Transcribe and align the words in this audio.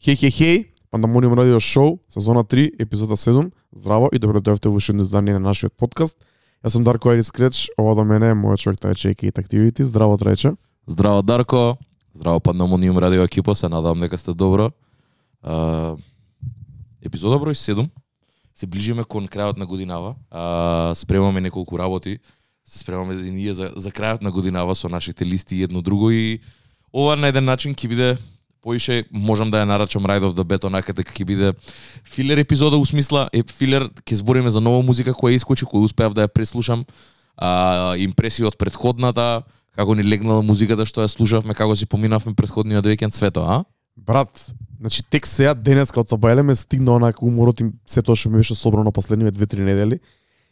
Хеј, 0.00 0.16
хеј, 0.16 0.32
хеј, 0.32 0.58
Пандамониум 0.88 1.34
радио 1.36 1.58
шоу, 1.60 1.98
сезона 2.08 2.40
3, 2.40 2.70
епизода 2.80 3.16
7. 3.20 3.50
Здраво 3.76 4.08
и 4.08 4.18
добро 4.18 4.40
дојавте 4.40 4.70
во 4.72 4.78
уште 4.80 4.94
едно 4.94 5.04
издание 5.04 5.34
на 5.36 5.52
нашиот 5.52 5.74
подкаст. 5.76 6.16
Јас 6.64 6.72
сум 6.72 6.84
Дарко 6.88 7.12
Ерис 7.12 7.28
Креч, 7.30 7.68
ова 7.76 7.92
до 7.94 8.04
мене 8.08 8.30
е 8.32 8.34
мојот 8.34 8.64
човек 8.64 8.80
Трајче 8.80 9.12
и 9.12 9.28
Activity. 9.28 9.82
Здраво 9.82 10.16
Трајче. 10.16 10.56
Здраво 10.86 11.20
Дарко, 11.22 11.76
здраво 12.14 12.40
Пандамониум 12.40 12.96
радио 12.96 13.22
екипа, 13.28 13.54
се 13.54 13.68
надевам 13.68 14.00
дека 14.00 14.16
сте 14.16 14.32
добро. 14.32 14.70
А, 15.42 15.96
епизода 17.04 17.36
број 17.36 17.52
7. 17.52 17.90
Се 18.54 18.66
ближиме 18.66 19.04
кон 19.04 19.28
крајот 19.28 19.58
на 19.58 19.66
годинава. 19.66 20.16
А, 20.30 20.94
спремаме 20.96 21.40
неколку 21.40 21.78
работи. 21.78 22.18
Се 22.64 22.78
спремаме 22.78 23.14
да 23.14 23.20
за 23.20 23.32
ние 23.32 23.52
за, 23.52 23.72
за 23.76 23.90
крајот 23.90 24.22
на 24.22 24.32
годинава 24.32 24.74
со 24.74 24.88
нашите 24.88 25.26
листи 25.26 25.62
едно 25.62 25.82
друго 25.82 26.10
и 26.10 26.40
ова 26.88 27.16
на 27.16 27.28
еден 27.28 27.44
начин 27.44 27.74
ќе 27.74 27.88
биде 27.88 28.16
поише 28.62 29.04
можам 29.10 29.50
да 29.50 29.62
ја 29.62 29.68
нарачам 29.68 30.04
Ride 30.04 30.26
of 30.28 30.34
the 30.34 30.44
Bet 30.44 30.66
онака 30.66 30.92
дека 30.92 31.12
ќе 31.12 31.24
биде 31.24 31.52
филер 32.04 32.38
епизода 32.38 32.76
у 32.76 32.84
смисла 32.86 33.28
е 33.32 33.42
филер 33.42 33.88
ќе 34.04 34.20
збориме 34.20 34.50
за 34.50 34.60
нова 34.60 34.82
музика 34.82 35.12
која 35.12 35.34
искочи 35.36 35.64
која 35.64 35.88
успеав 35.88 36.14
да 36.14 36.28
ја 36.28 36.32
преслушам 36.32 36.84
а, 37.36 37.94
импресии 37.96 38.44
од 38.44 38.58
предходната 38.58 39.42
како 39.76 39.94
ни 39.94 40.04
легнала 40.04 40.42
музиката 40.42 40.86
што 40.86 41.04
ја 41.04 41.08
слушавме 41.08 41.54
како 41.54 41.76
си 41.76 41.86
поминавме 41.86 42.34
предходниот 42.34 42.86
викенд 42.86 43.14
свето, 43.14 43.44
а? 43.48 43.64
Брат, 43.96 44.54
значи 44.80 45.02
тек 45.10 45.26
сега 45.26 45.54
денес 45.54 45.92
кога 45.92 46.08
Сабајле 46.08 46.54
стигна 46.54 46.94
онака 46.96 47.24
уморот 47.24 47.60
им 47.60 47.72
се 47.86 48.02
тоа 48.02 48.16
што 48.16 48.30
ми 48.30 48.40
беше 48.40 48.54
собрано 48.54 48.92
последниве 48.92 49.32
2-3 49.32 49.64
недели. 49.64 50.00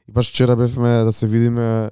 И 0.09 0.13
баш 0.13 0.31
вчера 0.31 0.57
бевме 0.57 1.05
да 1.05 1.13
се 1.13 1.27
видиме 1.27 1.91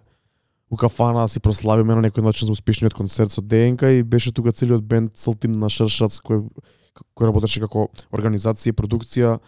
у 0.70 0.76
кафана 0.76 1.28
си 1.28 1.40
прославиме 1.40 1.94
на 1.94 2.02
некој 2.02 2.24
начин 2.26 2.46
за 2.46 2.52
успешниот 2.52 2.94
концерт 2.94 3.30
со 3.30 3.42
ДНК 3.42 3.90
и 3.94 4.02
беше 4.02 4.32
тука 4.32 4.52
целиот 4.52 4.82
бенд 4.82 5.14
цел 5.14 5.34
тим 5.34 5.52
на 5.52 5.70
Шершац 5.70 6.18
кој 6.18 6.42
кој 7.16 7.28
работеше 7.28 7.60
како 7.60 7.88
организација 8.12 8.72
и 8.72 8.76
продукција. 8.76 9.38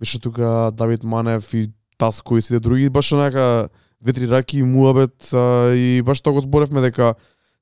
Беше 0.00 0.20
тука 0.20 0.72
Давид 0.72 1.04
Манев 1.04 1.52
и 1.54 1.70
Таско 1.98 2.36
и 2.36 2.42
сите 2.42 2.60
други, 2.60 2.88
баш 2.90 3.12
онака 3.12 3.68
две-три 4.00 4.28
раки 4.28 4.58
и 4.58 4.62
муабет 4.62 5.30
а, 5.32 5.72
и 5.72 6.02
баш 6.02 6.20
тоа 6.20 6.36
го 6.36 6.40
зборевме 6.44 6.82
дека 6.84 7.14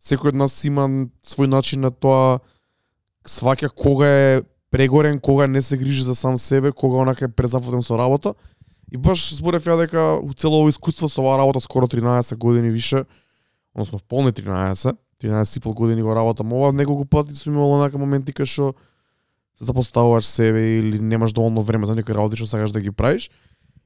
секој 0.03 0.35
од 0.35 0.41
нас 0.41 0.57
има 0.65 0.89
свој 1.23 1.51
начин 1.51 1.85
на 1.87 1.91
тоа 1.91 2.41
сваќа 3.27 3.71
кога 3.71 4.09
е 4.09 4.43
прегорен, 4.75 5.21
кога 5.21 5.47
не 5.47 5.63
се 5.63 5.79
грижи 5.79 6.03
за 6.03 6.15
сам 6.15 6.39
себе, 6.39 6.73
кога 6.73 6.99
онака 6.99 7.25
е 7.25 7.29
презафатен 7.29 7.83
со 7.83 7.99
работа. 7.99 8.35
И 8.93 8.97
баш 8.97 9.35
зборев 9.35 9.65
ја 9.65 9.77
дека 9.81 10.19
у 10.23 10.33
цело 10.35 10.61
ово 10.61 10.69
искуство 10.69 11.09
со 11.09 11.21
оваа 11.23 11.39
работа 11.39 11.61
скоро 11.61 11.87
13 11.87 12.37
години 12.37 12.71
више, 12.71 13.05
односно 13.75 13.99
полни 14.09 14.33
13, 14.33 14.97
13 15.23 15.57
и 15.57 15.61
пол 15.61 15.75
години 15.75 16.03
го 16.03 16.15
работам 16.15 16.53
ова, 16.53 16.73
неколку 16.73 17.05
пати 17.05 17.35
сум 17.35 17.55
имал 17.55 17.75
онака 17.75 17.99
моменти 17.99 18.33
кај 18.33 18.45
што 18.45 18.75
се 19.59 19.65
запоставуваш 19.65 20.27
себе 20.27 20.79
или 20.79 20.99
немаш 20.99 21.33
доволно 21.33 21.63
време 21.63 21.87
за 21.87 21.95
некои 21.95 22.15
работи 22.15 22.37
што 22.37 22.47
сакаш 22.47 22.73
да 22.73 22.81
ги 22.81 22.91
правиш. 22.91 23.31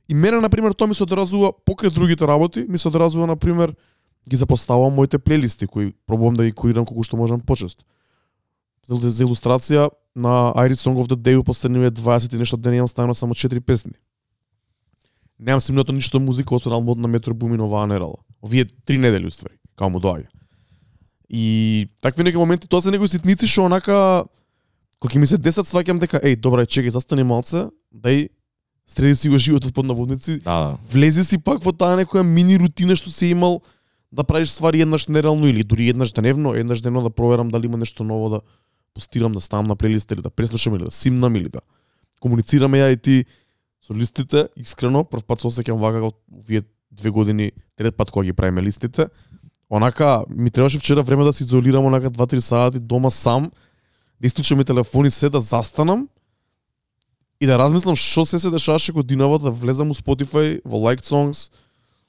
И 0.09 0.15
мене 0.15 0.41
на 0.41 0.49
пример 0.49 0.73
тоа 0.73 0.89
ми 0.89 0.95
се 0.95 1.03
одразува 1.03 1.53
покрај 1.53 1.93
другите 1.93 2.27
работи, 2.27 2.67
ми 2.69 2.79
се 2.79 2.89
одразува 2.89 3.27
на 3.27 3.37
пример 3.37 3.75
ги 4.29 4.37
запоставувам 4.37 4.95
моите 4.95 5.19
плейлисти 5.19 5.67
кои 5.67 5.93
пробувам 6.07 6.35
да 6.35 6.45
ги 6.45 6.53
курирам 6.53 6.87
колку 6.87 7.03
што 7.03 7.17
можам 7.17 7.41
почесто. 7.41 7.85
За, 8.89 8.97
за 8.97 9.25
илустрација 9.25 9.91
на 10.17 10.53
Iris 10.57 10.81
Song 10.81 10.97
of 10.97 11.09
the 11.09 11.17
Day 11.17 11.37
у 11.37 11.45
последниве 11.45 11.91
20 11.91 12.35
и 12.35 12.39
нешто 12.39 12.57
дени 12.57 12.77
имам 12.77 12.89
ставено 12.89 13.15
само 13.15 13.35
4 13.35 13.61
песни. 13.61 13.93
Немам 15.41 15.61
снимнато 15.61 15.93
ништо 15.93 16.21
музика 16.21 16.55
освен 16.55 16.73
албумот 16.73 16.99
на 16.99 17.09
Метро 17.09 17.35
Бумин 17.35 17.61
оваа 17.61 17.87
нерала. 17.87 18.17
Овие 18.43 18.65
три 18.65 18.99
недели 18.99 19.27
уствари, 19.27 19.55
као 19.77 19.91
му 19.91 20.01
доаѓа. 20.01 20.27
И 21.31 21.89
такви 22.03 22.25
неки 22.25 22.37
моменти, 22.37 22.69
тоа 22.69 22.83
се 22.83 22.91
некои 22.91 23.09
ситници 23.09 23.47
што 23.47 23.67
онака 23.69 24.25
кога 24.99 25.21
ми 25.21 25.27
се 25.27 25.39
десат 25.39 25.67
сваќам 25.69 26.01
дека 26.01 26.19
еј, 26.19 26.37
добра, 26.41 26.67
чекај, 26.67 26.91
застани 26.91 27.23
малце, 27.23 27.69
дај 27.95 28.29
среди 28.89 29.15
си 29.15 29.29
го 29.29 29.39
животот 29.39 29.75
под 29.75 29.87
наводници, 29.87 30.41
Да, 30.41 30.59
да. 30.61 30.79
влези 30.93 31.25
си 31.25 31.39
пак 31.39 31.63
во 31.63 31.73
таа 31.73 31.97
некоја 32.01 32.23
мини 32.23 32.59
рутина 32.59 32.97
што 32.97 33.11
си 33.11 33.31
имал 33.31 33.63
да 34.13 34.25
правиш 34.25 34.49
ствари 34.49 34.81
еднаш 34.81 35.07
неделно 35.07 35.47
или 35.47 35.63
дури 35.63 35.89
еднаш 35.89 36.13
дневно, 36.13 36.55
еднаш 36.55 36.81
дневно 36.81 37.03
да 37.03 37.11
проверам 37.11 37.49
дали 37.49 37.67
има 37.67 37.77
нешто 37.77 38.05
ново 38.05 38.31
да 38.31 38.41
постирам, 38.95 39.33
да 39.33 39.41
ставам 39.41 39.67
на 39.67 39.77
плейлист 39.77 40.11
или 40.13 40.23
да 40.23 40.31
преслушам 40.31 40.75
или 40.75 40.85
да 40.85 40.91
симнам 40.91 41.37
или 41.37 41.49
да 41.49 41.61
комуницираме 42.21 42.79
ја 42.79 42.93
и 42.93 42.97
ти 42.97 43.25
со 43.89 43.95
листите, 43.95 44.49
искрено, 44.57 45.05
прв 45.05 45.25
пат 45.25 45.41
се 45.41 45.49
осеќам 45.49 45.81
вака 45.81 46.03
од 46.05 46.17
овие 46.29 46.63
две 46.93 47.11
години, 47.11 47.53
трет 47.77 47.97
пат 47.97 48.11
кога 48.11 48.27
ги 48.27 48.37
правиме 48.37 48.63
листите. 48.63 49.09
Онака, 49.71 50.25
ми 50.29 50.51
требаше 50.51 50.79
вчера 50.79 51.03
време 51.03 51.25
да 51.25 51.33
се 51.33 51.45
изолирам 51.45 51.87
онака 51.87 52.11
2-3 52.11 52.39
сати 52.39 52.79
дома 52.81 53.11
сам, 53.11 53.51
да 54.21 54.27
исклучам 54.27 54.61
и 54.61 54.65
телефон 54.65 55.07
и 55.07 55.11
се 55.11 55.31
да 55.31 55.41
застанам 55.41 56.09
и 57.41 57.47
да 57.47 57.59
размислам 57.59 57.97
што 57.97 58.27
се 58.27 58.39
се 58.39 58.51
дешаваше 58.51 58.93
годинава 58.93 59.39
да 59.39 59.51
влезам 59.51 59.91
у 59.91 59.95
Spotify, 59.95 60.61
во 60.65 60.77
Liked 60.77 61.07
Songs, 61.07 61.49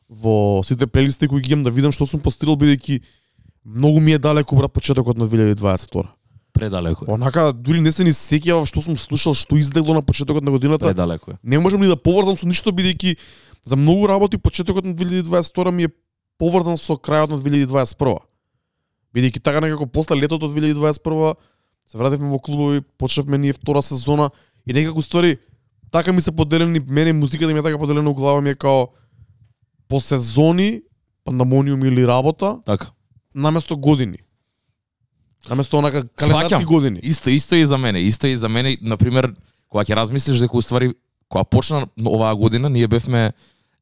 во 0.10 0.64
сите 0.66 0.88
плейлисти 0.88 1.28
кои 1.28 1.42
ги 1.42 1.54
имам 1.54 1.64
да 1.64 1.72
видам 1.72 1.92
што 1.92 2.06
сум 2.06 2.20
постирал 2.20 2.58
бидејќи 2.58 3.00
многу 3.64 4.00
ми 4.00 4.18
е 4.18 4.20
далеку 4.20 4.56
брат 4.56 4.74
почетокот 4.74 5.18
на 5.18 5.28
2022. 5.28 6.08
Предалеко 6.60 7.06
е. 7.08 7.14
Онака 7.14 7.54
дури 7.54 7.82
не 7.82 7.92
се 7.92 8.04
ни 8.04 8.12
сеќавам 8.12 8.68
што 8.70 8.82
сум 8.82 8.98
слушал, 8.98 9.34
што 9.34 9.58
излегло 9.58 9.94
на 9.94 10.02
почетокот 10.02 10.44
на 10.44 10.52
годината. 10.52 10.86
Предалеко 10.86 11.32
е. 11.32 11.36
Не 11.44 11.60
можам 11.60 11.82
ни 11.82 11.88
да 11.88 11.98
поврзам 11.98 12.38
со 12.38 12.48
ништо 12.48 12.72
бидејќи 12.72 13.18
за 13.66 13.76
многу 13.76 14.08
работи 14.08 14.38
почетокот 14.38 14.86
на 14.86 14.94
2022 14.94 15.72
ми 15.72 15.84
е 15.84 15.94
поврзан 16.38 16.78
со 16.78 16.94
крајот 17.00 17.30
на 17.30 17.40
2021. 17.40 18.20
Бидејќи 19.16 19.42
така 19.42 19.62
некако 19.62 19.88
после 19.88 20.16
летото 20.22 20.46
од 20.46 20.54
2021 20.54 21.36
се 21.90 21.98
вративме 21.98 22.30
во 22.30 22.40
клубови, 22.40 22.82
почнавме 22.98 23.38
ние 23.38 23.54
втора 23.54 23.82
сезона 23.82 24.30
и 24.68 24.74
некако 24.74 25.02
ствари 25.02 25.38
така 25.92 26.14
ми 26.14 26.22
се 26.22 26.32
поделени 26.32 26.80
мене 26.88 27.14
музиката 27.14 27.54
ми 27.54 27.60
е 27.60 27.64
така 27.64 27.78
поделена 27.78 28.10
у 28.10 28.14
глава 28.14 28.42
ми 28.42 28.50
е 28.50 28.56
као 28.56 28.88
по 29.88 30.00
сезони, 30.00 30.82
пандамониум 31.24 31.86
или 31.86 32.08
работа, 32.08 32.60
Така. 32.66 32.92
наместо 33.36 33.78
години. 33.78 34.18
Наместо 35.50 35.78
онака 35.78 36.04
календарски 36.16 36.54
Сваќам. 36.54 36.66
години. 36.66 37.00
Исто, 37.04 37.30
исто 37.30 37.56
и 37.56 37.66
за 37.66 37.78
мене. 37.78 38.00
Исто 38.00 38.28
и 38.28 38.38
за 38.38 38.50
мене, 38.50 38.78
на 38.82 38.98
пример, 38.98 39.34
кога 39.70 39.84
ќе 39.84 39.96
размислиш 39.96 40.40
дека 40.40 40.58
уствари 40.58 40.94
кога 41.30 41.44
почна 41.44 41.88
оваа 42.06 42.36
година, 42.36 42.70
ние 42.70 42.88
бевме 42.88 43.32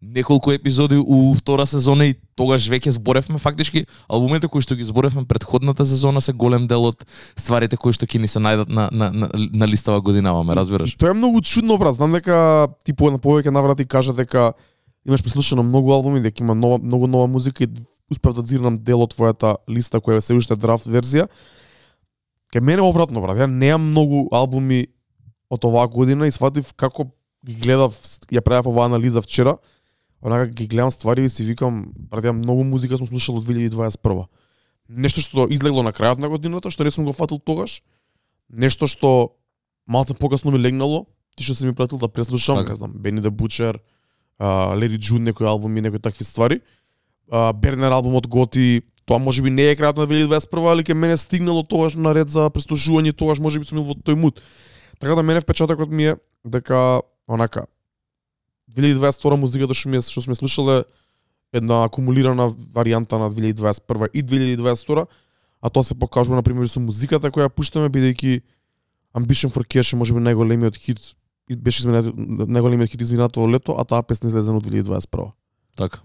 неколку 0.02 0.52
епизоди 0.52 0.96
у 0.98 1.34
втора 1.34 1.66
сезона 1.66 2.06
и 2.06 2.16
тогаш 2.36 2.70
веќе 2.70 2.94
зборевме 2.94 3.40
фактички 3.42 3.86
албумите 4.10 4.48
кои 4.48 4.62
што 4.62 4.76
ги 4.78 4.86
зборевме 4.86 5.26
предходната 5.26 5.86
сезона 5.86 6.22
се 6.22 6.34
голем 6.34 6.68
дел 6.68 6.86
од 6.86 7.02
стварите 7.34 7.78
кои 7.78 7.94
што 7.94 8.06
ќе 8.06 8.22
ни 8.22 8.30
се 8.30 8.40
најдат 8.40 8.70
на 8.70 8.90
на 8.92 9.10
на, 9.12 9.30
на 9.34 9.68
листава 9.68 10.02
годинава, 10.02 10.44
ме 10.44 10.56
разбираш? 10.56 10.96
Тоа 10.96 11.10
е 11.10 11.18
многу 11.18 11.42
чудно, 11.42 11.78
брат. 11.78 11.96
Знам 11.96 12.14
дека 12.14 12.68
ти 12.86 12.94
по 12.94 13.10
на 13.12 13.18
повеќе 13.18 13.50
наврати 13.50 13.86
кажа 13.86 14.14
дека 14.14 14.54
имаш 15.08 15.24
преслушано 15.24 15.64
многу 15.64 15.92
албуми, 15.92 16.22
дека 16.22 16.44
има 16.44 16.56
нова, 16.56 16.78
многу 16.78 17.08
нова 17.08 17.28
музика 17.28 17.64
и 17.64 17.68
успев 18.12 18.36
да 18.36 18.44
дзирнам 18.44 18.78
дел 18.78 19.02
од 19.02 19.16
твојата 19.18 19.58
листа 19.70 19.98
која 19.98 20.22
е 20.22 20.22
се 20.22 20.38
уште 20.38 20.56
драфт 20.56 20.86
верзија. 20.86 21.28
Ке 22.52 22.62
мене 22.62 22.82
обратно, 22.82 23.22
брат. 23.22 23.38
Ја 23.38 23.48
немам 23.48 23.90
многу 23.92 24.28
албуми 24.32 24.88
од 25.50 25.66
оваа 25.66 25.88
година 25.88 26.28
и 26.28 26.32
сватив 26.32 26.74
како 26.76 27.10
ги 27.46 27.56
гледав, 27.56 27.96
ја 28.32 28.42
правев 28.42 28.68
оваа 28.68 28.88
анализа 28.88 29.22
вчера. 29.22 29.58
Онака 30.22 30.48
ги 30.48 30.68
гледам 30.68 30.92
ствари 30.92 31.26
и 31.26 31.30
си 31.30 31.44
викам, 31.44 31.92
брат, 31.96 32.24
ја 32.24 32.32
многу 32.32 32.64
музика 32.64 32.98
сум 32.98 33.08
слушал 33.08 33.38
од 33.38 33.46
2021. 33.46 34.26
Нешто 34.90 35.22
што 35.22 35.48
излегло 35.52 35.84
на 35.84 35.92
крајот 35.92 36.18
на 36.24 36.30
годината, 36.30 36.72
што 36.72 36.84
не 36.84 36.92
сум 36.92 37.06
го 37.06 37.14
фатил 37.14 37.40
тогаш. 37.40 37.82
Нешто 38.50 38.88
што 38.88 39.36
малце 39.88 40.16
покасно 40.16 40.52
ми 40.52 40.60
легнало, 40.60 41.06
ти 41.36 41.44
што 41.44 41.56
си 41.56 41.68
ми 41.68 41.76
пратил 41.76 41.98
да 42.00 42.08
преслушам, 42.08 42.58
Така. 42.64 42.76
знам, 42.76 42.94
Бени 42.96 43.22
да 43.22 43.32
Бучер, 43.32 43.80
Леди 44.76 44.98
Джун, 44.98 45.24
некои 45.24 45.48
албуми, 45.48 45.82
некои 45.82 46.00
такви 46.00 46.24
ствари. 46.24 46.62
А, 47.32 47.54
Бернер 47.54 47.92
албумот 47.92 48.28
Готи, 48.28 48.82
тоа 49.08 49.18
може 49.24 49.42
би 49.42 49.50
не 49.50 49.70
е 49.72 49.76
крајот 49.80 49.98
на 49.98 50.06
2021, 50.08 50.72
али 50.72 50.84
ке 50.84 50.94
мене 50.94 51.18
стигнало 51.18 51.64
тогаш 51.64 51.96
на 51.96 52.12
ред 52.12 52.30
за 52.30 52.50
преслушување, 52.52 53.16
тогаш 53.16 53.40
може 53.40 53.60
би 53.60 53.66
сум 53.66 53.80
бил 53.80 53.88
во 53.88 53.96
тој 53.96 54.20
мут. 54.20 54.42
Така 55.00 55.16
да 55.16 55.24
мене 55.24 55.42
впечатокот 55.42 55.90
ми 55.90 56.12
е 56.12 56.16
дека 56.44 57.02
онака 57.28 57.66
2022 58.76 59.40
музиката 59.40 59.74
што 59.74 59.90
ми 59.90 59.98
е 59.98 60.04
што 60.04 60.22
сме 60.22 60.36
слушале 60.36 60.84
една 61.56 61.86
акумулирана 61.88 62.52
варијанта 62.52 63.16
на 63.16 63.32
2021 63.32 64.12
и 64.12 64.24
2022, 64.24 65.08
а 65.62 65.70
тоа 65.70 65.84
се 65.84 65.96
покажува 65.96 66.36
на 66.36 66.44
пример 66.44 66.68
со 66.68 66.84
музиката 66.84 67.32
која 67.32 67.48
ја 67.48 67.56
пуштаме 67.56 67.88
бидејќи 67.88 68.42
Ambition 69.16 69.50
for 69.50 69.64
Cash 69.64 69.96
е 69.96 69.98
можеби 70.04 70.20
најголемиот 70.20 70.76
хит 70.76 71.00
беше 71.48 71.88
изминато 71.88 72.12
најголемиот 72.12 72.92
хит 72.92 73.02
изминато 73.02 73.48
лето, 73.48 73.72
а 73.80 73.88
таа 73.88 74.04
песна 74.04 74.28
излезе 74.28 74.52
од 74.52 74.68
2021. 74.68 75.32
Така. 75.80 76.04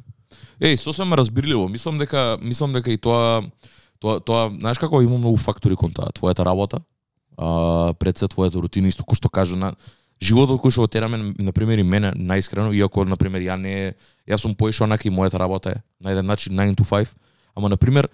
Еј, 0.61 0.77
сосема 0.77 1.17
разбирливо. 1.17 1.69
Мислам 1.69 1.99
дека 1.99 2.39
мислам 2.41 2.73
дека 2.73 2.93
и 2.93 2.99
тоа 2.99 3.43
тоа 4.03 4.21
тоа 4.21 4.51
знаеш 4.51 4.79
како 4.79 5.03
има 5.03 5.19
многу 5.19 5.37
фактори 5.37 5.77
кон 5.77 5.93
тоа, 5.95 6.11
твојата 6.11 6.45
работа, 6.45 6.83
а 7.39 7.95
пред 7.99 8.19
се 8.19 8.27
твојата 8.27 8.61
рутина 8.61 8.89
исто 8.89 9.05
кој 9.07 9.21
што 9.21 9.31
кажа 9.31 9.57
на 9.57 9.75
животот 10.23 10.61
кој 10.63 10.75
што 10.75 10.87
го 10.87 10.91
тераме 10.91 11.35
на 11.39 11.53
пример 11.53 11.79
и 11.79 11.87
мене 11.87 12.13
најискрено 12.15 12.75
иако 12.75 13.05
на 13.05 13.17
пример 13.17 13.43
ја 13.43 13.59
не 13.59 13.95
јас 14.29 14.45
сум 14.45 14.55
поишо 14.55 14.85
онака 14.85 15.09
и 15.09 15.15
мојата 15.15 15.39
работа 15.39 15.77
е 15.77 15.83
на 16.01 16.13
еден 16.13 16.27
начин 16.27 16.55
9 16.55 16.79
to 16.79 16.87
5, 16.87 17.15
ама 17.55 17.69
на 17.69 17.77
пример 17.77 18.09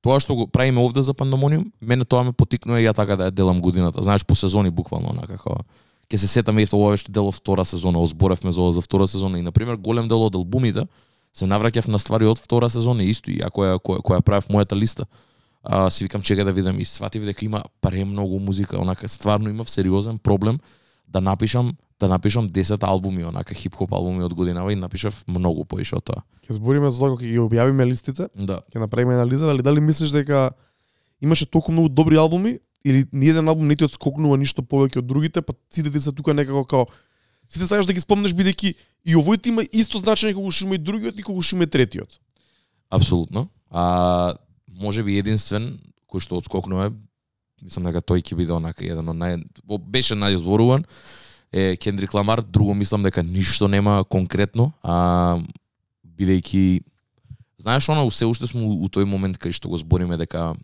тоа 0.00 0.20
што 0.20 0.34
го 0.34 0.46
правиме 0.46 0.80
овде 0.80 1.02
за 1.02 1.14
Пандамониум, 1.14 1.72
мене 1.80 2.04
тоа 2.04 2.24
ме 2.24 2.32
потикнува 2.32 2.80
и 2.80 2.86
ја 2.86 2.94
така 2.96 3.16
да 3.16 3.28
ја 3.28 3.30
делам 3.30 3.60
годината. 3.60 4.02
Знаеш, 4.02 4.24
по 4.24 4.34
сезони 4.34 4.70
буквално, 4.70 5.12
онака 5.12 5.36
како 5.36 5.64
ќе 6.10 6.16
се 6.16 6.26
сетаме 6.28 6.62
и 6.62 6.66
ова 6.72 6.90
беше 6.90 7.08
дел 7.08 7.28
од 7.28 7.34
втора 7.34 7.64
сезона, 7.64 7.98
озборевме 7.98 8.52
за 8.52 8.60
ова 8.60 8.72
за 8.72 8.80
втора 8.80 9.08
сезона 9.08 9.38
и 9.38 9.42
на 9.42 9.52
пример 9.52 9.76
голем 9.76 10.08
дел 10.08 10.22
од 10.22 10.34
албумите 10.34 10.86
се 11.32 11.46
навраќав 11.46 11.88
на 11.88 11.98
ствари 11.98 12.26
од 12.26 12.38
втора 12.38 12.68
сезона 12.68 13.04
исто 13.06 13.30
и 13.30 13.40
ако 13.42 13.62
ја 13.62 13.78
која, 13.78 14.02
која 14.02 14.20
правев 14.20 14.48
мојата 14.50 14.74
листа. 14.74 15.06
А, 15.62 15.90
си 15.90 16.04
викам 16.04 16.22
чека 16.22 16.44
да 16.44 16.52
видам 16.52 16.80
и 16.80 16.84
сватив 16.84 17.24
дека 17.24 17.44
има 17.44 17.62
премногу 17.80 18.38
музика, 18.38 18.80
онака 18.80 19.08
стварно 19.08 19.50
имав 19.50 19.70
сериозен 19.70 20.18
проблем 20.18 20.58
да 21.06 21.20
напишам 21.20 21.76
да 22.00 22.08
напишам 22.08 22.48
10 22.48 22.82
албуми, 22.82 23.24
онака 23.24 23.54
хип-хоп 23.54 23.92
албуми 23.92 24.24
од 24.24 24.34
годинава 24.34 24.72
и 24.72 24.76
напишав 24.76 25.24
многу 25.28 25.66
поише 25.68 25.98
од 25.98 26.04
тоа. 26.04 26.22
Ќе 26.48 26.56
збориме 26.56 26.90
за 26.90 26.98
тоа 26.98 27.12
кога 27.12 27.24
ќе 27.24 27.34
ги 27.34 27.38
објавиме 27.38 27.84
листите, 27.84 28.28
Да. 28.34 28.62
ќе 28.72 28.80
направиме 28.80 29.14
анализа, 29.14 29.46
дали 29.46 29.62
дали 29.62 29.80
мислиш 29.80 30.10
дека 30.10 30.50
имаше 31.20 31.46
толку 31.46 31.72
многу 31.72 31.88
добри 31.88 32.16
албуми 32.16 32.58
или 32.84 33.06
ниеден 33.12 33.48
албум 33.48 33.68
не 33.68 33.76
ти 33.76 33.84
одскокнува 33.84 34.38
ништо 34.40 34.62
повеќе 34.62 35.02
од 35.02 35.06
другите, 35.06 35.42
па 35.42 35.54
сите 35.70 35.90
ти 35.90 36.00
се 36.00 36.12
тука 36.12 36.34
некако 36.34 36.64
како 36.64 36.92
сите 37.48 37.66
сакаш 37.66 37.86
да 37.86 37.92
ги 37.92 38.00
спомнеш 38.00 38.34
бидејќи 38.36 38.74
и 39.04 39.16
овој 39.18 39.40
има 39.50 39.64
исто 39.72 40.00
значење 40.00 40.36
како 40.36 40.50
што 40.50 40.68
има 40.68 40.78
и 40.78 40.82
другиот 40.82 41.18
и 41.18 41.26
како 41.26 41.42
што 41.42 41.56
има 41.56 41.68
и 41.68 41.70
третиот. 41.70 42.20
Апсолутно. 42.90 43.48
А 43.70 44.34
може 44.66 45.02
би 45.02 45.18
единствен 45.18 45.76
кој 46.10 46.24
што 46.24 46.40
одскокнува 46.40 46.90
мислам 47.60 47.90
дека 47.90 48.00
тој 48.00 48.24
ќе 48.24 48.38
биде 48.38 48.54
онака 48.56 48.84
еден 48.84 49.08
од 49.12 49.18
нај 49.18 49.42
беше 49.92 50.16
најзборуван 50.16 50.86
е 51.52 51.76
Кендрик 51.76 52.14
Ламар, 52.14 52.42
друго 52.42 52.74
мислам 52.74 53.02
дека 53.02 53.22
ништо 53.22 53.68
нема 53.68 54.04
конкретно, 54.08 54.70
а 54.82 55.38
бидејќи 56.06 56.82
знаеш 57.58 57.88
она 57.88 58.08
се 58.10 58.26
уште 58.26 58.46
сме 58.46 58.62
у, 58.62 58.84
у 58.84 58.88
тој 58.88 59.04
момент 59.04 59.38
кај 59.38 59.52
што 59.52 59.68
го 59.68 59.76
збориме 59.76 60.16
дека 60.16 60.54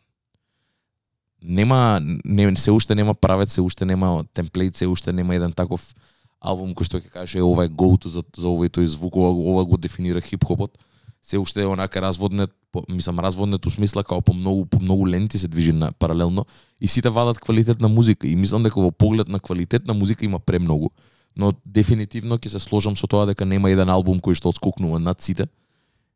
нема 1.43 2.01
не 2.25 2.57
се 2.57 2.71
уште 2.71 2.95
нема 2.95 3.15
правец, 3.15 3.53
се 3.53 3.61
уште 3.61 3.85
нема 3.85 4.25
темплейт, 4.35 4.77
се 4.77 4.87
уште 4.87 5.13
нема 5.13 5.35
еден 5.35 5.53
таков 5.53 5.95
албум 6.41 6.75
кој 6.75 6.87
што 6.89 7.01
ќе 7.01 7.11
каже 7.11 7.43
ова 7.43 7.67
е 7.67 7.73
go 7.73 7.97
to 7.97 8.11
за, 8.13 8.23
за 8.37 8.49
овој 8.49 8.71
тој 8.71 8.87
звук, 8.87 9.17
ова, 9.17 9.31
ова 9.31 9.65
го 9.65 9.77
дефинира 9.77 10.21
хип-хопот. 10.21 10.77
Се 11.23 11.39
уште 11.39 11.63
е 11.63 11.67
онака 11.67 12.01
разводнет, 12.01 12.53
по, 12.71 12.85
мислам 12.89 13.19
разводнет 13.21 13.67
у 13.67 13.71
смисла 13.71 14.05
као 14.05 14.23
по 14.23 14.33
многу 14.33 14.67
по 14.67 14.79
многу 14.81 15.07
ленти 15.07 15.39
се 15.39 15.49
движи 15.49 15.73
на 15.73 15.93
паралелно 15.93 16.47
и 16.81 16.89
сите 16.89 17.11
вадат 17.11 17.41
квалитетна 17.41 17.89
музика 17.89 18.29
и 18.29 18.37
мислам 18.37 18.63
дека 18.63 18.81
во 18.81 18.91
поглед 18.91 19.29
на 19.29 19.41
квалитетна 19.41 19.95
музика 19.95 20.25
има 20.25 20.39
премногу. 20.39 20.91
Но 21.37 21.53
дефинитивно 21.65 22.39
ќе 22.39 22.49
се 22.49 22.59
сложам 22.59 22.97
со 22.97 23.07
тоа 23.07 23.27
дека 23.27 23.45
нема 23.45 23.71
еден 23.71 23.91
албум 23.91 24.21
кој 24.21 24.39
што 24.39 24.49
отскокнува 24.55 24.99
над 24.99 25.21
сите 25.21 25.49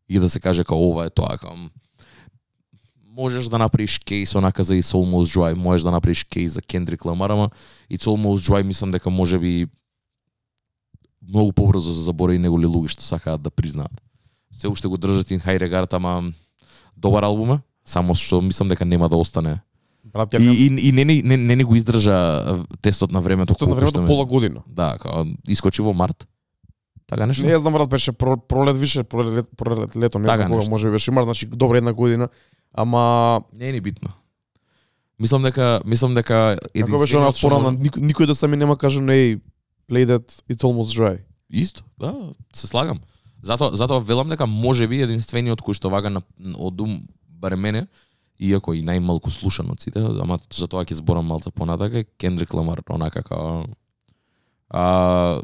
и 0.08 0.18
да 0.18 0.30
се 0.30 0.40
каже 0.40 0.64
како 0.64 0.78
ова 0.78 1.06
е 1.06 1.10
тоа 1.10 1.38
како 1.38 1.56
можеш 3.16 3.44
да 3.46 3.58
направиш 3.58 3.98
кейс 3.98 4.34
онака 4.34 4.62
за 4.62 4.74
It's 4.74 4.92
Almost 4.94 5.36
Dry, 5.36 5.54
можеш 5.54 5.82
да 5.82 5.90
направиш 5.90 6.24
кейс 6.24 6.52
за 6.52 6.60
Kendrick 6.62 6.98
Lamar, 6.98 7.32
ама 7.32 7.50
It's 7.92 8.06
Almost 8.06 8.50
Dry 8.50 8.62
мислам 8.62 8.90
дека 8.90 9.10
може 9.10 9.38
би 9.38 9.66
многу 11.28 11.52
побрзо 11.52 11.94
се 11.94 12.00
заборави 12.00 12.38
него 12.38 12.60
ли 12.60 12.66
луѓе 12.66 12.88
што 12.88 13.02
сакаат 13.02 13.42
да 13.42 13.50
признаат. 13.50 13.92
Се 14.52 14.68
уште 14.68 14.88
го 14.88 14.96
држат 14.96 15.28
in 15.28 15.40
high 15.40 15.58
regard, 15.58 15.92
ама 15.92 16.32
добар 16.96 17.22
албум 17.22 17.52
е, 17.52 17.58
само 17.84 18.14
што 18.14 18.40
мислам 18.42 18.68
дека 18.68 18.84
нема 18.84 19.08
да 19.08 19.16
остане. 19.16 19.60
Брат, 20.04 20.34
И, 20.34 20.36
ја 20.36 20.50
и, 20.50 20.88
и 20.88 20.92
не, 20.92 21.04
ни- 21.04 21.22
не, 21.22 21.36
не, 21.36 21.56
ни 21.56 21.64
го 21.64 21.76
издржа 21.76 22.42
тестот 22.82 23.12
на 23.12 23.20
времето. 23.20 23.52
Тестот 23.54 23.68
на 23.68 23.74
времето 23.74 24.00
ме- 24.00 24.06
пола 24.06 24.24
година. 24.24 24.62
Да, 24.66 24.98
као, 25.00 25.24
искочи 25.48 25.82
во 25.82 25.92
март. 25.94 26.26
Така 27.06 27.26
нешто? 27.26 27.46
Не 27.46 27.58
знам 27.58 27.72
брат, 27.72 27.88
беше 27.88 28.12
про, 28.12 28.36
пролет 28.36 28.76
више, 28.76 29.02
пролет, 29.02 29.46
пролет 29.56 29.96
лето, 29.96 30.18
не 30.18 30.26
Така 30.26 30.46
знам 30.46 30.58
кога 30.58 30.70
може 30.70 30.90
беше 30.90 31.10
март, 31.10 31.24
значи 31.24 31.46
добра 31.46 31.78
една 31.78 31.92
година. 31.92 32.28
Ама 32.72 33.42
Не 33.52 33.68
е 33.68 33.72
ни 33.72 33.80
битно. 33.80 34.10
Мислам 35.18 35.42
дека 35.42 35.80
мислам 35.84 36.14
дека 36.14 36.56
како 36.74 36.98
беше 36.98 37.16
она 37.16 37.32
порано, 37.32 37.72
може- 37.72 37.76
никој, 37.76 38.00
никој 38.00 38.26
до 38.26 38.34
сами 38.34 38.56
нема 38.56 38.76
кажа 38.76 39.00
не 39.00 39.40
play 39.88 40.06
that 40.06 40.42
it's 40.48 40.64
almost 40.64 40.96
dry. 40.96 41.18
Исто, 41.52 41.82
да, 41.98 42.14
се 42.54 42.66
слагам. 42.66 43.00
Затоа 43.42 43.76
затоа 43.76 44.00
велам 44.00 44.28
дека 44.28 44.46
може 44.46 44.88
би 44.88 45.02
единствениот 45.02 45.60
кој 45.60 45.74
што 45.74 45.90
вага 45.90 46.10
на 46.10 46.22
од 46.56 46.80
ум 46.80 47.08
барем 47.28 47.60
мене, 47.60 47.86
иако 48.40 48.72
и 48.72 48.82
најмалку 48.82 49.28
слушан 49.30 49.70
од 49.70 49.80
сите, 49.80 50.00
ама 50.00 50.38
за 50.52 50.68
тоа 50.68 50.84
ќе 50.84 50.94
зборам 50.94 51.26
малку 51.26 51.50
понатака, 51.50 51.98
е 52.00 52.04
Кендрик 52.16 52.54
Ламар, 52.54 52.80
онака 52.88 53.22
како 53.22 53.66
а 54.70 55.42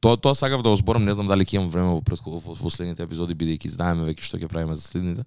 тоа 0.00 0.16
тоа 0.16 0.34
сакав 0.34 0.62
да 0.62 0.70
го 0.70 0.76
зборам, 0.76 1.04
не 1.04 1.14
знам 1.14 1.26
дали 1.26 1.44
ќе 1.44 1.56
имам 1.56 1.70
време 1.70 1.88
во 1.94 2.02
предход 2.02 2.42
во, 2.42 2.54
во 2.54 2.70
следните 2.70 3.02
епизоди 3.02 3.34
бидејќи 3.34 3.74
знаеме 3.74 4.06
веќе 4.06 4.22
што 4.22 4.38
ќе 4.38 4.48
правиме 4.48 4.74
за 4.74 4.82
следните. 4.82 5.24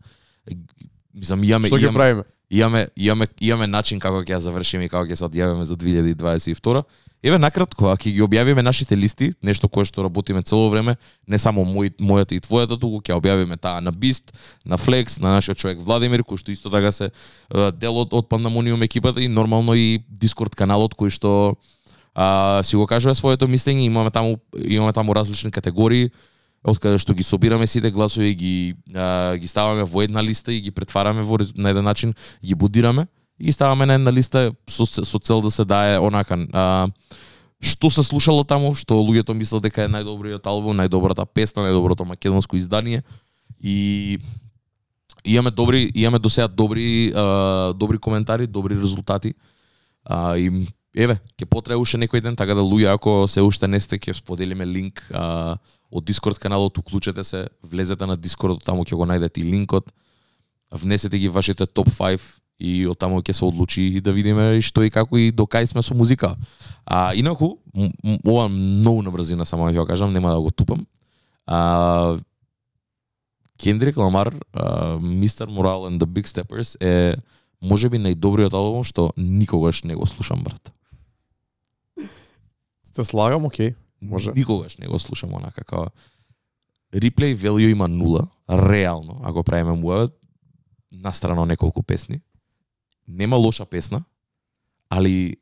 Мислам 1.13 1.43
имаме 1.43 1.67
Што 1.67 1.77
имаме 1.77 1.97
правиме? 1.97 2.23
имаме 2.49 2.87
имаме 2.95 3.27
имаме 3.41 3.67
начин 3.67 3.99
како 3.99 4.21
ќе 4.21 4.35
ја 4.35 4.39
завршиме 4.43 4.85
и 4.85 4.89
како 4.89 5.07
ќе 5.09 5.15
се 5.15 5.25
одјавиме 5.25 5.63
за 5.63 5.75
2022. 5.75 6.83
Еве 7.25 7.37
накратко, 7.41 7.87
ако 7.89 8.03
ќе 8.03 8.11
ги 8.13 8.21
објавиме 8.21 8.61
нашите 8.61 8.97
листи, 8.97 9.31
нешто 9.41 9.67
кое 9.67 9.85
што 9.85 10.03
работиме 10.05 10.43
цело 10.45 10.69
време, 10.69 10.95
не 11.27 11.39
само 11.41 11.63
мој, 11.65 11.95
мојата 11.97 12.37
и 12.37 12.41
твојата, 12.43 12.77
туку 12.77 13.01
ќе 13.01 13.17
објавиме 13.17 13.57
таа 13.57 13.81
на 13.81 13.91
Бист, 13.91 14.35
на 14.65 14.77
Flex, 14.77 15.17
на 15.21 15.33
нашиот 15.33 15.57
човек 15.57 15.81
Владимир, 15.81 16.21
кој 16.21 16.37
што 16.37 16.53
исто 16.53 16.69
така 16.69 16.91
се 16.91 17.09
дел 17.81 17.97
од, 17.97 18.13
од 18.13 18.29
Пандамониум 18.29 18.83
екипата 18.83 19.23
и 19.23 19.27
нормално 19.27 19.73
и 19.73 20.03
Дискорд 20.09 20.55
каналот 20.55 20.93
кој 20.93 21.09
што 21.09 21.55
а, 22.13 22.61
си 22.63 22.75
го 22.75 22.85
кажува 22.85 23.15
своето 23.15 23.47
мислење, 23.47 23.89
имаме 23.89 24.11
таму 24.11 24.37
имаме 24.53 24.93
таму 24.93 25.13
различни 25.13 25.51
категории 25.51 26.11
од 26.65 26.79
каде 26.81 26.97
што 26.97 27.13
ги 27.13 27.23
собираме 27.23 27.67
сите 27.67 27.91
гласови 27.93 28.31
и 28.33 28.35
ги 28.35 28.55
а, 28.93 29.37
ги 29.37 29.47
ставаме 29.47 29.85
во 29.85 30.01
една 30.01 30.23
листа 30.23 30.53
и 30.53 30.61
ги 30.61 30.71
претвараме 30.71 31.21
во 31.21 31.37
на 31.55 31.69
еден 31.69 31.85
начин, 31.85 32.13
ги 32.43 32.55
будираме 32.55 33.07
и 33.39 33.45
ги 33.45 33.51
ставаме 33.51 33.85
на 33.85 33.93
една 33.93 34.11
листа 34.11 34.51
со 34.67 34.85
со 34.85 35.19
цел 35.19 35.41
да 35.41 35.51
се 35.51 35.65
дае 35.65 35.99
онака 35.99 36.37
а, 36.53 36.87
што 37.61 37.89
се 37.89 38.03
слушало 38.03 38.43
таму, 38.43 38.73
што 38.75 38.97
луѓето 38.97 39.33
мислат 39.33 39.63
дека 39.63 39.85
е 39.85 39.91
најдобриот 39.91 40.45
албум, 40.45 40.77
најдобрата 40.77 41.25
песна, 41.25 41.63
најдоброто 41.65 42.05
македонско 42.05 42.57
издание 42.57 43.03
и 43.61 44.19
имаме 45.23 45.51
добри 45.51 45.91
имаме 45.95 46.19
до 46.19 46.29
сега 46.29 46.47
добри 46.47 47.13
а, 47.15 47.73
добри 47.73 47.97
коментари, 47.97 48.47
добри 48.47 48.75
резултати. 48.75 49.33
А, 50.05 50.37
и 50.37 50.67
еве, 50.95 51.17
ќе 51.35 51.47
потребува 51.51 51.83
уште 51.83 51.99
некој 51.99 52.23
ден, 52.23 52.37
така 52.39 52.55
да 52.55 52.63
луѓе 52.63 52.95
ако 52.95 53.25
се 53.27 53.43
уште 53.43 53.67
не 53.67 53.79
сте, 53.83 53.99
ќе 53.99 54.15
споделиме 54.15 54.65
линк 54.65 55.03
а, 55.11 55.57
од 55.91 56.05
Дискорд 56.07 56.39
каналот, 56.39 56.77
уклучете 56.79 57.23
се, 57.23 57.45
влезете 57.63 58.07
на 58.07 58.15
Дискорд, 58.17 58.63
таму 58.63 58.87
ќе 58.87 58.95
го 58.95 59.07
најдете 59.07 59.43
и 59.43 59.51
линкот. 59.51 59.91
Внесете 60.71 61.19
ги 61.19 61.29
вашите 61.29 61.67
топ 61.67 61.91
5 61.91 62.21
и 62.59 62.85
од 62.87 62.97
таму 62.99 63.19
ќе 63.21 63.35
се 63.35 63.45
одлучи 63.45 63.83
и 63.97 64.01
да 64.01 64.15
видиме 64.15 64.61
што 64.63 64.83
и 64.83 64.89
како 64.89 65.19
и 65.19 65.31
до 65.31 65.43
кај 65.43 65.67
сме 65.67 65.83
со 65.83 65.95
музика. 65.95 66.35
А 66.85 67.11
инаку, 67.15 67.57
ова 68.23 68.47
многу 68.47 69.03
на 69.03 69.11
брзина 69.11 69.45
само 69.45 69.69
ќе 69.69 69.87
кажам, 69.87 70.13
нема 70.13 70.31
да 70.31 70.39
го 70.39 70.51
тупам. 70.51 70.87
А, 71.45 72.17
Кендрик 73.59 73.97
Ламар, 73.97 74.35
мистер 75.01 75.47
морал 75.47 75.87
and 75.87 75.99
the 75.99 76.07
Big 76.07 76.27
Steppers 76.27 76.75
е 76.83 77.15
можеби 77.61 77.99
најдобриот 77.99 78.53
албум 78.53 78.83
што 78.83 79.11
никогаш 79.15 79.83
не 79.83 79.95
го 79.95 80.05
слушам, 80.05 80.43
брат. 80.43 80.71
Сте 82.95 83.03
слагам, 83.03 83.45
окей. 83.45 83.75
Може. 84.01 84.31
Никогаш 84.35 84.77
не 84.77 84.87
го 84.87 84.99
слушам 84.99 85.33
онака 85.33 85.63
како 85.67 85.89
replay 86.95 87.35
value 87.35 87.71
има 87.71 87.87
нула, 87.87 88.27
реално, 88.49 89.19
ако 89.23 89.43
правиме 89.43 89.75
муа 89.75 90.07
настрано 90.91 91.45
неколку 91.45 91.83
песни. 91.83 92.21
Нема 93.07 93.35
лоша 93.35 93.65
песна, 93.65 94.03
али 94.89 95.35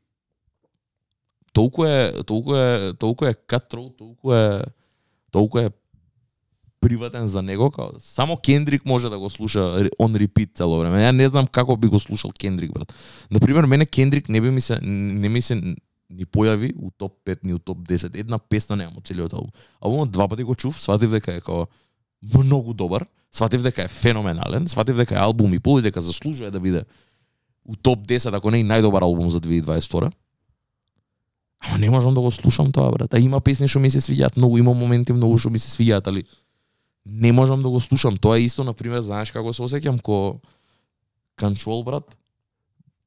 толку 1.52 1.84
е 1.84 2.12
толку 2.26 2.56
е 2.56 2.92
толку 2.98 3.24
е 3.24 3.34
катро, 3.34 3.90
толку 3.90 4.34
е 4.34 4.62
толку 5.30 5.58
е 5.58 5.70
приватен 6.80 7.26
за 7.26 7.42
него, 7.42 7.70
као 7.70 7.94
само 7.98 8.36
Кендрик 8.36 8.84
може 8.84 9.08
да 9.08 9.18
го 9.18 9.30
слуша 9.30 9.60
он 9.98 10.10
on 10.10 10.26
repeat 10.26 10.54
цело 10.54 10.78
време. 10.78 11.06
Ја 11.06 11.14
не 11.14 11.28
знам 11.28 11.46
како 11.46 11.76
би 11.76 11.86
го 11.86 12.00
слушал 12.00 12.32
Кендрик, 12.34 12.74
брат. 12.74 12.94
На 13.30 13.40
пример, 13.40 13.64
мене 13.64 13.86
Кендрик 13.86 14.28
не 14.28 14.40
би 14.40 14.50
ми 14.50 14.60
се 14.60 14.80
не 14.82 15.28
ми 15.28 15.42
се 15.42 15.76
ни 16.10 16.24
појави 16.24 16.72
у 16.76 16.90
топ 16.90 17.16
5 17.24 17.44
ни 17.44 17.54
у 17.54 17.58
топ 17.58 17.78
10. 17.78 18.16
Една 18.18 18.38
песна 18.38 18.76
немам 18.76 18.98
од 18.98 19.06
целиот 19.06 19.32
албум. 19.32 19.50
Албумот 19.80 20.10
два 20.10 20.28
пати 20.28 20.42
го 20.42 20.54
чув, 20.54 20.80
сватив 20.80 21.10
дека 21.10 21.32
е 21.32 21.40
како 21.40 21.66
многу 22.22 22.74
добар, 22.74 23.06
сватив 23.32 23.62
дека 23.62 23.84
е 23.84 23.88
феноменален, 23.88 24.68
сватив 24.68 24.96
дека 24.96 25.14
е 25.14 25.22
албум 25.22 25.54
и 25.54 25.60
пол 25.60 25.78
и 25.78 25.82
дека 25.82 26.00
заслужува 26.00 26.50
да 26.50 26.60
биде 26.60 26.84
у 27.64 27.76
топ 27.76 28.06
10, 28.06 28.36
ако 28.36 28.50
не 28.50 28.60
и 28.60 28.64
најдобар 28.64 29.02
албум 29.02 29.30
за 29.30 29.40
2022. 29.40 30.12
Ама 31.64 31.78
не 31.78 31.90
можам 31.90 32.14
да 32.14 32.20
го 32.20 32.30
слушам 32.30 32.72
тоа, 32.72 32.92
брат. 32.92 33.14
А 33.14 33.18
има 33.18 33.40
песни 33.40 33.68
што 33.68 33.80
ми 33.80 33.90
се 33.90 34.00
свиѓаат, 34.04 34.36
многу 34.36 34.58
има 34.58 34.74
моменти 34.74 35.12
многу 35.12 35.38
што 35.38 35.50
ми 35.50 35.58
се 35.58 35.72
свиѓаат, 35.72 36.08
али 36.08 36.24
не 37.06 37.32
можам 37.32 37.62
да 37.62 37.68
го 37.68 37.80
слушам. 37.80 38.16
Тоа 38.16 38.38
е 38.38 38.44
исто, 38.44 38.64
на 38.64 38.72
пример, 38.72 39.00
знаеш 39.00 39.32
како 39.32 39.52
се 39.52 39.62
осеќам 39.64 40.00
ко 40.02 40.40
Control, 41.36 41.84
брат. 41.84 42.16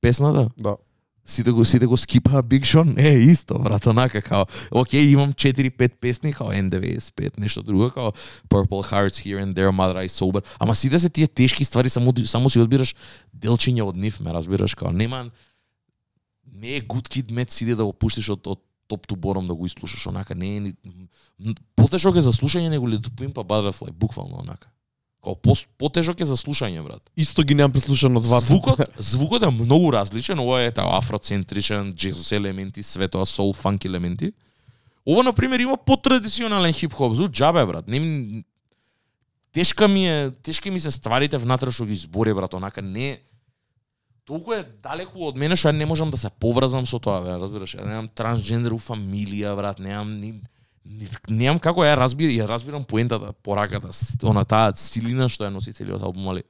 Песната. 0.01 0.49
Да 0.57 0.75
сите 1.27 1.51
го 1.51 1.65
сите 1.65 1.85
го 1.85 1.97
скипаа 1.97 2.43
Big 2.43 2.63
Sean, 2.63 2.97
е 2.97 3.19
исто 3.19 3.59
брат, 3.59 3.85
онака 3.85 4.21
као, 4.21 4.45
окей, 4.71 5.01
имам 5.01 5.33
4-5 5.33 5.95
песни 5.99 6.33
као 6.33 6.47
N95, 6.47 7.39
нешто 7.39 7.63
друго 7.63 7.89
као 7.89 8.11
Purple 8.49 8.91
Hearts 8.91 9.19
Here 9.23 9.43
and 9.43 9.53
There, 9.53 9.71
Mother 9.71 10.07
I 10.07 10.09
Sober, 10.09 10.45
ама 10.59 10.75
сите 10.75 10.99
се 10.99 11.09
тие 11.09 11.27
тешки 11.27 11.63
ствари 11.63 11.89
само 11.89 12.13
само 12.25 12.49
си 12.49 12.59
одбираш 12.59 12.95
делчиња 13.35 13.83
од 13.83 13.97
нив, 13.97 14.19
ме 14.19 14.33
разбираш 14.33 14.75
као 14.75 14.91
нема 14.91 15.29
не 16.53 16.75
е 16.75 16.81
good 16.81 17.07
kid 17.07 17.31
мет 17.31 17.51
сиде 17.51 17.75
да 17.75 17.85
го 17.85 17.93
пуштиш 17.93 18.29
од 18.29 18.47
од 18.47 18.63
топ 18.87 19.07
ту 19.07 19.15
бором 19.15 19.47
да 19.47 19.55
го 19.55 19.65
изслушаш 19.65 20.07
онака, 20.07 20.35
не 20.35 20.55
е 20.55 20.59
ни 20.59 20.73
потешок 21.75 22.15
е 22.15 22.21
за 22.21 22.31
слушање 22.31 22.69
него 22.69 22.87
ли 22.87 22.97
Pimp 22.97 23.35
a 23.35 23.43
Butterfly, 23.43 23.91
буквално 23.91 24.39
онака. 24.39 24.69
Као 25.23 25.35
пос, 25.35 25.65
потешок 25.77 26.19
е 26.19 26.25
за 26.25 26.37
слушање, 26.37 26.83
брат. 26.83 27.01
Исто 27.17 27.43
ги 27.43 27.55
немам 27.55 27.71
преслушано 27.71 28.19
двата. 28.19 28.45
Звукот, 28.45 28.79
звукот 28.99 29.43
е 29.43 29.49
многу 29.49 29.91
различен, 29.91 30.39
ова 30.39 30.61
е 30.61 30.71
таа 30.71 30.97
афроцентричен, 30.97 31.93
джез 31.93 32.31
елементи, 32.31 32.83
све 32.83 33.07
тоа 33.07 33.25
соул 33.25 33.53
фанк 33.53 33.85
елементи. 33.85 34.31
Ова 35.05 35.23
на 35.23 35.33
пример 35.33 35.59
има 35.59 35.77
потрадиционален 35.77 36.73
хип-хоп 36.73 37.15
звук, 37.15 37.31
џабе 37.31 37.65
брат. 37.65 37.87
Не 37.87 37.99
ми- 37.99 38.43
тешка 39.51 39.87
ми 39.87 40.07
е, 40.07 40.31
тешки 40.33 40.71
ми 40.71 40.79
се 40.79 40.91
стварите 40.91 41.37
внатре 41.37 41.71
што 41.71 41.85
ги 41.85 41.95
збори 41.95 42.33
брат, 42.33 42.53
онака 42.53 42.81
не 42.81 43.19
толку 44.27 44.53
е 44.53 44.63
далеку 44.83 45.23
од 45.23 45.37
мене 45.37 45.55
што 45.55 45.71
не 45.71 45.85
можам 45.85 46.11
да 46.11 46.17
се 46.17 46.29
поврзам 46.29 46.85
со 46.85 46.99
тоа, 46.99 47.21
бе, 47.23 47.39
разбираш? 47.39 47.75
Ја 47.75 47.87
немам 47.87 48.09
трансгендер 48.09 48.75
у 48.75 48.79
фамилија, 48.79 49.55
брат, 49.55 49.79
немам 49.79 50.19
ни 50.19 50.31
ни- 50.31 50.41
немам 51.29 51.59
како 51.59 51.85
ја 51.85 51.95
разбирам, 51.99 52.35
ја 52.35 52.47
разбирам 52.49 52.83
поентата, 52.83 53.33
пораката, 53.43 53.91
она 54.23 54.45
таа 54.45 54.73
силина 54.75 55.29
што 55.29 55.47
ја 55.47 55.53
носи 55.53 55.73
целиот 55.73 56.03
албум, 56.03 56.29
али 56.33 56.43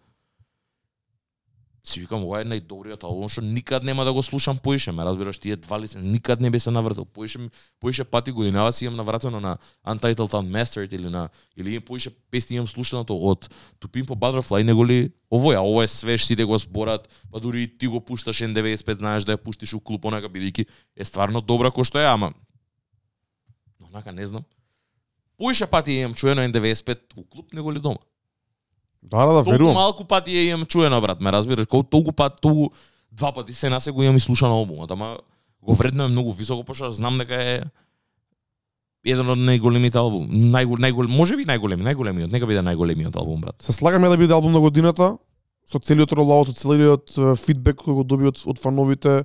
си 1.87 2.01
викам 2.03 2.23
ова 2.27 2.41
е 2.41 2.47
најдобриот 2.47 3.05
албум 3.07 3.29
што 3.31 3.41
никад 3.41 3.85
нема 3.87 4.03
да 4.05 4.11
го 4.13 4.21
слушам 4.23 4.57
поише, 4.59 4.91
ме 4.91 5.05
разбираш, 5.07 5.39
тие 5.39 5.55
два 5.55 5.79
лица 5.79 5.99
никад 5.99 6.41
не 6.41 6.49
би 6.51 6.59
се 6.59 6.71
навртел. 6.71 7.05
Поише 7.05 7.49
поише 7.79 8.03
пати 8.03 8.31
годинава 8.31 8.71
си 8.71 8.85
имам 8.85 8.97
навратено 8.97 9.39
на 9.39 9.57
Untitled 9.87 10.33
Unmastered 10.35 10.93
или 10.93 11.09
на 11.09 11.29
или 11.57 11.75
имам 11.75 11.85
поише 11.85 12.09
песни 12.31 12.55
имам 12.55 12.67
слушаното 12.67 13.15
од 13.15 13.49
To 13.79 13.87
Pimp 13.87 14.11
a 14.11 14.15
Butterfly 14.15 14.63
него 14.63 14.85
ли 14.85 15.11
овој, 15.31 15.55
а 15.55 15.61
ова 15.63 15.83
е 15.83 15.87
свеж 15.87 16.25
сите 16.25 16.43
го 16.43 16.57
зборат, 16.57 17.07
па 17.31 17.39
дури 17.39 17.63
и 17.63 17.77
ти 17.77 17.87
го 17.87 18.01
пушташ 18.01 18.43
N95, 18.43 18.97
знаеш 18.97 19.23
да 19.23 19.37
ја 19.37 19.43
пуштиш 19.43 19.73
у 19.73 19.79
клуб 19.79 20.05
онака 20.05 20.27
бидејќи 20.27 20.65
е 20.95 21.05
стварно 21.05 21.41
добра 21.41 21.71
кој 21.71 21.87
што 21.87 21.99
е, 21.99 22.05
ама 22.05 22.33
онака 23.93 24.11
не 24.11 24.25
знам. 24.25 24.43
Поише 25.37 25.67
пати 25.67 25.91
ја 25.91 26.03
имам 26.05 26.13
чуено 26.15 26.41
N95 26.41 26.97
у 27.17 27.23
клуб 27.23 27.53
него 27.53 27.71
ли 27.71 27.79
дома. 27.79 27.97
Да, 29.03 29.25
да, 29.25 29.33
да, 29.33 29.43
Толку 29.43 29.51
верувам. 29.51 29.73
малку 29.75 30.05
пати 30.05 30.31
ја 30.31 30.53
имам 30.53 30.65
чуено, 30.65 31.01
брат, 31.01 31.21
ме 31.21 31.31
разбираш? 31.31 31.67
Колку 31.67 31.89
толку 31.89 32.11
пат, 32.11 32.41
толку 32.41 32.73
два 33.11 33.31
пати 33.31 33.53
се 33.53 33.69
насе 33.69 33.91
го 33.91 34.03
имам 34.03 34.15
и 34.15 34.19
слушано 34.19 34.53
албумот, 34.53 34.91
ама 34.91 35.17
го 35.61 35.73
вреднувам 35.75 36.11
многу 36.11 36.31
високо, 36.31 36.63
пошто 36.63 36.91
знам 36.91 37.17
дека 37.17 37.35
е 37.35 37.63
еден 39.05 39.29
од 39.29 39.37
најголемите 39.39 39.95
албум, 39.95 40.27
најгол, 40.27 40.81
најгол, 40.83 41.07
можеби 41.07 41.45
најголеми, 41.47 41.85
најголемиот, 41.85 42.31
нека 42.33 42.47
биде 42.49 42.59
најголемиот 42.65 43.15
албум, 43.15 43.41
брат. 43.41 43.55
Се 43.61 43.71
слагаме 43.71 44.09
да 44.09 44.17
биде 44.17 44.33
албум 44.33 44.51
на 44.51 44.59
годината, 44.59 45.17
со 45.71 45.79
целиот 45.79 46.11
ролаут, 46.11 46.51
целиот 46.57 47.13
фидбек 47.39 47.83
кој 47.85 47.93
го 48.01 48.03
доби 48.03 48.27
од, 48.27 48.41
од 48.45 48.59
фановите, 48.59 49.23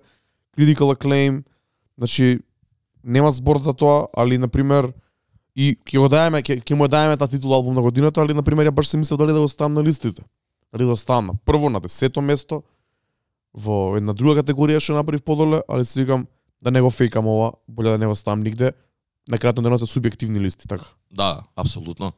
critical 0.54 0.92
acclaim, 0.94 1.42
значи 1.98 2.42
нема 3.04 3.32
збор 3.32 3.58
за 3.62 3.72
тоа, 3.72 4.06
али 4.16 4.38
на 4.38 4.48
пример 4.48 4.92
и 5.56 5.76
ќе 5.84 5.98
го 5.98 6.08
даеме 6.08 6.42
ќе, 6.42 6.60
ќе 6.62 6.74
му 6.74 6.88
даеме 6.88 7.16
таа 7.16 7.28
титула 7.28 7.56
албум 7.56 7.74
на 7.74 7.82
годината, 7.82 8.20
али 8.22 8.34
на 8.34 8.42
пример 8.42 8.66
ја 8.66 8.74
баш 8.74 8.88
се 8.88 8.96
мислев 8.96 9.18
дали 9.18 9.32
да 9.32 9.40
го 9.40 9.48
ставам 9.48 9.74
на 9.74 9.82
листите. 9.82 10.22
Дали 10.72 10.84
да 10.84 10.90
го 10.90 10.96
ставам 10.96 11.26
на 11.26 11.34
прво 11.44 11.70
на 11.70 11.80
десето 11.80 12.22
место 12.22 12.62
во 13.54 13.96
една 13.96 14.12
друга 14.12 14.40
категорија 14.40 14.80
што 14.80 14.96
направив 14.96 15.22
подоле, 15.22 15.62
али 15.68 15.84
се 15.84 16.00
викам 16.00 16.26
да 16.62 16.70
не 16.70 16.80
го 16.80 16.90
фейкам 16.90 17.26
ова, 17.26 17.52
боле 17.68 17.90
да 17.90 17.98
не 17.98 18.06
го 18.06 18.16
ставам 18.16 18.40
нигде. 18.40 18.72
На 19.28 19.38
крајот 19.38 19.56
на 19.56 19.62
денот 19.62 19.80
се 19.80 19.86
субјективни 19.86 20.40
листи, 20.40 20.68
така. 20.68 20.84
Да, 21.10 21.44
апсолутно. 21.56 22.12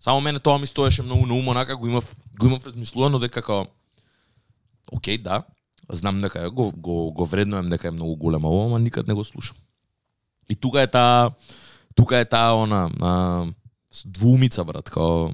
Само 0.00 0.20
мене 0.20 0.38
тоа 0.38 0.58
ми 0.58 0.66
стоеше 0.66 1.02
многу 1.02 1.26
на 1.26 1.34
ум, 1.34 1.48
онака 1.48 1.76
го 1.76 1.86
имав 1.86 2.16
го 2.38 2.46
имав 2.46 2.66
размислувано 2.66 3.18
дека 3.18 3.42
како, 3.42 3.66
Океј, 4.92 5.22
да. 5.22 5.42
Знам 5.90 6.20
дека 6.20 6.50
го, 6.50 6.70
го, 6.72 7.12
го 7.12 7.26
вреднувам 7.26 7.70
дека 7.70 7.88
е 7.88 7.90
многу 7.90 8.16
голема 8.16 8.48
ова, 8.48 8.66
ама 8.66 8.78
никад 8.78 9.06
не 9.06 9.14
го 9.14 9.24
слушам. 9.24 9.56
И 10.48 10.56
тука 10.56 10.82
е 10.82 10.86
таа 10.86 11.30
тука 11.94 12.18
е 12.18 12.24
таа 12.24 12.54
она 12.54 12.90
а, 13.00 13.46
двумица 14.04 14.64
брат, 14.64 14.90
као 14.90 15.32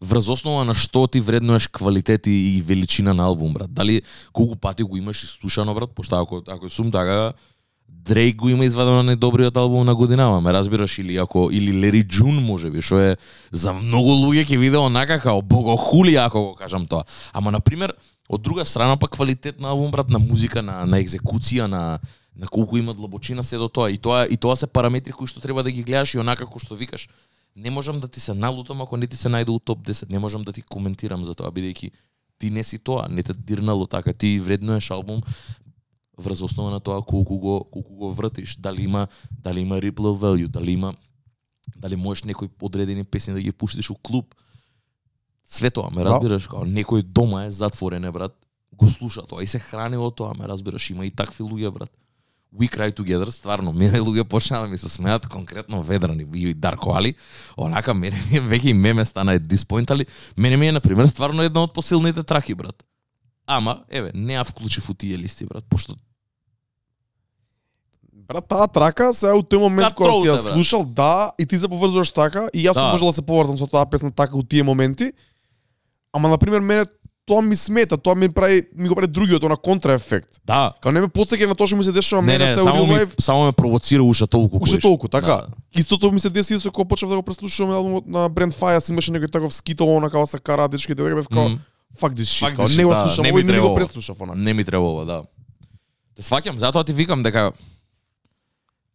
врз 0.00 0.28
основа 0.28 0.64
на 0.64 0.74
што 0.74 1.06
ти 1.06 1.20
вреднуеш 1.20 1.68
квалитет 1.68 2.26
и 2.26 2.56
и 2.56 2.62
величина 2.62 3.14
на 3.14 3.24
албум, 3.24 3.52
брат. 3.52 3.72
Дали 3.72 4.02
колку 4.32 4.56
пати 4.56 4.82
го 4.82 4.96
имаш 4.96 5.26
слушано, 5.26 5.74
брат, 5.74 5.90
пошто 5.94 6.16
ако 6.16 6.42
ако 6.48 6.68
сум 6.68 6.90
така 6.90 7.32
Дрейк 7.90 8.36
го 8.36 8.48
има 8.48 8.64
извадено 8.64 9.02
најдобриот 9.04 9.56
албум 9.60 9.84
на 9.84 9.94
годинава, 9.94 10.40
ме 10.40 10.52
разбираш 10.52 10.98
или 10.98 11.16
ако 11.16 11.50
или 11.52 11.74
Лери 11.80 12.02
Джун 12.02 12.38
можеби, 12.40 12.80
што 12.80 12.96
е 12.96 13.16
за 13.52 13.74
многу 13.76 14.14
луѓе 14.24 14.46
ќе 14.46 14.58
биде 14.58 14.78
онака 14.78 15.18
како 15.20 15.42
богохули 15.42 16.14
ако 16.16 16.40
го 16.42 16.54
кажам 16.54 16.86
тоа. 16.86 17.04
Ама 17.32 17.50
на 17.50 17.60
пример, 17.60 17.92
од 18.28 18.40
друга 18.40 18.64
страна 18.64 18.96
па 18.96 19.08
квалитет 19.08 19.60
на 19.60 19.68
албум 19.74 19.90
брат 19.90 20.08
на 20.08 20.18
музика, 20.18 20.62
на 20.62 20.86
на 20.86 21.02
екзекуција, 21.02 21.66
на 21.66 21.98
на 22.36 22.48
колку 22.48 22.76
има 22.76 22.94
длабочина 22.94 23.44
се 23.44 23.56
до 23.56 23.68
тоа 23.68 23.90
и 23.90 23.98
тоа 23.98 24.26
и 24.26 24.36
тоа 24.36 24.56
се 24.56 24.66
параметри 24.66 25.12
кои 25.12 25.26
што 25.26 25.40
треба 25.40 25.62
да 25.62 25.70
ги 25.70 25.82
гледаш 25.82 26.14
и 26.14 26.18
онака 26.18 26.46
како 26.46 26.58
што 26.58 26.74
викаш. 26.74 27.08
Не 27.56 27.70
можам 27.70 28.00
да 28.00 28.08
ти 28.08 28.20
се 28.20 28.34
налутам 28.34 28.82
ако 28.82 28.96
не 28.96 29.06
ти 29.06 29.16
се 29.16 29.28
најде 29.28 29.50
у 29.50 29.58
топ 29.58 29.82
10, 29.82 30.10
не 30.10 30.18
можам 30.18 30.44
да 30.44 30.52
ти 30.52 30.62
коментирам 30.62 31.24
за 31.24 31.34
тоа 31.34 31.50
бидејќи 31.50 31.90
ти 32.38 32.50
не 32.50 32.62
си 32.62 32.78
тоа, 32.78 33.08
не 33.08 33.22
те 33.22 33.34
дирнало 33.34 33.86
така, 33.86 34.12
ти 34.12 34.40
вреднуваш 34.40 34.90
албум 34.90 35.22
врз 36.18 36.42
основа 36.42 36.70
на 36.70 36.80
тоа 36.80 37.02
колку 37.02 37.38
го 37.38 37.64
колку 37.64 37.94
го 37.94 38.12
вртиш, 38.14 38.56
дали 38.56 38.82
има 38.82 39.08
дали 39.30 39.60
има 39.60 39.80
ripple 39.80 40.14
value, 40.16 40.48
дали 40.48 40.72
има 40.72 40.94
дали 41.76 41.96
можеш 41.96 42.24
некои 42.24 42.48
одредени 42.62 43.04
песни 43.04 43.34
да 43.34 43.40
ги 43.40 43.52
пуштиш 43.52 43.90
у 43.90 43.94
клуб. 43.94 44.34
Све 45.44 45.70
тоа, 45.70 45.90
ме 45.90 46.04
Да. 46.04 46.10
разбираш, 46.10 46.46
као 46.46 46.64
некој 46.64 47.02
дома 47.02 47.44
е 47.44 47.50
затворен 47.50 48.04
е 48.04 48.12
брат, 48.12 48.36
го 48.72 48.88
слуша 48.88 49.22
тоа 49.22 49.42
и 49.42 49.46
се 49.46 49.58
храни 49.58 49.96
од 49.96 50.14
тоа, 50.14 50.34
ме 50.38 50.48
разбираш, 50.48 50.90
има 50.90 51.06
и 51.06 51.10
такви 51.10 51.44
луѓе 51.44 51.70
брат. 51.70 51.90
We 52.50 52.68
Cry 52.68 52.92
Together, 52.92 53.30
стварно, 53.30 53.72
мене 53.72 54.00
луѓе 54.00 54.24
почнаа 54.28 54.62
да 54.62 54.68
ми 54.68 54.78
се 54.78 54.88
смеат 54.88 55.28
конкретно 55.28 55.82
Ведрани 55.82 56.26
и 56.34 56.54
Дарко 56.54 56.90
Али, 56.90 57.14
онака 57.56 57.94
мене 57.94 58.16
ми 58.30 58.38
е 58.38 58.40
веќе 58.40 58.66
и 58.66 58.74
меме 58.74 59.04
стана 59.04 59.38
at 59.38 59.46
this 59.46 59.62
point, 59.62 59.90
али 59.90 60.06
мене 60.36 60.56
ми 60.56 60.68
е 60.68 60.72
на 60.72 60.80
пример 60.80 61.06
стварно 61.06 61.42
една 61.42 61.62
од 61.62 61.74
посилните 61.74 62.22
траки 62.22 62.54
брат. 62.54 62.82
Ама, 63.46 63.84
еве, 63.88 64.10
не 64.14 64.34
ја 64.34 64.44
вклучив 64.44 64.90
у 64.90 64.94
тие 64.94 65.18
листи 65.18 65.46
брат, 65.46 65.64
пошто 65.70 65.94
Брат, 68.12 68.48
таа 68.48 68.66
трака 68.66 69.12
се 69.14 69.30
у 69.34 69.42
тој 69.42 69.58
момент 69.58 69.94
кога 69.94 70.10
си 70.22 70.28
ја 70.28 70.36
слушал, 70.38 70.84
да, 70.84 71.32
и 71.38 71.46
ти 71.46 71.58
се 71.60 71.68
поврзуваш 71.68 72.10
така, 72.10 72.48
и 72.54 72.66
јас 72.66 72.74
сум 72.74 72.82
Да. 72.86 72.92
можел 72.92 73.06
да 73.06 73.12
се 73.12 73.22
поврзам 73.22 73.58
со 73.58 73.66
таа 73.66 73.86
песна 73.86 74.10
така 74.10 74.36
у 74.36 74.42
тие 74.42 74.62
моменти. 74.62 75.12
Ама 76.12 76.28
на 76.28 76.38
пример 76.38 76.60
мене 76.60 76.86
тоа 77.26 77.42
ми 77.42 77.56
смета, 77.56 77.96
тоа 77.96 78.14
ми 78.14 78.28
прави 78.28 78.66
ми 78.76 78.88
го 78.88 78.94
прави 78.94 79.06
другиот 79.06 79.44
она 79.44 79.56
контраефект. 79.56 80.40
да, 80.44 80.72
Као 80.82 80.92
не 80.92 81.00
ме 81.00 81.08
потсеќа 81.08 81.46
на 81.46 81.54
тоа 81.54 81.66
што 81.66 81.76
ми 81.76 81.84
се 81.84 81.92
дешава 81.92 82.22
не, 82.22 82.32
мене 82.32 82.46
не, 82.46 82.54
се 82.54 82.60
у 82.60 82.64
само 82.64 82.86
ми, 82.86 82.94
life. 82.94 83.20
само 83.20 83.44
ме 83.44 83.52
провоцира 83.52 84.02
уште 84.02 84.26
толку. 84.26 84.58
Уште 84.60 84.78
толку, 84.78 85.08
така. 85.08 85.26
Да. 85.26 85.46
Истото 85.80 86.12
ми 86.12 86.20
се 86.20 86.30
деси 86.30 86.58
со 86.58 86.72
кога 86.72 86.88
почнав 86.88 87.10
да 87.10 87.16
го 87.16 87.22
преслушувам 87.22 87.74
албумот 87.76 88.06
на 88.06 88.30
Brand 88.30 88.54
Fires, 88.54 88.90
имаше 88.90 89.12
некој 89.12 89.30
таков 89.30 89.54
скитол, 89.54 89.96
она 89.96 90.10
као 90.10 90.26
се 90.26 90.38
кара 90.38 90.68
дечките, 90.68 91.02
дека 91.02 91.14
бев 91.16 91.28
као 91.28 91.48
fuck 91.98 92.14
this 92.14 92.30
shit, 92.30 92.56
Fuck 92.56 92.76
не 92.76 92.84
го 92.84 92.90
да, 92.90 93.06
слушам, 93.06 93.22
не 93.22 93.32
ми 93.32 93.42
не 93.42 93.60
го 93.60 93.74
преслушав 93.74 94.20
она. 94.20 94.34
Не 94.34 94.54
ми 94.54 94.64
требало, 94.64 95.04
да. 95.04 95.22
Те 96.16 96.22
сваќам, 96.22 96.56
затоа 96.56 96.84
ти 96.84 96.92
викам 96.92 97.22
дека 97.22 97.52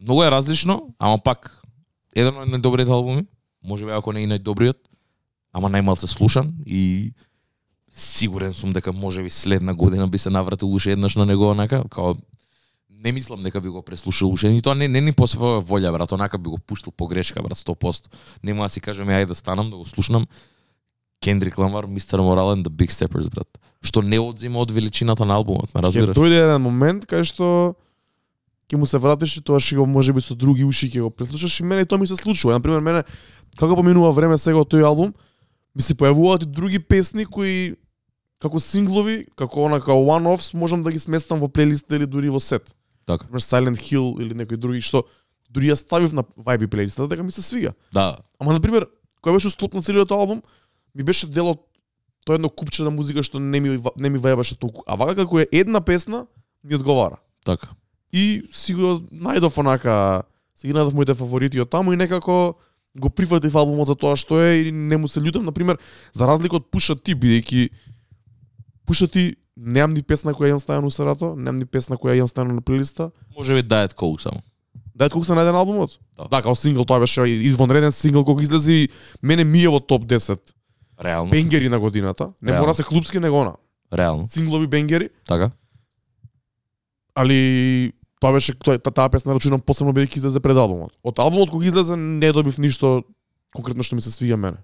многу 0.01 0.23
е 0.23 0.31
различно, 0.31 0.81
ама 0.99 1.17
пак 1.17 1.61
еден 2.15 2.35
од 2.37 2.49
најдобрите 2.49 2.91
албуми, 2.91 3.25
можеби 3.63 3.91
ако 3.91 4.13
не 4.13 4.23
и 4.23 4.27
најдобриот, 4.27 4.77
ама 5.53 5.69
најмал 5.69 5.95
се 5.95 6.07
слушан 6.07 6.53
и 6.65 7.13
сигурен 7.95 8.53
сум 8.53 8.73
дека 8.73 8.93
може 8.93 9.23
би 9.23 9.29
следна 9.29 9.73
година 9.73 10.07
би 10.07 10.17
се 10.17 10.29
навратил 10.29 10.73
уште 10.73 10.91
еднаш 10.91 11.15
на 11.15 11.25
него 11.25 11.49
онака, 11.49 11.83
као 11.89 12.15
не 12.89 13.11
мислам 13.11 13.43
дека 13.43 13.61
би 13.61 13.69
го 13.69 13.81
преслушал 13.81 14.31
уште, 14.31 14.47
и 14.47 14.61
тоа 14.61 14.75
не, 14.75 14.87
не 14.87 15.01
ни 15.01 15.13
по 15.13 15.27
своја 15.29 15.61
волја, 15.63 15.93
брат, 15.93 16.11
онака 16.11 16.37
би 16.37 16.49
го 16.49 16.57
пуштил 16.57 16.91
по 16.91 17.07
грешка, 17.07 17.43
брат, 17.43 17.57
100%. 17.57 18.11
Нема 18.43 18.65
да 18.65 18.69
си 18.69 18.81
кажем, 18.81 19.07
ајде 19.07 19.31
да 19.31 19.35
станам, 19.35 19.69
да 19.69 19.77
го 19.77 19.85
слушнам, 19.85 20.27
Кендрик 21.23 21.57
Ламар, 21.57 21.85
Мистер 21.85 22.19
Морален, 22.19 22.63
The 22.63 22.69
Big 22.69 22.91
Steppers, 22.91 23.29
брат. 23.29 23.47
Што 23.85 24.01
не 24.01 24.19
одзима 24.19 24.59
од 24.59 24.71
величината 24.73 25.25
на 25.25 25.37
албумот, 25.39 25.71
ме 25.71 25.81
Ќе 25.85 26.11
дојде 26.17 26.41
еден 26.41 26.61
момент 26.61 27.05
кај 27.05 27.23
што 27.23 27.77
ќе 28.67 28.75
му 28.81 28.89
се 28.89 28.97
вратиш 28.97 29.37
и 29.37 29.45
тоа 29.45 29.61
ќе 29.61 29.77
го 29.77 29.85
можеби 29.85 30.21
со 30.21 30.35
други 30.35 30.65
уши 30.65 30.89
ќе 30.89 31.05
го 31.05 31.13
преслушаш 31.13 31.61
и 31.61 31.63
мене 31.63 31.85
и 31.85 31.87
тоа 31.87 32.01
ми 32.01 32.07
се 32.07 32.17
случува. 32.17 32.57
На 32.57 32.59
пример 32.59 32.81
мене 32.81 33.05
како 33.55 33.77
поминува 33.77 34.11
време 34.11 34.37
сега 34.41 34.59
од 34.59 34.73
тој 34.73 34.83
албум 34.83 35.13
ми 35.75 35.85
се 35.85 35.93
појавуваат 35.93 36.43
и 36.43 36.49
други 36.49 36.79
песни 36.79 37.25
кои 37.25 37.75
како 38.41 38.59
синглови, 38.59 39.25
како 39.39 39.65
она 39.65 39.79
како 39.79 39.99
one-offs 40.03 40.53
можам 40.53 40.83
да 40.83 40.91
ги 40.91 40.99
сместам 40.99 41.39
во 41.39 41.47
плейлист 41.47 41.91
или 41.91 42.05
дури 42.05 42.29
во 42.29 42.39
сет. 42.39 42.75
Така. 43.05 43.25
Например 43.25 43.41
Silent 43.41 43.79
Hill 43.79 44.21
или 44.21 44.33
некои 44.33 44.57
други 44.57 44.81
што 44.81 45.05
дури 45.49 45.71
ја 45.71 45.77
ставив 45.79 46.13
на 46.13 46.23
Vibe 46.23 46.67
плейлистата 46.67 47.07
дека 47.07 47.23
ми 47.23 47.31
се 47.31 47.41
свига. 47.41 47.73
Да, 47.93 48.17
Ама 48.39 48.53
на 48.53 48.61
пример, 48.61 48.87
кој 49.23 49.37
беше 49.37 49.49
склоп 49.49 49.73
на 49.73 49.81
целиот 49.81 50.11
албум, 50.11 50.43
ми 50.95 51.03
беше 51.03 51.27
дел 51.27 51.53
од 51.55 51.61
тоа 52.25 52.35
едно 52.35 52.49
купче 52.49 52.83
на 52.83 52.91
музика 52.91 53.23
што 53.23 53.39
не 53.39 53.59
ми 53.59 53.79
не 53.95 54.09
ми 54.09 54.19
вајбаше 54.19 54.59
толку. 54.59 54.83
А 54.87 54.95
вака 54.95 55.15
како 55.15 55.39
е 55.39 55.47
една 55.51 55.81
песна, 55.81 56.25
ми 56.63 56.75
одговара. 56.75 57.21
Така. 57.45 57.67
И 58.11 58.43
си 58.51 58.73
го 58.73 58.99
најдов 59.13 59.57
онака, 59.61 60.23
си 60.55 60.67
ги 60.67 60.73
најдов 60.73 60.93
моите 60.93 61.13
фаворити 61.13 61.61
од 61.61 61.69
таму 61.69 61.93
и 61.93 61.99
некако 61.99 62.55
го 62.95 63.09
прифатив 63.09 63.55
албумот 63.55 63.87
за 63.87 63.95
тоа 63.95 64.15
што 64.17 64.39
е 64.41 64.67
и 64.67 64.71
не 64.71 64.97
му 64.97 65.07
се 65.07 65.19
љутам, 65.19 65.45
например, 65.45 65.77
за 66.13 66.27
разлика 66.27 66.57
од 66.57 66.71
Пуша 66.71 66.95
Ти, 66.95 67.13
бидејќи 67.13 67.69
Пуша 68.85 69.07
Ти 69.07 69.35
немам 69.57 69.91
ни 69.91 70.03
песна 70.03 70.33
која 70.33 70.47
имам 70.47 70.59
ставено 70.59 70.87
у 70.87 70.91
Сарато, 70.91 71.35
немам 71.35 71.57
ни 71.57 71.65
песна 71.65 71.97
која 71.97 72.13
имам 72.13 72.27
ставено 72.27 72.55
на 72.55 72.61
плейлиста. 72.61 73.11
Може 73.35 73.53
би 73.53 73.63
Diet 73.63 73.93
Coke 73.93 74.21
само. 74.21 74.41
Дај 74.95 75.09
колку 75.09 75.25
се 75.25 75.33
најден 75.33 75.55
албумот? 75.55 75.99
Да. 76.15 76.27
Да, 76.29 76.41
као 76.41 76.55
сингл 76.55 76.83
тоа 76.83 76.99
беше 76.99 77.21
извонреден 77.21 77.91
сингл 77.91 78.23
кога 78.23 78.43
излезе 78.43 78.73
и 78.73 78.89
мене 79.21 79.43
ми 79.43 79.59
е 79.59 79.67
во 79.67 79.79
топ 79.79 80.05
10 80.05 80.39
Реално. 81.03 81.31
бенгери 81.31 81.69
на 81.69 81.79
годината. 81.79 82.31
Не 82.41 82.51
Реално. 82.51 82.61
мора 82.61 82.71
да 82.71 82.75
се 82.75 82.83
клубски 82.83 83.19
него 83.19 83.43
на. 83.43 83.55
Реално. 83.93 84.27
Синглови 84.27 84.67
бенгери, 84.67 85.09
Така? 85.27 85.51
али 87.15 87.91
тоа 88.19 88.31
беше 88.31 88.55
тоа 88.55 88.77
та- 88.77 88.91
таа 88.91 89.09
песна 89.09 89.35
рачунам 89.35 89.59
посебно 89.61 89.93
бидејќи 89.93 90.17
излезе 90.17 90.39
пред 90.39 90.57
албумот. 90.57 90.91
Од 91.03 91.19
албумот 91.19 91.49
кога 91.49 91.65
излезе 91.65 91.95
не 91.95 92.31
добив 92.31 92.57
ништо 92.57 93.03
конкретно 93.53 93.83
што 93.83 93.95
ми 93.95 94.01
се 94.01 94.09
свиѓа 94.09 94.35
мене. 94.35 94.57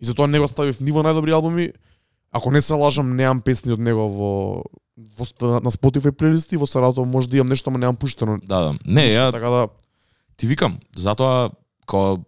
И 0.00 0.06
затоа 0.06 0.26
не 0.26 0.38
го 0.38 0.48
ставив 0.48 0.80
ни 0.80 0.90
во 0.90 1.02
најдобри 1.02 1.32
албуми. 1.32 1.72
Ако 2.32 2.50
не 2.50 2.60
се 2.60 2.74
лажам, 2.74 3.16
немам 3.16 3.40
песни 3.40 3.72
од 3.72 3.80
него 3.80 4.08
во, 4.08 4.32
во 4.96 5.26
на 5.60 5.70
Spotify 5.70 6.10
плейлисти, 6.10 6.56
во 6.56 6.66
Сарато 6.66 7.04
може 7.04 7.28
да 7.28 7.36
имам 7.36 7.52
нешто, 7.52 7.70
ама 7.70 7.78
немам 7.78 7.96
пуштено. 7.96 8.38
Да, 8.40 8.60
да. 8.60 8.70
Не, 8.84 9.12
ништо, 9.12 9.20
ја 9.20 9.32
така 9.32 9.50
да 9.50 9.68
ти 10.36 10.46
викам, 10.46 10.78
затоа 10.96 11.50
као 11.86 12.24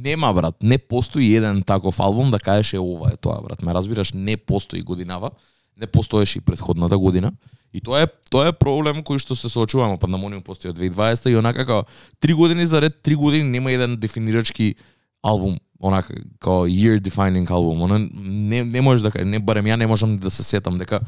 Нема 0.00 0.32
брат, 0.32 0.56
не 0.62 0.78
постои 0.78 1.36
еден 1.36 1.62
таков 1.62 2.00
албум 2.00 2.30
да 2.30 2.38
кажеш 2.38 2.72
е 2.72 2.78
ова 2.78 3.10
е 3.12 3.16
тоа 3.16 3.42
брат. 3.42 3.62
Ме 3.62 3.74
разбираш, 3.74 4.12
не 4.12 4.36
постои 4.36 4.82
годинава, 4.82 5.30
не 5.76 5.86
постоеше 5.86 6.38
и 6.38 6.40
предходната 6.40 6.98
година. 6.98 7.32
И 7.72 7.80
тоа 7.80 8.02
е 8.02 8.06
тоа 8.30 8.50
е 8.50 8.56
проблем 8.56 9.04
кој 9.06 9.20
што 9.22 9.36
се 9.38 9.48
соочуваме, 9.48 9.98
па 9.98 10.06
Pandemonium 10.06 10.42
постои 10.42 10.70
од 10.70 10.78
2020 10.78 11.30
и 11.30 11.36
онака 11.38 11.66
како 11.66 11.86
три 12.20 12.34
години 12.34 12.66
заред 12.66 13.02
три 13.02 13.14
години 13.14 13.44
нема 13.44 13.72
еден 13.72 13.96
дефинирачки 13.96 14.74
албум, 15.22 15.58
онака 15.78 16.14
како 16.40 16.66
year 16.66 16.98
defining 16.98 17.50
албум. 17.50 17.82
Она 17.82 17.98
не 17.98 18.64
не 18.64 18.80
можеш 18.80 19.02
да 19.02 19.10
кажеш, 19.10 19.28
не 19.28 19.38
барем 19.38 19.66
ја 19.66 19.76
не 19.76 19.86
можам 19.86 20.18
да 20.18 20.30
се 20.30 20.42
сетам 20.42 20.78
дека 20.78 21.00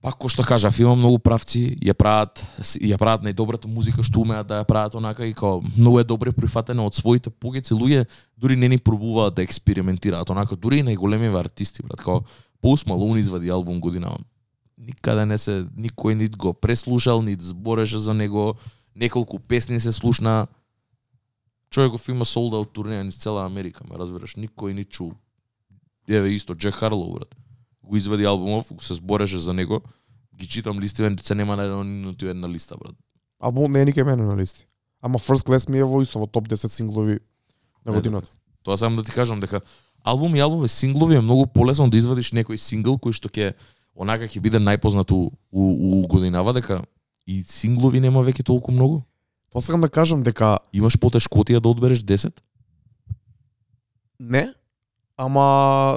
Пак 0.00 0.16
кој 0.16 0.32
што 0.32 0.44
кажав, 0.48 0.78
има 0.80 0.94
многу 0.96 1.18
правци, 1.20 1.76
ја 1.76 1.92
прават 1.92 2.40
ја 2.80 2.96
прават 2.96 3.20
најдобрата 3.20 3.68
музика 3.68 4.00
што 4.00 4.22
умеат 4.22 4.46
да 4.48 4.62
ја 4.62 4.64
прават 4.64 4.94
онака 4.96 5.26
и 5.28 5.34
као 5.36 5.60
многу 5.76 6.00
е 6.00 6.08
добре 6.08 6.32
прифатена 6.32 6.86
од 6.88 6.96
своите 6.96 7.28
пугици 7.28 7.76
луѓе 7.76 8.06
дури 8.40 8.56
не 8.56 8.68
ни 8.72 8.78
пробуваат 8.78 9.36
да 9.36 9.44
експериментираат. 9.44 10.30
Онака 10.30 10.56
дури 10.56 10.80
и 10.80 10.86
најголемиве 10.88 11.36
артисти 11.36 11.84
брат. 11.84 12.00
Као 12.00 12.24
Post 12.64 12.88
Malone 12.88 13.20
извади 13.20 13.52
албум 13.52 13.80
година 13.80 14.16
никаде 14.80 15.26
не 15.26 15.38
се 15.38 15.64
никој 15.76 16.14
нит 16.14 16.36
го 16.36 16.54
преслушал 16.54 17.22
нит 17.22 17.42
збореше 17.42 17.98
за 17.98 18.14
него. 18.14 18.54
Неколку 18.96 19.38
песни 19.38 19.80
се 19.80 19.92
слушна. 19.92 20.46
Човеков 21.70 22.08
има 22.08 22.24
sold 22.24 22.56
out 22.56 22.72
турнеја 22.74 23.02
низ 23.02 23.18
цела 23.20 23.46
Америка 23.46 23.84
ме 23.84 23.98
разбираш. 23.98 24.34
Никој 24.36 24.72
ни 24.74 24.84
чул. 24.84 25.12
Еве 26.08 26.34
исто 26.34 26.54
Джек 26.54 26.74
Харлоу 26.74 27.12
брат. 27.12 27.36
Го 27.82 27.96
извади 27.96 28.24
албумов, 28.24 28.72
го 28.72 28.82
се 28.82 28.94
збореше 28.94 29.38
за 29.38 29.52
него, 29.52 29.80
ги 30.36 30.46
читам 30.46 30.80
листиве, 30.80 31.16
се 31.20 31.34
нема 31.34 31.56
на 31.56 31.62
едно 31.62 31.84
ниту 31.84 32.26
една 32.26 32.48
листа, 32.48 32.76
брат. 32.76 32.94
албумот 33.40 33.70
не 33.70 33.82
е 33.82 33.86
никај 33.86 34.04
мене 34.04 34.22
на 34.22 34.36
листи. 34.36 34.66
Ама 35.02 35.18
First 35.18 35.46
Class 35.48 35.68
ми 35.70 35.78
е 35.78 35.84
во 35.84 36.02
исто 36.02 36.20
во 36.20 36.26
топ 36.26 36.48
10 36.48 36.68
синглови 36.68 37.20
на 37.86 37.92
годината. 37.92 38.32
Тоа 38.62 38.76
сам 38.76 38.96
да 38.96 39.02
ти 39.02 39.12
кажам 39.12 39.40
дека 39.40 39.60
албум 40.04 40.36
и 40.36 40.40
албум 40.40 40.64
е 40.64 40.68
синглови 40.68 41.16
е 41.16 41.20
многу 41.20 41.46
полесно 41.46 41.90
да 41.90 41.96
извадиш 41.96 42.32
некој 42.36 42.56
сингл 42.56 43.00
кој 43.00 43.16
што 43.16 43.32
ќе 43.32 43.54
онака 43.94 44.28
ќе 44.28 44.40
биде 44.40 44.58
најпознат 44.58 45.12
у, 45.12 45.30
у, 45.50 45.62
у 46.00 46.06
годинава 46.08 46.52
дека 46.52 46.84
и 47.26 47.42
синглови 47.46 48.00
нема 48.00 48.22
веќе 48.24 48.44
толку 48.44 48.72
многу. 48.72 49.02
Тоа 49.52 49.62
сакам 49.62 49.80
да 49.80 49.88
кажам 49.88 50.22
дека 50.22 50.58
Имаш 50.72 50.98
потешкотија 50.98 51.60
да 51.60 51.68
одбереш 51.68 52.04
10? 52.04 52.38
не, 54.20 54.54
ама 55.16 55.40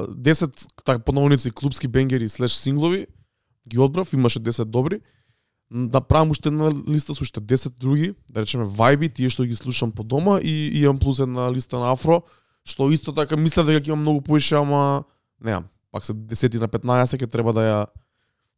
10 0.09 0.67
така 0.85 0.99
по 0.99 1.11
наводници 1.11 1.51
клубски 1.51 1.87
бенгери 1.87 2.29
слеш 2.29 2.51
синглови 2.51 3.07
ги 3.67 3.79
одбрав, 3.79 4.13
имаше 4.13 4.39
10 4.39 4.63
добри. 4.65 4.99
Да 5.71 6.01
правам 6.01 6.31
уште 6.31 6.49
една 6.49 6.71
листа 6.89 7.15
со 7.15 7.23
уште 7.23 7.41
10 7.41 7.69
други, 7.79 8.13
да 8.29 8.41
речеме 8.41 8.65
вајби, 8.65 9.09
тие 9.13 9.29
што 9.29 9.43
ги 9.43 9.55
слушам 9.55 9.91
по 9.91 10.03
дома 10.03 10.39
и 10.39 10.71
имам 10.83 10.99
плюс 10.99 11.19
една 11.19 11.51
листа 11.51 11.79
на 11.79 11.91
афро, 11.91 12.21
што 12.63 12.91
исто 12.91 13.13
така 13.13 13.35
мислев 13.35 13.65
дека 13.65 13.81
ќе 13.81 13.87
имам 13.87 14.05
многу 14.05 14.21
поише, 14.21 14.55
ама 14.55 15.03
немам. 15.41 15.65
Пак 15.93 16.05
се 16.05 16.13
10 16.17 16.57
на 16.57 16.67
15 16.67 17.21
ќе 17.21 17.29
треба 17.29 17.53
да 17.53 17.61
ја 17.61 17.79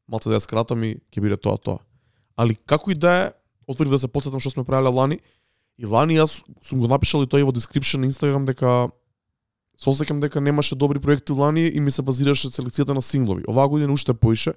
малце 0.07 0.31
да 0.31 0.39
ја 0.39 0.43
скратам 0.43 0.83
и 0.87 0.95
ќе 1.11 1.19
биде 1.19 1.35
тоа 1.35 1.59
тоа. 1.59 1.81
Али 2.39 2.55
како 2.55 2.91
и 2.91 2.95
да 2.95 3.11
е, 3.11 3.31
отворив 3.67 3.91
да 3.91 3.99
се 3.99 4.07
потсетам 4.07 4.39
што 4.39 4.55
сме 4.55 4.63
правеле 4.63 4.87
лани. 4.87 5.19
И 5.75 5.83
лани 5.83 6.15
јас 6.15 6.39
сум 6.63 6.79
го 6.79 6.87
напишал 6.87 7.25
и 7.25 7.27
тоа 7.27 7.43
и 7.43 7.47
во 7.47 7.51
description 7.51 7.99
на 7.99 8.07
Инстаграм 8.07 8.47
дека 8.47 8.87
се 9.75 9.91
осеќам 9.91 10.23
дека 10.23 10.39
немаше 10.39 10.79
добри 10.79 11.03
проекти 11.03 11.35
лани 11.35 11.67
и 11.67 11.79
ми 11.83 11.91
се 11.91 12.01
базираше 12.07 12.47
селекцијата 12.55 12.95
на 12.95 13.03
синглови. 13.03 13.43
Оваа 13.47 13.67
година 13.67 13.91
уште 13.91 14.13
поише. 14.13 14.55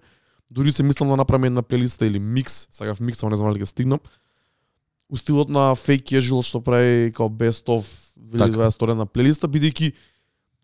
Дури 0.51 0.73
се 0.73 0.83
мислам 0.83 1.11
да 1.11 1.17
направам 1.17 1.45
една 1.45 1.63
плейлиста 1.63 2.07
или 2.07 2.19
микс, 2.19 2.69
сакав 2.71 3.01
микс, 3.01 3.23
ама 3.23 3.31
не 3.31 3.37
знам 3.37 3.51
дали 3.53 3.67
ќе 3.67 3.75
стигнам. 3.75 3.99
У 5.11 5.17
стилот 5.17 5.51
на 5.51 5.75
Fake 5.75 6.15
Casual 6.15 6.47
што 6.47 6.63
прави 6.63 7.11
као 7.11 7.27
Best 7.27 7.67
of 7.67 7.85
2022 8.15 8.95
на 8.95 9.07
плейлиста, 9.07 9.49
бидејќи 9.49 9.93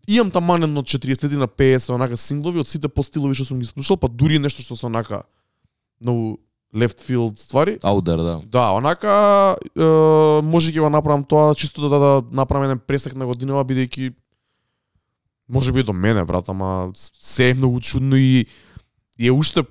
имам 0.07 0.31
таманен 0.31 0.77
од 0.77 0.85
40 0.85 1.33
на 1.37 1.47
50 1.47 1.93
онака 1.93 2.17
синглови 2.17 2.59
од 2.59 2.69
сите 2.69 2.89
подстилови 2.89 3.35
што 3.35 3.45
сум 3.45 3.59
ги 3.59 3.69
слушал, 3.69 3.97
па 3.97 4.07
дури 4.07 4.39
нешто 4.39 4.61
што 4.61 4.75
се 4.75 4.85
онака 4.85 5.23
многу 6.01 6.37
left 6.75 6.99
field 6.99 7.39
ствари. 7.39 7.79
Аудер, 7.83 8.17
да. 8.17 8.41
Да, 8.45 8.65
онака 8.75 9.55
е, 9.75 9.87
може 10.43 10.73
ќе 10.73 10.83
го 10.83 10.89
направам 10.89 11.23
тоа 11.23 11.55
чисто 11.55 11.87
да, 11.87 11.89
да, 11.89 11.99
да 11.99 12.11
направам 12.31 12.69
еден 12.69 12.79
пресек 12.79 13.15
на 13.15 13.25
годинава 13.25 13.65
бидејќи 13.65 14.13
може 15.49 15.71
би 15.71 15.83
до 15.83 15.93
мене 15.93 16.25
брат, 16.25 16.49
ама 16.49 16.91
се 16.95 17.49
е 17.49 17.53
многу 17.53 17.79
чудно 17.79 18.15
и, 18.15 18.45
и 19.19 19.27
е 19.27 19.31
уште 19.31 19.63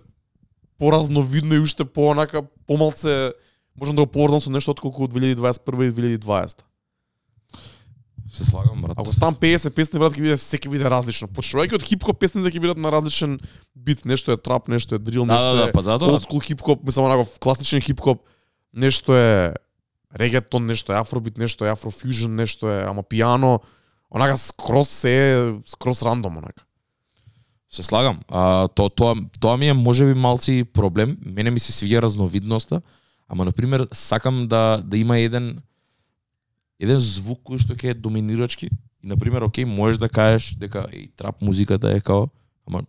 поразновидно 0.79 1.55
и 1.55 1.59
уште 1.59 1.85
по 1.85 2.09
онака 2.11 2.42
помалце 2.66 3.33
можам 3.81 3.97
да 3.97 4.03
го 4.03 4.11
поврзам 4.11 4.40
со 4.40 4.51
нешто 4.51 4.70
отколку 4.70 5.05
од 5.05 5.12
2021 5.12 5.90
и 5.90 6.18
2020. 6.18 6.62
Се 8.35 8.44
слагам, 8.44 8.83
брат. 8.83 8.99
Ако 8.99 9.12
ставам 9.12 9.35
50 9.38 9.70
песни 9.70 9.99
брат 10.03 10.16
ќе 10.16 10.23
биде 10.25 10.37
секи 10.37 10.66
биде 10.68 10.90
различно. 10.90 11.29
Почнувајќи 11.31 11.77
од 11.79 11.85
хип-хоп 11.87 12.18
песните 12.18 12.51
ќе 12.51 12.62
бидат 12.64 12.81
на 12.83 12.90
различен 12.90 13.37
бит, 13.79 14.03
нешто 14.05 14.35
е 14.35 14.37
трап, 14.37 14.66
нешто 14.68 14.99
е 14.99 14.99
дрил, 14.99 15.23
Да, 15.23 15.37
нешто 15.38 15.53
да, 15.55 15.62
да, 15.62 15.68
е 15.68 15.73
па 15.73 15.83
затоа. 15.87 16.11
old 16.11 16.27
school 16.27 16.42
хип-хоп, 16.42 16.83
мислам 16.83 17.07
онако 17.07 17.31
класичен 17.38 17.79
хип-хоп, 17.81 18.27
нешто 18.75 19.14
е 19.14 19.55
регетон, 20.18 20.66
нешто 20.66 20.92
е 20.92 20.99
афробит, 20.99 21.38
нешто 21.38 21.64
е 21.64 21.70
афрофюжн, 21.70 22.35
нешто 22.35 22.70
е 22.70 22.83
ама 22.83 23.03
пиано, 23.03 23.61
онака 24.11 24.38
скрос 24.38 24.88
се 24.88 25.12
е 25.14 25.55
скрос 25.66 26.03
рандом 26.03 26.37
онака. 26.37 26.64
Се 27.70 27.83
слагам. 27.83 28.20
А, 28.29 28.68
то, 28.68 28.88
тоа, 28.88 29.14
тоа 29.40 29.57
ми 29.57 29.68
е 29.68 29.73
можеби 29.73 30.14
малци 30.14 30.64
проблем. 30.64 31.18
Мене 31.27 31.51
ми 31.51 31.59
се 31.59 31.73
свиѓа 31.73 32.03
разновидноста, 32.03 32.83
ама 33.29 33.44
на 33.44 33.53
пример 33.53 33.87
сакам 33.92 34.47
да 34.47 34.83
да 34.85 34.99
има 34.99 35.18
еден 35.18 35.59
еден 36.85 37.01
звук 37.01 37.40
кој 37.44 37.61
што 37.64 37.75
ќе 37.75 37.90
е 37.92 37.94
доминирачки. 37.94 38.70
И 39.03 39.07
на 39.07 39.16
пример, 39.16 39.42
окей, 39.42 39.64
можеш 39.64 39.99
да 39.99 40.09
кажеш 40.09 40.55
дека 40.61 40.87
и 40.92 41.09
трап 41.16 41.42
музиката 41.42 41.92
е 41.92 42.01
као, 42.01 42.29
ама 42.66 42.85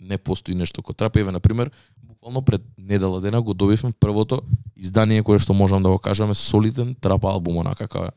не 0.00 0.18
постои 0.18 0.54
нешто 0.54 0.82
како 0.82 0.92
трап. 0.92 1.16
Еве 1.16 1.32
на 1.32 1.40
пример, 1.40 1.70
буквално 2.02 2.42
пред 2.42 2.62
недела 2.78 3.20
дена 3.20 3.42
го 3.42 3.54
добивме 3.54 3.92
првото 3.92 4.40
издание 4.76 5.22
кое 5.22 5.38
што 5.38 5.54
можам 5.54 5.82
да 5.82 5.90
го 5.90 5.98
кажеме 5.98 6.34
солиден 6.34 6.94
трап 7.00 7.24
албум 7.24 7.58
онака 7.60 7.88
као 7.88 8.12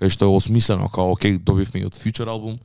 кај 0.00 0.10
што 0.10 0.26
е 0.26 0.34
осмислено, 0.34 0.88
као 0.88 1.12
окей, 1.14 1.38
добивме 1.38 1.80
и 1.80 1.86
од 1.86 1.94
Future 1.94 2.28
албум, 2.28 2.58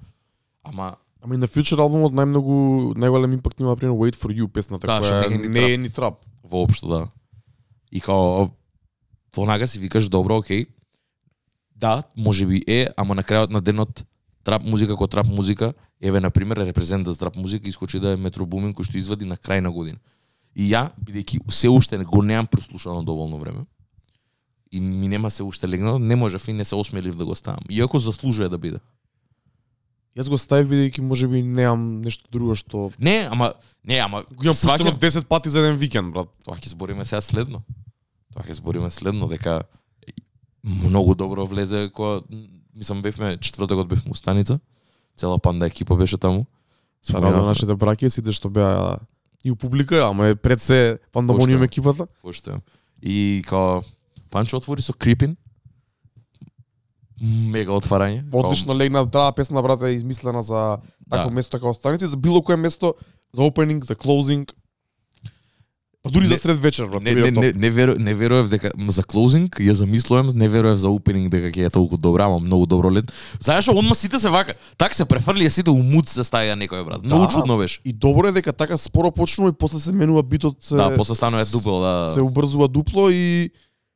ама 0.64 0.96
Ама 1.22 1.36
и 1.36 1.38
на 1.38 1.48
Future 1.52 1.82
албумот 1.84 2.14
најмногу 2.16 2.96
најголем 2.96 3.34
импакт 3.36 3.60
има 3.60 3.76
например 3.76 3.92
Wait 4.00 4.16
for 4.16 4.32
You 4.32 4.48
песната 4.48 4.88
Да, 4.88 5.02
која 5.04 5.28
не 5.28 5.36
е 5.36 5.38
ни 5.38 5.48
не 5.50 5.74
е 5.74 5.78
ни 5.78 5.90
трап. 5.90 6.24
воопшто 6.44 6.88
да. 6.88 7.08
И 7.92 8.00
као 8.00 8.48
вонага 9.36 9.68
си 9.68 9.80
викаш 9.80 10.10
добро, 10.10 10.38
окей. 10.38 10.66
Да, 11.80 12.04
може 12.18 12.46
би 12.46 12.64
е, 12.68 12.88
ама 12.98 13.16
на 13.16 13.24
крајот 13.24 13.50
на 13.50 13.62
денот 13.62 14.04
трап 14.44 14.64
музика 14.64 14.96
ко 14.96 15.08
трап 15.08 15.28
музика, 15.28 15.74
еве 16.02 16.20
на 16.20 16.32
пример 16.32 16.58
репрезент 16.58 17.08
за 17.08 17.18
трап 17.18 17.36
музика 17.36 17.70
искочи 17.70 18.00
да 18.00 18.12
е 18.12 18.18
Метро 18.18 18.46
Бумин 18.46 18.74
кој 18.74 18.84
што 18.84 18.98
извади 18.98 19.26
на 19.26 19.38
крај 19.38 19.64
на 19.64 19.72
година. 19.72 20.00
И 20.56 20.68
ја 20.68 20.90
бидејќи 21.00 21.40
се 21.52 21.70
уште 21.70 21.98
го 22.04 22.24
немам 22.24 22.48
прослушано 22.48 23.04
доволно 23.04 23.40
време. 23.40 23.66
И 24.72 24.80
ми 24.82 25.08
нема 25.08 25.32
се 25.32 25.44
уште 25.44 25.68
легнало, 25.68 26.00
не 26.00 26.16
можев 26.16 26.48
и 26.48 26.54
не 26.54 26.66
се 26.66 26.76
осмелив 26.76 27.16
да 27.16 27.26
го 27.26 27.36
ставам. 27.36 27.64
Иако 27.70 28.00
заслужува 28.00 28.50
да 28.50 28.58
биде. 28.58 28.80
Јас 30.18 30.30
го 30.30 30.38
ставив 30.38 30.68
бидејќи 30.68 31.02
можеби 31.02 31.42
немам 31.42 32.02
нешто 32.02 32.28
друго 32.32 32.56
што 32.56 32.92
Не, 33.00 33.28
ама 33.32 33.54
не, 33.84 34.00
ама 34.00 34.24
го 34.28 34.44
имам 34.44 34.54
сваќам- 34.54 35.00
10 35.00 35.26
пати 35.26 35.50
за 35.50 35.60
еден 35.60 35.78
викенд, 35.78 36.12
брат. 36.14 36.28
Тоа 36.44 36.58
ќе 36.58 36.76
збориме 36.76 37.06
сега 37.06 37.22
следно. 37.22 37.64
Тоа 38.34 38.44
ќе 38.44 38.60
збориме 38.60 38.90
следно 38.90 39.28
дека 39.28 39.64
многу 40.64 41.16
добро 41.16 41.46
влезе 41.46 41.90
кога 41.94 42.22
мислам 42.76 43.02
бевме 43.02 43.38
четвртокот 43.38 43.88
бевме 43.88 44.12
у 44.12 44.16
станица. 44.16 44.60
Цела 45.16 45.40
панда 45.40 45.68
екипа 45.68 45.96
беше 45.96 46.18
таму. 46.18 46.38
На 46.40 46.46
Споменавме. 47.02 47.48
нашите 47.48 47.72
браќа 47.76 48.06
и 48.06 48.10
сите 48.10 48.32
што 48.32 48.50
беа 48.50 49.00
и 49.44 49.52
у 49.52 49.56
публика, 49.56 50.04
ама 50.08 50.28
е 50.28 50.36
пред 50.36 50.62
се 50.62 51.00
пандамониум 51.12 51.64
екипата. 51.64 52.08
Поштено. 52.22 52.62
И 53.02 53.44
као 53.48 53.82
Панчо 54.30 54.58
отвори 54.58 54.82
со 54.82 54.94
Крипин. 54.94 55.38
Мега 57.22 57.72
отварање. 57.72 58.24
Одлично 58.32 58.76
легна, 58.78 59.06
таа 59.06 59.32
песна 59.36 59.62
брате 59.62 59.88
измислена 59.96 60.42
за 60.44 60.78
такво 61.10 61.30
Да. 61.30 61.36
место 61.36 61.58
како 61.60 61.74
станици, 61.74 62.08
за 62.08 62.18
било 62.18 62.42
кое 62.42 62.58
место, 62.58 62.94
за 63.34 63.44
опенинг, 63.44 63.86
за 63.86 63.96
клоузинг. 63.96 64.54
Па 66.04 66.10
дури 66.10 66.24
Не- 66.24 66.28
за 66.28 66.38
сред 66.38 66.60
вечер, 66.60 66.86
брат. 66.86 67.04
Не, 67.04 67.14
не, 67.14 67.32
не, 67.32 67.54
не, 67.54 67.70
веру, 67.70 67.96
не 68.00 68.14
верував 68.14 68.50
дека 68.50 68.72
за 68.88 69.04
клоузинг 69.04 69.60
ја 69.60 69.72
замислувам, 69.74 70.28
не 70.30 70.48
верував 70.48 70.78
за 70.78 70.90
опенинг 70.90 71.28
дека 71.30 71.52
ќе 71.52 71.66
е 71.66 71.70
толку 71.70 71.98
добра, 71.98 72.26
ама 72.26 72.40
многу 72.40 72.66
добро 72.66 72.88
лет. 72.90 73.12
Знаеш 73.42 73.64
што 73.64 73.76
одма 73.76 73.92
сите 73.94 74.16
се 74.16 74.30
вака. 74.30 74.54
Так 74.78 74.96
се 74.96 75.04
префрлија 75.04 75.50
сите 75.50 75.70
у 75.70 75.76
муд 75.76 76.08
се 76.08 76.22
ставија 76.22 76.56
некој 76.56 76.86
брат. 76.86 77.04
Многу 77.04 77.22
Да. 77.22 77.30
чудно 77.30 77.58
беше. 77.58 77.82
И 77.84 77.92
добро 77.92 78.28
е 78.28 78.32
дека 78.32 78.54
така 78.54 78.78
споро 78.78 79.12
почнува 79.12 79.50
и 79.50 79.54
после 79.54 79.80
се 79.80 79.92
менува 79.92 80.24
битот, 80.24 80.56
се, 80.62 80.76
Да, 80.76 80.96
после 80.96 81.16
станува 81.16 81.46
дупел, 81.46 81.80
да. 81.80 82.12
се 82.14 82.22
убрзува 82.22 82.68
дупло 82.68 83.10
и 83.10 83.50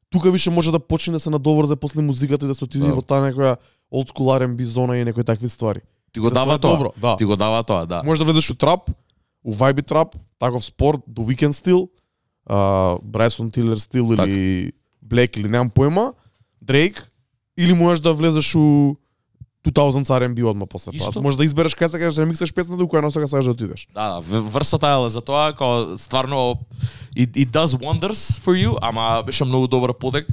тука 0.10 0.32
више 0.32 0.50
може 0.50 0.72
да 0.72 0.80
почне 0.80 1.14
да 1.14 1.20
се 1.20 1.30
надоврзе 1.30 1.76
после 1.76 2.02
музиката 2.02 2.46
и 2.46 2.48
да 2.48 2.56
се 2.56 2.64
отиде 2.64 2.86
Да. 2.86 2.94
во 2.94 3.02
таа 3.02 3.24
некоја 3.24 3.56
old 3.90 4.12
school 4.12 4.28
R&B 4.38 4.64
зона 4.64 4.98
и 4.98 5.06
некои 5.06 5.24
такви 5.24 5.50
ствари. 5.50 5.80
Ти 6.12 6.20
го 6.20 6.30
дава 6.30 6.60
тоа. 6.60 6.72
добро, 6.72 6.92
да. 6.98 7.16
Ти 7.16 7.24
го 7.24 7.36
дава 7.36 7.64
тоа, 7.64 7.86
да. 7.86 8.02
Може 8.04 8.20
да 8.20 8.26
влезеш 8.26 8.50
у 8.50 8.56
трап, 8.56 8.90
у 9.44 9.54
вајби 9.54 9.82
трап, 9.82 10.16
таков 10.44 10.66
спорт, 10.66 11.00
до 11.08 11.22
weekend 11.22 11.52
стил, 11.52 11.90
а, 12.46 12.98
Брайсон 13.04 13.50
Тилер 13.50 13.78
стил 13.78 14.10
Така. 14.10 14.24
или 14.24 14.72
Блек 15.02 15.38
или 15.38 15.48
немам 15.48 15.70
појма, 15.70 16.14
Дрейк, 16.62 17.12
или 17.58 17.74
можеш 17.74 18.00
да 18.00 18.14
влезеш 18.14 18.56
у 18.56 18.96
2000 19.64 20.04
R&B 20.04 20.44
одма 20.44 20.66
после 20.66 20.92
тоа. 20.92 21.22
Може 21.22 21.38
да 21.38 21.46
избереш 21.46 21.72
кај 21.72 21.88
сакаш 21.88 22.16
да 22.16 22.26
миксаш 22.26 22.54
песната, 22.54 22.84
у 22.84 22.88
која 22.88 23.02
насока 23.02 23.28
сакаш 23.28 23.46
да 23.46 23.52
отидеш. 23.52 23.88
Да, 23.94 24.10
да, 24.10 24.20
в- 24.20 24.52
versatile 24.54 25.08
е 25.08 25.10
за 25.10 25.22
тоа, 25.22 25.54
као 25.54 25.98
стварно 25.98 26.60
it, 27.16 27.32
it 27.34 27.48
does 27.48 27.78
wonders 27.78 28.40
for 28.40 28.52
you, 28.58 28.76
ама 28.82 29.24
беше 29.26 29.46
многу 29.46 29.68
добар 29.68 29.94
подек. 29.94 30.28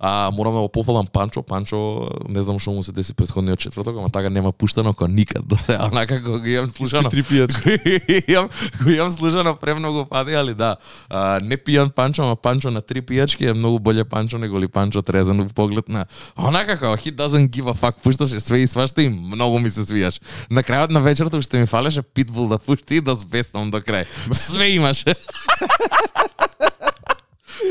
А, 0.00 0.30
морам 0.32 0.54
да 0.54 0.60
го 0.60 0.68
пофалам 0.68 1.06
Панчо, 1.06 1.42
Панчо, 1.42 2.08
не 2.28 2.40
знам 2.42 2.58
што 2.58 2.72
му 2.72 2.82
се 2.82 2.92
деси 2.92 3.12
претходниот 3.14 3.58
четврток, 3.60 3.96
ама 4.00 4.08
така 4.08 4.30
нема 4.32 4.52
пуштено 4.52 4.94
како 4.94 5.08
никад. 5.12 5.44
Онака 5.92 6.20
го 6.20 6.40
имам 6.40 6.70
слушано. 6.70 7.10
Три 7.12 7.20
пијачки. 7.20 7.76
го 8.24 8.32
имам, 8.32 8.48
го 8.82 8.90
имам 8.90 9.10
слушано 9.10 9.56
премногу 9.60 10.06
пати, 10.08 10.34
али 10.34 10.54
да. 10.54 10.76
А, 11.10 11.40
не 11.44 11.60
пијан 11.60 11.92
Панчо, 11.92 12.22
ама 12.22 12.36
Панчо 12.36 12.70
на 12.70 12.80
три 12.80 13.02
пијачки 13.02 13.50
е 13.50 13.52
многу 13.52 13.78
боле 13.78 14.04
Панчо 14.04 14.38
него 14.38 14.58
ли 14.58 14.68
Панчо 14.68 15.02
трезен 15.02 15.44
в 15.44 15.52
поглед 15.52 15.88
на 15.88 16.06
онака 16.36 16.78
како 16.78 16.96
he 16.96 17.12
doesn't 17.12 17.50
give 17.52 17.68
a 17.68 17.74
fuck, 17.76 18.00
пушташе 18.02 18.40
све 18.40 18.62
и 18.62 18.66
свашта 18.66 19.02
и 19.02 19.08
многу 19.08 19.58
ми 19.58 19.70
се 19.70 19.84
свијаш. 19.84 20.20
На 20.50 20.62
крајот 20.62 20.90
на 20.90 21.00
вечерта 21.00 21.36
уште 21.36 21.60
ми 21.60 21.66
фалеше 21.66 22.02
Питбул 22.02 22.48
да 22.48 22.58
пушти 22.58 22.96
и 22.96 23.00
да 23.00 23.14
збеснам 23.14 23.70
до 23.70 23.84
крај. 23.84 24.06
Све 24.32 24.70
имаше. 24.80 25.14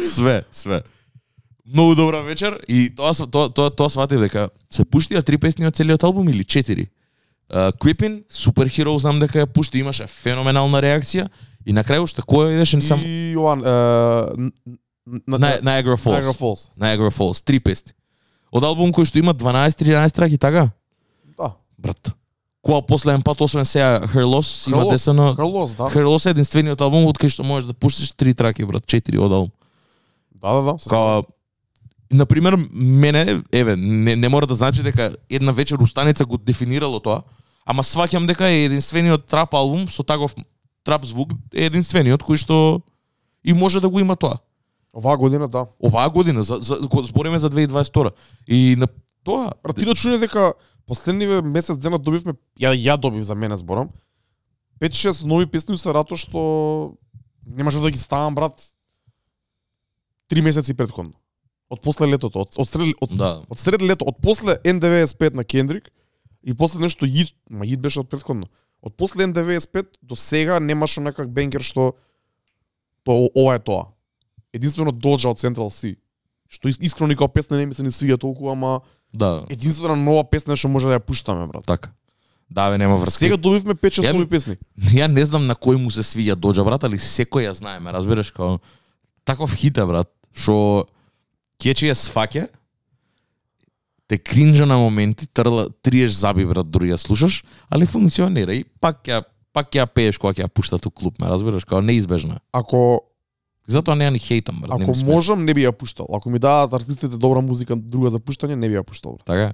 све, 0.04 0.44
све. 0.52 0.84
Многу 1.74 1.96
добра 1.96 2.22
вечер 2.22 2.60
и 2.68 2.90
тоа 2.90 3.14
тоа 3.14 3.50
тоа 3.50 3.70
тоа 3.70 3.90
сватив 3.90 4.24
дека 4.26 4.50
се 4.74 4.86
пуштија 4.86 5.22
три 5.26 5.38
песни 5.38 5.68
од 5.68 5.76
целиот 5.78 6.04
албум 6.04 6.30
или 6.30 6.44
четири. 6.44 6.90
Uh, 7.50 7.72
Creepin, 7.82 8.24
Superhero, 8.30 8.94
знам 9.02 9.20
дека 9.20 9.42
ја 9.42 9.46
пушти, 9.50 9.80
имаше 9.82 10.06
феноменална 10.08 10.82
реакција 10.82 11.30
и 11.66 11.74
на 11.74 11.84
крај 11.84 12.02
уште 12.04 12.22
кој 12.22 12.56
идеше 12.56 12.78
не 12.78 12.86
сам 12.86 13.02
И 13.02 13.34
Јован, 13.36 13.64
Niagara 15.28 15.98
Falls. 15.98 16.18
Niagara 16.18 16.34
Falls. 16.34 16.70
Niagara 16.78 17.12
Falls, 17.14 17.42
три 17.42 17.60
песни. 17.60 17.94
Од 18.52 18.66
албум 18.66 18.94
кој 18.94 19.06
што 19.06 19.22
има 19.22 19.34
12-13 19.34 20.16
траки, 20.16 20.38
така? 20.38 20.72
Да. 21.38 21.54
Брат. 21.78 22.14
Која 22.66 22.82
последен 22.86 23.22
пат, 23.24 23.42
освен 23.42 23.66
сега 23.66 24.02
Her 24.14 24.26
Loss, 24.26 24.68
има 24.70 24.82
Her 24.82 24.86
Loss, 24.86 24.92
десено... 24.92 25.34
Да. 25.34 25.90
Her 25.94 26.06
Loss 26.10 26.26
е 26.28 26.34
единствениот 26.34 26.82
албум 26.82 27.06
од 27.10 27.18
кај 27.18 27.34
што 27.34 27.46
можеш 27.46 27.70
да 27.70 27.74
пуштиш 27.78 28.12
три 28.12 28.34
траки, 28.34 28.66
брат, 28.66 28.86
четири 28.90 29.22
од 29.22 29.32
албум. 29.32 29.52
Да, 30.34 30.54
да, 30.54 30.62
да. 30.74 30.76
Као, 30.90 31.24
на 32.12 32.26
пример, 32.26 32.58
мене, 32.72 33.42
еве, 33.52 33.76
не, 33.76 34.16
не 34.16 34.30
мора 34.30 34.48
да 34.48 34.54
значи 34.54 34.84
дека 34.84 35.16
една 35.30 35.52
вечер 35.52 35.78
устаница 35.82 36.26
го 36.26 36.38
дефинирало 36.38 37.00
тоа, 37.00 37.22
ама 37.66 37.84
сваќам 37.84 38.26
дека 38.26 38.50
е 38.50 38.66
единствениот 38.66 39.28
трап 39.28 39.54
албум 39.54 39.88
со 39.90 40.04
таков 40.04 40.36
трап 40.84 41.06
звук 41.06 41.34
е 41.54 41.70
единствениот 41.70 42.24
кој 42.26 42.42
што 42.42 42.82
и 43.44 43.54
може 43.54 43.82
да 43.82 43.90
го 43.90 44.00
има 44.00 44.16
тоа. 44.16 44.40
Оваа 44.94 45.18
година, 45.18 45.48
да. 45.48 45.68
Оваа 45.80 46.10
година, 46.10 46.44
за, 46.44 46.58
за, 46.60 46.80
го 46.82 47.04
збориме 47.04 47.40
за 47.40 47.50
2022. 47.50 48.12
И 48.48 48.76
на 48.76 48.88
тоа, 49.24 49.52
Брат, 49.64 49.78
ти 49.78 49.86
да 49.86 49.96
чуне 49.96 50.18
дека 50.18 50.54
последниве 50.88 51.42
месец 51.42 51.78
дена 51.78 52.00
добивме, 52.00 52.34
ја, 52.60 52.74
ја 52.74 52.98
добив 52.98 53.24
за 53.24 53.36
мене 53.36 53.56
зборам, 53.56 53.90
5-6 54.82 55.26
нови 55.26 55.46
песни 55.46 55.78
се 55.78 55.94
рато 55.94 56.18
што 56.18 56.98
немаше 57.46 57.84
да 57.84 57.92
ги 57.92 57.98
ставам, 57.98 58.36
брат, 58.36 58.56
три 60.28 60.42
месеци 60.42 60.74
предходно. 60.74 61.19
Од 61.70 61.82
после 61.82 62.08
летото, 62.08 62.40
од, 62.40 62.56
од, 62.58 62.68
сред, 62.68 62.96
од, 62.98 63.12
да, 63.14 63.44
од 63.46 63.60
сред 63.60 63.82
лето, 63.82 64.06
од 64.06 64.18
после 64.18 64.58
N95 64.64 65.34
на 65.34 65.44
Кендрик 65.44 65.90
и 66.42 66.54
после 66.54 66.82
нешто 66.82 67.06
Јид, 67.06 67.34
ма 67.48 67.66
Јид 67.66 67.78
беше 67.78 68.00
од 68.00 68.10
предходно. 68.10 68.48
Од 68.82 68.96
после 68.96 69.28
N95 69.28 69.86
до 70.02 70.16
сега 70.16 70.60
немаше 70.60 70.98
некак 71.00 71.30
бенгер 71.30 71.62
што 71.62 71.94
то 73.04 73.30
ова 73.32 73.56
е 73.56 73.60
тоа. 73.60 73.86
Единствено 74.52 74.92
Доджа 74.92 75.30
од 75.30 75.38
Central 75.38 75.70
C. 75.70 75.96
Што 76.50 76.68
ис- 76.68 76.82
искрено 76.82 77.08
ни 77.08 77.16
као 77.16 77.28
песна 77.28 77.58
не 77.58 77.66
ми 77.66 77.74
се 77.74 77.84
не 77.84 77.92
свиѓа 77.92 78.18
толку, 78.18 78.50
ама 78.50 78.82
да, 79.14 79.46
единствена 79.48 79.96
нова 79.96 80.24
песна 80.24 80.56
што 80.56 80.68
може 80.68 80.88
да 80.88 80.98
ја 80.98 81.00
пуштаме, 81.00 81.46
брат. 81.46 81.66
така. 81.66 81.94
Да, 82.50 82.70
бе, 82.72 82.78
нема 82.78 82.98
врска. 82.98 83.20
Сега 83.20 83.38
добивме 83.38 83.76
5-6 83.76 84.02
Ја- 84.02 84.14
нови 84.14 84.26
песни. 84.26 84.58
Ја 84.92 85.06
не 85.06 85.22
знам 85.22 85.46
на 85.46 85.54
кој 85.54 85.78
му 85.78 85.92
се 85.92 86.02
свиѓа 86.02 86.34
Доджа, 86.36 86.64
брат, 86.64 86.84
али 86.84 86.98
секој 86.98 87.46
ја 87.46 87.54
знае, 87.54 87.78
ме 87.80 87.92
разбираш, 87.92 88.32
као 88.32 88.58
таков 89.24 89.54
хит 89.54 89.78
е, 89.78 89.86
брат, 89.86 90.10
што 90.34 90.88
кечи 91.60 91.90
ја 91.90 91.98
сфаќа, 91.98 92.48
те 94.10 94.18
кринжа 94.18 94.66
на 94.66 94.80
моменти, 94.82 95.28
трла, 95.28 95.68
триеш 95.86 96.16
заби, 96.18 96.48
брат, 96.50 96.70
дури 96.72 96.90
ја 96.90 96.98
слушаш, 96.98 97.44
али 97.70 97.86
функционира 97.86 98.56
и 98.58 98.64
пак 98.82 99.04
ја 99.06 99.22
пак 99.54 99.76
ја 99.76 99.86
пееш 99.86 100.18
кога 100.18 100.34
ќе 100.34 100.48
ја 100.48 100.50
пуштат 100.50 100.86
у 100.86 100.92
клуб, 100.92 101.20
ме 101.20 101.30
разбираш, 101.30 101.66
као 101.66 101.82
неизбежно 101.82 102.40
е. 102.40 102.44
Ако 102.54 103.02
Затоа 103.70 103.94
не 103.94 104.08
ја 104.08 104.14
ни 104.16 104.20
хейтам, 104.20 104.64
брат, 104.64 104.80
не 104.80 104.86
ако 104.88 104.96
смета. 104.98 105.14
можам 105.14 105.46
не 105.46 105.54
би 105.54 105.62
ја 105.62 105.72
пуштал. 105.72 106.08
Ако 106.10 106.30
ми 106.34 106.40
дадат 106.40 106.74
артистите 106.74 107.18
добра 107.18 107.42
музика 107.42 107.76
друга 107.76 108.10
за 108.10 108.18
пуштање, 108.18 108.58
не 108.58 108.70
би 108.70 108.80
ја 108.80 108.82
пуштал. 108.84 109.20
Брат. 109.22 109.26
Така? 109.30 109.54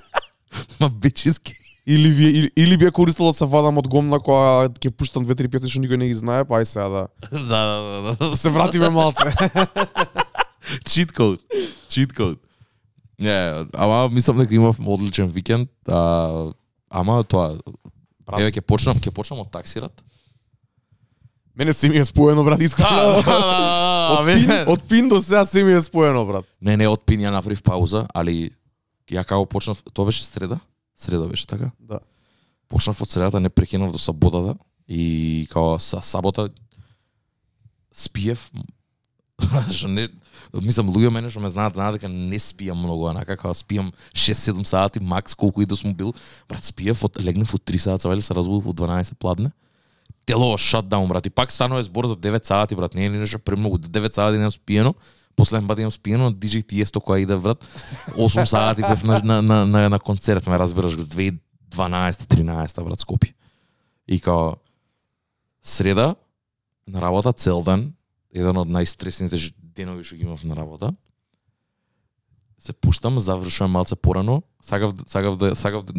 Ма 0.80 0.88
бичиски. 0.88 1.54
Или 1.86 2.12
би 2.14 2.24
или, 2.24 2.50
или 2.56 2.76
би 2.76 2.86
ја 2.86 2.92
користил 2.94 3.26
да 3.26 3.34
се 3.34 3.48
вадам 3.50 3.78
од 3.82 3.88
гомна 3.90 4.20
кога 4.22 4.70
ќе 4.70 4.94
пуштам 4.94 5.26
две-три 5.26 5.50
песни 5.50 5.66
што 5.66 5.82
никој 5.82 5.98
не 5.98 6.12
ги 6.12 6.14
знае, 6.14 6.46
па 6.46 6.62
ај 6.62 6.68
сега 6.68 6.86
да, 6.88 7.02
да, 7.32 7.40
да, 7.42 7.78
да, 7.82 8.14
да. 8.14 8.30
да 8.30 8.36
се 8.36 8.50
вратиме 8.54 8.90
малце. 8.90 9.26
Cheat 10.84 11.12
code. 11.12 11.40
Cheat 11.88 12.12
code. 12.12 12.38
Не, 13.18 13.66
ама 13.74 14.08
мислам 14.08 14.38
дека 14.38 14.54
имав 14.54 14.76
одличен 14.80 15.28
викенд, 15.28 15.68
а, 15.88 16.52
ама 16.90 17.24
тоа 17.24 17.58
Брат. 18.30 18.40
Еве 18.40 18.52
ќе 18.54 18.62
почнам, 18.62 19.00
ќе 19.02 19.10
почнам 19.10 19.42
од 19.42 19.50
таксират. 19.50 20.04
Мене 21.58 21.72
се 21.74 21.88
ми 21.90 21.98
е 21.98 22.04
споено, 22.04 22.44
брат, 22.46 22.58
Да, 22.58 22.64
искрено. 22.64 23.18
од, 24.14 24.26
пин, 24.26 24.50
од 24.66 24.82
пин 24.88 25.08
до 25.08 25.18
сега 25.22 25.44
се 25.44 25.64
ми 25.64 25.72
е 25.72 25.82
споено, 25.82 26.24
брат. 26.26 26.46
Не, 26.62 26.76
не, 26.76 26.86
од 26.88 27.02
пин 27.02 27.20
ја 27.20 27.32
направив 27.34 27.62
пауза, 27.62 28.06
али 28.14 28.52
ја 29.10 29.24
како 29.26 29.46
почнав, 29.50 29.82
тоа 29.92 30.06
беше 30.06 30.24
среда? 30.24 30.60
Среда 30.96 31.26
беше 31.26 31.46
така? 31.46 31.72
Да. 31.80 31.98
Почнав 32.70 33.02
од 33.02 33.10
средата, 33.10 33.40
не 33.40 33.50
прекинав 33.50 33.90
до 33.92 33.98
саботата 33.98 34.54
и 34.88 35.48
као 35.50 35.78
са 35.78 35.98
сабота 36.02 36.48
спиев 37.92 38.50
не 39.88 40.08
мислам 40.58 40.90
луѓе 40.90 41.10
мене 41.14 41.30
што 41.30 41.40
ме 41.40 41.50
знаат 41.50 41.74
знаат 41.74 41.98
дека 41.98 42.08
не 42.08 42.38
спијам 42.42 42.82
многу 42.82 43.06
онака 43.10 43.36
како 43.36 43.54
спијам 43.54 43.92
6-7 44.14 44.64
сати 44.64 45.00
макс 45.00 45.34
колку 45.34 45.62
и 45.62 45.66
да 45.66 45.76
сум 45.76 45.94
бил. 45.94 46.14
Брат 46.48 46.64
спиев 46.64 47.04
од 47.04 47.20
легнав 47.22 47.54
од 47.54 47.62
3 47.62 47.78
сати 47.78 48.08
вели 48.08 48.22
се 48.22 48.34
разбудив 48.34 48.70
од 48.70 48.80
12 48.80 49.14
пладне. 49.14 49.52
Тело 50.26 50.56
шатдаун 50.58 51.08
брат 51.08 51.26
и 51.26 51.30
пак 51.30 51.52
станува 51.52 51.82
збор 51.82 52.06
за 52.06 52.16
9 52.16 52.46
сати 52.46 52.74
брат 52.74 52.94
не 52.94 53.06
е 53.06 53.08
ни 53.08 53.18
нешто 53.18 53.38
премногу 53.38 53.78
9 53.78 54.14
сати 54.14 54.38
немам 54.38 54.50
спиено 54.50 54.94
последен 55.36 55.68
пат 55.68 55.78
имам 55.78 55.90
спиено 55.90 56.24
на 56.24 56.32
DJ 56.32 56.64
Tiesto 56.66 57.00
која 57.00 57.22
иде 57.22 57.36
брат 57.36 57.64
8 58.16 58.44
сати 58.44 58.82
бев 58.82 59.04
на, 59.04 59.20
на, 59.24 59.42
на, 59.42 59.66
на, 59.66 59.88
на 59.88 59.98
концерт 59.98 60.46
ме 60.46 60.58
разбираш 60.58 60.96
2012 60.96 61.38
13 61.72 62.84
брат 62.84 63.00
Скопје 63.00 63.32
и 64.06 64.20
као 64.20 64.56
среда 65.62 66.14
на 66.86 67.00
работа 67.00 67.32
цел 67.32 67.62
ден 67.62 67.92
еден 68.34 68.56
од 68.56 68.68
најстресните 68.68 69.38
денови 69.80 70.04
што 70.04 70.16
ги 70.16 70.28
имав 70.28 70.44
на 70.44 70.56
работа. 70.56 70.92
Се 72.60 72.72
пуштам, 72.72 73.18
завршувам 73.20 73.72
малце 73.72 73.96
порано, 73.96 74.42
Сагав, 74.62 74.92
сагав, 75.06 75.36
да 75.36 75.54
сагав 75.56 75.84
да 75.88 75.94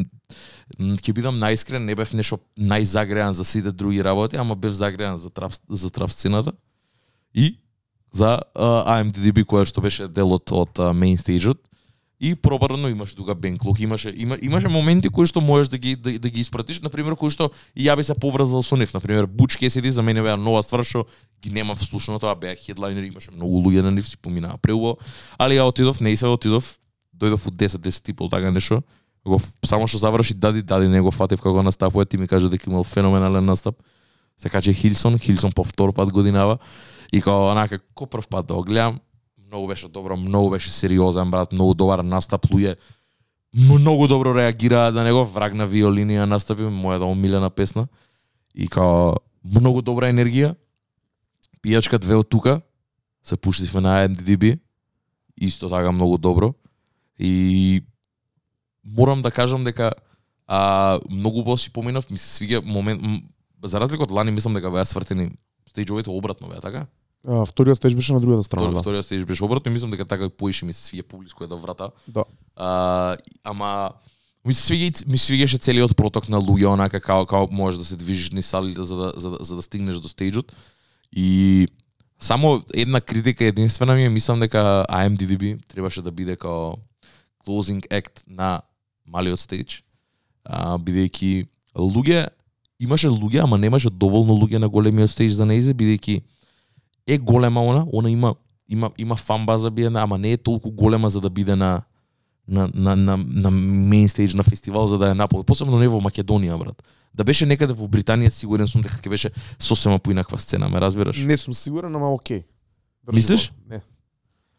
ќе 0.77 1.13
бидам 1.17 1.39
најискрен, 1.41 1.81
не 1.81 1.95
бев 1.97 2.13
нешто 2.13 2.37
најзагреан 2.53 3.33
за 3.33 3.45
сите 3.45 3.71
други 3.73 4.03
работи, 4.05 4.37
ама 4.37 4.55
бев 4.55 4.75
загреан 4.77 5.17
за 5.17 5.29
трап 5.29 5.53
за 5.69 5.89
трав 5.89 6.13
сцената. 6.13 6.53
И 7.33 7.57
за 8.13 8.37
uh, 8.53 8.85
AMDDB 8.85 9.45
која 9.49 9.65
што 9.65 9.81
беше 9.81 10.07
дел 10.07 10.33
од 10.37 10.53
од 10.53 10.77
uh, 10.77 10.93
main 10.93 11.17
stage-от 11.17 11.57
И 12.23 12.35
пробарно 12.35 12.87
имаше 12.87 13.15
тука 13.15 13.35
бенклок, 13.35 13.79
имаше 13.79 14.13
има, 14.15 14.37
имаше 14.41 14.67
моменти 14.67 15.09
кои 15.09 15.25
што 15.25 15.41
можеш 15.41 15.71
да 15.73 15.77
ги 15.81 15.95
да, 15.95 16.13
да 16.19 16.29
ги 16.29 16.41
испратиш, 16.45 16.77
на 16.85 16.89
пример 16.93 17.15
кои 17.17 17.33
што 17.33 17.49
и 17.73 17.87
ја 17.89 17.95
би 17.97 18.05
се 18.05 18.13
поврзал 18.13 18.61
со 18.61 18.77
нив, 18.77 18.93
на 18.93 19.01
пример 19.01 19.25
Буч 19.25 19.57
Кесиди 19.57 19.89
за 19.91 20.05
мене 20.05 20.21
беа 20.21 20.37
нова 20.37 20.61
ствар 20.61 20.85
што 20.85 21.07
ги 21.41 21.49
немав 21.49 21.81
слушано 21.81 22.19
тоа, 22.21 22.35
беа 22.37 22.53
хедлайнери, 22.53 23.09
имаше 23.09 23.33
многу 23.33 23.65
луѓе 23.65 23.81
на 23.81 23.91
нив 23.91 24.05
си 24.05 24.21
поминаа 24.21 24.61
преубаво, 24.61 24.99
али 25.41 25.57
ја 25.57 25.65
отидов, 25.65 25.97
не 25.97 26.13
се 26.15 26.29
отидов, 26.29 26.77
дојдов 27.17 27.47
од 27.49 27.57
10 27.57 27.81
10 27.81 28.09
и 28.09 28.13
пол 28.13 28.29
така 28.29 28.51
нешто. 28.51 28.83
Го 29.25 29.41
само 29.65 29.87
што 29.89 29.97
заврши 29.97 30.37
дади 30.37 30.61
дади 30.61 30.93
не 30.93 31.01
го 31.01 31.09
фатив 31.09 31.41
како 31.41 31.63
настапува, 31.63 32.05
ти 32.05 32.17
ми 32.17 32.27
кажа 32.27 32.49
дека 32.49 32.69
имал 32.69 32.83
феноменален 32.83 33.45
настап. 33.45 33.81
Се 34.37 34.49
каче 34.49 34.73
Хилсон, 34.73 35.17
Хилсон 35.17 35.51
по 35.51 35.63
втор 35.63 35.93
пат 35.93 36.11
годинава. 36.13 36.57
И 37.11 37.21
као 37.21 37.51
онака 37.51 37.79
ко 37.95 38.05
прв 38.05 38.27
пат 38.27 38.45
да 38.47 38.53
го 38.53 38.63
гледам, 38.63 38.99
многу 39.51 39.67
беше 39.67 39.87
добро, 39.87 40.17
многу 40.17 40.49
беше 40.49 40.71
сериозен 40.71 41.31
брат, 41.31 41.51
многу 41.51 41.73
добар 41.73 41.99
настап 41.99 42.45
луѓе. 42.47 42.77
Многу 43.53 44.07
добро 44.07 44.31
реагираа 44.35 44.91
на 44.91 45.03
него, 45.03 45.25
враг 45.27 45.53
на 45.53 45.67
виолинија 45.67 46.23
настапи, 46.23 46.63
мојата 46.71 47.03
омилена 47.03 47.49
песна. 47.49 47.87
И 48.55 48.67
као 48.71 49.19
многу 49.43 49.81
добра 49.81 50.07
енергија. 50.07 50.55
Пијачка 51.59 51.99
две 51.99 52.15
од 52.15 52.29
тука, 52.31 52.61
се 53.23 53.35
пуштивме 53.35 53.81
на 53.81 54.07
IMDb 54.07 54.59
исто 55.37 55.69
така 55.69 55.91
многу 55.91 56.17
добро. 56.17 56.53
И 57.19 57.83
морам 58.83 59.21
да 59.21 59.31
кажам 59.31 59.63
дека 59.63 59.91
а, 60.47 60.99
многу 61.09 61.39
убаво 61.39 61.57
си 61.57 61.73
поминав, 61.73 62.09
ми 62.09 62.17
се 62.17 62.39
свиѓа 62.39 62.63
момент, 62.63 63.03
за 63.63 63.79
разлика 63.79 64.03
од 64.03 64.11
лани 64.11 64.31
мислам 64.31 64.55
дека 64.55 64.71
беа 64.71 64.85
свртени 64.85 65.31
стејџовите 65.67 66.07
обратно 66.07 66.47
беа, 66.47 66.63
така? 66.63 66.87
А, 67.27 67.45
вториот 67.45 67.77
стеж 67.77 67.95
беше 67.95 68.13
на 68.13 68.21
другата 68.21 68.43
страна, 68.43 68.63
Втори, 68.63 68.73
да. 68.73 68.81
вториот 68.81 69.05
стеж 69.05 69.25
беше 69.25 69.45
обратно 69.45 69.69
и 69.69 69.73
мислам 69.73 69.91
дека 69.91 70.05
така 70.05 70.29
поише 70.29 70.65
ми 70.65 70.73
се 70.73 70.81
свиѓа 70.81 71.03
публиско 71.03 71.43
е 71.43 71.47
до 71.47 71.57
врата. 71.57 71.89
Да. 72.07 72.23
А, 72.55 73.17
ама 73.43 73.91
ми 74.45 74.53
се 74.53 74.73
свиѓа 74.73 75.07
ми 75.07 75.17
се 75.17 75.33
свиѓаше 75.33 75.61
целиот 75.61 75.95
проток 75.95 76.29
на 76.29 76.41
луѓе 76.41 76.73
онака 76.73 76.99
како 76.99 77.25
како 77.25 77.53
можеш 77.53 77.77
да 77.77 77.85
се 77.85 77.95
движиш 77.95 78.31
низ 78.31 78.49
салите 78.49 78.83
за 78.83 78.95
да 78.95 79.13
за 79.17 79.29
да, 79.29 79.37
за 79.45 79.55
да 79.55 79.61
стигнеш 79.61 80.01
до 80.01 80.09
стејџот. 80.09 80.49
И 81.13 81.67
само 82.19 82.63
една 82.73 83.01
критика 83.01 83.45
единствена 83.45 83.95
ми 83.95 84.05
е 84.05 84.09
мислам 84.09 84.39
дека 84.39 84.85
IMDb 84.89 85.61
требаше 85.67 86.01
да 86.01 86.11
биде 86.11 86.35
као 86.35 86.73
closing 87.45 87.85
act 87.89 88.25
на 88.27 88.61
малиот 89.05 89.37
стејдж. 89.37 89.81
А, 90.45 90.77
бидејќи 90.77 91.45
луѓе 91.77 92.29
имаше 92.81 93.09
луѓе, 93.13 93.43
ама 93.43 93.57
немаше 93.57 93.89
доволно 93.89 94.33
луѓе 94.33 94.57
на 94.57 94.69
големиот 94.69 95.09
стејдж 95.13 95.37
за 95.37 95.45
нејзе, 95.45 95.77
бидејќи 95.77 96.21
е 97.13 97.17
голема 97.17 97.61
она, 97.61 97.85
она 97.93 98.09
има 98.09 98.35
има 98.69 98.91
има 98.97 99.15
фан 99.15 99.45
база 99.45 99.71
биде, 99.71 99.91
ама 99.95 100.17
не 100.17 100.31
е 100.31 100.37
толку 100.37 100.71
голема 100.71 101.09
за 101.09 101.21
да 101.21 101.29
биде 101.29 101.55
на 101.55 101.81
на 102.47 102.69
на 102.73 102.95
на 102.95 103.17
на 103.17 103.51
мейн 103.51 104.07
стејдж 104.07 104.33
на 104.33 104.43
фестивал 104.43 104.87
за 104.87 104.97
да 104.97 105.11
е 105.11 105.13
наполни, 105.13 105.45
посебно 105.45 105.79
не 105.79 105.87
во 105.87 105.99
Македонија 106.01 106.57
брат. 106.57 106.81
Да 107.13 107.23
беше 107.23 107.45
некаде 107.45 107.73
во 107.73 107.87
Британија, 107.87 108.29
сигурен 108.29 108.67
сум 108.67 108.81
дека 108.81 108.95
ќе 108.97 109.09
беше 109.09 109.31
сосема 109.59 109.99
поинаква 109.99 110.39
сцена, 110.39 110.69
ме 110.69 110.81
разбираш? 110.81 111.17
Не 111.17 111.37
сум 111.37 111.53
сигурен, 111.53 111.95
ама 111.95 112.13
окей. 112.13 112.43
Држи 113.05 113.15
Мислиш? 113.15 113.49
го. 113.51 113.55
Не. 113.69 113.81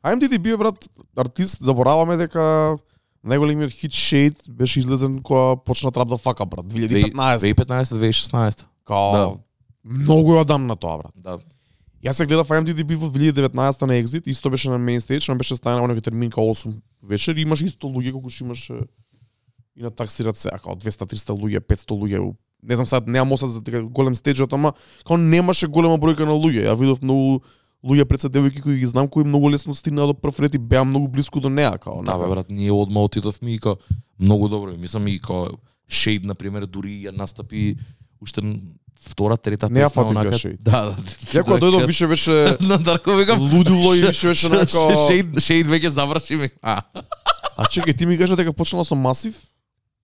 IMDb 0.04 0.54
е 0.54 0.56
брат 0.56 0.88
артист, 1.16 1.64
забораваме 1.64 2.16
дека 2.16 2.76
најголемиот 3.24 3.70
хит 3.70 3.92
Shade 3.92 4.50
беше 4.50 4.78
излезен 4.78 5.22
кога 5.22 5.56
почна 5.56 5.92
Trap 5.92 6.08
the 6.10 6.18
Fuck 6.18 6.40
Up, 6.40 6.46
брат, 6.46 6.66
2015. 6.66 7.54
2015-2016. 7.54 8.64
Као 8.84 9.12
Да. 9.12 9.36
многу 9.84 10.34
е 10.34 10.40
одамна 10.40 10.76
тоа, 10.76 10.98
брат. 10.98 11.12
Да. 11.16 11.38
Јас 12.02 12.18
се 12.18 12.26
гледав 12.26 12.48
IMDb 12.50 12.96
во 12.98 13.06
2019 13.14 13.86
на 13.86 13.94
Exit, 13.94 14.26
исто 14.26 14.50
беше 14.50 14.70
на 14.70 14.78
main 14.78 14.98
stage, 14.98 15.28
но 15.28 15.36
беше 15.38 15.56
станало 15.56 15.86
некој 15.86 16.02
термин 16.02 16.30
као 16.30 16.50
8 16.50 16.74
вечер, 17.02 17.36
и 17.36 17.42
имаш 17.46 17.62
исто 17.62 17.86
луѓе 17.86 18.12
колку 18.12 18.30
што 18.30 18.44
имаш 18.44 18.70
и 19.76 19.82
на 19.82 19.90
таксират 19.90 20.36
се, 20.36 20.50
као 20.50 20.74
200-300 20.74 21.30
луѓе, 21.30 21.60
500 21.62 21.94
луѓе. 21.94 22.34
Не 22.62 22.74
знам 22.74 22.86
сад, 22.86 23.06
немам 23.06 23.32
осад 23.32 23.50
за 23.50 23.62
дека 23.62 23.82
голем 23.82 24.14
стејџот, 24.18 24.50
ама 24.52 24.74
као 25.06 25.16
немаше 25.16 25.68
голема 25.68 25.94
бројка 25.94 26.26
на 26.26 26.34
луѓе. 26.34 26.66
Ја 26.66 26.74
видов 26.74 27.02
многу 27.06 27.44
луѓе 27.86 28.04
пред 28.04 28.26
се 28.26 28.28
девојки 28.28 28.62
кои 28.62 28.78
ги 28.82 28.86
знам 28.86 29.06
кои 29.06 29.22
многу 29.24 29.50
лесно 29.50 29.74
стигнаа 29.74 30.10
до 30.10 30.14
прв 30.14 30.40
ред 30.42 30.54
и 30.54 30.58
беа 30.58 30.84
многу 30.84 31.06
блиску 31.06 31.40
до 31.40 31.48
неа, 31.50 31.78
као. 31.78 32.02
Да, 32.02 32.18
бе, 32.18 32.26
брат, 32.26 32.50
ние 32.50 32.72
одма 32.72 33.02
отидовме 33.02 33.54
и 33.54 33.58
као 33.58 33.78
многу 34.18 34.48
добро. 34.48 34.74
Мислам 34.76 35.06
и 35.06 35.18
као 35.18 35.54
Shade 35.90 36.26
на 36.26 36.34
пример 36.34 36.66
дури 36.66 37.06
ја 37.06 37.14
настапи 37.14 37.76
уште 38.22 38.42
втора, 39.08 39.36
трета 39.36 39.68
Не 39.70 39.82
песна 39.82 40.02
онака. 40.02 40.30
Да, 40.60 40.80
да. 40.84 40.96
Ја 41.32 41.42
кога 41.42 41.58
дојдов 41.58 41.86
више 41.86 42.06
беше 42.06 42.56
на 42.60 42.78
Дарко 42.78 43.16
викам 43.16 43.40
лудило 43.40 43.94
и 43.94 44.06
више 44.06 44.28
беше 44.28 44.48
нека 44.48 44.66
Shade 44.66 45.34
Shade 45.42 45.68
веќе 45.68 45.88
заврши. 45.88 46.50
А, 46.62 46.82
А 47.56 47.66
чекај, 47.66 47.96
ти 47.98 48.06
ми 48.06 48.18
кажа 48.18 48.36
дека 48.36 48.52
почнала 48.52 48.84
со 48.84 48.94
Масив? 48.94 49.36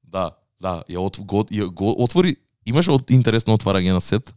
да, 0.02 0.30
да, 0.60 0.82
ја 0.88 0.98
от, 0.98 1.18
го, 1.20 1.44
ја, 1.52 1.68
го 1.70 1.94
отвори 2.02 2.36
имаше 2.66 2.92
од 2.92 3.10
интересно 3.10 3.56
отварање 3.56 3.92
на 3.92 4.00
сет. 4.00 4.34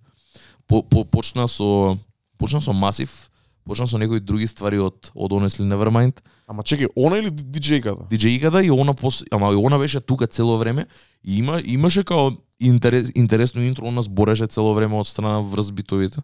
По, 0.68 0.84
по, 0.84 1.04
почна 1.06 1.48
со 1.48 1.98
почна 2.38 2.62
со 2.62 2.74
Масив, 2.74 3.31
почна 3.66 3.88
со 3.88 3.98
некои 3.98 4.20
други 4.20 4.48
ствари 4.48 4.80
од 4.82 5.12
од 5.16 5.32
Honestly 5.32 5.66
Nevermind. 5.68 6.22
Ама 6.48 6.64
чекај, 6.64 6.92
она 6.96 7.20
или 7.22 7.30
диджејката? 7.30 8.08
диџејката 8.10 8.64
и 8.66 8.72
она 8.72 8.94
пос... 8.94 9.24
ама 9.32 9.52
и 9.54 9.56
она 9.56 9.78
беше 9.78 10.02
тука 10.02 10.28
цело 10.28 10.58
време 10.58 10.88
и 11.24 11.38
има 11.38 11.62
имаше 11.64 12.04
као 12.04 12.32
интерес, 12.60 13.12
интересно 13.16 13.62
интро, 13.62 13.88
она 13.88 14.02
збореше 14.02 14.48
цело 14.48 14.74
време 14.74 14.96
од 14.96 15.08
страна 15.08 15.42
врз 15.42 15.72
битовите. 15.72 16.22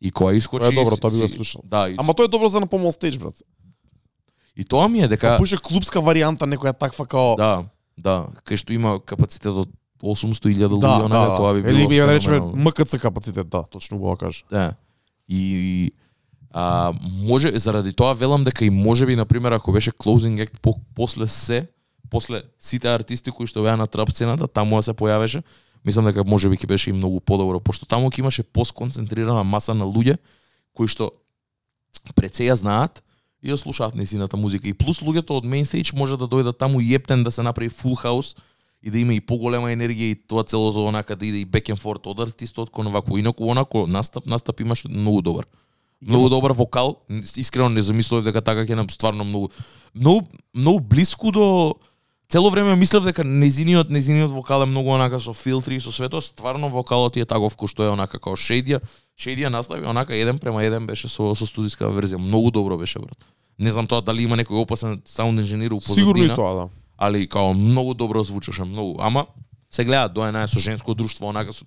И 0.00 0.10
која 0.10 0.36
искочи 0.36 0.68
Тоа 0.68 0.72
е 0.72 0.84
добро, 0.84 0.96
тоа 0.96 1.10
би 1.10 1.18
го 1.18 1.28
слушал. 1.28 1.62
Да, 1.64 1.88
и, 1.88 1.94
Ама 1.98 2.14
тоа 2.14 2.24
е 2.24 2.28
добро 2.28 2.48
за 2.48 2.60
на 2.60 2.66
помал 2.66 2.92
стејдж, 2.92 3.18
брат. 3.18 3.42
и 4.56 4.64
тоа 4.64 4.88
ми 4.88 5.00
е 5.00 5.08
дека 5.08 5.34
Дека 5.34 5.38
пуше 5.38 5.58
клубска 5.58 5.98
варијанта, 5.98 6.44
некоја 6.44 6.76
таква 6.78 7.06
као 7.06 7.36
да, 7.36 7.64
да, 7.96 8.28
кај 8.44 8.56
што 8.56 8.72
има 8.74 9.00
капацитет 9.00 9.54
од 9.54 9.70
800.000 10.02 10.68
да, 10.68 10.68
луѓе, 10.68 11.04
онака 11.08 11.36
тоа 11.36 11.54
би 11.54 11.62
било. 11.62 11.78
Или 11.78 11.88
би 11.88 11.96
ја 11.96 12.06
да 12.06 12.18
речеме. 12.18 12.40
МКЦ 12.52 12.98
капацитет, 13.00 13.48
да, 13.48 13.62
точно 13.64 13.98
го 13.98 14.16
кажа. 14.16 14.44
Да. 14.50 14.74
И 15.28 15.92
а, 16.54 16.92
може 17.02 17.58
заради 17.58 17.92
тоа 17.92 18.14
велам 18.14 18.44
дека 18.44 18.64
и 18.64 18.70
можеби 18.70 19.16
на 19.16 19.26
пример 19.26 19.52
ако 19.52 19.72
беше 19.72 19.90
closing 19.90 20.38
act 20.38 20.60
по, 20.62 20.74
после 20.94 21.26
се, 21.26 21.66
после 22.10 22.42
сите 22.60 22.88
артисти 22.88 23.30
кои 23.30 23.50
што 23.50 23.66
беа 23.66 23.74
на 23.76 23.90
трап 23.90 24.14
сцената, 24.14 24.46
таму 24.46 24.78
да 24.78 24.86
се 24.86 24.94
појавеше, 24.94 25.42
мислам 25.84 26.06
дека 26.06 26.22
може 26.22 26.46
би 26.48 26.54
ќе 26.54 26.70
беше 26.70 26.90
и 26.90 26.94
многу 26.94 27.18
подобро, 27.18 27.58
пошто 27.58 27.90
таму 27.90 28.06
ќе 28.06 28.22
имаше 28.22 28.46
посконцентрирана 28.46 29.42
маса 29.42 29.74
на 29.74 29.82
луѓе 29.82 30.22
кои 30.78 30.86
што 30.86 31.10
пред 32.14 32.38
се 32.38 32.46
ја 32.46 32.54
знаат 32.54 33.02
и 33.42 33.50
ја 33.50 33.58
слушаат 33.58 33.98
незината 33.98 34.38
музика. 34.38 34.70
И 34.70 34.78
плюс 34.78 35.02
луѓето 35.02 35.42
од 35.42 35.50
мейнстейдж 35.50 35.90
може 35.92 36.14
да 36.14 36.30
дојдат 36.30 36.54
таму 36.54 36.78
и 36.78 36.94
ептен 36.94 37.26
да 37.26 37.34
се 37.34 37.42
направи 37.42 37.70
full 37.70 37.98
house 37.98 38.38
и 38.78 38.94
да 38.94 38.98
има 39.02 39.18
и 39.18 39.20
поголема 39.20 39.74
енергија 39.74 40.14
и 40.14 40.14
тоа 40.14 40.46
цело 40.46 40.70
за 40.70 40.86
онака 40.86 41.16
да 41.16 41.26
иде 41.26 41.42
и 41.42 41.46
back 41.46 41.66
and 41.74 41.82
forth 41.82 42.06
од 42.06 42.20
артистот 42.20 42.70
кон 42.70 42.94
вако 42.94 43.18
инаку 43.18 43.50
онако 43.50 43.86
настап 43.86 44.26
настап 44.26 44.60
имаше 44.60 44.88
многу 44.88 45.22
добар. 45.22 45.50
Многу 46.06 46.28
добар 46.28 46.52
вокал, 46.52 46.96
искрено 47.36 47.68
не 47.68 47.82
замислував 47.82 48.24
дека 48.24 48.42
така 48.42 48.66
ќе 48.66 48.76
нам 48.76 48.90
стварно 48.90 49.24
многу 49.24 49.50
многу 49.94 50.26
многу 50.54 50.80
блиску 50.80 51.32
до 51.32 51.74
цело 52.28 52.50
време 52.50 52.76
мислев 52.76 53.04
дека 53.04 53.24
незиниот 53.24 53.90
незиниот 53.90 54.30
вокал 54.30 54.62
е 54.62 54.66
многу 54.66 54.90
онака 54.90 55.20
со 55.20 55.32
филтри 55.32 55.76
и 55.76 55.80
со 55.80 55.92
свето, 55.92 56.20
стварно 56.20 56.68
вокалот 56.68 57.16
е 57.16 57.24
таков 57.24 57.56
кој 57.56 57.68
што 57.68 57.84
е 57.84 57.92
онака 57.94 58.18
како 58.18 58.36
Шедија. 58.36 58.82
Шедија 59.16 59.48
настави 59.48 59.86
онака 59.86 60.14
еден 60.14 60.38
према 60.38 60.64
еден 60.64 60.86
беше 60.86 61.08
со 61.08 61.34
со 61.34 61.46
студиска 61.46 61.88
верзија, 61.88 62.18
многу 62.18 62.50
добро 62.50 62.76
беше 62.78 62.98
брат. 62.98 63.16
Не 63.58 63.72
знам 63.72 63.86
тоа 63.86 64.02
дали 64.02 64.22
има 64.22 64.36
некој 64.36 64.60
опасен 64.60 65.02
саунд 65.04 65.40
инженер 65.40 65.72
у 65.72 65.80
позадина 65.80 66.04
Сигурно 66.04 66.24
и 66.24 66.36
тоа, 66.36 66.54
да. 66.54 66.68
али 66.98 67.28
као 67.28 67.54
многу 67.54 67.94
добро 67.94 68.24
звучеше, 68.24 68.64
многу. 68.64 68.96
Ама 69.00 69.26
се 69.70 69.84
гледа 69.84 70.08
доена 70.08 70.42
е 70.42 70.48
со 70.48 70.58
женско 70.58 70.94
друштво, 70.94 71.28
онака 71.28 71.52
со 71.52 71.64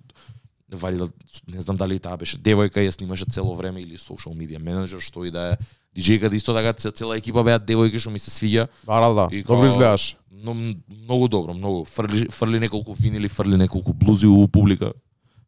вали 0.72 1.08
не 1.46 1.60
знам 1.60 1.76
дали 1.76 1.98
таа 1.98 2.16
беше 2.16 2.38
девојка, 2.38 2.82
ја 2.84 2.92
снимаше 2.92 3.24
цело 3.30 3.54
време 3.54 3.80
или 3.80 3.96
social 3.96 4.36
media 4.36 4.58
менеджер, 4.58 5.00
што 5.00 5.24
и 5.24 5.30
да 5.30 5.52
е. 5.52 5.56
Диџејката 5.96 6.34
исто 6.36 6.54
така 6.54 6.72
цела 6.72 7.16
екипа 7.16 7.42
беа 7.42 7.58
девојки 7.58 7.98
што 7.98 8.10
ми 8.10 8.18
се 8.18 8.30
свиѓа. 8.30 8.68
Да, 8.86 9.00
да, 9.00 9.14
да. 9.14 9.28
И 9.32 9.42
Добро 9.42 9.66
изгледаш. 9.66 10.16
Но 10.30 10.54
многу 10.54 11.28
добро, 11.28 11.54
многу. 11.54 11.84
Фрли 11.84 12.28
фрли 12.28 12.60
неколку 12.60 12.92
винили, 12.92 13.28
фрли 13.28 13.56
неколку 13.56 13.92
блузи 13.92 14.26
у 14.26 14.46
публика. 14.48 14.92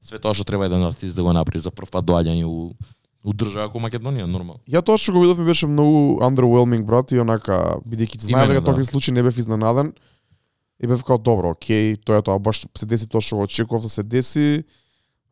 Све 0.00 0.18
тоа 0.18 0.34
што 0.34 0.44
треба 0.44 0.66
еден 0.66 0.82
артист 0.82 1.16
да 1.16 1.22
го 1.22 1.32
направи 1.32 1.60
за 1.60 1.70
прв 1.70 1.90
пат 1.90 2.04
доаѓање 2.04 2.44
у 2.44 2.72
у 3.24 3.34
држава 3.36 3.68
како 3.68 3.82
Македонија, 3.84 4.24
нормално. 4.24 4.62
Ја 4.70 4.80
тоа 4.84 4.98
што 4.98 5.12
го 5.12 5.20
видов 5.20 5.38
ми 5.38 5.44
беше 5.44 5.68
многу 5.68 6.20
underwhelming, 6.24 6.86
брат, 6.88 7.12
и 7.12 7.20
онака, 7.20 7.80
бидејќи 7.84 8.24
знаев 8.30 8.54
дека 8.54 8.62
да. 8.64 8.70
такви 8.72 8.86
случаи 8.88 9.12
не 9.12 9.22
бев 9.22 9.36
изненаден. 9.38 9.92
И 10.80 10.88
бев 10.88 11.04
као 11.04 11.18
добро, 11.20 11.52
окей, 11.52 11.98
тоа 12.00 12.22
е 12.22 12.24
тоа, 12.24 12.38
баш 12.40 12.64
се 12.64 12.86
деси 12.88 13.04
тоа 13.04 13.20
што 13.20 13.36
го 13.36 13.44
очекував 13.44 13.84
да 13.84 13.92
се 13.92 14.02
деси. 14.02 14.64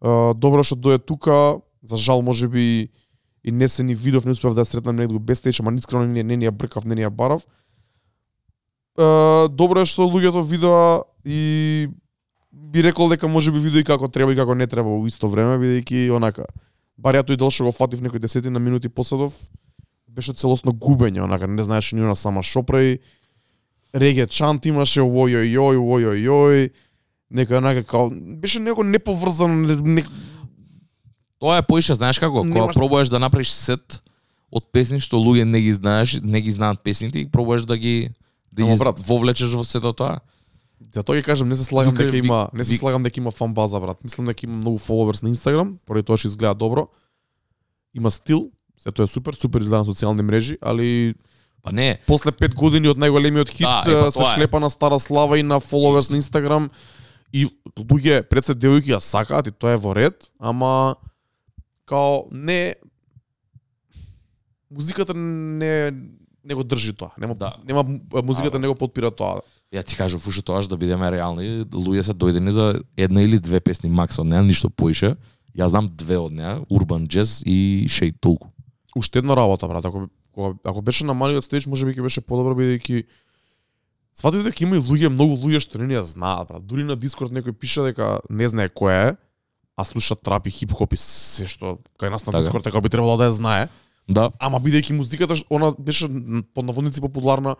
Добро 0.01 0.63
што 0.63 0.77
дое 0.77 0.99
тука, 0.99 1.61
за 1.83 1.97
жал 1.97 2.23
може 2.23 2.49
би 2.49 2.91
и 3.45 3.53
не 3.53 3.69
се 3.69 3.83
ни 3.83 3.95
видов, 3.95 4.25
не 4.25 4.33
успев 4.33 4.55
да 4.55 4.63
ја 4.63 4.71
сретнам 4.71 4.97
негде 4.97 5.19
без 5.19 5.41
теч, 5.41 5.61
ама 5.61 5.73
искрено 5.75 6.07
не, 6.07 6.23
не 6.23 6.37
не 6.37 6.47
ја 6.47 6.53
бркав, 6.53 6.85
не 6.85 6.95
ни 6.95 7.03
ја 7.03 7.11
барав. 7.11 7.47
А, 8.99 9.49
добро 9.49 9.83
е 9.83 9.87
што 9.87 10.07
луѓето 10.07 10.43
видоа 10.45 11.05
и 11.25 11.89
би 12.53 12.83
рекол 12.83 13.09
дека 13.09 13.29
може 13.29 13.53
би 13.53 13.59
видоа 13.59 13.81
и 13.81 13.85
како 13.85 14.09
треба 14.09 14.33
и 14.33 14.37
како 14.37 14.55
не 14.55 14.67
треба 14.67 14.91
во 14.91 15.07
исто 15.07 15.29
време, 15.29 15.59
бидејќи 15.59 16.11
онака, 16.15 16.47
бар 16.97 17.15
ја 17.15 17.25
тој 17.27 17.39
дел 17.39 17.51
што 17.51 17.71
го 17.71 17.73
фатив 17.73 18.03
некои 18.03 18.21
десетина 18.21 18.59
минути 18.59 18.89
посадов, 18.89 19.35
беше 20.09 20.35
целосно 20.35 20.73
губење, 20.73 21.23
онака 21.23 21.47
не 21.47 21.63
знаеше 21.63 21.97
ни 21.97 22.03
она 22.03 22.15
сама 22.15 22.43
што 22.43 22.63
прави. 22.63 23.01
реге 23.95 24.27
чант 24.27 24.67
имаше 24.67 25.01
ој 25.01 25.43
ој 25.43 25.57
ој 25.57 25.77
ој 25.79 26.05
ој 26.13 26.29
ој 26.29 26.71
нека 27.31 27.61
нека 27.61 27.85
као 27.85 28.11
беше 28.13 28.61
него 28.61 28.85
неповрзано 28.85 29.55
не, 29.77 30.05
Тоа 31.39 31.57
е 31.57 31.63
поише, 31.63 31.95
знаеш 31.95 32.19
како, 32.19 32.43
кога 32.43 32.51
Немаш- 32.51 32.75
пробуваш 32.75 33.09
да 33.09 33.19
направиш 33.19 33.51
сет 33.51 34.03
од 34.51 34.65
песни 34.73 34.99
што 34.99 35.17
луѓе 35.17 35.45
не 35.45 35.61
ги 35.61 35.73
знаеш, 35.73 36.19
не 36.19 36.41
ги 36.41 36.53
знаат 36.53 36.81
песните 36.81 37.19
и 37.19 37.31
пробуваш 37.31 37.63
да 37.63 37.77
ги 37.77 38.11
да 38.53 38.65
ги 38.65 38.77
брат. 38.77 38.99
вовлечеш 39.01 39.53
во 39.53 39.63
сето 39.65 39.93
тоа. 39.93 40.19
Затоа 40.95 41.17
ги 41.17 41.23
кажам, 41.23 41.49
не 41.49 41.55
се 41.55 41.65
слагам 41.65 41.95
дека 41.95 42.17
има, 42.17 42.49
не 42.53 42.65
се 42.65 42.77
слагам 42.77 43.03
дека 43.03 43.21
има 43.21 43.31
фан 43.31 43.55
база 43.55 43.81
брат. 43.81 44.05
Мислам 44.05 44.27
дека 44.27 44.47
има 44.47 44.57
многу 44.57 44.79
фоловерс 44.79 45.23
на 45.23 45.29
Инстаграм, 45.29 45.79
поради 45.87 46.03
тоа 46.03 46.17
што 46.17 46.29
изгледа 46.29 46.55
добро. 46.55 46.89
Има 47.95 48.11
стил, 48.11 48.51
се 48.79 48.91
тоа 48.91 49.05
е 49.05 49.07
супер, 49.07 49.35
супер 49.35 49.61
изгледа 49.61 49.79
на 49.79 49.85
социјални 49.85 50.23
мрежи, 50.23 50.59
али 50.61 51.15
Па 51.63 51.73
не, 51.73 51.99
после 52.07 52.33
пет 52.33 52.55
години 52.55 52.89
од 52.89 52.99
најголемиот 52.99 53.51
хит 53.51 53.67
Да, 53.67 53.83
е, 53.83 53.95
па 54.01 54.11
се 54.11 54.19
тоа 54.19 54.31
е. 54.31 54.35
шлепа 54.35 54.61
на 54.61 54.71
стара 54.71 54.99
слава 54.99 55.39
и 55.39 55.43
на 55.43 55.61
фоловерс 55.61 56.11
на 56.11 56.17
Инстаграм 56.17 56.71
и 57.33 57.47
луѓе 57.77 58.23
пред 58.29 58.45
се 58.45 58.55
девојки 58.55 58.95
ја 58.95 58.99
сакаат 59.01 59.47
и 59.47 59.53
тоа 59.53 59.73
е 59.77 59.81
во 59.81 59.95
ред, 59.95 60.31
ама 60.39 60.97
као 61.85 62.29
не 62.33 62.75
музиката 64.71 65.15
не 65.15 65.93
не 66.45 66.55
го 66.55 66.65
држи 66.65 66.93
тоа. 66.93 67.11
Нема 67.19 67.35
Да. 67.35 67.57
нема 67.69 67.85
музиката 68.25 68.57
А, 68.57 68.61
не 68.61 68.69
го 68.69 68.75
подпира 68.75 69.11
тоа. 69.11 69.41
ја 69.73 69.85
ти 69.85 69.97
кажав 69.97 70.27
уште 70.27 70.43
тоа 70.43 70.61
да 70.69 70.77
бидеме 70.77 71.11
реални, 71.13 71.65
луѓе 71.65 72.03
се 72.03 72.13
дојдени 72.13 72.49
за 72.51 72.81
една 72.97 73.23
или 73.23 73.39
две 73.39 73.61
песни 73.61 73.91
макс 73.91 74.19
од 74.19 74.27
неа, 74.27 74.43
ништо 74.43 74.71
поише. 74.71 75.17
Ја 75.57 75.67
знам 75.67 75.89
две 75.93 76.17
од 76.17 76.33
неа, 76.33 76.61
Urban 76.71 77.07
Jazz 77.09 77.43
и 77.45 77.85
Shade 77.89 78.21
толку. 78.21 78.49
уште 78.97 79.19
една 79.19 79.37
работа, 79.37 79.69
брат. 79.69 79.85
Ако 79.85 80.09
ако 80.65 80.83
беше 80.83 81.05
на 81.05 81.15
малиот 81.15 81.45
стеж, 81.45 81.67
можеби 81.67 81.93
ќе 81.95 82.03
беше 82.03 82.21
подобро 82.21 82.55
бидејќи 82.55 83.05
Сватив 84.15 84.45
дека 84.45 84.65
има 84.65 84.77
и 84.77 84.83
луѓе, 84.83 85.09
многу 85.09 85.37
луѓе 85.39 85.61
што 85.63 85.79
не 85.79 85.95
ја 85.95 86.03
знаат, 86.03 86.49
брат. 86.49 86.67
Дури 86.67 86.85
на 86.85 86.97
Дискорд 86.97 87.33
некој 87.33 87.53
пише 87.55 87.85
дека 87.87 88.21
не 88.31 88.49
знае 88.49 88.69
кој 88.69 88.95
е, 89.11 89.17
а 89.79 89.85
слуша 89.85 90.17
трап 90.17 90.47
и 90.47 90.51
хип-хоп 90.51 90.93
и 90.93 90.99
се 90.99 91.47
што 91.47 91.79
кај 92.01 92.11
нас 92.11 92.27
на 92.27 92.33
Така. 92.33 92.43
Дискорд 92.43 92.65
дека 92.67 92.81
би 92.81 92.89
требало 92.91 93.17
да 93.17 93.31
ја 93.31 93.37
знае. 93.39 93.69
Да, 94.09 94.31
Ама 94.41 94.59
бидејќи 94.59 94.97
музиката 94.97 95.37
она 95.51 95.73
беше 95.79 96.09
м, 96.09 96.43
под 96.55 96.65
наводници 96.65 97.01
популарна 97.01 97.57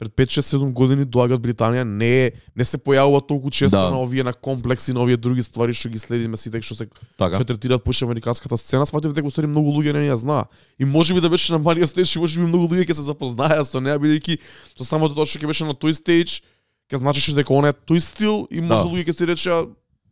пред 0.00 0.12
5 0.12 0.32
6 0.32 0.56
7 0.56 0.72
години 0.72 1.04
доаѓа 1.04 1.34
од 1.34 1.42
Британија, 1.42 1.84
не 1.84 2.08
е 2.22 2.26
не 2.56 2.64
се 2.64 2.78
појавува 2.78 3.20
толку 3.20 3.50
често 3.50 3.76
Да. 3.76 3.90
на 3.90 4.00
овие 4.00 4.24
на 4.24 4.32
комплекси, 4.32 4.92
на 4.92 5.00
овие 5.00 5.16
други 5.16 5.42
ствари 5.42 5.72
што 5.72 5.88
ги 5.88 5.98
следиме 5.98 6.36
сите 6.36 6.56
што 6.58 6.74
се 6.74 6.88
така. 7.18 7.36
што 7.36 7.44
третираат 7.46 7.84
поише 7.84 8.04
американската 8.04 8.56
сцена, 8.56 8.82
сватив 8.82 9.12
дека 9.12 9.28
уствари 9.28 9.46
многу 9.46 9.68
луѓе 9.70 9.92
не 9.92 10.08
ја 10.08 10.16
знаа. 10.16 10.44
И 10.74 10.84
можеби 10.86 11.20
да 11.20 11.28
беше 11.28 11.52
на 11.52 11.58
малиот 11.60 11.86
стеж, 11.86 12.08
и 12.10 12.18
можеби 12.18 12.46
многу 12.46 12.64
луѓе 12.66 12.88
ќе 12.88 12.94
се 12.94 13.02
запознаеа 13.04 13.60
со 13.62 13.76
неа 13.78 13.94
бидејќи 13.94 14.38
со 14.74 14.84
самото 14.84 15.14
тоа 15.14 15.26
што 15.26 15.36
ќе 15.36 15.46
беше 15.46 15.64
на 15.64 15.74
тој 15.74 15.92
стеж, 15.92 16.40
ќе 16.88 16.96
значеше 16.96 17.36
дека 17.36 17.52
она 17.52 17.68
е 17.68 17.76
тој 17.76 18.00
стил 18.00 18.48
и 18.50 18.58
може 18.58 18.82
Да. 18.82 18.88
луѓе 18.88 19.04
ќе 19.04 19.12
си 19.12 19.24
речеа 19.26 19.66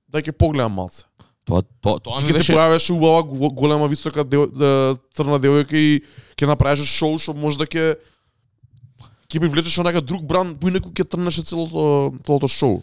да 0.06 0.20
ќе 0.20 0.32
погледам 0.32 0.72
малце. 0.74 1.08
Тоа 1.44 1.64
тоа 1.80 1.96
тоа 1.98 2.20
ми 2.20 2.28
ќе 2.28 2.32
се 2.34 2.38
беше 2.38 2.52
појавеше 2.52 2.92
убава 2.92 3.22
го- 3.24 3.48
голема 3.50 3.88
висока 3.88 4.20
дел, 4.22 4.44
да, 4.46 4.98
црна 5.16 5.40
девојка 5.40 5.72
и 5.74 6.04
ќе 6.36 6.44
направеше 6.46 6.84
шоу 6.84 7.16
што 7.16 7.32
може 7.32 7.56
да 7.56 7.64
ќе 7.64 7.96
ќе 9.28 9.40
привлечеш 9.40 9.78
онака 9.78 10.00
друг 10.00 10.24
бранд, 10.24 10.56
поинаку 10.60 10.90
ќе 10.90 11.04
трнеше 11.04 11.44
целото 11.44 12.14
целото 12.24 12.48
шоу. 12.48 12.80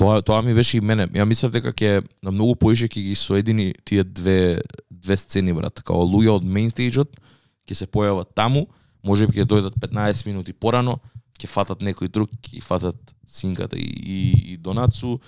Тоа 0.00 0.22
тоа 0.24 0.42
ми 0.42 0.54
беше 0.54 0.78
и 0.78 0.80
мене. 0.80 1.06
Ја 1.12 1.26
мислев 1.28 1.52
дека 1.52 1.72
ќе 1.72 2.00
на 2.22 2.32
многу 2.32 2.56
поише 2.56 2.88
ќе 2.88 3.02
ги 3.10 3.14
соедини 3.14 3.74
тие 3.84 4.04
две 4.04 4.62
две 4.90 5.16
сцени 5.16 5.52
брат, 5.52 5.82
као 5.84 6.06
луѓе 6.08 6.38
од 6.38 6.48
мейнстејџот 6.48 7.20
ќе 7.68 7.74
се 7.76 7.86
појават 7.86 8.32
таму, 8.34 8.66
можеби 9.04 9.36
ќе 9.36 9.46
дојдат 9.46 9.76
15 9.78 10.26
минути 10.26 10.52
порано, 10.52 10.98
ќе 11.38 11.48
фатат 11.48 11.84
некој 11.84 12.08
друг, 12.08 12.32
ќе 12.40 12.62
фатат 12.64 12.96
Синката 13.32 13.76
и, 13.76 13.84
и, 13.84 14.18
и 14.52 14.56
Донацу, 14.56 15.18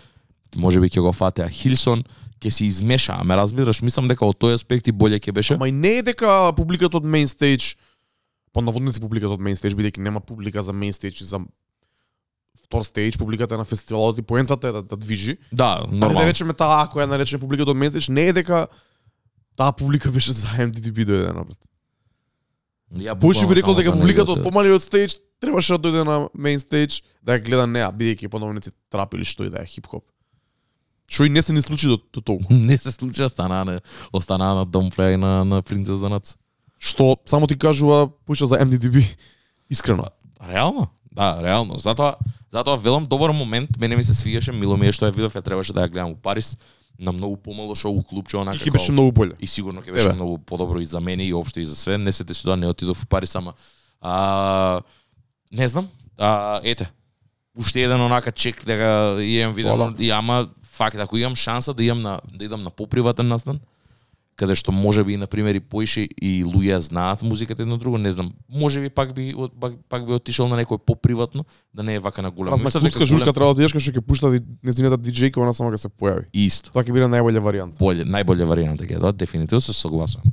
можеби 0.57 0.89
ќе 0.89 1.05
го 1.05 1.13
фатеа 1.13 1.49
Хилсон, 1.49 2.03
ќе 2.41 2.51
се 2.51 2.67
измешаа, 2.67 3.25
ме 3.25 3.37
разбираш, 3.37 3.83
мислам 3.83 4.09
дека 4.09 4.27
од 4.27 4.37
тој 4.41 4.59
аспект 4.59 4.89
и 4.89 4.93
боле 4.93 5.21
ќе 5.21 5.33
беше. 5.33 5.57
Ама 5.57 5.69
и 5.69 5.73
не 5.73 5.99
е 6.01 6.07
дека 6.09 6.53
публиката 6.57 7.01
од 7.01 7.05
мейн 7.09 7.29
стејдж 7.31 7.75
по 8.55 8.63
наводници 8.63 9.03
публиката 9.03 9.35
од 9.35 9.43
мейн 9.43 9.59
стејдж 9.59 9.75
бидејќи 9.75 10.01
нема 10.07 10.23
публика 10.23 10.63
за 10.63 10.73
мейн 10.73 10.95
стејдж 10.95 11.25
за 11.27 11.43
втор 12.65 12.87
стејдж, 12.87 13.19
публиката 13.19 13.59
на 13.59 13.65
фестивалот 13.67 14.19
и 14.19 14.23
поентата 14.23 14.71
е 14.71 14.73
да, 14.73 14.83
да 14.83 14.97
движи. 14.97 15.37
Да, 15.53 15.83
Нормално. 15.91 16.23
Да 16.23 16.27
речеме 16.31 16.55
таа 16.55 16.87
која 16.89 17.11
наречеме 17.11 17.43
публиката 17.43 17.75
од 17.75 17.77
мейн 17.77 17.93
стејдж, 17.93 18.09
не 18.15 18.29
е 18.31 18.33
дека 18.33 18.67
таа 19.59 19.73
публика 19.75 20.11
беше 20.15 20.33
за 20.33 20.49
MDDB 20.63 21.05
дојдена 21.05 21.45
брат. 21.45 21.61
Ја 22.95 23.19
Поише 23.19 23.47
би 23.51 23.59
рекол 23.59 23.75
дека 23.75 23.93
публиката 23.93 24.31
од 24.31 24.39
неговото- 24.39 24.47
помалиот 24.47 24.87
стејдж 24.87 25.19
требаше 25.43 25.75
да 25.75 25.89
дојде 25.91 26.05
на 26.07 26.17
мейн 26.33 26.63
стејдж 26.63 27.03
да 27.23 27.35
ја 27.35 27.43
гледа 27.45 27.67
неа, 27.67 27.91
бидејќи 27.91 28.31
по 28.31 28.39
наводници 28.39 28.71
трап 28.89 29.15
или 29.19 29.27
што 29.27 29.45
и 29.45 29.51
да 29.51 29.63
е 29.63 29.67
хип-хоп. 29.67 30.07
Што 31.11 31.27
и 31.27 31.29
не 31.29 31.43
се 31.43 31.53
ни 31.53 31.61
случи 31.61 31.91
до, 31.91 31.99
до 32.13 32.21
толку. 32.23 32.47
не 32.55 32.79
се 32.79 32.93
случи, 32.93 33.23
останаа 33.23 33.65
на 33.65 33.81
останаа 34.13 34.55
на 34.55 34.65
домплеа 34.65 35.13
и 35.13 35.17
на 35.17 35.45
на 35.45 35.63
принцеза 35.63 36.09
Нац. 36.09 36.37
Што 36.85 37.17
само 37.27 37.47
ти 37.47 37.57
кажува 37.59 38.09
пуша 38.27 38.47
за 38.47 38.59
MDDB. 38.61 39.17
Искрено. 39.71 40.05
Реално? 40.49 40.89
Да, 41.13 41.41
реално. 41.43 41.79
Затоа, 41.79 42.17
затоа 42.53 42.77
велам 42.77 43.05
добар 43.05 43.31
момент, 43.31 43.71
мене 43.81 43.97
ми 43.97 44.03
се 44.05 44.15
свигаше, 44.15 44.53
мило 44.53 44.77
ми 44.77 44.87
е 44.87 44.93
што 44.93 45.09
ја 45.09 45.15
видов, 45.17 45.33
ја 45.35 45.43
требаше 45.43 45.73
да 45.73 45.87
ја 45.87 45.91
гледам 45.91 46.11
у 46.13 46.17
Париз, 46.17 46.59
на 46.99 47.13
многу 47.13 47.37
помало 47.37 47.75
шоу 47.75 48.03
клубче, 48.03 48.37
И 48.37 48.41
онака 48.41 48.59
ќе 48.59 48.73
беше 48.73 48.93
многу 48.93 49.13
боле. 49.13 49.33
и 49.41 49.47
сигурно 49.47 49.81
ќе 49.81 49.93
беше 49.93 50.13
многу 50.13 50.39
подобро 50.39 50.81
и 50.81 50.85
за 50.85 51.01
мене 51.01 51.25
и 51.25 51.35
општо 51.35 51.61
и 51.61 51.65
за 51.67 51.77
све. 51.77 51.99
Не 51.99 52.13
се 52.13 52.25
деси 52.25 52.45
тоа, 52.45 52.57
не 52.57 52.67
отидов 52.67 53.03
у 53.03 53.07
Париз, 53.07 53.35
ама 53.35 53.55
а, 54.01 54.81
не 55.53 55.69
знам. 55.69 55.89
А, 56.19 56.61
ете, 56.65 56.91
уште 57.57 57.83
еден 57.83 58.01
онака 58.01 58.33
чек 58.33 58.65
дека 58.67 59.17
имам 59.23 59.55
видено, 59.55 59.77
Тоа 59.77 59.91
да. 59.91 60.05
и 60.05 60.11
ама 60.11 60.49
факт 60.63 60.97
ако 60.99 61.17
имам 61.17 61.37
шанса 61.37 61.75
да 61.75 61.85
идам 61.85 62.03
на 62.03 62.21
да 62.35 62.45
идам 62.45 62.63
на 62.63 62.71
поприватен 62.71 63.29
настан, 63.29 63.61
каде 64.37 64.55
што 64.55 64.73
може 64.73 65.05
би 65.05 65.17
на 65.17 65.27
пример 65.27 65.55
и 65.55 65.61
поише 65.61 66.09
и 66.23 66.45
луѓе 66.45 66.77
знаат 66.79 67.23
музиката 67.23 67.63
едно 67.63 67.77
друго, 67.77 67.99
не 67.99 68.13
знам. 68.13 68.33
Може 68.49 68.81
би 68.81 68.91
пак 68.91 69.15
би 69.15 69.35
пак, 69.61 69.73
пак 69.89 70.07
би 70.07 70.13
отишол 70.13 70.49
на 70.49 70.57
некој 70.57 70.79
поприватно, 70.79 71.45
да 71.75 71.83
не 71.83 71.95
е 71.95 71.99
вака 71.99 72.23
на 72.23 72.31
големо. 72.31 72.57
Брат, 72.57 72.65
на 72.65 72.81
Мислам 72.81 72.83
дека 72.85 73.07
журка 73.07 73.25
голем- 73.25 73.35
треба 73.35 73.55
да 73.55 73.63
кај 73.63 73.79
што 73.79 73.91
ќе 73.91 74.01
пуштат 74.01 74.35
и 74.35 74.41
незината 74.63 74.99
диџејка, 74.99 75.39
она 75.39 75.53
само 75.53 75.71
ќе 75.71 75.77
се 75.77 75.89
појави. 75.89 76.27
Исто. 76.33 76.71
Тоа 76.73 76.83
ќе 76.83 76.93
биде 76.93 77.07
најболја 77.07 77.41
варијанта. 77.41 77.79
Боле, 77.79 78.05
најболја 78.05 78.47
варијанта 78.47 78.83
ќе 78.83 78.99
тоа, 79.01 79.13
дефинитивно 79.13 79.61
се 79.61 79.73
согласувам. 79.73 80.33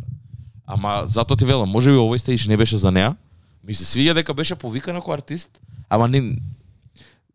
Ама 0.65 1.03
затоа 1.07 1.37
ти 1.37 1.45
велам, 1.45 1.69
можеби 1.69 1.95
овој 1.97 2.17
стејч 2.17 2.47
не 2.47 2.57
беше 2.57 2.77
за 2.77 2.91
неа. 2.91 3.15
Ми 3.63 3.73
се 3.73 3.85
свиѓа 3.85 4.13
дека 4.13 4.33
беше 4.33 4.55
повикана 4.55 4.99
како 4.99 5.13
артист, 5.13 5.61
ама 5.89 6.07
не 6.07 6.37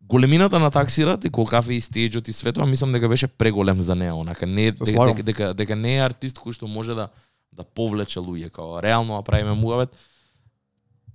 големината 0.08 0.58
на 0.58 0.70
таксират 0.70 1.24
и 1.24 1.30
колкафе 1.30 1.74
и 1.74 1.82
стејџот 1.82 2.28
и 2.28 2.32
свето, 2.32 2.66
мислам 2.66 2.92
дека 2.92 3.08
беше 3.08 3.26
преголем 3.26 3.82
за 3.82 3.94
неа, 3.94 4.14
онака 4.14 4.46
не 4.46 4.70
дека, 4.72 4.84
дека, 4.84 5.22
дека, 5.22 5.54
дека 5.54 5.76
не 5.76 5.96
е 5.96 6.04
артист 6.04 6.38
кој 6.38 6.54
што 6.54 6.68
може 6.68 6.94
да 6.94 7.08
да 7.56 7.64
повлече 7.64 8.20
луѓе, 8.20 8.50
као 8.52 8.82
реално 8.82 9.16
да 9.16 9.22
правиме 9.22 9.54
муавет. 9.54 9.96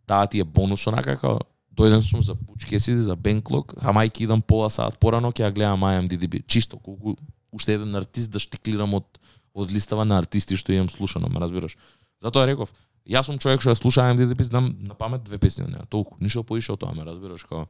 Таа 0.07 0.27
ти 0.27 0.39
е 0.39 0.43
бонус 0.43 0.87
онака 0.87 1.15
као 1.17 1.39
дојден 1.77 2.01
сум 2.01 2.21
за 2.21 2.35
пучке 2.35 2.79
си 2.79 2.95
за 2.95 3.15
Бенклок, 3.15 3.73
ама 3.79 4.03
ќе 4.09 4.25
идам 4.25 4.41
пола 4.41 4.69
сат 4.69 4.99
порано 4.99 5.31
ќе 5.31 5.47
ја 5.47 5.53
гледам 5.53 5.85
IMDb. 5.87 6.41
Чисто 6.47 6.79
колку 6.79 7.15
уште 7.51 7.77
еден 7.77 7.95
артист 7.95 8.31
да 8.31 8.39
штиклирам 8.39 8.93
од 8.93 9.19
од 9.53 9.71
листава 9.71 10.05
на 10.07 10.17
артисти 10.17 10.55
што 10.55 10.71
имам 10.71 10.89
слушано, 10.89 11.27
ме 11.27 11.39
разбираш. 11.39 11.77
Затоа 12.23 12.45
реков, 12.47 12.71
јас 13.05 13.27
сум 13.27 13.39
човек 13.39 13.61
што 13.61 13.71
ја 13.71 13.79
слуша 13.79 14.07
IMDb, 14.07 14.43
знам 14.43 14.75
на 14.79 14.95
памет 14.95 15.23
две 15.23 15.37
песни 15.37 15.63
од 15.63 15.71
неа, 15.71 15.85
толку, 15.89 16.15
ништо 16.19 16.43
поише 16.43 16.73
од 16.73 16.79
тоа, 16.79 16.95
ме 16.95 17.03
разбираш, 17.03 17.43
као 17.49 17.67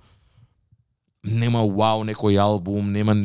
нема 1.23 1.65
вау 1.65 2.03
некој 2.03 2.39
албум, 2.41 2.91
нема 2.91 3.15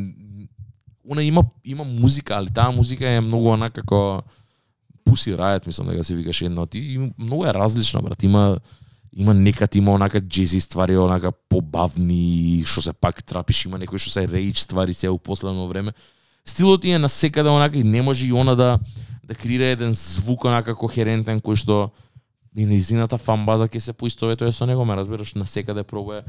она 1.09 1.23
има 1.23 1.45
има 1.65 1.85
музика, 1.85 2.37
али 2.37 2.51
таа 2.51 2.73
музика 2.73 3.09
е 3.09 3.21
многу 3.21 3.53
она 3.55 3.71
како 3.71 4.23
пуси 5.05 5.37
рајат, 5.39 5.67
мислам 5.67 5.89
дека 5.89 6.05
се 6.05 6.17
викаше 6.17 6.47
едно. 6.47 6.67
Ти 6.67 7.13
многу 7.19 7.47
е 7.47 7.55
различна, 7.55 8.03
брат. 8.03 8.23
Има 8.23 8.59
има 9.17 9.35
некад 9.35 9.75
има 9.75 9.93
онака 9.93 10.21
джези 10.21 10.61
ствари, 10.61 10.99
онака 10.99 11.33
побавни, 11.33 12.63
што 12.67 12.83
се 12.83 12.93
пак 12.93 13.23
трапиш, 13.25 13.65
има 13.65 13.79
некои 13.79 13.99
што 13.99 14.13
се 14.13 14.27
рейдж 14.29 14.61
ствари 14.61 14.95
се 14.95 15.09
у 15.09 15.19
последно 15.19 15.69
време. 15.69 15.93
Стилот 16.45 16.83
ти 16.83 16.91
е 16.91 16.99
на 16.99 17.09
секаде 17.09 17.49
онака 17.49 17.79
и 17.79 17.85
не 17.85 18.03
може 18.03 18.27
и 18.27 18.33
она 18.33 18.55
да 18.55 18.79
да 19.25 19.35
креира 19.35 19.65
еден 19.65 19.93
звук 19.93 20.45
онака 20.45 20.75
кохерентен 20.75 21.41
кој 21.41 21.57
што 21.57 21.91
и 22.57 22.65
низината 22.65 23.19
фан 23.19 23.47
база 23.47 23.69
ќе 23.69 23.79
се 23.79 23.93
поистоветува 23.93 24.53
со 24.53 24.67
него, 24.67 24.85
ме 24.85 24.97
разбираш, 24.97 25.35
на 25.35 25.47
секаде 25.47 25.83
пробува 25.83 26.23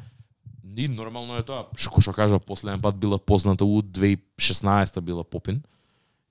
И 0.77 0.87
нормално 0.87 1.37
е 1.37 1.43
тоа. 1.43 1.65
Што 1.73 2.01
што 2.01 2.13
кажа, 2.13 2.37
последен 2.39 2.81
пат 2.81 2.95
била 3.01 3.17
позната 3.17 3.65
у 3.65 3.81
2016 3.81 5.01
била 5.01 5.23
Попин. 5.23 5.63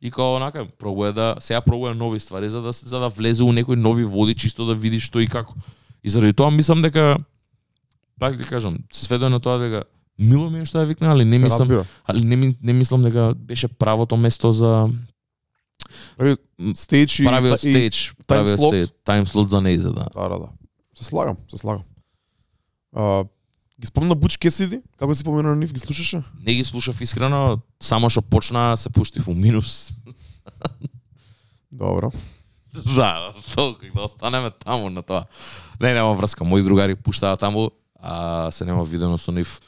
И 0.00 0.10
као 0.10 0.36
онака 0.36 0.66
пробува 0.78 1.12
да 1.12 1.34
сега 1.40 1.60
пробува 1.60 1.94
нови 1.94 2.20
ствари 2.20 2.48
за 2.48 2.62
да 2.62 2.72
за 2.72 3.00
да 3.00 3.08
влезе 3.08 3.42
у 3.42 3.52
некои 3.52 3.76
нови 3.76 4.04
води 4.04 4.34
чисто 4.34 4.66
да 4.66 4.74
види 4.74 5.00
што 5.00 5.20
и 5.20 5.26
како. 5.26 5.54
И 6.04 6.10
заради 6.10 6.32
тоа 6.32 6.50
мислам 6.50 6.82
дека 6.82 7.18
пак 8.18 8.38
ти 8.38 8.44
кажам, 8.44 8.78
се 8.92 9.04
сведува 9.04 9.30
на 9.30 9.40
тоа 9.40 9.58
дека 9.58 9.84
мило 10.18 10.50
ми 10.50 10.60
е 10.60 10.64
што 10.64 10.78
ја 10.78 10.86
викна, 10.86 11.10
али 11.10 11.24
не 11.24 11.38
Се 11.38 11.44
мислам, 11.44 11.84
али 12.06 12.24
не, 12.24 12.36
ми- 12.36 12.56
не 12.62 12.72
мислам 12.72 13.02
дека 13.02 13.34
беше 13.34 13.68
правото 13.68 14.16
место 14.16 14.52
за 14.52 14.88
стејч 16.76 17.22
и 17.22 17.26
правиот 17.26 17.60
стејч, 17.60 18.14
правиот 18.26 18.58
слот. 18.58 18.74
стејч, 18.74 18.90
тайм 19.04 19.26
слот 19.26 19.50
за 19.50 19.58
нејза, 19.58 19.92
да. 19.94 20.06
Да, 20.14 20.28
да, 20.28 20.38
да. 20.38 20.48
Се 20.94 21.04
слагам, 21.04 21.36
се 21.50 21.58
слагам. 21.58 21.82
А, 22.92 23.24
Ги 23.80 23.86
спомна 23.86 24.14
Буч 24.14 24.36
Кесиди, 24.40 24.80
како 24.96 25.14
си 25.14 25.24
помена 25.24 25.52
на 25.52 25.56
нив, 25.56 25.72
ги 25.72 25.80
слушаше? 25.80 26.22
Не 26.46 26.54
ги 26.54 26.64
слушав 26.64 27.00
искрено, 27.00 27.58
само 27.80 28.08
што 28.08 28.22
почна 28.22 28.76
се 28.76 28.88
пуштив 28.88 29.28
у 29.28 29.34
минус. 29.34 29.92
Добро. 31.72 32.10
да, 32.96 33.32
толку 33.54 33.84
да 33.94 34.02
останеме 34.02 34.50
таму 34.50 34.90
на 34.90 35.02
тоа. 35.02 35.26
Не, 35.80 35.92
нема 35.92 36.14
врска, 36.14 36.44
мои 36.44 36.62
другари 36.62 36.94
пуштаат 36.94 37.40
таму, 37.40 37.70
а 38.00 38.50
се 38.50 38.64
нема 38.64 38.84
видено 38.84 39.18
со 39.18 39.32
нив. 39.32 39.60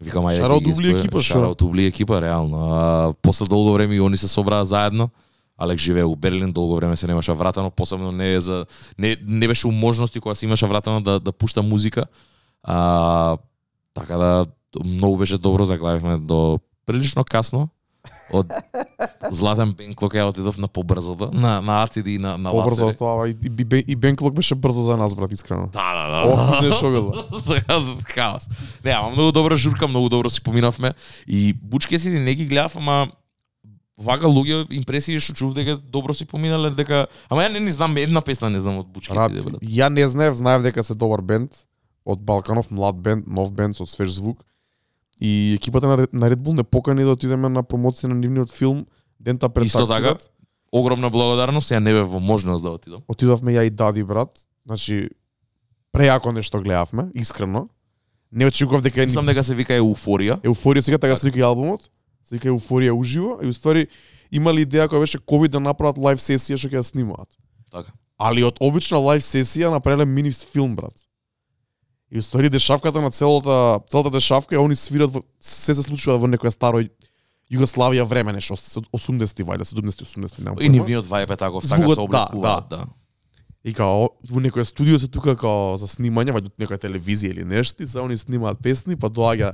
Викам 0.00 0.28
ајде. 0.28 0.44
Шараут 0.44 0.66
Убли 0.66 0.92
екипа? 0.92 1.22
Шараут 1.22 1.62
Убли 1.62 1.86
екипа, 1.86 2.20
реално. 2.20 2.58
А, 2.72 3.14
после 3.22 3.46
долго 3.46 3.72
време 3.72 3.96
и 3.96 4.00
они 4.00 4.16
се 4.16 4.28
собраа 4.28 4.64
заедно. 4.64 5.10
Алек 5.56 5.78
живее 5.78 6.04
у 6.04 6.16
Берлин, 6.16 6.52
долго 6.52 6.76
време 6.76 6.96
се 6.96 7.06
немаше 7.06 7.32
вратано, 7.32 7.70
посебно 7.70 8.12
не 8.12 8.34
е 8.34 8.40
за 8.40 8.66
не 8.98 9.16
не 9.28 9.48
беше 9.48 9.66
у 9.66 9.72
можности 9.72 10.20
кога 10.20 10.34
се 10.34 10.46
имаше 10.46 10.66
вратано 10.66 11.00
да 11.00 11.20
да 11.20 11.32
пушта 11.32 11.62
музика. 11.62 12.04
А 12.62 13.36
така 13.94 14.16
да 14.16 14.46
многу 14.84 15.16
беше 15.16 15.38
добро 15.38 15.64
заглавивме 15.64 16.18
до 16.18 16.60
прилично 16.86 17.24
касно. 17.24 17.68
Од 18.32 18.50
Златен 19.30 19.72
Бенклок 19.78 20.14
ја 20.14 20.24
отидов 20.26 20.58
на 20.58 20.66
побрзото, 20.68 21.30
на 21.32 21.60
на 21.62 21.82
Ациди 21.84 22.14
и 22.14 22.18
на 22.18 22.38
на 22.38 22.50
Побрзо 22.50 22.84
Ласери. 22.84 22.98
тоа, 22.98 23.28
и, 23.28 23.30
и, 23.30 23.84
и, 23.86 23.96
Бенклок 23.96 24.34
беше 24.34 24.54
брзо 24.54 24.82
за 24.82 24.96
нас, 24.96 25.14
брат, 25.14 25.32
искрено. 25.32 25.68
Да, 25.72 25.94
да, 25.94 26.04
да. 26.10 26.32
Ох, 26.32 26.62
не 26.62 26.72
шо 26.72 26.90
било. 26.90 27.12
Хаос. 28.04 28.48
Не, 28.84 28.90
ама 28.90 29.10
многу 29.10 29.32
добра 29.32 29.56
журка, 29.56 29.88
многу 29.88 30.08
добро 30.08 30.30
си 30.30 30.42
поминавме. 30.42 30.92
И 31.26 31.52
Бучке 31.52 31.98
си 31.98 32.10
не 32.10 32.34
ги 32.34 32.46
гледав, 32.46 32.76
ама 32.76 33.08
вака 33.98 34.26
луѓе 34.26 34.66
импресии 34.72 35.20
што 35.20 35.34
чув 35.34 35.54
дека 35.54 35.76
добро 35.76 36.14
си 36.14 36.24
поминале 36.26 36.70
дека 36.74 37.06
ама 37.30 37.44
ја 37.44 37.52
не, 37.52 37.60
не 37.60 37.70
знам 37.70 37.96
една 37.96 38.20
песна 38.20 38.50
не 38.50 38.60
знам 38.60 38.78
од 38.82 38.88
Бучке 38.88 39.14
Брат, 39.14 39.30
си 39.30 39.46
брат. 39.46 39.62
ја 39.62 39.88
не 39.88 40.08
знаев, 40.08 40.34
знаев 40.34 40.62
дека 40.62 40.82
се 40.82 40.94
добар 40.94 41.20
бенд 41.20 41.52
од 42.04 42.20
Балканов, 42.20 42.70
млад 42.70 42.96
бенд, 42.96 43.26
нов 43.26 43.52
бенд 43.52 43.76
со 43.76 43.86
свеж 43.86 44.14
звук. 44.14 44.44
И 45.20 45.54
екипата 45.54 45.86
на, 45.86 45.96
на 46.12 46.30
Red 46.30 46.42
Bull 46.42 46.56
не 46.56 46.62
покани 46.62 47.04
да 47.04 47.14
отидеме 47.14 47.48
на 47.48 47.62
промоција 47.62 48.10
на 48.10 48.14
нивниот 48.14 48.50
филм 48.50 48.86
Дента 49.20 49.48
пред 49.48 49.66
Исто 49.66 49.86
така. 49.86 50.16
Огромна 50.72 51.10
благодарност, 51.10 51.70
ја 51.70 51.78
не 51.78 51.92
бев 51.92 52.08
во 52.08 52.20
можност 52.20 52.64
да 52.64 52.70
отидам. 52.74 53.02
Отидовме 53.08 53.54
ја 53.54 53.66
и 53.66 53.70
Дади 53.70 54.02
брат. 54.02 54.48
Значи 54.66 55.10
прејако 55.94 56.32
нешто 56.32 56.62
гледавме, 56.62 57.10
искрено. 57.14 57.68
Не 58.32 58.46
очекував 58.46 58.82
дека 58.82 59.02
е 59.02 59.06
Мислам 59.06 59.26
дека 59.26 59.44
се 59.44 59.54
вика 59.54 59.76
еуфорија. 59.76 60.40
Еуфорија 60.42 60.80
сега 60.80 60.98
така 60.98 61.16
се 61.16 61.28
вика 61.28 61.38
и 61.38 61.42
албумот. 61.46 61.90
Се 62.24 62.34
вика 62.34 62.48
Еуфорија 62.48 62.90
уживо 62.90 63.38
и 63.42 63.46
уствари 63.46 63.86
имали 64.32 64.64
идеја 64.66 64.88
која 64.88 65.04
беше 65.04 65.20
ковид 65.20 65.52
да 65.52 65.60
направат 65.60 65.98
лайв 65.98 66.18
сесија 66.18 66.56
што 66.56 66.72
ќе 66.72 66.80
ја 66.80 66.82
снимаат. 66.88 67.28
Така. 67.70 67.92
Али 68.18 68.42
од 68.42 68.56
обична 68.60 68.98
лайв 68.98 69.22
сесија 69.22 69.70
направиле 69.70 70.08
мини 70.08 70.32
филм 70.32 70.74
брат. 70.76 70.96
И 72.12 72.18
уствари 72.18 72.50
дешавката 72.50 73.00
на 73.00 73.10
целата 73.10 73.80
целата 73.90 74.10
дешавка 74.10 74.60
они 74.60 74.74
свират 74.74 75.10
во, 75.10 75.22
се 75.40 75.74
се 75.74 75.82
случува 75.82 76.18
во 76.18 76.28
некоја 76.28 76.52
старо 76.52 76.82
Југославија 77.52 78.04
време 78.08 78.32
нешто 78.32 78.56
80-ти 78.56 79.44
вајде 79.44 79.64
70-ти 79.64 80.04
80-ти 80.04 80.44
немам. 80.44 80.60
И 80.60 80.68
нивниот 80.68 81.08
вајб 81.08 81.32
е 81.32 81.36
таков, 81.36 81.64
така 81.64 81.80
Звукот, 81.80 81.94
се 81.94 82.00
да, 82.00 82.04
облекуваат, 82.04 82.68
да. 82.68 82.86
И 83.64 83.72
као 83.72 84.08
во 84.28 84.40
некоја 84.40 84.64
студио 84.64 84.98
се 84.98 85.08
тука 85.08 85.36
као 85.36 85.76
за 85.80 85.88
снимање, 85.88 86.32
вајде 86.36 86.52
некоја 86.60 86.80
телевизија 86.84 87.32
или 87.32 87.44
нешто, 87.44 87.82
и 87.82 87.86
се 87.86 88.00
они 88.00 88.16
снимаат 88.16 88.60
песни, 88.60 88.96
па 88.96 89.08
доаѓа 89.08 89.52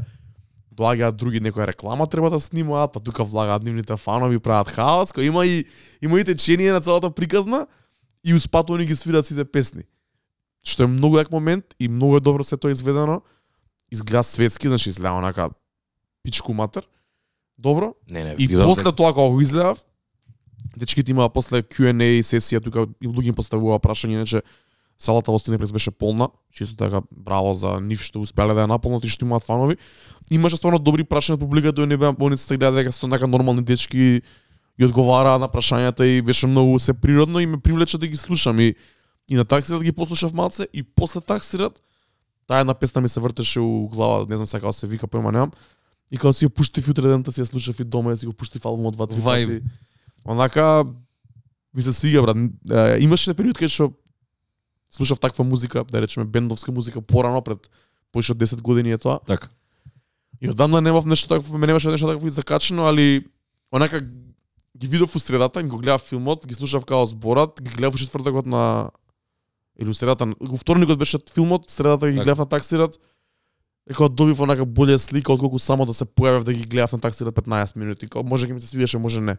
доаѓаат 0.78 1.18
други 1.18 1.42
некоја 1.42 1.66
реклама 1.70 2.06
треба 2.06 2.30
да 2.30 2.40
снимаат, 2.40 2.92
па 2.94 3.00
тука 3.00 3.24
влагаат 3.24 3.62
нивните 3.66 3.96
фанови, 3.98 4.38
прават 4.38 4.70
хаос, 4.70 5.10
кој 5.10 5.30
има 5.30 5.46
и 5.46 5.64
има 6.02 6.20
и 6.20 6.24
течение 6.24 6.72
на 6.72 6.80
целата 6.80 7.10
приказна 7.10 7.66
и 8.22 8.34
успато 8.34 8.74
они 8.74 8.86
ги 8.86 8.96
свират 8.96 9.26
сите 9.26 9.44
песни. 9.44 9.82
Што 10.68 10.84
е 10.84 10.92
многу 10.92 11.16
јак 11.16 11.32
момент 11.32 11.72
и 11.80 11.88
многу 11.88 12.18
е 12.18 12.24
добро 12.24 12.44
се 12.44 12.60
тоа 12.60 12.74
изведено. 12.76 13.22
Изгледа 13.90 14.22
светски, 14.22 14.68
значи 14.68 14.90
изгледа 14.92 15.16
онака 15.16 15.48
пичку 16.22 16.52
матер. 16.52 16.84
Добро. 17.58 17.94
Не, 18.10 18.24
не, 18.24 18.34
И 18.38 18.46
видов 18.46 18.66
после 18.66 18.92
тоа 18.92 19.14
кога 19.14 19.32
го 19.32 19.40
изгледав, 19.40 19.80
дечките 20.76 21.10
имаа 21.10 21.32
после 21.32 21.62
Q&A 21.62 22.20
сесија 22.22 22.60
тука 22.62 22.86
и 23.00 23.08
луѓе 23.08 23.32
им 23.32 23.38
поставува 23.38 23.80
прашање, 23.80 24.20
иначе 24.20 24.42
салата 24.98 25.32
во 25.32 25.38
Стенепрес 25.38 25.72
беше 25.72 25.90
полна, 25.90 26.28
чисто 26.52 26.76
така 26.76 27.02
браво 27.10 27.54
за 27.54 27.78
нив 27.80 28.02
што 28.02 28.20
успеле 28.20 28.54
да 28.54 28.66
ја 28.66 28.70
наполнат 28.70 29.04
и 29.04 29.10
што 29.10 29.24
имаат 29.24 29.46
фанови. 29.46 29.78
Имаше 30.30 30.58
стварно 30.58 30.78
добри 30.78 31.06
прашања 31.06 31.38
од 31.38 31.46
публиката, 31.46 31.86
не 31.86 31.96
беа 31.96 32.12
се 32.36 32.56
гледа 32.56 32.76
дека 32.76 32.92
се 32.92 33.08
така 33.08 33.26
нормални 33.26 33.62
дечки 33.62 34.22
и 34.78 34.84
одговараа 34.84 35.38
на 35.38 35.48
прашањата 35.48 36.04
и 36.04 36.22
беше 36.22 36.46
многу 36.46 36.78
се 36.78 36.94
природно 36.94 37.40
и 37.40 37.46
ме 37.46 37.58
привлече 37.58 37.98
да 37.98 38.06
ги 38.06 38.16
слушам 38.16 38.60
и 38.60 38.74
и 39.30 39.36
на 39.36 39.44
таксират 39.44 39.82
ги 39.82 39.92
послушав 39.92 40.32
малце 40.32 40.68
и 40.72 40.82
после 40.82 41.20
таксират 41.20 41.82
таа 42.46 42.60
една 42.60 42.74
песна 42.74 43.00
ми 43.00 43.08
се 43.08 43.20
вртеше 43.20 43.60
у 43.60 43.88
глава, 43.88 44.26
не 44.28 44.36
знам 44.36 44.46
сега 44.46 44.60
како 44.60 44.72
се 44.72 44.86
вика, 44.86 45.06
појма 45.06 45.32
немам. 45.32 45.52
И 46.10 46.16
кога 46.16 46.32
си 46.32 46.48
ја 46.48 46.48
пуштив 46.48 46.88
утре 46.88 47.04
дента 47.04 47.32
си 47.32 47.44
ја 47.44 47.44
слушав 47.44 47.80
и 47.80 47.84
дома, 47.84 48.16
ја 48.16 48.24
си 48.24 48.26
го 48.26 48.32
пуштив 48.32 48.64
албумот 48.64 48.96
два 48.96 49.06
три 49.06 49.20
пати. 49.20 49.60
Онака 50.24 50.84
ми 51.74 51.82
се 51.82 51.92
свига 51.92 52.22
брат. 52.22 52.36
Е, 52.70 53.04
Имаше 53.04 53.34
период 53.36 53.60
кај 53.60 53.68
што 53.68 53.92
слушав 54.90 55.20
таква 55.20 55.44
музика, 55.44 55.84
да 55.84 56.00
речеме 56.00 56.24
бендовска 56.24 56.72
музика 56.72 57.00
порано 57.00 57.42
пред 57.44 57.68
поише 58.12 58.32
од 58.32 58.40
10 58.40 58.64
години 58.64 58.96
е 58.96 58.98
тоа. 58.98 59.20
Така. 59.26 59.48
И 60.40 60.48
одамна 60.48 60.80
немав 60.80 61.04
нешто 61.04 61.28
такво, 61.28 61.58
ме 61.58 61.66
немаше 61.66 61.92
нешто 61.92 62.08
такво 62.08 62.28
закачено, 62.28 62.88
али 62.88 63.28
онака 63.72 64.00
ги 64.78 64.86
видов 64.86 65.16
у 65.16 65.18
средата, 65.18 65.62
ги 65.62 65.68
го 65.68 65.78
гледав 65.78 66.00
филмот, 66.00 66.46
ги 66.46 66.54
слушав 66.54 66.84
као 66.84 67.06
зборот, 67.06 67.60
ги 67.60 67.70
гледав 67.70 67.94
у 67.94 67.98
четвртокот 67.98 68.46
на 68.46 68.90
или 69.78 69.90
у 69.90 69.94
средата, 69.94 70.34
у 70.40 70.56
вторникот 70.56 70.98
беше 70.98 71.18
филмот, 71.34 71.70
средата 71.70 72.10
ги 72.10 72.16
Така. 72.16 72.24
гледав 72.24 72.38
на 72.38 72.46
таксират. 72.46 72.98
Дека 73.88 74.08
добив 74.08 74.40
онака 74.40 74.66
болја 74.66 74.96
слика 74.96 75.32
отколку 75.32 75.58
само 75.58 75.86
да 75.86 75.94
се 75.94 76.04
појавев 76.04 76.42
да 76.44 76.52
ги 76.52 76.66
гледав 76.66 76.92
на 76.92 77.00
таксират 77.00 77.34
15 77.34 77.76
минути. 77.76 78.08
Као 78.08 78.22
може 78.22 78.46
ќе 78.46 78.52
ми 78.52 78.60
се 78.60 78.66
свиеше, 78.66 78.98
може 78.98 79.20
не. 79.20 79.36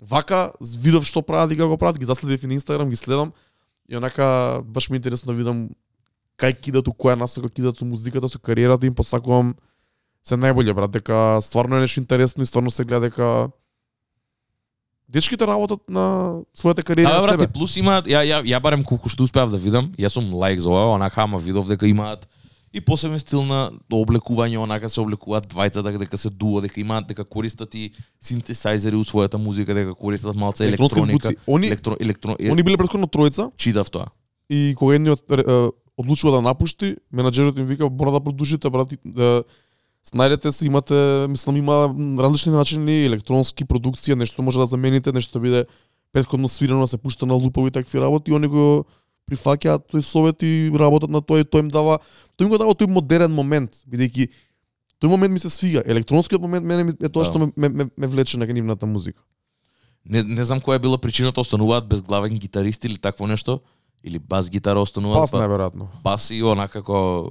Вака 0.00 0.52
видов 0.60 1.04
што 1.04 1.22
прават 1.22 1.52
и 1.52 1.56
како 1.56 1.68
го 1.68 1.78
прават, 1.78 1.98
ги 1.98 2.04
заследив 2.04 2.42
и 2.42 2.46
на 2.46 2.54
Инстаграм, 2.54 2.88
ги 2.88 2.96
следам 2.96 3.32
и 3.88 3.96
онака 3.96 4.60
баш 4.64 4.90
ми 4.90 4.96
е 4.96 5.00
интересно 5.00 5.32
да 5.32 5.38
видам 5.38 5.68
кај 6.38 6.60
кидат 6.60 6.88
у 6.88 6.92
која 6.92 7.16
насока 7.18 7.50
кидат 7.50 7.78
со 7.78 7.84
музиката, 7.84 8.28
со 8.28 8.38
кариерата 8.38 8.86
им, 8.86 8.94
посакувам 8.94 9.56
се 10.22 10.36
најболje 10.36 10.74
брат, 10.74 10.92
дека 10.92 11.40
стварно 11.42 11.76
е 11.76 11.80
нешто 11.80 12.00
интересно 12.00 12.42
и 12.42 12.46
стварно 12.46 12.70
се 12.70 12.84
гледа 12.84 13.08
дека 13.08 13.50
дечките 15.08 15.46
работат 15.46 15.80
на 15.88 16.40
својата 16.56 16.82
кариера 16.84 17.10
Да, 17.10 17.20
на 17.20 17.26
брат, 17.26 17.40
себе. 17.40 17.52
плюс 17.52 17.76
имаат, 17.76 18.06
ја, 18.06 18.22
ја, 18.24 18.42
ја 18.44 18.60
барем 18.60 18.84
колку 18.84 19.08
што 19.08 19.24
успеав 19.24 19.50
да 19.50 19.58
видам, 19.58 19.92
јас 19.98 20.16
сум 20.18 20.34
лайк 20.34 20.60
за 20.60 20.70
ова, 20.70 20.94
онака, 20.94 21.22
ама 21.22 21.38
видов 21.38 21.68
дека 21.68 21.86
имаат 21.88 22.28
и 22.72 22.80
посебен 22.80 23.18
стил 23.18 23.42
на 23.48 23.70
облекување, 23.90 24.58
онака 24.60 24.88
се 24.88 25.00
облекуваат 25.00 25.46
двајцата, 25.48 25.98
дека 25.98 26.18
се 26.18 26.30
дуо, 26.30 26.60
дека 26.60 26.80
имаат, 26.80 27.06
дека 27.08 27.24
користат 27.24 27.74
и 27.74 27.92
синтесайзери 28.20 28.96
у 28.96 29.04
својата 29.04 29.36
музика, 29.40 29.74
дека 29.74 29.94
користат 29.94 30.36
малце 30.36 30.68
електроника. 30.68 31.32
Они 31.48 31.66
Електро, 31.66 31.96
електро, 32.00 32.36
е, 32.38 32.50
они 32.50 32.62
биле 32.62 32.76
претходно 32.76 33.06
тројца 33.08 33.50
читав 33.56 33.90
тоа. 33.90 34.10
и 34.50 34.74
кога 34.78 34.94
едниот 34.94 35.24
одлучува 35.96 36.36
да 36.36 36.42
напушти, 36.42 36.96
менаџерот 37.12 37.58
им 37.58 37.66
вика 37.66 37.88
мора 37.88 38.12
да 38.12 38.20
продолжите 38.20 38.70
брат, 38.70 38.92
да 39.04 39.44
снајдете 40.08 40.50
се, 40.50 40.66
имате, 40.66 40.94
мислам 41.28 41.56
има 41.56 41.88
различни 42.18 42.52
начини, 42.52 43.04
електронски 43.04 43.64
продукција, 43.64 44.14
нешто 44.14 44.42
може 44.42 44.58
да 44.58 44.66
замените, 44.66 45.12
нешто 45.12 45.38
да 45.38 45.40
биде 45.40 45.66
претходно 46.12 46.48
свирено, 46.48 46.80
да 46.80 46.88
се 46.88 46.98
пушта 46.98 47.26
на 47.26 47.34
лупови 47.34 47.68
и 47.68 47.72
такви 47.72 48.00
работи, 48.00 48.30
и 48.30 48.34
они 48.34 48.48
го 48.48 48.84
прифаќаат 49.30 49.92
тој 49.92 50.00
совет 50.00 50.42
и 50.42 50.72
работат 50.72 51.10
на 51.10 51.20
тој, 51.20 51.44
тој 51.44 51.60
им 51.60 51.68
дава, 51.68 51.98
тој 52.38 52.42
им 52.42 52.48
го 52.48 52.58
дава 52.58 52.72
тој 52.72 52.88
модерен 52.88 53.30
момент, 53.30 53.84
бидејќи 53.84 54.28
тој 54.98 55.08
момент 55.08 55.32
ми 55.32 55.40
се 55.40 55.50
свига. 55.50 55.82
Електронскиот 55.86 56.40
момент 56.40 56.64
мене 56.64 56.84
ми- 56.84 56.96
е 57.00 57.08
тоа 57.08 57.24
Да. 57.24 57.24
што 57.24 57.38
ме, 57.38 57.52
ме, 57.56 57.68
ме, 57.68 57.84
ме 57.96 58.06
влече 58.06 58.38
на 58.38 58.46
нивната 58.46 58.86
музика. 58.86 59.20
Не, 60.06 60.22
не 60.22 60.44
знам 60.44 60.60
која 60.60 60.76
е 60.76 60.78
била 60.78 60.98
причината, 60.98 61.40
остануваат 61.40 61.86
безглавен 61.86 62.32
гитарист 62.34 62.84
или 62.84 62.96
такво 62.96 63.26
нешто, 63.26 63.60
или 64.04 64.18
бас 64.18 64.48
гитара 64.48 64.80
остануваат, 64.80 65.20
Пас 65.20 65.30
па, 65.30 65.36
најверојатно. 65.38 65.86
бас 66.02 66.30
и 66.30 66.42
онака 66.42 66.80
како 66.80 67.30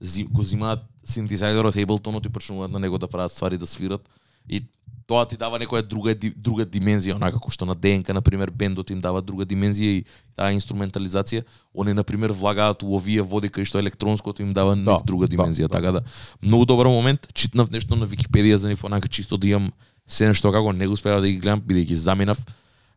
зи, 0.00 0.24
го 0.24 0.42
зимаат 0.42 0.82
синтезајзерот 1.08 1.76
Abletonот 1.82 2.26
и 2.26 2.32
почнуваат 2.32 2.70
на 2.70 2.78
него 2.78 2.98
да 2.98 3.08
прават 3.08 3.32
ствари 3.32 3.58
да 3.58 3.66
свират 3.66 4.08
и 4.48 4.62
тоа 5.08 5.24
ти 5.24 5.36
дава 5.40 5.56
некоја 5.56 5.82
друга 5.88 6.12
друга 6.14 6.66
димензија, 6.68 7.16
онака 7.16 7.38
како 7.38 7.50
што 7.50 7.64
на 7.64 7.74
ДНК 7.74 8.12
на 8.12 8.20
пример 8.20 8.50
бендот 8.50 8.90
им 8.92 9.00
дава 9.00 9.22
друга 9.24 9.46
димензија 9.48 9.92
и 9.96 10.04
таа 10.36 10.52
инструментализација, 10.52 11.44
они 11.80 11.94
на 11.96 12.04
пример 12.04 12.32
влагаат 12.32 12.82
у 12.84 12.92
овие 12.96 13.22
води 13.22 13.48
кај 13.48 13.64
што 13.64 13.80
електронското 13.80 14.42
им 14.42 14.52
дава 14.52 14.76
Да, 14.76 14.98
друга 15.04 15.26
да, 15.26 15.36
димензија, 15.36 15.68
да. 15.68 15.80
така 15.80 15.92
да 15.92 16.02
многу 16.42 16.66
добар 16.66 16.86
момент, 16.92 17.28
читнав 17.32 17.70
нешто 17.70 17.96
на 17.96 18.06
Википедија 18.06 18.54
за 18.54 18.68
нив 18.68 18.84
онака 18.84 19.08
чисто 19.08 19.38
да 19.38 19.48
имам 19.48 19.72
се 20.06 20.28
нешто 20.28 20.52
како 20.52 20.72
не 20.72 20.86
го 20.86 20.92
успеав 20.92 21.20
да 21.20 21.28
ги 21.28 21.40
гледам 21.40 21.60
бидејќи 21.60 21.94
заминав. 21.94 22.44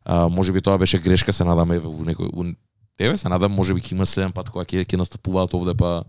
А, 0.03 0.27
може 0.27 0.51
би 0.51 0.61
тоа 0.61 0.77
беше 0.77 0.99
грешка, 0.99 1.33
се 1.33 1.43
надам 1.43 1.71
еве 1.71 1.87
у 1.87 2.03
некој 2.03 2.27
у, 2.33 2.43
еве 2.99 3.17
се 3.17 3.29
надам 3.29 3.51
може 3.51 3.73
би 3.73 3.79
ќе 3.79 3.93
има 3.95 4.05
следен 4.05 4.31
пат 4.31 4.49
кога 4.49 4.65
ќе 4.65 4.83
ќе 4.83 4.97
настапуваат 4.97 5.53
овде 5.53 5.75
па 5.75 6.03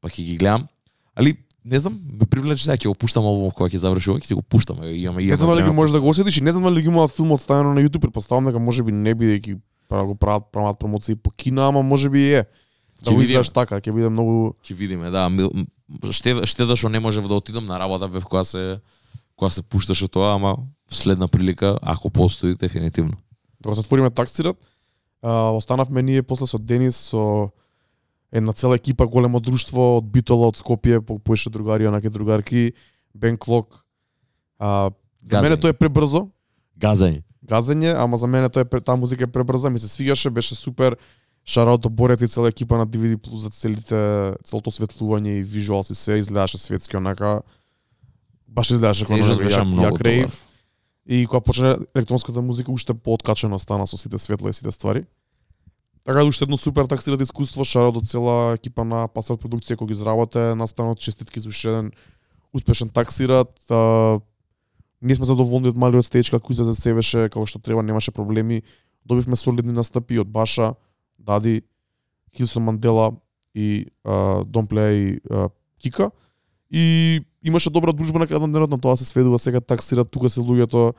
па 0.00 0.08
ќе 0.08 0.24
ги 0.24 0.36
гледам. 0.36 0.68
Али 1.16 1.36
не 1.64 1.78
знам, 1.78 2.00
ме 2.20 2.26
привлече 2.26 2.64
сега 2.64 2.76
ќе 2.76 2.90
го 2.90 2.94
пуштам 2.98 3.26
албумот 3.26 3.54
кога 3.54 3.70
ќе 3.70 3.78
завршува, 3.78 4.18
ќе 4.18 4.32
си 4.32 4.34
го 4.34 4.42
пуштам, 4.42 4.82
имаме 4.82 5.22
Не 5.22 5.36
знам 5.36 5.52
дали 5.52 5.62
ги 5.62 5.70
можеш 5.70 5.92
да 5.92 6.00
го 6.00 6.10
осетиш 6.10 6.40
не 6.40 6.52
знам 6.52 6.64
дали 6.66 6.82
ги 6.82 6.88
имаат 6.90 7.14
филмот 7.14 7.40
ставено 7.40 7.74
на 7.74 7.80
YouTube, 7.80 8.00
претпоставам 8.08 8.50
дека 8.50 8.58
може 8.58 8.82
би 8.82 8.92
не 8.92 9.14
бидејќи 9.14 9.60
пра 9.88 10.02
го 10.04 10.14
прават 10.14 10.50
прават 10.52 10.78
промоции 10.78 11.14
по 11.14 11.30
кино, 11.30 11.68
ама 11.68 11.82
може 11.82 12.10
би 12.10 12.18
и 12.18 12.34
е. 12.34 12.44
Да 13.04 13.10
Ќе 13.10 13.22
изгледаш 13.22 13.50
така, 13.50 13.78
ќе 13.78 13.94
биде 13.94 14.08
многу 14.10 14.54
Ќе 14.64 14.74
видиме, 14.74 15.10
да. 15.10 15.28
Штеда, 16.10 16.46
штеда 16.46 16.76
што 16.76 16.88
не 16.88 17.00
можев 17.00 17.28
да 17.28 17.34
отидам 17.34 17.66
на 17.66 17.78
работа 17.78 18.08
бев 18.08 18.24
кога 18.24 18.44
се 18.44 18.80
кога 19.36 19.50
се 19.50 19.62
пушташе 19.62 20.08
тоа, 20.08 20.34
ама 20.34 20.56
следна 20.90 21.28
прилика, 21.28 21.78
ако 21.82 22.10
постои, 22.10 22.54
дефинитивно. 22.54 23.16
Докато 23.60 23.82
затвориме 23.82 24.10
таксират, 24.10 24.56
а, 25.22 25.50
останавме 25.50 26.02
ние 26.02 26.22
после 26.22 26.46
со 26.46 26.58
Денис 26.58 26.96
со 26.96 27.50
една 28.32 28.52
цела 28.52 28.74
екипа, 28.76 29.06
големо 29.06 29.40
друштво 29.40 29.98
од 29.98 30.04
Битола, 30.04 30.48
од 30.48 30.56
Скопје, 30.56 31.00
по 31.00 31.18
поеше 31.18 31.50
другари, 31.50 31.86
онаке 31.86 32.10
другарки, 32.10 32.72
Бен 33.14 33.36
Клок. 33.36 33.84
А, 34.58 34.90
за 35.24 35.42
мене 35.42 35.56
тоа 35.56 35.70
е 35.70 35.72
пребрзо, 35.74 36.28
Газање. 36.80 37.22
газење, 37.46 37.94
ама 37.94 38.16
за 38.16 38.26
мене 38.26 38.48
тоа 38.48 38.62
е 38.62 38.80
таа 38.80 38.96
музика 38.96 39.24
е 39.24 39.26
пребрза, 39.26 39.70
ми 39.70 39.78
се 39.78 39.88
свигаше, 39.88 40.30
беше 40.30 40.54
супер. 40.54 40.96
Шараото 41.44 41.90
Борец 41.90 42.20
и 42.22 42.28
цела 42.28 42.48
екипа 42.48 42.76
на 42.76 42.86
DVD 42.86 43.16
Plus 43.16 43.36
за 43.36 43.50
целите 43.50 44.34
целото 44.44 44.70
светлување 44.70 45.28
и 45.28 45.42
визуалс 45.42 45.90
и 45.90 45.94
се 45.94 46.12
изгледаше 46.12 46.58
светски 46.58 46.96
онака 46.96 47.42
баш 48.48 48.70
изгледаше 48.70 49.04
како 49.04 49.14
ја- 49.14 49.38
ја 49.80 50.00
рейв. 50.00 50.22
добар. 50.22 50.36
И 51.06 51.26
кога 51.26 51.40
почна 51.40 51.78
електронската 51.96 52.42
музика 52.42 52.70
уште 52.72 52.94
пооткачено 52.94 53.58
стана 53.58 53.86
со 53.86 53.96
сите 53.96 54.18
светла 54.18 54.50
и 54.50 54.52
сите 54.52 54.70
ствари. 54.70 55.04
Така 56.04 56.18
да 56.18 56.26
уште 56.26 56.44
едно 56.44 56.56
супер 56.56 56.86
таксират 56.86 57.20
искуство, 57.20 57.64
шаро 57.64 57.92
до 57.92 58.00
цела 58.00 58.54
екипа 58.54 58.84
на 58.84 59.06
Пасвард 59.06 59.38
продукција 59.38 59.78
кој 59.78 59.92
ги 59.92 59.94
изработе, 59.94 60.54
настанот 60.58 60.98
честитки 60.98 61.40
за 61.40 61.48
уште 61.48 61.70
еден 61.70 61.92
успешен 62.52 62.88
таксират. 62.90 63.54
А, 63.70 64.18
ние 65.02 65.14
сме 65.14 65.26
задоволни 65.26 65.70
од 65.70 65.78
малиот 65.78 66.06
стејч 66.06 66.32
како 66.34 66.52
излезе 66.52 66.74
се 66.74 66.94
беше 66.94 67.28
како 67.30 67.46
што 67.46 67.62
треба, 67.62 67.86
немаше 67.86 68.10
проблеми. 68.10 68.62
Добивме 69.06 69.38
солидни 69.38 69.72
настапи 69.72 70.18
од 70.18 70.26
Баша, 70.26 70.74
Дади, 71.18 71.62
Хилсон 72.34 72.66
Мандела 72.66 73.12
и 73.54 73.86
а, 74.04 74.42
Домплея 74.44 74.92
и 74.92 75.20
а, 75.30 75.48
Кика. 75.78 76.10
И 76.70 77.20
имаше 77.44 77.70
добра 77.70 77.92
дружба 77.92 78.18
на 78.18 78.26
кај 78.26 78.42
денот 78.42 78.70
на 78.70 78.78
тоа 78.80 78.96
се 78.96 79.04
сведува 79.04 79.38
сега 79.38 79.60
таксират 79.60 80.10
тука 80.10 80.28
се 80.28 80.40
луѓето 80.40 80.94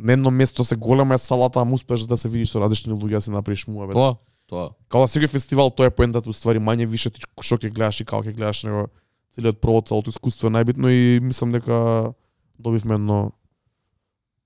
на 0.00 0.12
едно 0.12 0.30
место 0.30 0.64
се 0.64 0.76
голема 0.76 1.14
е 1.14 1.18
салата, 1.18 1.60
ама 1.60 1.74
успеш 1.74 2.00
да 2.00 2.16
се 2.16 2.28
видиш 2.28 2.50
со 2.50 2.60
различни 2.60 2.92
луѓе 2.92 3.20
да 3.20 3.20
се 3.20 3.30
направиш 3.30 3.66
муабет. 3.66 3.94
Тоа, 3.94 4.16
тоа. 4.48 4.70
Као 4.88 5.04
секој 5.04 5.28
фестивал 5.28 5.70
тоа 5.70 5.90
е 5.90 5.94
поентата 5.94 6.30
уствари 6.30 6.62
мање 6.62 6.88
више 6.88 7.12
ти 7.12 7.20
што 7.20 7.60
ќе 7.60 7.68
гледаш 7.68 8.00
и 8.00 8.08
како 8.08 8.24
ќе 8.24 8.32
гледаш 8.32 8.64
него 8.64 8.88
целиот 9.36 9.60
провод, 9.60 9.88
целото 9.92 10.10
искуство 10.10 10.48
е 10.48 10.56
најбитно 10.56 10.88
и 10.88 11.20
мислам 11.20 11.52
дека 11.52 12.12
добивме 12.58 12.96
едно 12.96 13.32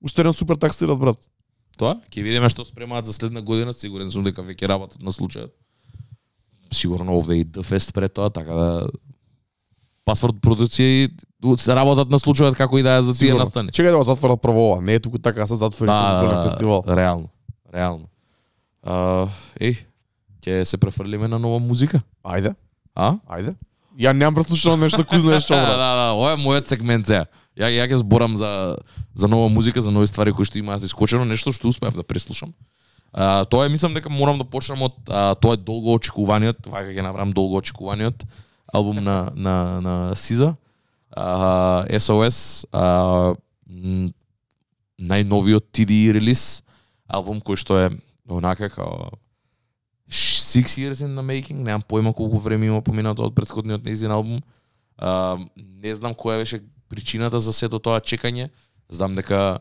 уште 0.03 0.23
еден 0.23 0.35
супер 0.35 0.59
таксират 0.59 0.99
брат. 0.99 1.19
Тоа, 1.79 1.99
ќе 2.11 2.23
видиме 2.23 2.51
што 2.51 2.67
спремаат 2.67 3.07
за 3.07 3.15
следна 3.15 3.43
година, 3.43 3.73
сигурен 3.73 4.11
сум 4.11 4.27
дека 4.27 4.43
веќе 4.43 4.69
работат 4.71 5.03
на 5.03 5.15
случајот. 5.15 5.55
Сигурно 6.75 7.15
овде 7.15 7.39
и 7.39 7.45
Дфест 7.45 7.95
пред 7.95 8.15
тоа, 8.15 8.31
така 8.31 8.55
да 8.55 8.69
пасворд 10.05 10.37
продукција 10.45 10.89
и 11.05 11.09
работат 11.69 12.11
на 12.11 12.19
случајот 12.19 12.57
како 12.57 12.79
и 12.79 12.83
да 12.83 12.99
е 12.99 13.03
за 13.03 13.15
тие 13.17 13.35
настани. 13.35 13.73
Чекај 13.73 13.91
да 13.93 13.99
го 13.99 14.05
затворат 14.05 14.41
прво 14.43 14.71
ова, 14.73 14.81
не 14.81 14.95
е 14.95 15.01
туку 15.01 15.19
така 15.19 15.41
да 15.41 15.47
се 15.49 15.57
затвори 15.57 15.89
да, 15.89 16.21
голем 16.25 16.43
фестивал. 16.51 16.85
реално, 16.89 17.29
реално. 17.75 18.07
А, 18.83 19.27
еј, 19.61 19.79
ќе 20.45 20.65
се 20.65 20.77
префрлиме 20.77 21.29
на 21.29 21.39
нова 21.39 21.59
музика. 21.59 22.03
Ајде, 22.25 22.55
А? 22.95 23.17
ајде. 23.29 23.55
Ја 23.99 24.13
немам 24.13 24.35
преслушано 24.35 24.77
нешто 24.77 25.05
кој 25.07 25.23
знае 25.23 25.41
што 25.41 25.55
да, 25.59 25.63
брат. 25.67 25.79
да, 25.79 26.13
ова 26.13 26.33
е 26.35 26.37
мојот 26.37 26.69
сегмент 26.69 27.07
сега. 27.07 27.25
Ја 27.57 27.71
ја 27.71 27.87
ќе 27.89 28.03
зборам 28.03 28.37
за 28.37 28.77
за 29.15 29.29
нова 29.29 29.49
музика, 29.49 29.81
за 29.81 29.91
нови 29.95 30.07
ствари 30.11 30.33
кои 30.35 30.45
што 30.45 30.59
имаат 30.59 30.83
искочено, 30.83 31.25
нешто 31.25 31.53
што 31.55 31.69
успеав 31.71 31.95
да 31.95 32.03
преслушам. 32.03 32.51
А, 33.15 33.45
тоа 33.45 33.67
е 33.67 33.69
мислам 33.71 33.95
дека 33.95 34.11
морам 34.11 34.39
да 34.39 34.45
почнам 34.45 34.83
од 34.83 34.95
а, 35.09 35.35
тоа 35.39 35.55
е 35.55 35.63
долго 35.63 35.95
очекуваниот, 35.95 36.67
вака 36.67 36.91
ќе 36.91 37.03
направам 37.07 37.31
долго 37.33 37.57
очекуваниот 37.63 38.25
албум 38.75 38.99
на 39.05 39.31
на 39.35 39.81
на 39.81 40.15
Сиза. 40.15 40.57
А, 41.17 41.87
SOS, 41.89 42.67
а, 42.73 43.35
најновиот 44.99 45.71
TD 45.71 46.11
релиз, 46.17 46.65
албум 47.07 47.39
кој 47.39 47.61
што 47.61 47.79
е 47.79 47.91
онака 48.27 48.69
као 48.69 49.13
Six 50.11 50.77
Years 50.79 51.01
in 51.07 51.15
the 51.15 51.23
Making, 51.23 51.63
немам 51.63 51.83
појма 51.87 52.15
колку 52.15 52.39
време 52.39 52.67
има 52.67 52.83
поминато 52.83 53.25
од 53.25 53.35
претходниот 53.35 53.87
нејзин 53.87 54.13
албум. 54.13 54.43
А, 54.99 55.39
не 55.57 55.95
знам 55.95 56.15
која 56.15 56.43
беше 56.43 56.63
причината 56.89 57.41
за 57.41 57.53
сето 57.53 57.79
тоа 57.79 58.01
чекање. 58.01 58.51
Знам 58.89 59.15
дека 59.15 59.59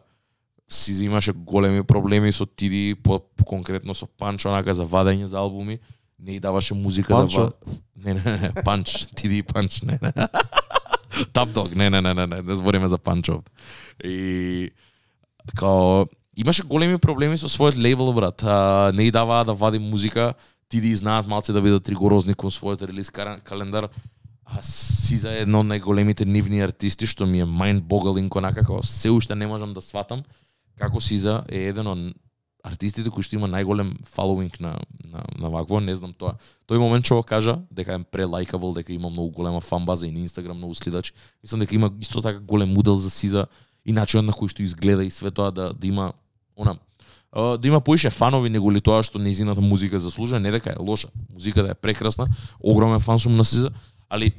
си 0.70 1.05
имаше 1.05 1.34
големи 1.34 1.84
проблеми 1.84 2.32
со 2.32 2.45
TD, 2.45 2.95
по, 3.01 3.20
по 3.20 3.45
конкретно 3.45 3.93
со 3.93 4.07
Панчо, 4.07 4.49
онака 4.49 4.74
за 4.74 4.86
вадење 4.86 5.26
за 5.26 5.38
албуми. 5.38 5.80
Не 6.24 6.36
и 6.36 6.39
даваше 6.39 6.74
музика 6.74 7.13
Панчо? 7.13 7.53
да. 7.65 7.74
Не, 7.95 8.13
не, 8.13 8.38
не, 8.38 8.63
Панч, 8.63 9.07
Тиди 9.15 9.38
и 9.38 9.41
Панч, 9.43 9.82
не, 9.82 9.99
не. 10.01 10.13
Тап 11.34 11.49
Дог, 11.49 11.76
не, 11.76 11.89
не, 11.89 12.01
не, 12.01 12.13
не, 12.13 12.28
не, 12.28 12.41
не 12.41 12.55
збориме 12.55 12.88
за 12.88 12.97
Панчо. 12.97 13.43
И 14.03 14.71
као 15.57 16.07
имаше 16.36 16.63
големи 16.63 16.97
проблеми 16.97 17.38
со 17.38 17.47
својот 17.47 17.78
лейбл 17.78 18.13
брат. 18.13 18.41
А, 18.43 18.91
не 18.93 19.07
и 19.07 19.11
даваа 19.11 19.45
да 19.45 19.53
вади 19.53 19.80
музика, 19.80 20.34
Тиди 20.69 20.95
знаат 20.95 21.28
малце 21.28 21.53
да 21.53 21.61
бидат 21.61 21.89
ригорозни 21.89 22.34
кон 22.34 22.49
својот 22.49 22.88
релиз 22.88 23.11
календар. 23.11 23.89
А 24.45 24.59
Сиза 24.61 25.32
е 25.32 25.43
едно 25.43 25.61
од 25.63 25.67
најголемите 25.67 26.26
нивни 26.26 26.61
артисти 26.63 27.07
што 27.07 27.26
ми 27.26 27.43
е 27.43 27.45
mind 27.45 27.84
boggling 27.88 28.32
онака 28.36 28.61
како 28.61 28.84
се 28.84 29.11
уште 29.11 29.36
не 29.36 29.47
можам 29.47 29.74
да 29.74 29.82
сватам 29.82 30.24
како 30.78 30.99
Сиза 31.01 31.43
е 31.47 31.69
еден 31.69 31.88
од 31.88 32.01
артистите 32.64 33.11
кои 33.11 33.24
што 33.24 33.36
има 33.36 33.49
најголем 33.51 33.91
following 34.07 34.53
на 34.59 34.78
на 35.03 35.24
на 35.38 35.49
вакво, 35.49 35.80
не 35.80 35.95
знам 35.95 36.14
тоа. 36.14 36.38
Тој 36.68 36.80
момент 36.80 37.05
што 37.05 37.20
го 37.20 37.24
кажа 37.24 37.59
дека 37.72 37.99
е 37.99 38.03
прелайкабл, 38.03 38.74
дека 38.74 38.93
има 38.93 39.09
многу 39.09 39.32
голема 39.32 39.61
фан 39.61 39.86
база 39.86 40.07
и 40.07 40.11
на 40.11 40.20
Инстаграм 40.20 40.57
многу 40.57 40.76
следачи. 40.76 41.14
Мислам 41.43 41.59
дека 41.59 41.76
има 41.76 41.91
исто 41.99 42.22
така 42.22 42.39
голем 42.39 42.78
удел 42.78 42.95
за 42.95 43.09
Сиза 43.09 43.47
и 43.86 43.91
начинот 43.91 44.26
на 44.26 44.34
кој 44.34 44.47
што 44.47 44.64
изгледа 44.64 45.03
и 45.03 45.11
све 45.11 45.32
тоа 45.32 45.51
да 45.51 45.74
да 45.74 45.88
има 45.88 46.14
она 46.57 46.78
да 47.34 47.68
има 47.68 47.82
поише 47.82 48.09
фанови 48.09 48.49
него 48.49 48.72
ли 48.72 48.82
тоа 48.82 49.03
што 49.03 49.20
незината 49.20 49.61
музика 49.61 49.99
заслужува, 49.99 50.39
не 50.39 50.51
дека 50.51 50.70
е 50.70 50.80
лоша. 50.80 51.07
Музиката 51.34 51.72
е 51.72 51.74
прекрасна, 51.74 52.28
огромен 52.59 52.99
фан 52.99 53.20
сум 53.20 53.36
на 53.36 53.45
Сиза, 53.45 53.72
али 54.09 54.32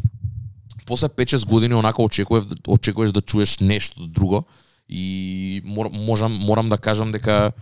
после 0.87 1.09
5-6 1.09 1.49
години 1.49 1.75
онака 1.75 2.03
очекуваш 2.03 2.45
да, 2.45 2.57
очекуваш 2.68 3.12
да 3.12 3.20
чуеш 3.20 3.59
нешто 3.59 4.07
друго 4.07 4.45
и 4.89 5.62
мор, 5.64 5.91
можам 5.93 6.33
морам 6.33 6.68
да 6.68 6.79
кажам 6.79 7.12
дека 7.12 7.53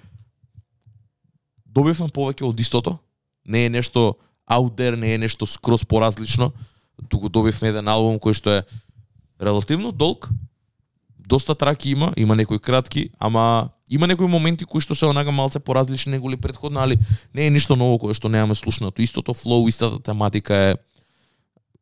добивме 1.75 2.09
повеќе 2.09 2.47
од 2.49 2.61
истото. 2.61 2.99
Не 3.45 3.67
е 3.67 3.73
нешто 3.73 4.15
out 4.51 4.77
there, 4.77 4.97
не 4.97 5.15
е 5.15 5.19
нешто 5.19 5.47
скрос 5.47 5.85
поразлично, 5.85 6.53
туку 7.09 7.29
добивме 7.29 7.73
еден 7.73 7.89
албум 7.89 8.21
кој 8.21 8.37
што 8.37 8.61
е 8.61 8.65
релативно 9.41 9.93
долг, 9.93 10.29
доста 11.19 11.55
траки 11.55 11.91
има, 11.91 12.13
има 12.17 12.37
некои 12.37 12.59
кратки, 12.59 13.11
ама 13.19 13.71
има 13.91 14.07
некои 14.07 14.29
моменти 14.29 14.65
кои 14.65 14.81
што 14.81 14.95
се 14.95 15.07
онага 15.07 15.33
малце 15.33 15.61
поразлични 15.61 16.13
него 16.13 16.31
ли 16.31 16.39
али 16.77 16.99
не 17.35 17.47
е 17.47 17.51
ништо 17.51 17.77
ново 17.77 17.99
кое 17.99 18.15
што 18.15 18.29
немаме 18.29 18.55
слушнато. 18.55 19.03
Истото 19.03 19.35
флоу, 19.35 19.69
истата 19.69 19.99
тематика 19.99 20.55
е 20.55 20.77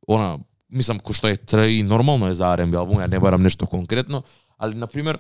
она, 0.09 0.39
мислам 0.71 0.99
кој 0.99 1.15
што 1.15 1.29
е 1.29 1.37
тр 1.37 1.69
и 1.69 1.83
нормално 1.83 2.29
е 2.29 2.35
за 2.35 2.45
R&B 2.45 2.77
албум, 2.77 2.99
ја 2.99 3.11
не 3.11 3.19
барам 3.19 3.43
нешто 3.43 3.67
конкретно, 3.67 4.23
али 4.59 4.75
на 4.75 4.87
пример 4.87 5.19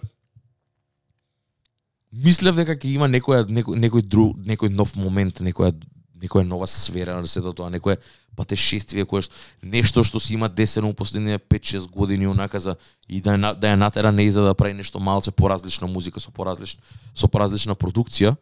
мислев 2.13 2.57
дека 2.57 2.75
ќе 2.77 2.95
има 2.95 3.09
некоја 3.09 3.47
некој 3.47 3.79
некој 3.79 4.03
друг 4.03 4.37
некој 4.47 4.71
нов 4.75 4.97
момент, 4.97 5.41
некоја 5.41 5.73
некоја 6.21 6.47
нова 6.47 6.67
сфера 6.67 7.17
на 7.21 7.27
сето 7.27 7.53
тоа, 7.53 7.71
некое 7.71 7.97
патешествие 8.37 9.07
кое 9.07 9.23
што 9.23 9.35
нешто 9.63 10.05
што 10.05 10.21
се 10.21 10.35
има 10.35 10.49
десено 10.49 10.91
во 10.91 10.95
последните 10.95 11.39
5-6 11.39 11.91
години 11.91 12.27
онака 12.27 12.61
за 12.61 12.77
и 13.09 13.21
да 13.21 13.37
на- 13.37 13.55
да 13.55 13.73
ја 13.73 13.77
натера 13.77 14.13
не 14.13 14.31
за 14.31 14.43
да 14.43 14.55
прави 14.55 14.75
нешто 14.75 15.01
малце 15.01 15.31
поразлична 15.31 15.87
музика 15.87 16.21
со 16.21 16.31
поразлична 16.31 16.83
со 17.15 17.29
поразлична 17.29 17.75
продукција. 17.75 18.37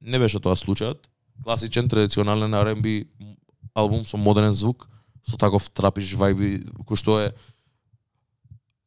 Не 0.00 0.18
беше 0.18 0.40
тоа 0.40 0.56
случајот. 0.56 0.98
Класичен 1.44 1.88
традиционален 1.88 2.52
R&B 2.54 3.06
албум 3.74 4.06
со 4.06 4.16
модерен 4.16 4.52
звук, 4.52 4.88
со 5.28 5.36
таков 5.36 5.68
трапиш 5.70 6.14
вајби 6.14 6.64
кој 6.84 6.96
што 6.96 7.20
е 7.20 7.32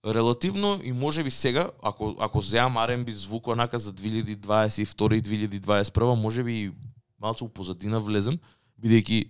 релативно 0.07 0.79
и 0.83 0.91
може 0.91 1.23
би 1.23 1.31
сега, 1.31 1.69
ако, 1.83 2.15
ако 2.19 2.41
земам 2.41 2.75
R&B 2.75 3.11
звук 3.11 3.47
онака 3.47 3.79
за 3.79 3.93
2022 3.93 5.13
и 5.13 5.21
2021, 5.59 6.15
може 6.15 6.43
би 6.43 6.71
малце 7.19 7.43
у 7.43 7.49
позадина 7.49 7.99
влезем, 7.99 8.39
бидејќи 8.81 9.27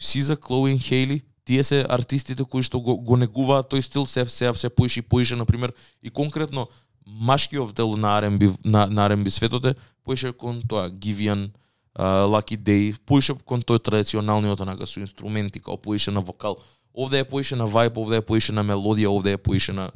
Сиза, 0.00 0.36
Клоуин, 0.36 0.78
Хейли, 0.78 1.20
тие 1.44 1.64
се 1.64 1.86
артистите 1.88 2.44
кои 2.44 2.62
што 2.62 2.80
го, 2.80 2.96
го 2.96 3.16
негуваат 3.20 3.70
тој 3.70 3.84
стил, 3.84 4.06
се, 4.06 4.26
се, 4.26 4.50
се 4.54 4.70
поише 4.70 5.00
и 5.00 5.02
поише, 5.02 5.36
например, 5.36 5.72
и 6.02 6.10
конкретно 6.10 6.68
машкиот 7.06 7.74
дел 7.74 7.96
на 7.96 8.18
R&B, 8.22 8.56
на, 8.64 8.86
на 8.86 9.08
R&B 9.10 9.28
светот 9.30 9.64
е 9.64 9.74
поише 10.04 10.32
кон 10.32 10.62
тоа 10.62 10.90
Givian, 10.90 11.50
uh, 11.98 12.26
Lucky 12.26 12.56
Day, 12.56 12.96
поише 13.06 13.34
кон 13.44 13.62
тој 13.62 13.82
традиционалниот 13.82 14.60
онака 14.60 14.86
со 14.86 15.00
инструменти, 15.00 15.60
као 15.60 15.76
поише 15.76 16.10
на 16.10 16.20
вокал. 16.20 16.58
Овде 16.94 17.18
е 17.18 17.24
поише 17.24 17.56
на 17.56 17.68
вајб, 17.68 17.96
овде 17.96 18.16
е 18.16 18.26
поише 18.26 18.52
на 18.52 18.64
мелодија, 18.64 19.08
овде 19.08 19.32
е 19.32 19.38
поише 19.38 19.72
на 19.72 19.90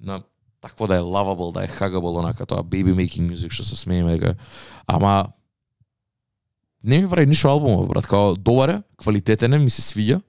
на 0.00 0.22
такво 0.60 0.86
да 0.86 0.96
е 0.96 1.00
лавабл, 1.00 1.52
да 1.52 1.64
е 1.64 1.66
хагабл, 1.66 2.18
онака 2.18 2.46
тоа 2.46 2.62
baby 2.62 2.94
making 2.94 3.30
music 3.30 3.50
што 3.50 3.64
се 3.64 3.76
смееме 3.76 4.18
дека 4.18 4.34
ама 4.86 5.32
не 6.84 6.98
ми 6.98 7.10
прави 7.10 7.26
ништо 7.26 7.48
албумот, 7.48 7.88
брат, 7.88 8.06
као 8.06 8.34
добар 8.34 8.68
е, 8.68 8.82
квалитетен 8.96 9.52
е, 9.52 9.58
ми 9.58 9.70
се 9.70 9.82
свиѓа, 9.82 10.20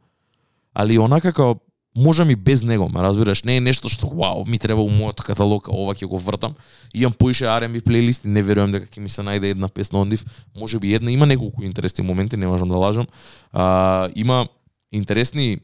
али 0.74 1.00
онака 1.00 1.34
као 1.34 1.56
можам 1.96 2.30
и 2.30 2.36
без 2.36 2.64
него, 2.64 2.90
ме 2.90 3.02
разбираш, 3.02 3.44
не 3.44 3.58
е 3.58 3.62
нешто 3.62 3.90
што 3.90 4.08
вау, 4.08 4.46
ми 4.48 4.60
треба 4.60 4.82
у 4.82 4.90
мојот 4.90 5.24
каталог, 5.26 5.70
а 5.70 5.76
ова 5.76 5.96
ќе 5.96 6.08
го 6.08 6.18
вртам. 6.18 6.56
Имам 6.94 7.14
поише 7.14 7.46
R&B 7.46 7.82
плейлисти, 7.82 8.28
не 8.28 8.44
верувам 8.44 8.72
дека 8.72 8.88
ќе 8.88 9.00
ми 9.02 9.10
се 9.10 9.26
најде 9.26 9.52
една 9.52 9.68
песна 9.68 10.00
од 10.00 10.08
нив, 10.08 10.24
може 10.56 10.80
би 10.80 10.94
една, 10.94 11.12
има 11.12 11.26
неколку 11.26 11.64
интересни 11.64 12.06
моменти, 12.06 12.38
не 12.38 12.48
можам 12.48 12.70
да 12.70 12.78
лажам. 12.78 13.08
А, 13.52 14.10
има 14.16 14.48
интересни 14.92 15.60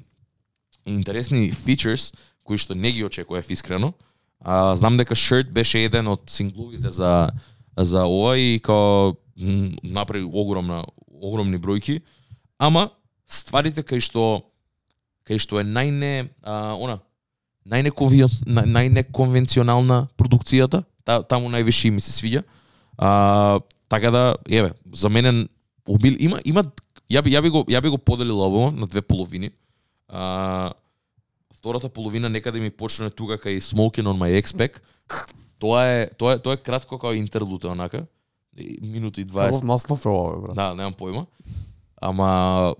интересни 0.85 1.51
фичерс 1.51 2.13
кои 2.43 2.57
што 2.57 2.75
не 2.75 2.91
ги 2.91 3.05
очекував 3.05 3.49
искрено. 3.49 3.93
А, 4.39 4.75
знам 4.75 4.97
дека 4.97 5.15
Shirt 5.15 5.51
беше 5.51 5.85
еден 5.85 6.07
од 6.07 6.29
сингловите 6.29 6.91
за 6.91 7.31
за 7.77 8.05
ова 8.05 8.37
и 8.37 8.59
као 8.59 9.15
направи 9.83 10.23
огромна 10.23 10.85
огромни 11.09 11.57
бројки, 11.57 12.01
ама 12.57 12.89
стварите 13.27 13.81
кај 13.81 13.99
што 13.99 14.41
кај 15.27 15.37
што 15.41 15.59
е 15.59 15.63
најне 15.65 16.29
а, 16.43 16.75
она 16.77 16.99
најнеконвенционална 17.65 20.07
продукцијата, 20.17 20.83
та, 21.03 21.23
таму 21.23 21.49
највише 21.49 21.89
ми 21.89 22.01
се 22.01 22.11
свиѓа. 22.13 22.43
А, 22.97 23.59
така 23.89 24.11
да, 24.11 24.35
еве, 24.49 24.71
за 24.93 25.09
мене 25.09 25.47
убил 25.87 26.15
има 26.19 26.39
има 26.45 26.63
ја 27.09 27.21
би 27.21 27.31
ја 27.33 27.41
би 27.41 27.49
го 27.49 27.63
ја 27.65 27.81
би 27.81 27.89
го 27.89 27.97
поделил 27.97 28.41
ово 28.41 28.71
на 28.71 28.87
две 28.87 29.01
половини. 29.01 29.51
А, 30.09 30.71
втората 31.53 31.89
половина 31.89 32.29
некаде 32.29 32.59
ми 32.59 32.69
почне 32.69 33.09
тука 33.09 33.37
кај 33.37 33.57
Smoking 33.57 34.03
on 34.03 34.17
my 34.17 34.41
X-Pack. 34.41 34.79
Тоа 35.59 35.85
е 35.85 36.09
тоа 36.09 36.33
е 36.33 36.39
тоа 36.39 36.53
е 36.53 36.57
кратко 36.57 36.97
како 36.97 37.13
интерлуд 37.13 37.63
онака. 37.65 38.05
И- 38.57 38.79
Минута 38.81 39.21
и 39.21 39.25
20. 39.25 39.45
Каков 39.45 39.63
наслов 39.63 40.05
е 40.05 40.09
ова, 40.09 40.41
брат? 40.41 40.55
Да, 40.55 40.75
немам 40.75 40.93
појма. 40.93 41.25
Ама 41.97 42.75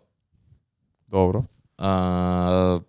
Добро. 1.10 1.44
а, 1.78 2.80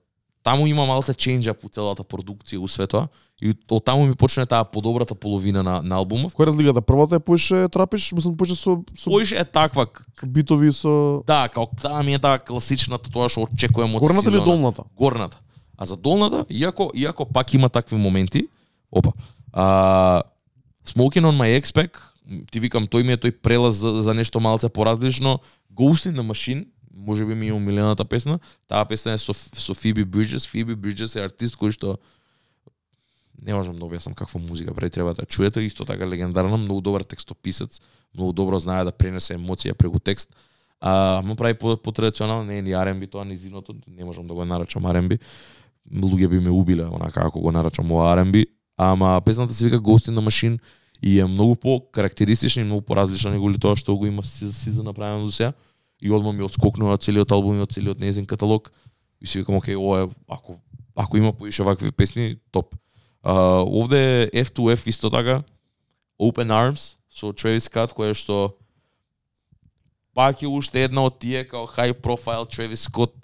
таму 0.46 0.66
има 0.66 0.86
малце 0.86 1.12
up 1.12 1.64
у 1.64 1.68
целата 1.68 2.04
продукција 2.04 2.62
у 2.62 2.68
светот 2.68 3.10
и 3.42 3.50
од 3.50 3.84
таму 3.84 4.06
ми 4.06 4.14
почне 4.14 4.46
таа 4.46 4.64
подобрата 4.64 5.14
половина 5.14 5.62
на, 5.62 5.82
на 5.82 5.96
албумов. 5.96 6.34
Која 6.34 6.46
разликата? 6.46 6.80
Првата 6.80 7.16
е 7.16 7.20
поише 7.20 7.66
трапиш, 7.68 8.12
мислам 8.12 8.36
поише 8.36 8.54
со 8.54 8.78
со 8.94 9.10
Поише 9.10 9.36
е 9.36 9.44
таква, 9.44 9.86
битови 10.26 10.72
со 10.72 11.22
да, 11.26 11.48
као 11.48 11.66
таа 11.66 12.02
ми 12.02 12.14
е 12.14 12.18
таа 12.22 12.38
класичната 12.38 13.10
тоа 13.10 13.28
што 13.28 13.48
очекувам 13.50 13.98
од 13.98 14.06
горната 14.06 14.30
или 14.30 14.38
долната? 14.38 14.86
горната. 14.96 15.40
А 15.78 15.86
за 15.86 15.96
долната, 15.96 16.46
иако 16.48 16.90
иако 16.94 17.26
пак 17.26 17.54
има 17.54 17.68
такви 17.68 17.96
моменти, 17.96 18.46
опа. 18.92 19.12
А, 19.52 20.22
Smoking 20.86 21.26
on 21.26 21.34
my 21.34 21.60
X-Pack, 21.60 21.98
ти 22.50 22.60
викам 22.60 22.86
тој 22.86 23.02
ми 23.02 23.18
е 23.18 23.18
тој 23.18 23.34
прелаз 23.42 23.82
за, 23.82 24.02
за 24.02 24.14
нешто 24.14 24.40
малце 24.40 24.68
поразлично. 24.68 25.40
Ghost 25.74 26.06
in 26.06 26.14
the 26.14 26.22
Machine, 26.22 26.66
може 26.96 27.24
би 27.24 27.34
ми 27.34 27.48
е 27.48 27.52
умилената 27.52 28.04
песна. 28.04 28.38
Таа 28.68 28.84
песна 28.84 29.12
е 29.12 29.18
со, 29.18 29.34
со 29.34 29.74
Фиби 29.74 30.04
Бриджес. 30.04 30.46
Фиби 30.46 30.74
Бриджес 30.74 31.16
е 31.16 31.24
артист 31.24 31.56
кој 31.56 31.70
што 31.70 31.98
не 33.42 33.54
можам 33.54 33.76
да 33.76 33.84
објаснам 33.84 34.14
каква 34.14 34.40
музика 34.40 34.74
прави, 34.74 34.90
треба 34.90 35.14
да 35.14 35.26
чуете, 35.26 35.60
исто 35.60 35.84
така 35.84 36.08
легендарна, 36.08 36.56
многу 36.56 36.80
добар 36.80 37.02
текстописец, 37.02 37.80
многу 38.14 38.32
добро 38.32 38.58
знае 38.58 38.84
да 38.84 38.92
пренесе 38.92 39.36
емоција 39.36 39.74
преку 39.74 39.98
текст. 39.98 40.32
А, 40.80 41.22
му 41.24 41.36
прави 41.36 41.54
по, 41.54 41.76
по 41.76 41.92
традиционално, 41.92 42.44
не 42.44 42.58
е 42.58 42.62
ни 42.62 42.70
R&B 42.70 43.10
тоа, 43.10 43.24
ни 43.24 43.36
зиното 43.36 43.76
не 43.88 44.04
можам 44.04 44.26
да 44.26 44.34
го 44.34 44.44
нарачам 44.44 44.82
R&B. 44.82 45.20
Луѓе 45.92 46.28
би 46.28 46.40
ме 46.40 46.50
убиле, 46.50 46.84
онака 46.84 47.22
ако 47.24 47.40
го 47.40 47.52
нарачам 47.52 47.92
ова 47.92 48.16
R&B. 48.16 48.46
Ама 48.76 49.20
песната 49.24 49.54
се 49.54 49.64
вика 49.64 49.80
Ghost 49.80 50.10
in 50.10 50.16
the 50.16 50.20
Machine 50.20 50.58
и 51.02 51.20
е 51.20 51.26
многу 51.26 51.56
по 51.56 51.90
карактеристична 51.92 52.62
и 52.62 52.64
многу 52.64 52.82
поразлична 52.82 53.30
него 53.30 53.50
ли 53.50 53.58
тоа 53.58 53.76
што 53.76 53.96
го 53.96 54.06
има 54.06 54.24
си, 54.24 54.52
си 54.52 54.70
за 54.70 54.82
направено 54.82 55.24
до 55.24 55.32
сега. 55.32 55.52
И 56.06 56.10
одма 56.10 56.32
ми 56.32 56.46
одскокнува 56.46 56.98
целиот 57.02 57.32
албум 57.34 57.58
и 57.58 57.64
од 57.66 57.72
целиот 57.74 57.98
незин 57.98 58.26
каталог. 58.26 58.70
И 59.20 59.26
си 59.26 59.38
викам, 59.38 59.56
окей, 59.58 59.74
ова 59.74 60.04
е, 60.04 60.08
ако, 60.28 60.60
ако 60.94 61.16
има 61.16 61.32
поише 61.32 61.62
вакви 61.62 61.90
песни, 61.92 62.36
топ. 62.50 62.74
А, 63.22 63.34
овде 63.66 64.22
е 64.22 64.44
F2F 64.44 64.86
исто 64.86 65.10
така, 65.10 65.42
Open 66.20 66.46
Arms, 66.46 66.94
со 67.10 67.32
Travis 67.32 67.66
Scott, 67.66 67.90
која 67.96 68.14
што 68.14 68.54
пак 70.14 70.44
е 70.44 70.48
уште 70.48 70.84
една 70.84 71.08
од 71.08 71.18
тие 71.18 71.42
као 71.48 71.66
high 71.66 71.96
profile 71.96 72.46
Travis 72.46 72.86
Scott 72.86 73.16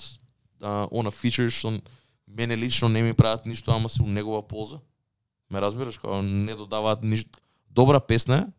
а, 0.61 0.89
она 0.91 1.13
feature 1.13 1.53
што 1.53 1.79
мене 2.27 2.57
лично 2.57 2.89
не 2.89 3.03
ми 3.03 3.15
прават 3.15 3.47
ништо, 3.47 3.73
ама 3.73 3.89
се 3.89 4.03
у 4.03 4.07
негова 4.07 4.43
полза. 4.43 4.81
Ме 5.51 5.61
разбираш, 5.61 5.99
као 5.99 6.23
не 6.23 6.55
додаваат 6.55 7.05
ништо. 7.05 7.39
Добра 7.71 8.01
песна 8.01 8.37
е, 8.37 8.53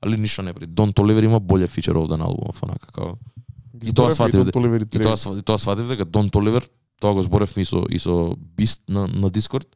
али 0.00 0.16
ништо 0.16 0.42
не 0.42 0.54
при. 0.54 0.66
Don 0.66 0.92
Toliver 0.92 1.24
има 1.24 1.40
боле 1.40 1.66
фичер 1.66 1.94
овде 1.94 2.16
на 2.16 2.24
албумов, 2.24 2.62
онака 2.62 2.86
као. 2.88 3.14
И 3.82 3.92
тоа 3.92 4.10
сватив, 4.10 4.40
Don't 4.42 4.52
И 4.84 4.98
тоа, 4.98 5.12
Travis. 5.12 5.16
сва- 5.16 5.38
и 5.38 5.42
тоа 5.42 5.58
сватив 5.58 5.88
дека 5.88 6.04
Дон 6.04 6.30
Толивер, 6.30 6.68
тоа 7.00 7.14
го 7.14 7.22
зборевме 7.22 7.62
и 7.62 7.64
со, 7.64 7.86
и 7.90 7.98
со 7.98 8.36
Бист 8.56 8.82
на, 8.88 9.06
на 9.06 9.30
Дискорд, 9.30 9.66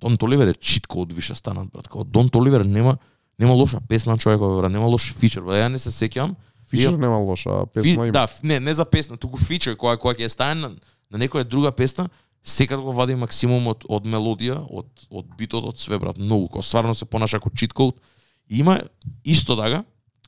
Дон 0.00 0.16
Толивер 0.16 0.48
е 0.48 0.54
читко 0.54 1.00
од 1.02 1.12
више 1.12 1.34
станат, 1.34 1.68
брат. 1.68 1.88
Као 1.88 2.04
Дон 2.04 2.28
Толивер 2.28 2.60
нема 2.60 2.96
нема 3.38 3.52
лоша 3.52 3.80
песна 3.80 4.18
човекот, 4.18 4.58
брат, 4.58 4.72
нема 4.72 4.86
лош 4.86 5.12
фичер. 5.12 5.42
Брат. 5.42 5.56
Ја 5.56 5.68
не 5.68 5.78
се 5.78 5.90
сеќавам. 5.90 6.34
Фичер 6.68 6.92
нема 6.92 7.18
лоша, 7.18 7.50
а 7.50 7.66
Фи, 7.66 7.72
песна 7.74 8.06
има. 8.06 8.12
да, 8.12 8.28
не, 8.42 8.60
не 8.60 8.74
за 8.74 8.84
песна, 8.84 9.16
туку 9.16 9.38
фичер 9.38 9.76
која 9.76 9.96
која 9.96 10.16
ќе 10.16 10.28
стане 10.28 10.60
на, 10.60 10.68
на 11.10 11.18
некоја 11.18 11.44
друга 11.44 11.72
песна, 11.72 12.08
секад 12.42 12.80
го 12.80 12.92
вади 12.92 13.14
максимум 13.14 13.66
од, 13.66 13.84
од 13.88 14.04
мелодија, 14.04 14.66
од, 14.70 14.86
од 15.10 15.26
битот, 15.38 15.64
од 15.64 15.78
све, 15.78 15.98
брат, 15.98 16.16
многу. 16.18 16.48
Као 16.48 16.62
стварно 16.62 16.94
се 16.94 17.04
понаша 17.04 17.38
како 17.38 17.50
чит 17.50 17.72
код. 17.72 18.00
Има 18.50 18.80
исто 19.24 19.56
така, 19.56 19.84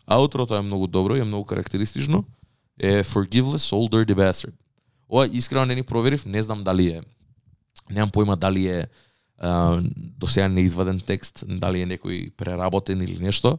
аутрото 0.06 0.56
е 0.56 0.62
многу 0.62 0.86
добро 0.86 1.16
и 1.16 1.20
е 1.20 1.24
многу 1.24 1.44
карактеристично, 1.44 2.24
е 2.80 3.04
Forgiveless 3.04 3.72
Old 3.72 3.90
Dirty 3.90 4.14
Bastard. 4.14 4.52
Ова 5.08 5.26
искрено 5.32 5.66
не 5.66 5.74
ни 5.74 5.82
проверив, 5.82 6.26
не 6.26 6.42
знам 6.42 6.62
дали 6.62 6.88
е 6.88 7.02
немам 7.90 8.10
појма 8.10 8.36
дали 8.36 8.66
е 8.66 8.86
а, 9.38 9.80
до 10.18 10.26
сега 10.26 10.48
неизваден 10.48 11.00
текст, 11.00 11.44
дали 11.46 11.82
е 11.82 11.86
некој 11.86 12.32
преработен 12.36 13.02
или 13.02 13.18
нешто, 13.22 13.58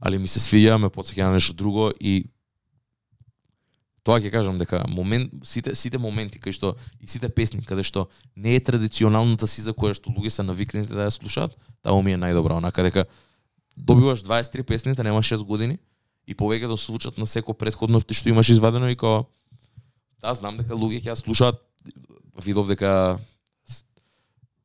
али 0.00 0.18
ми 0.18 0.28
се 0.28 0.40
свиѓа, 0.40 0.78
ме 0.78 0.88
подсеќа 0.88 1.28
на 1.28 1.36
нешто 1.36 1.52
друго 1.52 1.90
и 2.00 2.30
тоа 4.06 4.20
ќе 4.22 4.32
кажам 4.32 4.58
дека 4.58 4.84
момент 4.88 5.32
сите 5.44 5.74
сите 5.74 5.98
моменти 5.98 6.40
кај 6.40 6.54
што 6.56 6.76
и 7.00 7.08
сите 7.10 7.28
песни 7.28 7.60
каде 7.60 7.84
што 7.84 8.08
не 8.36 8.56
е 8.56 8.64
традиционалната 8.64 9.46
си 9.46 9.60
за 9.60 9.74
која 9.74 9.92
што 9.92 10.14
луѓе 10.14 10.32
се 10.32 10.46
навикнати 10.46 10.94
да 10.94 11.08
ја 11.08 11.12
слушаат, 11.12 11.58
таа 11.82 11.98
ми 12.02 12.14
е 12.14 12.20
најдобра, 12.20 12.56
онака 12.56 12.82
дека 12.86 13.04
добиваш 13.78 14.22
23 14.22 14.62
песни, 14.62 14.94
та 14.94 15.02
нема 15.02 15.22
6 15.22 15.44
години 15.44 15.78
и 16.26 16.34
повеќе 16.34 16.68
да 16.68 16.76
звучат 16.76 17.18
на 17.18 17.26
секо 17.26 17.54
предходно 17.54 18.00
ти 18.00 18.14
што 18.14 18.28
имаш 18.28 18.50
извадено 18.52 18.88
и 18.88 18.96
као. 18.96 19.24
Да 20.20 20.34
знам 20.34 20.58
дека 20.60 20.76
луѓе 20.76 21.00
ќе 21.06 21.16
слушаат 21.16 21.62
видов 22.44 22.68
дека 22.68 23.18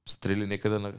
стрели 0.09 0.47
некаде 0.47 0.80
на 0.80 0.91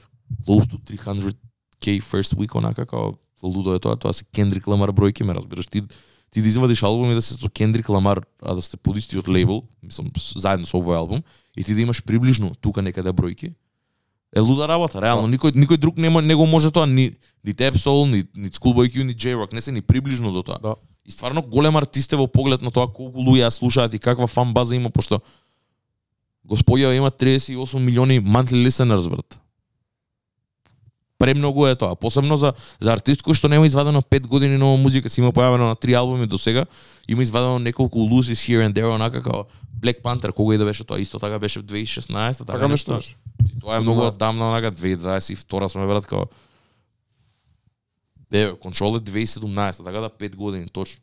close 0.47 0.71
to 0.71 0.81
300k 0.81 2.01
first 2.01 2.39
week 2.39 2.57
онака 2.57 2.87
као 2.87 3.15
лудо 3.43 3.75
е 3.75 3.79
тоа, 3.79 3.97
тоа 3.97 4.13
се 4.13 4.25
Кендрик 4.25 4.67
Ламар 4.67 4.89
бројки, 4.89 5.23
ме 5.23 5.35
разбираш, 5.35 5.67
ти 5.67 5.83
ти 6.35 6.43
да 6.43 6.49
извадиш 6.49 6.83
албум 6.83 7.13
и 7.13 7.15
да 7.15 7.23
се 7.23 7.35
со 7.35 7.49
Кендрик 7.51 7.89
Ламар, 7.89 8.25
а 8.43 8.55
да 8.55 8.63
сте 8.63 8.77
под 8.77 8.97
истиот 8.97 9.29
лейбл, 9.29 9.69
мислам 9.83 10.11
заедно 10.17 10.67
со 10.67 10.81
овој 10.81 10.97
албум, 10.97 11.23
и 11.57 11.65
ти 11.65 11.75
да 11.75 11.81
имаш 11.81 12.03
приближно 12.03 12.55
тука 12.59 12.83
некаде 12.83 13.13
бројки, 13.13 13.55
е 14.35 14.41
луда 14.41 14.69
работа, 14.69 15.03
реално. 15.03 15.29
Никој 15.31 15.55
никој 15.55 15.79
друг 15.79 15.97
нема 15.97 16.23
не 16.23 16.35
го 16.35 16.47
може 16.47 16.71
тоа, 16.71 16.87
ни 16.87 17.13
ни 17.45 17.55
Tepsol, 17.55 18.11
ни 18.11 18.25
ни 18.37 18.51
Schoolboy 18.51 18.91
Q, 18.91 19.03
ни 19.03 19.15
J-Rock, 19.15 19.53
не 19.53 19.61
се 19.61 19.73
ни 19.73 19.83
приближно 19.83 20.33
до 20.33 20.43
тоа. 20.43 20.59
Да. 20.63 20.75
И 21.07 21.13
стварно 21.13 21.43
голем 21.43 21.77
артист 21.77 22.13
е 22.13 22.17
во 22.17 22.27
поглед 22.27 22.63
на 22.63 22.71
тоа 22.71 22.89
колку 22.89 23.21
луѓе 23.21 23.47
ја 23.47 23.51
слушаат 23.51 23.95
и 23.95 23.99
каква 23.99 24.27
фан 24.27 24.55
база 24.55 24.75
има, 24.75 24.91
пошто 24.91 25.21
господја 26.49 26.93
има 26.93 27.11
38 27.11 27.79
милиони 27.79 28.21
monthly 28.21 28.67
listeners, 28.67 29.09
брат. 29.09 29.41
Премногу 31.19 31.67
е 31.67 31.75
тоа, 31.75 31.95
посебно 31.95 32.37
за 32.37 32.53
за 32.81 32.93
артист 32.93 33.23
кој 33.23 33.39
што 33.39 33.49
нема 33.49 33.67
извадено 33.67 34.03
5 34.03 34.27
години 34.27 34.59
нова 34.59 34.77
музика, 34.77 35.09
си 35.09 35.21
има 35.21 35.33
појавено 35.33 35.71
на 35.71 35.77
три 35.77 35.95
албуми 35.95 36.27
до 36.27 36.39
сега, 36.39 36.67
има 37.09 37.23
извадено 37.23 37.59
неколку 37.59 37.99
loses 37.99 38.43
here 38.43 38.67
and 38.67 38.75
there, 38.75 38.91
онака 38.95 39.23
како 39.23 39.47
Black 39.81 40.03
Panther, 40.03 40.33
кога 40.33 40.55
и 40.55 40.59
да 40.59 40.65
беше 40.65 40.85
тоа, 40.85 41.01
исто 41.01 41.19
така 41.19 41.39
беше 41.39 41.61
в 41.61 41.65
2016, 41.65 42.39
така, 42.39 42.53
Така 42.53 42.69
нешто 42.69 42.95
беше. 42.95 43.17
И 43.45 43.61
Тоа 43.61 43.77
е 43.77 43.81
многу 43.81 44.07
одамна, 44.07 44.49
онака 44.49 44.73
2022 44.73 45.69
сме 45.69 45.87
брат 45.87 46.07
како 46.07 46.29
Еве, 48.35 48.53
Control 48.59 48.97
е 48.99 49.01
2017, 49.01 49.85
така 49.85 50.01
да 50.01 50.11
5 50.11 50.37
години 50.37 50.69
точно. 50.69 51.03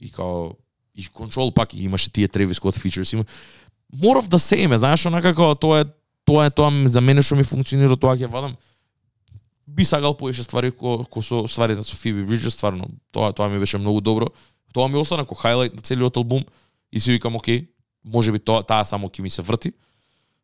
И 0.00 0.10
као 0.10 0.50
и 0.94 1.06
Control 1.06 1.54
пак 1.54 1.74
и 1.74 1.82
имаше 1.82 2.12
тие 2.12 2.28
Travis 2.28 2.58
Scott 2.58 2.78
features, 2.78 3.12
има 3.12 3.24
more 3.94 4.18
of 4.18 4.28
the 4.28 4.38
same, 4.38 4.76
знаеш, 4.76 5.06
онака 5.06 5.34
како 5.34 5.54
тоа 5.54 5.80
е 5.80 5.84
тоа 6.24 6.46
е 6.46 6.50
тоа 6.50 6.72
за 6.88 7.00
мене 7.00 7.22
што 7.22 7.36
ми 7.36 7.44
функционира, 7.44 7.96
тоа 7.96 8.16
ќе 8.16 8.30
вадам. 8.30 8.56
Би 9.66 9.84
сагал 9.84 10.16
поише 10.16 10.42
ствари 10.44 10.72
ко, 10.72 11.04
ко 11.04 11.22
со 11.22 11.44
стварите 11.48 11.82
со 11.82 11.96
Phoebe 11.96 12.24
Bridges, 12.26 12.56
стварно. 12.56 12.88
Тоа 13.12 13.32
тоа 13.32 13.48
ми 13.48 13.58
беше 13.58 13.78
многу 13.78 14.00
добро. 14.00 14.28
Тоа 14.74 14.88
ми 14.88 14.98
остана 14.98 15.24
како 15.24 15.34
хайлайт 15.34 15.74
на 15.74 15.82
целиот 15.82 16.16
албум 16.16 16.44
и 16.92 17.00
си 17.00 17.12
викам, 17.12 17.36
окей, 17.36 17.68
може 18.04 18.32
би 18.32 18.38
тоа 18.38 18.62
таа 18.62 18.84
само 18.84 19.08
ќе 19.08 19.22
ми 19.22 19.30
се 19.30 19.42
врти. 19.42 19.72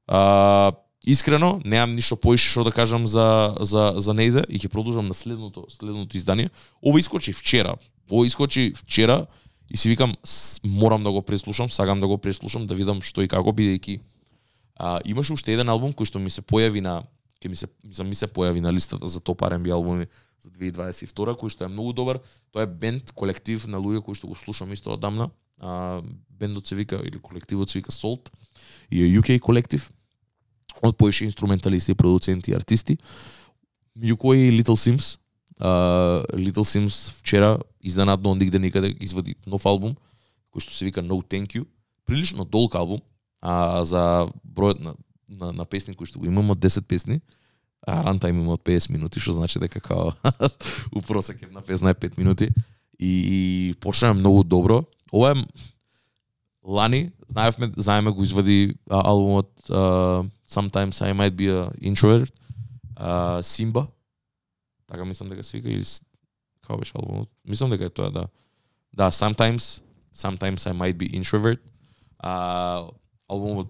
А, 0.07 0.73
искрено, 1.07 1.61
немам 1.65 1.93
ништо 1.93 2.17
поише 2.17 2.51
што 2.51 2.65
да 2.65 2.73
кажам 2.73 3.07
за 3.07 3.57
за 3.61 3.95
за 3.97 4.15
Нейзе 4.15 4.45
и 4.49 4.59
ќе 4.59 4.69
продолжам 4.69 5.09
на 5.09 5.15
следното 5.15 5.67
следното 5.69 6.17
издание. 6.17 6.51
Ова 6.83 6.99
искочи 6.99 7.33
вчера. 7.33 7.77
Ова 8.11 8.27
искочи 8.27 8.73
вчера 8.77 9.27
и 9.71 9.77
си 9.77 9.89
викам 9.89 10.17
морам 10.65 11.05
да 11.05 11.11
го 11.11 11.23
преслушам, 11.23 11.71
сагам 11.71 12.01
да 12.01 12.07
го 12.07 12.19
преслушам 12.19 12.67
да 12.67 12.75
видам 12.75 13.01
што 13.03 13.23
и 13.23 13.29
како 13.29 13.51
бидејќи 13.51 14.01
а, 14.77 15.01
имаше 15.05 15.33
уште 15.33 15.53
еден 15.53 15.69
албум 15.69 15.93
кој 15.93 16.05
што 16.05 16.19
ми 16.19 16.31
се 16.31 16.43
појави 16.43 16.81
на 16.81 17.03
ќе 17.41 17.49
ми 17.49 17.57
се 17.57 17.69
мислам 17.85 18.09
ми 18.09 18.15
се 18.15 18.27
појави 18.27 18.61
на 18.61 18.73
листата 18.73 19.07
за 19.07 19.21
топ 19.21 19.41
R&B 19.41 19.73
албуми 19.73 20.07
за 20.43 20.51
2022 20.51 21.37
кој 21.37 21.49
што 21.49 21.65
е 21.65 21.73
многу 21.73 21.93
добар. 21.93 22.21
Тоа 22.53 22.65
е 22.65 22.67
бенд, 22.67 23.13
колектив 23.13 23.67
на 23.67 23.81
луѓе 23.81 24.05
кои 24.05 24.15
што 24.15 24.29
го 24.29 24.37
слушам 24.37 24.73
исто 24.73 24.93
одамна. 24.93 25.31
А, 25.61 26.03
бендот 26.29 26.67
се 26.67 26.75
вика 26.75 27.01
или 27.05 27.19
колективот 27.19 27.71
се 27.71 27.79
вика 27.79 27.93
Salt 27.93 28.33
и 28.91 29.05
е 29.05 29.21
UK 29.21 29.41
колектив 29.41 29.93
од 30.83 30.97
поише 30.97 31.25
инструменталисти, 31.25 31.95
продуценти 31.95 32.51
и 32.51 32.55
артисти. 32.55 32.99
Меѓу 33.99 34.17
кои 34.17 34.49
и 34.49 34.53
Little 34.53 34.79
Sims. 34.79 35.19
Uh, 35.61 36.25
Little 36.35 36.65
Sims 36.65 37.13
вчера 37.21 37.59
изненадно 37.83 38.31
ондигде 38.31 38.59
никаде 38.59 38.97
извади 39.01 39.37
нов 39.47 39.67
албум 39.67 39.97
кој 40.51 40.65
што 40.65 40.75
се 40.75 40.85
вика 40.85 41.03
No 41.03 41.21
Thank 41.21 41.55
You. 41.55 41.67
Прилично 42.07 42.45
долг 42.45 42.75
албум, 42.75 43.03
а 43.41 43.85
за 43.85 44.29
бројот 44.45 44.81
на 44.81 44.95
на, 45.31 45.53
на 45.53 45.65
песни 45.65 45.95
кои 45.95 46.07
што 46.07 46.19
го 46.19 46.27
имам 46.27 46.51
10 46.51 46.83
песни, 46.91 47.21
а 47.87 48.03
рантајм 48.05 48.43
има 48.43 48.57
од 48.59 48.65
50 48.67 48.91
минути, 48.91 49.21
што 49.23 49.33
значи 49.39 49.61
дека 49.63 49.81
као 49.81 50.13
у 50.97 51.03
просек 51.03 51.43
една 51.43 51.63
песна 51.63 51.91
е 51.91 51.95
5 51.95 52.19
минути 52.19 52.51
и, 52.99 53.09
и 53.09 53.75
почнаа 53.81 54.15
многу 54.15 54.45
добро. 54.45 54.85
Ова 55.13 55.33
е 55.33 55.45
лани, 56.65 57.11
знаевме, 57.29 57.73
знаеме 57.77 58.11
го 58.11 58.23
извади 58.23 58.75
а, 58.91 59.09
албумот 59.09 59.71
а, 59.71 59.75
Sometimes 60.51 60.91
I 60.91 61.13
Might 61.13 61.31
Be 61.31 61.47
a 61.51 61.93
Introvert, 61.93 62.33
а, 62.97 63.43
Simba, 63.43 63.87
така 64.87 65.05
мислам 65.05 65.29
дека 65.29 65.45
се 65.45 65.57
вика, 65.57 65.71
или 65.71 65.85
како 66.63 66.79
беше 66.79 66.93
албумот? 66.95 67.29
Мислам 67.45 67.71
дека 67.71 67.85
е 67.85 67.91
тоа, 67.91 68.11
да. 68.11 68.27
Да, 68.93 69.11
Sometimes, 69.11 69.83
Sometimes 70.15 70.67
I 70.67 70.73
Might 70.73 70.97
Be 70.97 71.11
Introvert. 71.21 71.61
А, 72.19 72.85
албумот 73.29 73.69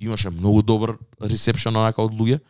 имаше 0.00 0.30
многу 0.30 0.62
добар 0.62 0.98
ресепшн 1.22 1.76
онака 1.76 2.02
од 2.02 2.12
луѓе. 2.12 2.40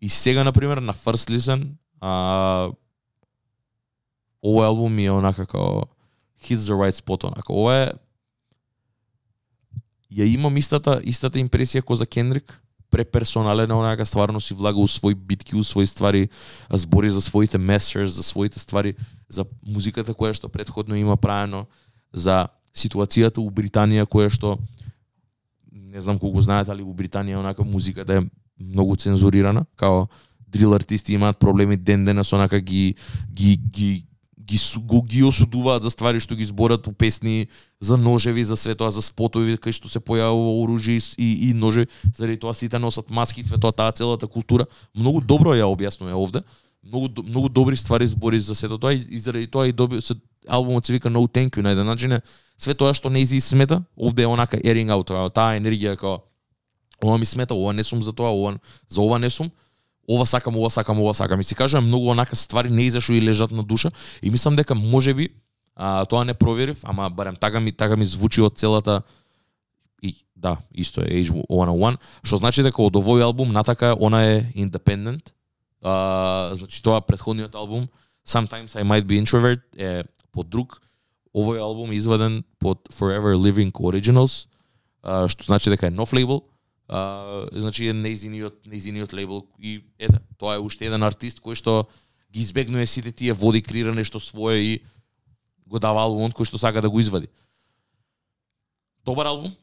И 0.00 0.08
сега, 0.08 0.44
например, 0.44 0.78
на 0.78 0.94
First 0.94 1.30
Listen, 1.30 1.76
а, 2.00 2.72
овој 4.42 4.66
албум 4.66 4.94
ми 4.94 5.06
е 5.06 5.14
онака 5.14 5.46
како 5.46 5.86
hits 6.42 6.66
the 6.66 6.74
right 6.74 6.96
spot, 6.96 7.24
онака. 7.24 7.52
Ова 7.52 7.76
е 7.76 7.92
ја 10.12 10.26
имам 10.34 10.56
истата 10.56 11.00
истата 11.04 11.40
импресија 11.40 11.82
кој 11.82 12.02
за 12.02 12.06
Кендрик, 12.06 12.52
преперсонален 12.92 13.72
онака 13.72 14.04
стварно 14.06 14.40
си 14.40 14.54
влага 14.54 14.78
у 14.78 14.86
свој 14.86 15.14
битки, 15.16 15.56
у 15.56 15.64
своји 15.64 15.88
ствари, 15.88 16.28
збори 16.68 17.10
за 17.10 17.22
своите 17.22 17.58
messages, 17.58 18.12
за 18.12 18.22
своите 18.22 18.60
ствари, 18.60 18.94
за 19.28 19.46
музиката 19.64 20.12
која 20.12 20.36
што 20.36 20.52
предходно 20.52 20.94
има 20.94 21.16
правено, 21.16 21.64
за 22.12 22.48
ситуацијата 22.76 23.40
у 23.40 23.48
Британија 23.48 24.04
која 24.04 24.28
што 24.28 24.58
не 25.72 26.00
знам 26.00 26.18
колку 26.18 26.40
знаете, 26.40 26.72
али 26.72 26.84
у 26.84 26.92
Британија 26.92 27.40
онака 27.40 27.64
музиката 27.64 28.20
е 28.20 28.26
многу 28.60 28.96
цензурирана, 28.96 29.64
као 29.76 30.06
дрил 30.48 30.74
артисти 30.74 31.14
имаат 31.14 31.38
проблеми 31.38 31.76
ден 31.76 32.04
денес 32.04 32.32
онака 32.32 32.60
ги 32.60 32.94
ги 33.32 33.56
ги 33.56 34.04
ги, 34.46 34.58
го, 34.76 35.02
ги 35.02 35.22
осудуваат 35.22 35.82
за 35.82 35.90
ствари 35.90 36.20
што 36.20 36.34
ги 36.34 36.44
зборат 36.44 36.86
у 36.86 36.92
песни 36.92 37.48
за 37.80 37.96
ножеви, 37.96 38.44
за 38.44 38.56
све 38.56 38.74
тоа, 38.74 38.90
за 38.90 39.02
спотови 39.02 39.56
кај 39.56 39.72
што 39.72 39.88
се 39.88 40.00
појавува 40.00 40.52
оружје 40.62 40.98
и 41.18 41.50
и, 41.50 41.52
ножеви, 41.54 41.88
заради 42.14 42.38
тоа 42.38 42.54
сите 42.54 42.78
носат 42.78 43.10
маски 43.10 43.40
и 43.40 43.44
све 43.44 43.58
тоа, 43.58 43.72
таа 43.72 43.92
целата 43.92 44.26
култура. 44.26 44.66
Многу 44.94 45.20
добро 45.20 45.54
ја 45.54 45.70
објаснува 45.70 46.14
овде. 46.14 46.42
Многу 46.82 47.22
многу 47.22 47.48
добри 47.48 47.76
ствари 47.76 48.06
збори 48.06 48.40
за 48.40 48.54
сето 48.54 48.78
тоа 48.78 48.94
и, 48.94 49.02
и 49.10 49.20
заради 49.20 49.46
тоа 49.46 49.68
и 49.68 49.72
доби 49.72 50.00
се 50.00 50.14
албумот 50.48 50.86
се 50.86 50.92
вика 50.92 51.10
No 51.10 51.26
Thank 51.28 51.56
You 51.56 51.62
на 51.62 51.70
еден 51.70 51.86
начин 51.86 52.12
е 52.12 52.20
све 52.58 52.74
тоа 52.74 52.94
што 52.94 53.10
не 53.10 53.26
си 53.26 53.40
смета, 53.40 53.82
овде 53.96 54.22
е 54.22 54.26
онака 54.26 54.56
airing 54.58 54.90
out, 54.90 55.10
таа 55.34 55.54
енергија 55.58 55.94
како 55.96 56.22
ова 57.02 57.18
ми 57.18 57.26
смета, 57.26 57.54
ова 57.54 57.72
не 57.72 57.82
сум 57.82 58.02
за 58.02 58.12
тоа, 58.12 58.30
ова 58.30 58.58
за 58.88 59.00
ова 59.00 59.18
не 59.18 59.30
сум, 59.30 59.50
ова 60.08 60.26
сакам, 60.26 60.56
ова 60.56 60.70
сакам, 60.70 61.00
ова 61.00 61.14
сакам. 61.14 61.40
И 61.40 61.44
си 61.44 61.54
кажам 61.54 61.86
многу 61.86 62.10
онака 62.10 62.36
ствари 62.36 62.70
не 62.70 62.82
изашу 62.82 63.12
и 63.12 63.22
лежат 63.22 63.50
на 63.50 63.62
душа 63.62 63.90
и 64.22 64.30
мислам 64.30 64.56
дека 64.56 64.74
можеби 64.74 65.28
а, 65.76 66.04
тоа 66.04 66.24
не 66.24 66.34
проверив, 66.34 66.80
ама 66.82 67.10
барем 67.10 67.36
така 67.36 67.60
ми 67.60 67.72
така 67.72 67.96
ми 67.96 68.04
звучи 68.04 68.40
од 68.40 68.58
целата 68.58 69.02
и 70.02 70.16
да, 70.36 70.56
исто 70.74 71.00
е 71.00 71.22
Age 71.22 71.46
101, 71.48 71.98
што 72.24 72.36
значи 72.36 72.62
дека 72.62 72.82
од 72.82 72.96
овој 72.96 73.22
албум 73.22 73.52
натака 73.52 73.96
она 74.00 74.24
е 74.24 74.52
independent. 74.56 75.32
А, 75.82 76.50
значи 76.54 76.82
тоа 76.82 77.00
претходниот 77.00 77.54
албум 77.54 77.88
Sometimes 78.26 78.76
I 78.76 78.84
Might 78.84 79.04
Be 79.04 79.18
Introvert 79.18 79.62
е 79.76 80.04
под 80.32 80.48
друг. 80.48 80.80
Овој 81.34 81.58
албум 81.58 81.90
е 81.90 81.96
изваден 81.96 82.44
под 82.58 82.88
Forever 82.92 83.34
Living 83.34 83.72
Originals, 83.72 84.46
а, 85.02 85.28
што 85.28 85.44
значи 85.44 85.70
дека 85.70 85.86
е 85.86 85.90
нов 85.90 86.12
лейбл. 86.12 86.44
А, 86.92 87.48
значи 87.56 87.86
е 87.88 87.94
нејзиниот 87.96 88.66
нејзиниот 88.68 89.14
лейбл 89.16 89.46
и 89.56 89.78
ете, 89.96 90.18
тоа 90.36 90.58
е 90.58 90.60
уште 90.60 90.84
еден 90.90 91.00
артист 91.06 91.40
кој 91.40 91.56
што 91.56 91.86
ги 92.28 92.42
избегнува 92.44 92.84
сите 92.84 93.12
тие 93.16 93.32
води 93.32 93.62
крира 93.64 93.94
нешто 93.96 94.20
свое 94.20 94.58
и 94.60 94.72
го 95.64 95.80
дава 95.80 96.04
албумот 96.04 96.36
кој 96.36 96.44
што 96.44 96.60
сака 96.60 96.82
да 96.84 96.90
го 96.92 97.00
извади. 97.00 97.30
Добар 99.08 99.32
албум, 99.32 99.54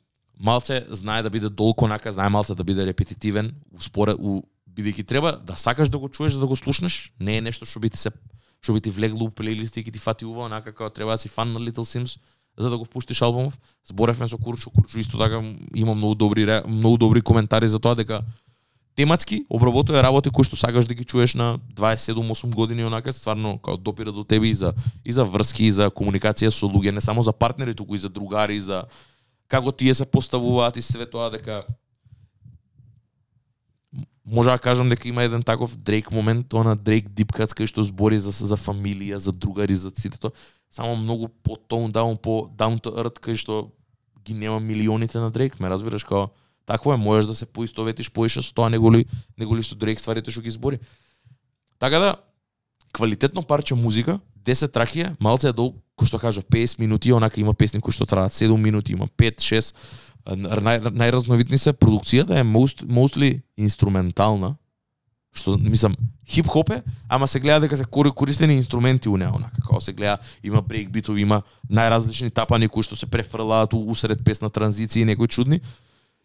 малце 0.41 0.82
знае 0.89 1.21
да 1.21 1.30
биде 1.30 1.53
долго 1.53 1.88
нака 1.88 2.11
знае 2.11 2.34
малце 2.34 2.55
да 2.57 2.65
биде 2.65 2.88
репетитивен, 2.89 3.53
успоре, 3.77 4.17
у 4.17 4.41
бидејќи 4.65 5.05
треба 5.05 5.38
да 5.38 5.53
сакаш 5.53 5.93
да 5.93 6.01
го 6.01 6.09
чуеш 6.09 6.34
за 6.34 6.41
да 6.41 6.49
го 6.49 6.57
слушнеш, 6.57 7.11
не 7.19 7.38
е 7.38 7.45
нешто 7.45 7.69
што 7.69 7.80
би 7.80 7.93
ти 7.93 8.01
се 8.01 8.09
што 8.59 8.73
би 8.73 8.82
ти 8.82 8.89
влегло 8.89 9.30
у 9.30 9.32
плейлисти 9.32 9.86
и 9.86 9.91
ти 9.91 9.99
фати 9.99 10.25
ува 10.25 10.49
онака 10.49 10.73
како 10.73 10.89
треба 10.89 11.13
да 11.13 11.21
си 11.21 11.30
фан 11.30 11.53
на 11.53 11.59
Little 11.59 11.86
Sims 11.86 12.17
за 12.60 12.70
да 12.70 12.78
го 12.78 12.86
впуштиш 12.86 13.22
албумов. 13.22 13.60
Зборевме 13.88 14.28
со 14.28 14.38
Курчо, 14.38 14.70
Курчо 14.70 14.99
исто 14.99 15.18
така 15.18 15.43
има 15.76 15.95
многу 15.95 16.16
добри 16.16 16.62
многу 16.68 16.97
добри 16.97 17.22
коментари 17.22 17.68
за 17.68 17.80
тоа 17.80 17.95
дека 17.95 18.22
тематски 18.95 19.45
обработува 19.49 20.03
работи 20.03 20.30
кои 20.30 20.43
што 20.43 20.60
сакаш 20.60 20.86
да 20.86 20.93
ги 20.93 21.05
чуеш 21.07 21.36
на 21.39 21.60
27-8 21.76 22.55
години 22.55 22.84
онака 22.84 23.14
стварно 23.14 23.57
како 23.57 23.78
допира 23.78 24.12
до 24.12 24.24
тебе 24.24 24.51
и 24.51 24.53
за 24.53 24.74
и 25.05 25.14
за 25.14 25.24
врски 25.24 25.66
и 25.66 25.72
за 25.72 25.88
комуникација 25.88 26.51
со 26.51 26.68
луѓе, 26.68 26.91
не 26.91 27.01
само 27.01 27.24
за 27.24 27.32
партнери, 27.32 27.76
туку 27.76 27.95
и 27.95 28.01
за 28.03 28.10
другари, 28.10 28.60
и 28.60 28.60
за 28.60 28.84
како 29.47 29.72
тие 29.72 29.93
се 29.95 30.05
поставуваат 30.05 30.78
и 30.78 30.82
све 30.82 31.05
тоа 31.05 31.30
дека 31.32 31.64
може 34.32 34.49
да 34.49 34.59
кажам 34.59 34.89
дека 34.89 35.07
има 35.07 35.23
еден 35.23 35.43
таков 35.43 35.77
Дрейк 35.77 36.11
момент, 36.11 36.53
она 36.53 36.75
Дрейк 36.75 37.09
дипкац 37.09 37.53
кај 37.53 37.65
што 37.65 37.84
збори 37.84 38.19
за 38.19 38.32
за 38.32 38.57
фамилија, 38.57 39.17
за 39.17 39.32
другари, 39.32 39.75
за 39.75 39.91
сите 39.95 40.19
тоа, 40.19 40.32
само 40.71 40.95
многу 40.95 41.27
по 41.27 41.57
tone 41.57 41.91
даун 41.91 42.17
по 42.17 42.49
down 42.55 42.77
to 42.77 42.93
earth 42.93 43.19
кај 43.19 43.36
што 43.36 43.71
ги 44.25 44.34
нема 44.34 44.59
милионите 44.59 45.19
на 45.19 45.32
Дрейк, 45.32 45.59
ме 45.59 45.69
разбираш 45.69 46.03
како 46.03 46.30
такво 46.65 46.93
е, 46.93 46.97
можеш 46.97 47.25
да 47.25 47.36
се 47.36 47.45
поистоветиш 47.45 48.11
поише 48.11 48.41
со 48.41 48.53
тоа 48.53 48.69
неголи 48.69 49.05
неголи 49.38 49.63
со 49.63 49.75
Дрейк 49.75 49.99
стварите 49.99 50.32
што 50.32 50.41
ги 50.41 50.53
збори. 50.53 50.80
Така 51.80 51.99
да 51.99 52.15
квалитетно 52.93 53.43
парче 53.43 53.75
музика, 53.75 54.19
10 54.49 54.73
траки 54.73 55.01
е, 55.05 55.13
малце 55.19 55.49
е 55.49 55.53
долг, 55.53 55.77
кој 55.99 56.09
што 56.09 56.19
кажав 56.19 56.45
50 56.49 56.79
минути, 56.81 57.13
онака 57.13 57.39
има 57.39 57.53
песни 57.53 57.81
кои 57.81 57.93
што 57.93 58.07
траат 58.09 58.33
7 58.33 58.57
минути, 58.57 58.95
има 58.97 59.07
5, 59.07 59.43
6. 59.45 59.73
Нај, 60.29 60.89
најразновидни 60.93 61.57
се 61.57 61.73
продукцијата 61.73 62.39
е 62.39 62.45
most, 62.45 62.83
mostly 62.85 63.41
инструментална, 63.57 64.55
што 65.33 65.57
мислам 65.61 65.95
хип-хоп 66.29 66.73
е, 66.73 66.81
ама 67.07 67.27
се 67.27 67.39
гледа 67.39 67.67
дека 67.67 67.77
се 67.77 67.85
кори- 67.85 68.11
користени 68.11 68.57
инструменти 68.57 69.09
у 69.09 69.17
неа, 69.17 69.31
онака 69.33 69.61
како 69.61 69.81
се 69.81 69.93
гледа, 69.93 70.17
има 70.43 70.61
брейк 70.61 70.89
битови, 70.91 71.21
има 71.21 71.41
најразлични 71.69 72.33
тапани 72.33 72.67
кои 72.67 72.83
што 72.83 72.97
се 72.97 73.09
префрлаат 73.09 73.73
усред 73.73 74.23
песна 74.25 74.49
транзиции, 74.49 75.05
некои 75.05 75.27
чудни. 75.27 75.61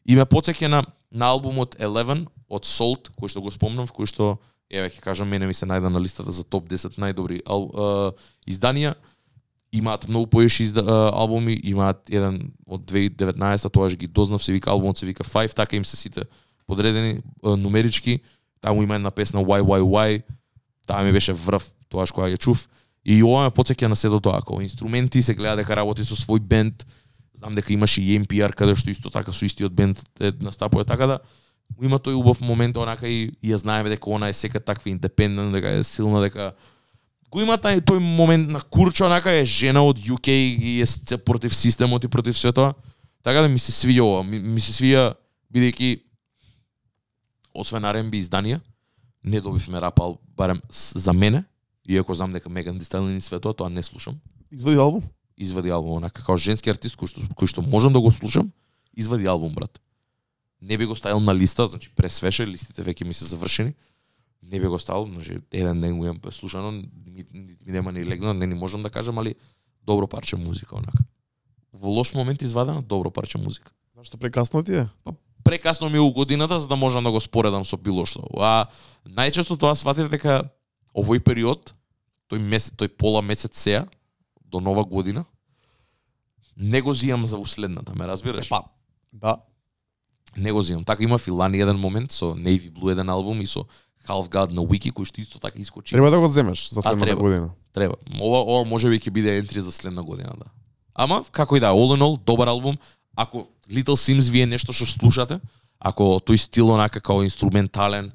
И 0.05 0.17
ме 0.17 0.25
потсеќа 0.25 0.69
на 0.69 0.85
на 1.15 1.31
албумот 1.31 1.77
11 1.79 2.27
од 2.51 2.67
Salt, 2.67 3.13
кој 3.15 3.31
што 3.31 3.41
го 3.41 3.53
спомнав, 3.55 3.93
кој 3.95 4.11
што 4.11 4.35
еве 4.75 4.91
ќе 4.91 5.03
кажам 5.03 5.29
мене 5.31 5.47
ми 5.47 5.55
се 5.55 5.67
најде 5.67 5.91
на 5.93 6.01
листата 6.03 6.33
за 6.33 6.45
топ 6.45 6.69
10 6.71 6.99
најдобри 7.01 7.41
ал, 7.47 7.69
а, 7.75 8.13
изданија. 8.51 8.95
Имаат 9.75 10.07
многу 10.09 10.29
поеши 10.31 10.63
изда, 10.69 10.85
а, 10.87 11.11
албуми, 11.15 11.57
имаат 11.65 12.11
еден 12.11 12.53
од 12.67 12.85
2019 12.91 13.71
тоаш 13.71 13.97
ги 13.97 14.07
дознав 14.07 14.43
се 14.43 14.53
вика 14.53 14.71
албумот 14.71 14.99
се 14.99 15.07
вика 15.07 15.25
Five, 15.25 15.55
така 15.55 15.77
им 15.77 15.85
се 15.85 15.97
сите 15.97 16.23
подредени 16.67 17.21
а, 17.45 17.57
нумерички. 17.57 18.21
Таму 18.61 18.83
има 18.83 18.95
една 18.95 19.11
песна 19.11 19.41
Why 19.41 19.63
Why 19.63 19.81
Why. 19.81 20.23
Таа 20.87 21.03
ми 21.03 21.13
беше 21.13 21.33
врв 21.33 21.73
тоаш 21.89 22.11
кога 22.11 22.29
ја 22.29 22.39
чув. 22.39 22.69
И 23.05 23.23
ова 23.23 23.45
ме 23.45 23.51
потсеќа 23.51 23.87
на 23.87 23.97
сето 23.97 24.21
тоа, 24.21 24.41
како 24.41 24.63
инструменти 24.63 25.23
се 25.23 25.35
гледа 25.35 25.57
дека 25.61 25.77
работи 25.77 26.05
со 26.05 26.17
свој 26.17 26.41
бенд. 26.41 26.87
Знам 27.35 27.55
дека 27.55 27.73
имаше 27.73 28.01
и 28.01 28.19
NPR 28.19 28.55
каде 28.55 28.77
што 28.77 28.91
исто 28.91 29.11
така 29.11 29.33
со 29.33 29.45
истиот 29.45 29.73
бенд 29.73 30.01
е 30.21 30.33
настапува 30.41 30.85
така 30.85 31.07
да 31.07 31.19
има 31.83 31.99
тој 31.99 32.15
убав 32.15 32.41
момент 32.41 32.77
онака 32.77 33.09
и, 33.09 33.33
и 33.43 33.53
ја 33.53 33.59
знаеме 33.63 33.91
дека 33.91 34.11
она 34.11 34.29
е 34.29 34.37
сека 34.37 34.61
таква 34.61 34.91
индепендент, 34.91 35.53
дека 35.53 35.69
е 35.69 35.83
силна, 35.85 36.21
дека 36.23 36.53
го 37.31 37.43
има 37.43 37.59
тај 37.59 37.83
тој 37.83 37.99
момент 37.99 38.51
на 38.51 38.61
Курчо 38.61 39.07
онака 39.07 39.33
е 39.33 39.45
жена 39.45 39.83
од 39.83 39.99
UK 39.99 40.29
и 40.31 40.81
е 40.83 41.19
против 41.19 41.55
системот 41.55 42.05
и 42.05 42.09
против 42.09 42.39
све 42.39 42.53
тоа. 42.53 42.75
Така 43.23 43.41
да 43.41 43.49
ми 43.49 43.59
се 43.59 43.73
свиѓа 43.73 44.01
ова, 44.01 44.23
ми, 44.23 44.39
ми 44.39 44.61
се 44.61 44.73
свиѓа 44.73 45.15
бидејќи 45.53 46.01
освен 47.55 47.85
R&B 47.85 48.21
изданија, 48.21 48.61
не 49.25 49.41
добивме 49.41 49.81
рап 49.81 50.01
ал 50.01 50.19
барем 50.37 50.61
за 50.71 51.13
мене, 51.13 51.45
иако 51.89 52.15
знам 52.15 52.33
дека 52.33 52.51
Меган 52.51 52.79
Thee 52.79 52.87
Stallion 52.87 53.19
и 53.19 53.21
све 53.21 53.41
тоа, 53.41 53.55
тоа 53.55 53.71
не 53.71 53.83
слушам. 53.83 54.21
Извади 54.51 54.79
албум? 54.79 55.03
извади 55.37 55.71
албум, 55.71 55.99
онака 55.99 56.23
како 56.23 56.37
женски 56.39 56.71
артист 56.71 56.99
кој 56.99 57.11
што 57.11 57.27
кој 57.35 57.51
што 57.51 57.63
можам 57.63 57.95
да 57.95 58.03
го 58.03 58.13
слушам, 58.15 58.53
извади 58.95 59.27
албум 59.27 59.55
брат. 59.55 59.81
Не 60.65 60.79
би 60.79 60.87
го 60.87 60.97
ставил 60.97 61.21
на 61.21 61.35
листа, 61.35 61.67
значи 61.67 61.91
пресвеше, 61.93 62.47
листите 62.49 62.83
веќе 62.83 63.05
ми 63.05 63.15
се 63.15 63.29
завршени. 63.29 63.75
Не 64.43 64.61
би 64.61 64.67
го 64.67 64.79
ставил, 64.79 65.07
значи 65.07 65.39
еден 65.53 65.81
ден 65.81 65.99
го 65.99 66.07
имам 66.07 66.21
слушано, 66.33 66.73
ми, 66.73 66.85
ми, 67.07 67.25
ми 67.33 67.57
нема 67.67 67.93
ни 67.93 68.05
легна, 68.07 68.35
не 68.35 68.47
ни 68.47 68.55
можам 68.55 68.83
да 68.83 68.91
кажам, 68.91 69.19
али 69.19 69.35
добро 69.83 70.09
парче 70.09 70.37
музика 70.37 70.77
онака. 70.77 71.05
Во 71.73 71.89
лош 71.89 72.15
момент 72.15 72.43
извадена 72.43 72.83
добро 72.83 73.11
парче 73.11 73.39
музика 73.39 73.73
Зашто 73.97 74.17
прекасно 74.17 74.63
ти 74.65 74.75
е? 74.75 74.89
прекасно 75.45 75.91
ми 75.91 75.97
е 75.97 76.01
у 76.01 76.13
годината 76.13 76.61
за 76.61 76.69
да 76.69 76.77
можам 76.77 77.05
да 77.05 77.11
го 77.11 77.21
споредам 77.21 77.65
со 77.65 77.77
било 77.77 78.07
што. 78.09 78.25
А 78.41 78.67
најчесто 79.05 79.59
тоа 79.61 79.77
сватив 79.77 80.09
дека 80.09 80.41
овој 80.97 81.21
период, 81.21 81.75
тој 82.33 82.41
месец, 82.41 82.73
тој 82.73 82.89
пола 82.89 83.23
месец 83.23 83.61
сеа 83.61 83.85
до 84.41 84.61
нова 84.61 84.85
година, 84.85 85.25
не 86.57 86.81
го 86.81 86.95
зијам 86.95 87.29
за 87.29 87.39
уследната, 87.39 87.95
ме 87.95 88.09
разбираш? 88.09 88.49
Па, 88.49 88.65
да. 89.13 89.37
Не 90.37 90.53
го 90.53 90.63
зијам. 90.63 90.85
Така 90.85 91.03
има 91.03 91.19
Филани 91.19 91.61
еден 91.61 91.77
момент 91.77 92.13
со 92.13 92.35
Navy 92.35 92.71
Blue 92.73 92.93
еден 92.93 93.09
албум 93.09 93.41
и 93.41 93.47
со 93.47 93.65
Half 94.09 94.29
God 94.29 94.53
на 94.53 94.61
Wiki 94.63 94.93
кој 94.93 95.05
што 95.05 95.21
исто 95.21 95.39
така 95.39 95.59
искочи. 95.59 95.95
Треба 95.95 96.11
да 96.11 96.21
го 96.21 96.29
земеш 96.29 96.69
за 96.71 96.83
следната 96.83 97.17
година. 97.17 97.51
Треба. 97.73 97.95
Ова 98.21 98.41
ова 98.43 98.65
може 98.65 98.89
би 98.89 99.01
ќе 99.01 99.11
биде 99.11 99.39
ентри 99.39 99.61
за 99.61 99.73
следна 99.73 100.03
година, 100.03 100.33
да. 100.39 100.45
Ама 100.95 101.25
како 101.33 101.57
и 101.57 101.61
да, 101.61 101.73
all 101.73 101.97
in 101.97 102.03
all 102.03 102.19
добар 102.25 102.49
албум. 102.49 102.77
Ако 103.17 103.47
Little 103.71 103.97
Sims 103.97 104.31
ви 104.31 104.41
е 104.41 104.47
нешто 104.47 104.73
што 104.73 104.87
слушате, 104.87 105.41
ако 105.81 106.21
тој 106.21 106.37
стил 106.37 106.71
онака 106.71 107.01
као 107.01 107.23
инструментален, 107.23 108.13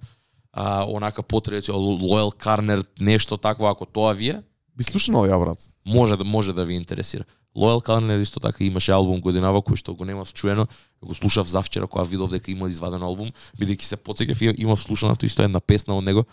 а, 0.54 0.86
онака 0.86 1.24
потрадиционално 1.24 1.98
Loyal 2.00 2.36
Carner, 2.44 2.86
нешто 3.00 3.38
такво, 3.38 3.68
ако 3.68 3.86
тоа 3.86 4.14
ви 4.14 4.30
е, 4.30 4.42
Би 4.76 4.84
слушнал 4.84 5.26
ја 5.28 5.40
брат. 5.40 5.60
може 5.86 6.16
да 6.18 6.24
може 6.24 6.54
да 6.54 6.66
ви 6.66 6.74
интересира. 6.74 7.24
Loyal 7.56 7.82
Carner 7.86 8.22
исто 8.22 8.40
така 8.40 8.64
имаше 8.64 8.92
албум 8.92 9.22
годинава 9.22 9.62
кој 9.62 9.76
што 9.76 9.96
го 9.96 10.06
немав 10.06 10.34
чуено, 10.34 10.68
го 11.02 11.16
слушав 11.16 11.48
завчера 11.50 11.88
кога 11.88 12.04
видов 12.04 12.30
дека 12.30 12.52
има 12.52 12.70
изваден 12.70 13.04
албум, 13.04 13.32
бидејќи 13.60 13.84
се 13.84 13.98
потсеќав 13.98 14.42
и 14.54 14.62
имав 14.62 14.80
слушаното 14.80 15.26
исто 15.26 15.44
една 15.44 15.60
песна 15.60 15.98
од 15.98 16.04
него. 16.04 16.26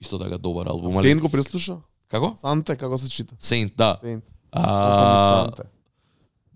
Исто 0.00 0.18
така 0.18 0.38
добар 0.38 0.66
албум, 0.66 0.96
али 0.96 1.08
Сейнт 1.08 1.20
го 1.20 1.28
преслуша? 1.28 1.78
како? 2.08 2.32
Санте 2.36 2.76
како 2.76 2.98
се 2.98 3.08
чита? 3.08 3.34
Saint, 3.40 3.70
да. 3.76 3.96
Сейнт. 4.00 4.24
А, 4.52 5.44
Санте. 5.44 5.62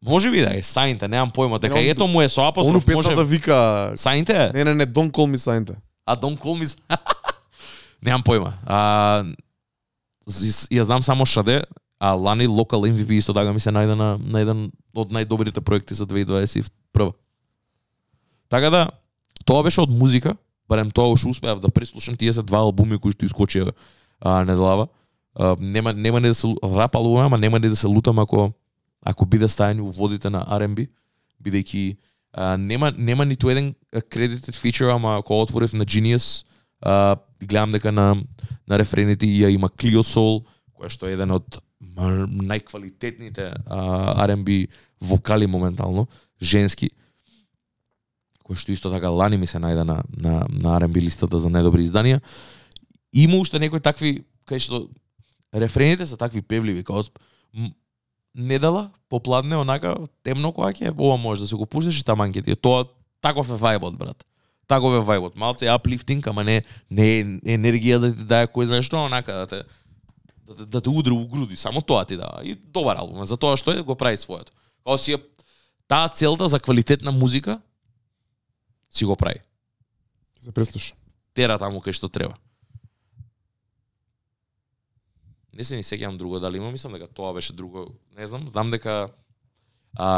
може 0.02 0.30
би 0.30 0.40
да 0.40 0.56
е 0.56 0.62
Saint, 0.62 1.02
немам 1.06 1.30
појма, 1.30 1.60
дека 1.60 1.74
Не, 1.74 1.90
ето 1.90 2.06
му 2.06 2.22
е 2.22 2.28
со 2.28 2.40
Ону 2.40 2.48
апостроф, 2.48 2.86
може 2.86 2.86
песната 2.86 3.24
вика 3.24 3.92
Saint 3.96 4.30
е? 4.30 4.52
Не, 4.52 4.64
не, 4.64 4.74
не, 4.74 4.86
don't 4.86 5.10
call 5.10 5.28
me 5.30 5.36
Sainte. 5.36 5.76
А 6.06 6.16
Don't 6.16 6.38
Call 6.38 6.58
Me 6.58 6.66
Немам 8.02 8.24
појма. 8.26 8.52
А, 8.66 9.22
ја 10.26 10.82
знам 10.82 11.02
само 11.02 11.26
шаде, 11.26 11.62
а 12.02 12.12
Лани 12.12 12.46
локал 12.46 12.82
MVP 12.82 13.10
исто 13.10 13.30
така 13.34 13.52
ми 13.52 13.60
се 13.62 13.70
најде 13.70 13.94
на, 13.94 14.18
на 14.18 14.40
еден 14.42 14.62
од 14.90 15.12
најдобрите 15.14 15.62
проекти 15.62 15.94
за 15.94 16.02
2021. 16.10 17.12
Така 18.50 18.70
да, 18.74 18.80
тоа 19.46 19.62
беше 19.62 19.84
од 19.84 19.92
музика, 19.94 20.34
барем 20.66 20.90
тоа 20.90 21.14
уште 21.14 21.30
успеав 21.30 21.62
да 21.62 21.70
преслушам 21.70 22.18
тие 22.18 22.34
се 22.34 22.42
два 22.42 22.64
албуми 22.66 22.98
кои 22.98 23.14
што 23.14 23.22
искочија 23.22 23.70
а, 24.18 24.42
неделава. 24.42 24.88
А, 25.38 25.54
нема 25.60 25.94
нема 25.94 26.18
не 26.18 26.34
да 26.34 26.34
се 26.34 26.50
рап 26.58 26.98
албуми, 26.98 27.22
ама 27.22 27.38
нема 27.38 27.62
не 27.62 27.70
да 27.70 27.78
се 27.78 27.86
лутам 27.86 28.18
ако 28.18 28.50
ако 29.06 29.26
биде 29.26 29.46
стајани 29.46 29.86
у 29.86 29.94
водите 29.94 30.26
на 30.26 30.42
R&B, 30.58 30.90
бидејќи 31.38 31.96
а, 32.34 32.56
нема 32.58 32.90
нема 32.98 33.24
ниту 33.24 33.46
еден 33.46 33.76
а, 33.94 34.02
credited 34.02 34.58
feature, 34.58 34.90
ама 34.90 35.18
ако 35.22 35.38
отворив 35.38 35.72
на 35.72 35.86
Genius, 35.86 36.46
а, 36.82 37.14
гледам 37.38 37.78
дека 37.78 37.92
на 37.92 38.16
на 38.66 38.78
рефрените 38.78 39.26
ја 39.26 39.54
има 39.54 39.70
Clio 39.70 40.02
Soul, 40.02 40.42
која 40.74 40.90
што 40.90 41.06
е 41.06 41.14
еден 41.14 41.30
од 41.30 41.62
најквалитетните 41.96 43.52
а, 43.66 44.26
R&B 44.26 44.66
вокали 45.00 45.46
моментално, 45.46 46.08
женски 46.40 46.90
кој 48.42 48.58
што 48.58 48.72
исто 48.74 48.90
така 48.90 49.10
лани 49.10 49.38
ми 49.38 49.46
се 49.46 49.60
најде 49.62 49.84
на, 49.86 50.02
на, 50.10 50.42
на 50.48 50.74
R&B 50.80 51.04
листата 51.04 51.38
за 51.38 51.48
најдобри 51.48 51.86
изданија. 51.86 52.20
Има 53.12 53.38
уште 53.40 53.60
некои 53.62 53.80
такви, 53.80 54.24
кај 54.48 54.58
што 54.58 54.88
рефрените 55.54 56.06
се 56.06 56.16
такви 56.16 56.42
певливи, 56.42 56.84
као 56.84 57.04
недела, 58.34 58.90
попладне, 59.08 59.56
онака, 59.56 59.94
темно 60.24 60.52
која 60.56 60.72
ќе, 60.72 60.92
ова 60.96 61.16
може 61.16 61.44
да 61.44 61.48
се 61.48 61.56
го 61.56 61.66
пуштиш 61.66 62.00
и 62.00 62.04
таман 62.04 62.32
ќе 62.32 62.44
ти. 62.44 62.56
Тоа, 62.56 62.88
таков 63.20 63.50
е 63.50 63.60
вајбот, 63.60 63.96
брат. 64.00 64.24
Таков 64.66 64.96
е 64.96 65.04
вајбот. 65.04 65.36
Малце 65.36 65.66
е 65.66 65.72
аплифтинг, 65.72 66.26
ама 66.26 66.44
не, 66.44 66.62
не 66.90 67.08
е 67.18 67.24
енергија 67.56 68.00
да 68.00 68.12
ти 68.14 68.24
дае 68.24 68.48
кој 68.48 68.70
знае 68.72 68.86
што, 68.86 69.04
онака, 69.04 69.44
да 69.44 69.46
те, 69.46 69.62
да 70.46 70.56
те, 70.56 70.66
да 70.66 70.80
те 70.80 70.90
удри 70.90 71.12
у 71.12 71.28
груди. 71.28 71.56
Само 71.56 71.82
тоа 71.82 72.04
ти 72.04 72.16
дава. 72.16 72.40
И 72.44 72.54
добар 72.54 72.96
албум, 72.96 73.24
за 73.24 73.36
тоа 73.36 73.56
што 73.56 73.72
е, 73.72 73.82
го 73.82 73.94
прави 73.94 74.16
своето. 74.16 74.52
Као 74.84 74.98
си 74.98 75.14
е 75.14 75.18
таа 75.88 76.08
целта 76.08 76.48
за 76.48 76.60
квалитетна 76.60 77.12
музика, 77.12 77.60
си 78.90 79.04
го 79.04 79.16
прави. 79.16 79.40
Се 80.40 80.52
преслуша. 80.52 80.94
Тера 81.34 81.58
таму 81.58 81.80
кај 81.80 81.96
што 81.96 82.08
треба. 82.08 82.36
Не 85.52 85.64
се 85.64 85.76
ни 85.76 85.84
сеќавам 85.84 86.16
друго 86.16 86.40
дали 86.40 86.56
има, 86.56 86.72
мислам 86.72 86.96
дека 86.96 87.06
тоа 87.06 87.32
беше 87.36 87.52
друго, 87.52 87.92
не 88.16 88.26
знам, 88.26 88.48
знам 88.48 88.70
дека 88.72 89.12
а, 89.94 90.08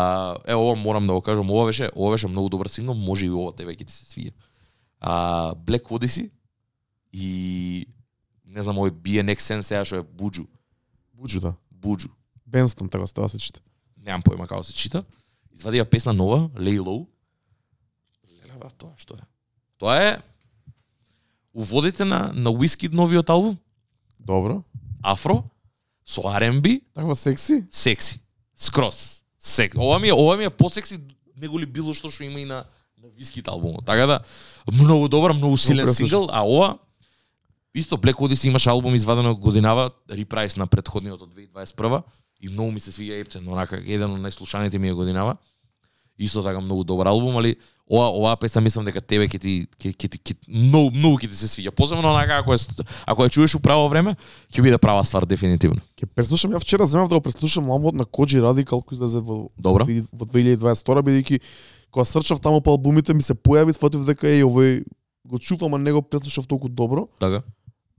е 0.46 0.54
ова 0.54 0.74
морам 0.78 1.06
да 1.06 1.12
го 1.12 1.20
кажам, 1.20 1.50
ова 1.50 1.66
беше, 1.66 1.90
ова 1.96 2.14
беше 2.14 2.28
многу 2.28 2.48
добар 2.48 2.66
сингл, 2.66 2.94
може 2.94 3.26
и 3.26 3.30
ова 3.30 3.52
тебе 3.52 3.74
ќе 3.74 3.86
ти 3.86 3.92
се 3.92 4.06
свие. 4.06 4.32
А, 5.00 5.54
Black 5.54 5.90
Odyssey 5.90 6.30
и 7.12 7.86
не 8.54 8.62
знам, 8.62 8.78
овој 8.78 8.94
BNX 8.94 9.42
Sense 9.42 9.66
сега 9.68 9.84
што 9.84 9.98
е 9.98 10.06
Буджу, 10.06 10.46
Буџу, 11.14 11.40
да. 11.40 11.54
Буджу. 11.70 12.08
Бенстон, 12.46 12.88
така 12.88 13.06
се 13.06 13.14
тоа 13.14 13.28
се 13.28 13.38
чита. 13.38 13.60
Немам 13.98 14.22
појма 14.22 14.46
како 14.46 14.62
се 14.62 14.72
чита. 14.72 15.02
Извадија 15.54 15.84
песна 15.84 16.12
нова, 16.12 16.48
Lay 16.58 16.78
Low. 16.78 17.06
Леле, 18.30 18.58
брат, 18.58 18.74
тоа 18.78 18.94
што 18.96 19.18
е? 19.18 19.24
Тоа 19.78 19.96
е 20.02 20.12
уводите 21.54 22.04
на 22.04 22.30
на 22.34 22.50
Wizkid 22.50 22.92
новиот 22.94 23.30
албум, 23.30 23.58
Добро. 24.18 24.62
Афро, 25.02 25.44
со 26.06 26.22
R&B, 26.22 26.80
Таква 26.94 27.16
секси? 27.16 27.64
секси. 27.70 28.20
Скрос. 28.56 29.22
Сек. 29.38 29.74
Ова 29.76 29.98
ми 29.98 30.08
е, 30.08 30.12
ова 30.12 30.36
ми 30.36 30.44
е 30.44 30.50
посекси 30.50 30.98
него 31.36 31.58
ли 31.58 31.66
било 31.66 31.92
што 31.94 32.10
што 32.10 32.24
има 32.24 32.40
и 32.40 32.44
на 32.44 32.64
на 33.02 33.08
Wizkid 33.08 33.48
албумот. 33.48 33.84
Така 33.84 34.06
да 34.06 34.20
многу 34.72 35.08
добар, 35.08 35.32
многу 35.32 35.56
силен 35.56 35.88
сингл, 35.88 36.28
а 36.30 36.42
ова 36.46 36.78
исто 37.74 37.96
Black 37.96 38.14
Odyssey 38.14 38.48
имаше 38.48 38.70
албум 38.70 38.94
извадено 38.94 39.36
годинава, 39.36 39.90
репрайс 40.10 40.56
на 40.56 40.66
претходниот 40.66 41.22
од 41.22 41.34
2021 41.34 42.02
и 42.40 42.48
многу 42.48 42.72
ми 42.72 42.80
се 42.80 42.92
свија 42.92 43.20
Ептен, 43.20 43.48
онака 43.48 43.80
еден 43.80 44.10
од 44.14 44.20
најслушаните 44.22 44.78
ми 44.78 44.88
е 44.88 44.94
годинава. 44.94 45.36
Исто 46.18 46.44
така 46.44 46.60
многу 46.60 46.84
добар 46.84 47.08
албум, 47.10 47.36
али 47.36 47.56
ова 47.90 48.06
оваа 48.14 48.36
песна 48.36 48.60
мислам 48.62 48.84
дека 48.86 49.00
тебе 49.00 49.26
ќе 49.26 49.40
ти 49.40 49.52
ќе 49.66 49.90
ќе 49.90 50.08
ти 50.08 50.18
ќе, 50.18 50.34
многу 50.46 50.94
многу 50.94 51.18
ќе 51.18 51.28
ти 51.28 51.36
се 51.36 51.50
свиѓа. 51.50 51.74
Посебно 51.74 52.12
онака 52.12 52.38
ако 52.38 52.54
е 52.54 52.58
ако 53.06 53.26
ја 53.26 53.30
чуеш 53.34 53.54
у 53.58 53.60
право 53.60 53.88
време, 53.88 54.14
ќе 54.54 54.62
биде 54.62 54.78
права 54.78 55.02
ствар 55.04 55.26
дефинитивно. 55.26 55.82
Ќе 55.98 56.06
преслушам, 56.06 56.54
ја 56.54 56.62
вчера 56.62 56.86
земав 56.86 57.08
да 57.08 57.18
го 57.18 57.24
преслушам 57.26 57.66
албумот 57.70 57.98
на 57.98 58.06
Коджи 58.06 58.38
Радикал 58.38 58.84
кој 58.86 58.94
излезе 58.94 59.18
во 59.18 59.50
Добро. 59.58 59.88
во 60.12 60.24
2022 60.30 61.02
бидејќи 61.02 61.40
кога 61.90 62.04
срчав 62.04 62.40
таму 62.40 62.60
по 62.60 62.70
албумите 62.70 63.14
ми 63.14 63.22
се 63.22 63.34
појави 63.34 63.74
сфатив 63.74 64.06
дека 64.06 64.30
е 64.30 64.46
овој 64.46 64.84
го 65.26 65.38
чувам, 65.38 65.74
а 65.74 65.78
не 65.78 65.92
го 65.92 66.02
преслушав 66.02 66.46
толку 66.46 66.68
добро. 66.68 67.08
Така. 67.18 67.42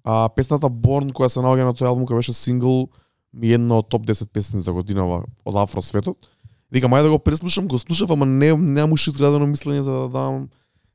А 0.05 0.29
песната 0.29 0.69
Born 0.69 1.09
која 1.11 1.27
се 1.33 1.41
наоѓа 1.41 1.65
на 1.65 1.73
тој 1.73 1.89
албум 1.89 2.05
која 2.05 2.21
беше 2.21 2.33
сингл 2.33 2.85
ми 3.33 3.49
е 3.49 3.57
една 3.57 3.81
од 3.81 3.89
топ 3.89 4.05
10 4.05 4.29
песни 4.29 4.61
за 4.61 4.71
годинава 4.71 5.23
од 5.45 5.55
афро 5.57 5.81
светот. 5.81 6.29
Викам 6.71 6.93
ајде 6.93 7.09
да 7.09 7.15
го 7.15 7.19
преслушам, 7.19 7.67
го 7.67 7.79
слушав, 7.79 8.11
ама 8.11 8.25
не 8.25 8.53
немам 8.53 8.93
уште 8.93 9.09
изградено 9.09 9.47
мислење 9.49 9.81
за 9.81 9.91
да 9.91 10.09
дам 10.13 10.49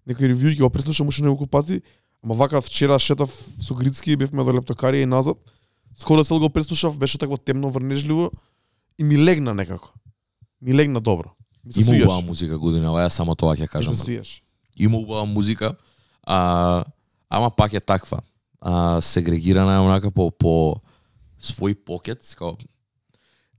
некој 0.09 0.31
ревју, 0.31 0.55
ќе 0.55 0.63
го 0.63 0.71
преслушам 0.71 1.09
уште 1.11 1.23
неколку 1.27 1.47
пати. 1.47 1.83
Ама 2.23 2.35
вака 2.35 2.63
вчера 2.63 2.99
шетав 2.99 3.33
со 3.59 3.75
Грицки, 3.75 4.17
бевме 4.17 4.45
до 4.45 4.53
Лептокарија 4.53 5.03
и 5.03 5.07
назад. 5.07 5.37
Скоро 5.99 6.25
цел 6.25 6.39
го 6.39 6.51
преслушав, 6.51 6.99
беше 6.99 7.19
такво 7.19 7.37
темно, 7.37 7.71
врнежливо 7.71 8.31
и 8.99 9.05
ми 9.05 9.19
легна 9.25 9.55
некако. 9.55 9.93
Ми 10.63 10.75
легна 10.75 11.01
добро. 11.01 11.35
Ми 11.65 11.73
се 11.73 11.97
Има 11.97 12.05
убава 12.05 12.21
музика 12.21 12.59
годинава, 12.59 13.03
ја 13.03 13.09
само 13.09 13.35
тоа 13.35 13.57
ќе 13.57 13.61
Ми 13.61 13.69
кажам. 13.69 13.95
се 13.95 14.01
свиеш. 14.01 14.43
Има 14.77 14.99
убава 14.99 15.27
музика, 15.27 15.75
а, 16.23 16.85
ама 17.31 17.51
пак 17.51 17.73
е 17.73 17.81
таква. 17.81 18.21
А, 18.61 19.01
сегрегирана 19.01 19.75
е 19.75 19.79
онака 19.79 20.11
по, 20.11 20.31
по 20.31 20.83
свој 21.41 21.75
покет, 21.85 22.25
као 22.37 22.57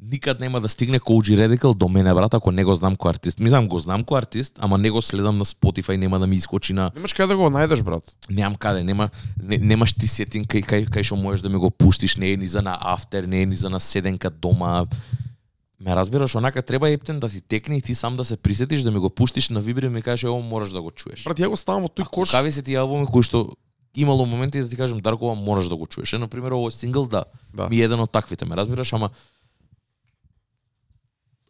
никад 0.01 0.39
нема 0.39 0.61
да 0.61 0.69
стигне 0.69 0.99
Коуджи 0.99 1.37
Редикал 1.37 1.73
до 1.73 1.87
мене, 1.87 2.13
брат, 2.13 2.33
ако 2.33 2.51
не 2.51 2.63
го 2.65 2.75
знам 2.75 2.95
кој 2.95 3.09
артист. 3.09 3.39
Мислам, 3.39 3.67
го 3.69 3.79
знам 3.79 4.03
кој 4.03 4.25
артист, 4.25 4.57
ама 4.59 4.77
не 4.77 4.89
го 4.89 5.01
следам 5.01 5.37
на 5.37 5.45
Spotify, 5.45 5.95
нема 5.95 6.19
да 6.19 6.27
ми 6.27 6.35
искочи 6.35 6.73
на... 6.73 6.91
Немаш 6.95 7.13
каде 7.13 7.33
да 7.33 7.37
го 7.37 7.49
најдеш, 7.53 7.83
брат. 7.83 8.15
Немам 8.29 8.55
каде, 8.55 8.83
нема, 8.83 9.09
не, 9.41 9.57
немаш 9.57 9.93
ти 9.93 10.07
сетин 10.07 10.45
кај, 10.45 10.65
кај, 10.65 10.89
кај 10.89 11.05
што 11.05 11.15
можеш 11.15 11.45
да 11.45 11.49
ми 11.49 11.61
го 11.61 11.69
пуштиш, 11.69 12.17
не 12.17 12.33
е 12.33 12.37
ни 12.37 12.49
за 12.49 12.61
на 12.61 12.77
афтер, 12.81 13.29
не 13.29 13.41
е 13.41 13.45
ни 13.45 13.55
за 13.55 13.69
на 13.69 13.79
седенка 13.79 14.29
дома. 14.29 14.85
Ме 15.79 15.95
разбираш, 15.95 16.35
онака 16.35 16.61
треба 16.61 16.89
ептен 16.89 17.19
да 17.19 17.29
ти 17.29 17.41
текне 17.41 17.77
и 17.77 17.81
ти 17.81 17.95
сам 17.95 18.17
да 18.17 18.25
се 18.25 18.37
присетиш, 18.37 18.81
да 18.81 18.91
ми 18.91 18.99
го 18.99 19.09
пуштиш 19.09 19.49
на 19.49 19.61
вибри 19.61 19.85
и 19.85 19.89
ми 19.89 20.01
кажеш, 20.01 20.23
ево 20.23 20.41
мораш 20.41 20.69
да 20.69 20.81
го 20.81 20.91
чуеш. 20.91 21.23
Брат, 21.25 21.37
ја 21.37 21.49
го 21.49 21.57
ставам 21.57 21.85
во 21.85 21.89
тој 21.89 22.09
кош. 22.09 22.31
Какви 22.33 22.51
се 22.51 22.61
тие 22.61 22.81
албуми 22.81 23.05
кои 23.05 23.25
што 23.25 23.53
имало 23.95 24.25
моменти 24.25 24.61
да 24.61 24.69
ти 24.69 24.75
кажам 24.77 24.99
Дарко 24.99 25.25
ова 25.25 25.35
мораш 25.35 25.67
да 25.69 25.75
го 25.75 25.87
чуеш. 25.87 26.13
Е, 26.13 26.17
на 26.17 26.27
пример 26.27 26.51
овој 26.51 26.69
сингл 26.69 27.05
да, 27.05 27.23
Да. 27.53 27.69
ми 27.69 27.77
е 27.77 27.83
еден 27.83 27.99
од 27.99 28.11
таквите, 28.11 28.45
ме 28.45 28.55
разбираш, 28.55 28.93
ама 28.93 29.09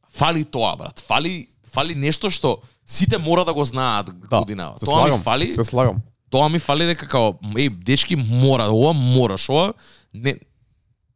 Фали 0.10 0.44
тоа, 0.46 0.76
брат. 0.78 1.00
Фали 1.00 1.48
фали 1.66 1.96
нешто 1.96 2.30
што 2.30 2.58
сите 2.86 3.18
мора 3.18 3.46
да 3.46 3.54
го 3.54 3.66
знаат 3.66 4.12
годинава. 4.28 4.80
Се 4.80 4.86
Тоа 4.86 4.96
ми 4.96 5.02
слагам, 5.02 5.22
фали. 5.22 5.54
се 5.54 5.64
слагам. 5.64 6.02
Тоа 6.30 6.50
ми 6.50 6.60
фали 6.60 6.86
дека 6.86 7.08
као, 7.08 7.34
еј, 7.56 7.70
дечки 7.70 8.16
мора, 8.16 8.68
ова 8.72 8.94
мораш, 8.94 9.50
ова 9.50 9.74
не 10.14 10.36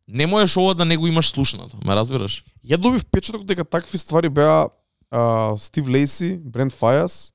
не 0.08 0.28
можеш 0.28 0.58
ова 0.58 0.76
да 0.76 0.86
не 0.86 0.98
го 0.98 1.08
имаш 1.08 1.30
слушнато, 1.30 1.78
ме 1.86 1.96
разбираш? 1.96 2.44
Ја 2.66 2.78
добив 2.78 3.06
печаток 3.06 3.44
дека 3.44 3.66
такви 3.66 3.98
ствари 3.98 4.30
беа 4.30 4.70
а, 5.12 5.56
Стив 5.58 5.88
Лейси, 5.88 6.38
Брент 6.40 6.74
Фајас, 6.74 7.34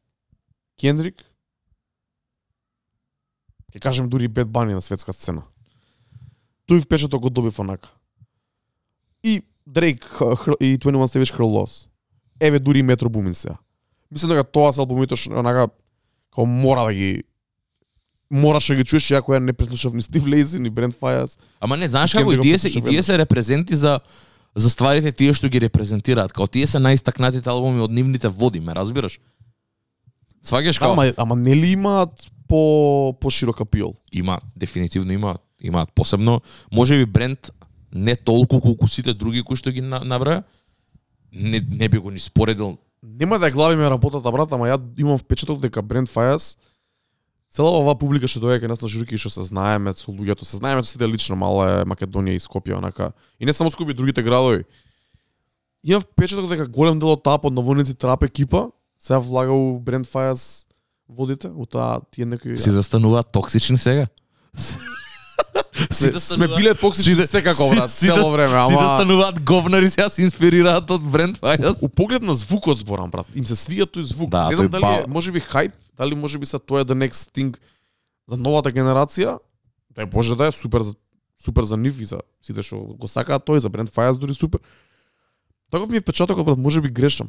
Кендрик, 0.80 1.20
ќе 3.74 3.80
кажем 3.80 4.08
дури 4.08 4.24
и 4.24 4.28
Бет 4.28 4.48
Бани 4.48 4.74
на 4.74 4.82
светска 4.82 5.12
сцена. 5.12 5.42
Тој 6.68 6.84
впечаток 6.84 7.22
го 7.22 7.30
добив 7.30 7.58
онака. 7.58 7.88
И 9.22 9.42
Дрейк 9.66 10.04
и 10.60 10.78
21 10.78 11.06
Savage 11.06 11.32
Хрл 11.32 11.48
Лос. 11.48 11.88
Еве 12.40 12.58
дури 12.58 12.82
Метро 12.82 13.08
Бумин 13.08 13.34
сега. 13.34 13.56
Мислам 14.10 14.30
дека 14.30 14.44
тоа 14.44 14.72
се 14.72 14.80
албумите 14.80 15.16
што 15.16 15.38
онака 15.38 15.68
као 16.34 16.46
мора 16.46 16.88
да 16.88 16.94
ги 16.94 17.22
мораше 18.30 18.74
да 18.74 18.82
ги 18.82 18.88
чуеш 18.88 19.10
ја 19.10 19.22
која 19.22 19.38
не 19.38 19.52
преслушав 19.52 19.94
ни 19.94 20.02
Стив 20.02 20.26
Лейси 20.26 20.58
ни 20.58 20.70
Брент 20.70 20.94
Фајас. 20.94 21.38
Ама 21.60 21.76
не, 21.76 21.88
знаеш 21.90 22.14
како 22.14 22.32
и 22.32 22.40
тие 22.40 22.58
се 22.58 22.68
и 22.68 22.82
тие 22.82 23.02
се 23.02 23.18
репрезенти 23.18 23.76
за 23.76 24.00
за 24.54 24.70
стварите 24.70 25.12
тие 25.12 25.34
што 25.34 25.48
ги 25.48 25.60
репрезентираат. 25.60 26.32
Као 26.32 26.46
тие 26.46 26.66
се 26.66 26.78
најстакнатите 26.82 27.46
албуми 27.46 27.80
од 27.80 27.90
нивните 27.90 28.28
води, 28.28 28.60
ме 28.60 28.74
разбираш? 28.74 29.20
Сваѓаш 30.42 30.78
Да, 30.78 30.86
као 30.86 30.92
ама, 30.92 31.12
ама 31.16 31.36
нели 31.36 31.72
имаат 31.76 32.30
по 32.50 33.14
по 33.20 33.30
широк 33.30 33.60
апил? 33.60 33.94
има 34.12 34.40
дефинитивно 34.56 35.12
имаат 35.12 35.40
имаат 35.62 35.92
посебно 35.94 36.40
може 36.72 36.98
би 36.98 37.06
бренд 37.06 37.50
не 37.94 38.16
толку 38.16 38.60
колку 38.60 38.88
сите 38.88 39.14
други 39.14 39.42
кои 39.42 39.56
што 39.56 39.70
ги 39.70 39.80
на- 39.80 40.02
набра 40.04 40.42
не, 41.32 41.62
не 41.62 41.88
би 41.88 41.98
го 41.98 42.10
ни 42.10 42.18
споредил 42.18 42.78
Нема 43.02 43.38
да 43.38 43.50
главиме 43.50 43.88
работата, 43.90 44.28
брат, 44.32 44.52
ама 44.52 44.66
ја 44.68 44.76
имам 45.00 45.16
впечаток 45.16 45.60
дека 45.60 45.80
Брент 45.82 46.10
Фајас 46.12 46.58
цела 47.48 47.70
оваа 47.80 47.96
публика 47.96 48.28
што 48.28 48.42
доаѓа 48.44 48.60
кај 48.60 48.68
нас 48.68 48.82
на 48.84 48.90
журки 48.92 49.16
што 49.16 49.30
се 49.32 49.46
знаеме 49.48 49.94
со 49.96 50.12
луѓето, 50.12 50.44
се 50.44 50.60
знаеме 50.60 50.84
со 50.84 50.92
сите 50.92 51.08
лично, 51.08 51.36
мала 51.36 51.80
е 51.80 51.86
Македонија 51.88 52.36
и 52.36 52.42
Скопје 52.44 52.76
онака. 52.76 53.12
И 53.40 53.48
не 53.48 53.52
само 53.56 53.72
Скопје, 53.72 53.96
другите 53.96 54.22
градови. 54.22 54.66
Имам 55.82 56.04
впечаток 56.04 56.50
дека 56.52 56.68
голем 56.68 57.00
дел 57.00 57.16
од 57.16 57.24
таа 57.24 57.40
подновоници 57.40 57.96
трап 57.96 58.22
екипа 58.28 58.68
се 59.00 59.16
влага 59.16 59.56
у 59.56 59.80
Брент 59.80 60.04
Фајас 60.04 60.68
водите, 61.10 61.48
у 61.48 61.66
таа 61.66 62.00
тие 62.10 62.24
некои 62.24 62.58
си 62.58 62.70
застануваат 62.70 63.32
токсични 63.32 63.78
сега 63.78 64.06
сме, 65.90 66.20
сме 66.20 66.48
биле 66.48 66.74
токсични 66.74 67.12
сите- 67.14 67.26
секако 67.26 67.70
брат, 67.70 67.90
сите- 67.90 68.14
цело 68.14 68.30
време, 68.30 68.62
Сите 68.62 68.74
ама 68.74 68.96
стануваат 68.96 69.40
говнари 69.42 69.88
сега 69.88 70.08
се 70.08 70.22
инспирираат 70.22 70.90
од 70.90 71.02
бренд 71.02 71.38
Фајас 71.38 71.82
У 71.82 71.88
поглед 71.88 72.22
на 72.22 72.34
звукот 72.34 72.78
зборам, 72.78 73.10
брат. 73.10 73.26
Им 73.34 73.46
се 73.46 73.54
свија 73.54 73.86
тој 73.86 74.02
звук. 74.02 74.30
Да, 74.30 74.48
не 74.48 74.56
знам 74.56 74.68
дали 74.68 74.84
е, 74.84 75.04
може 75.08 75.32
би 75.32 75.40
хајп, 75.40 75.72
дали 75.96 76.14
може 76.14 76.38
би 76.38 76.46
са 76.46 76.58
тоа 76.58 76.80
е 76.80 76.84
the 76.84 76.94
next 76.94 77.30
thing 77.32 77.56
за 78.28 78.36
новата 78.36 78.72
генерација. 78.72 79.38
Дај 79.96 80.06
Боже 80.06 80.36
да 80.36 80.46
е 80.46 80.52
супер 80.52 80.80
за 80.80 80.94
супер 81.44 81.64
за 81.64 81.76
нив 81.76 82.00
и 82.00 82.04
за 82.04 82.20
сите 82.42 82.62
што 82.62 82.76
го 82.76 83.08
сакаат 83.08 83.46
тој, 83.46 83.58
за 83.58 83.68
бренд 83.68 83.90
Фајас 83.90 84.18
дури 84.18 84.34
супер. 84.34 84.60
Таков 85.70 85.88
ми 85.88 85.96
е 85.96 86.00
впечатокот, 86.00 86.44
брат, 86.44 86.58
може 86.58 86.80
би 86.80 86.88
грешам. 86.88 87.28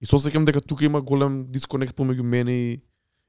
И 0.00 0.06
се 0.06 0.16
осеќам 0.16 0.44
дека 0.44 0.60
тука 0.60 0.84
има 0.84 1.00
голем 1.00 1.46
дисконект 1.48 1.96
помеѓу 1.96 2.22
мене 2.22 2.52
и 2.52 2.80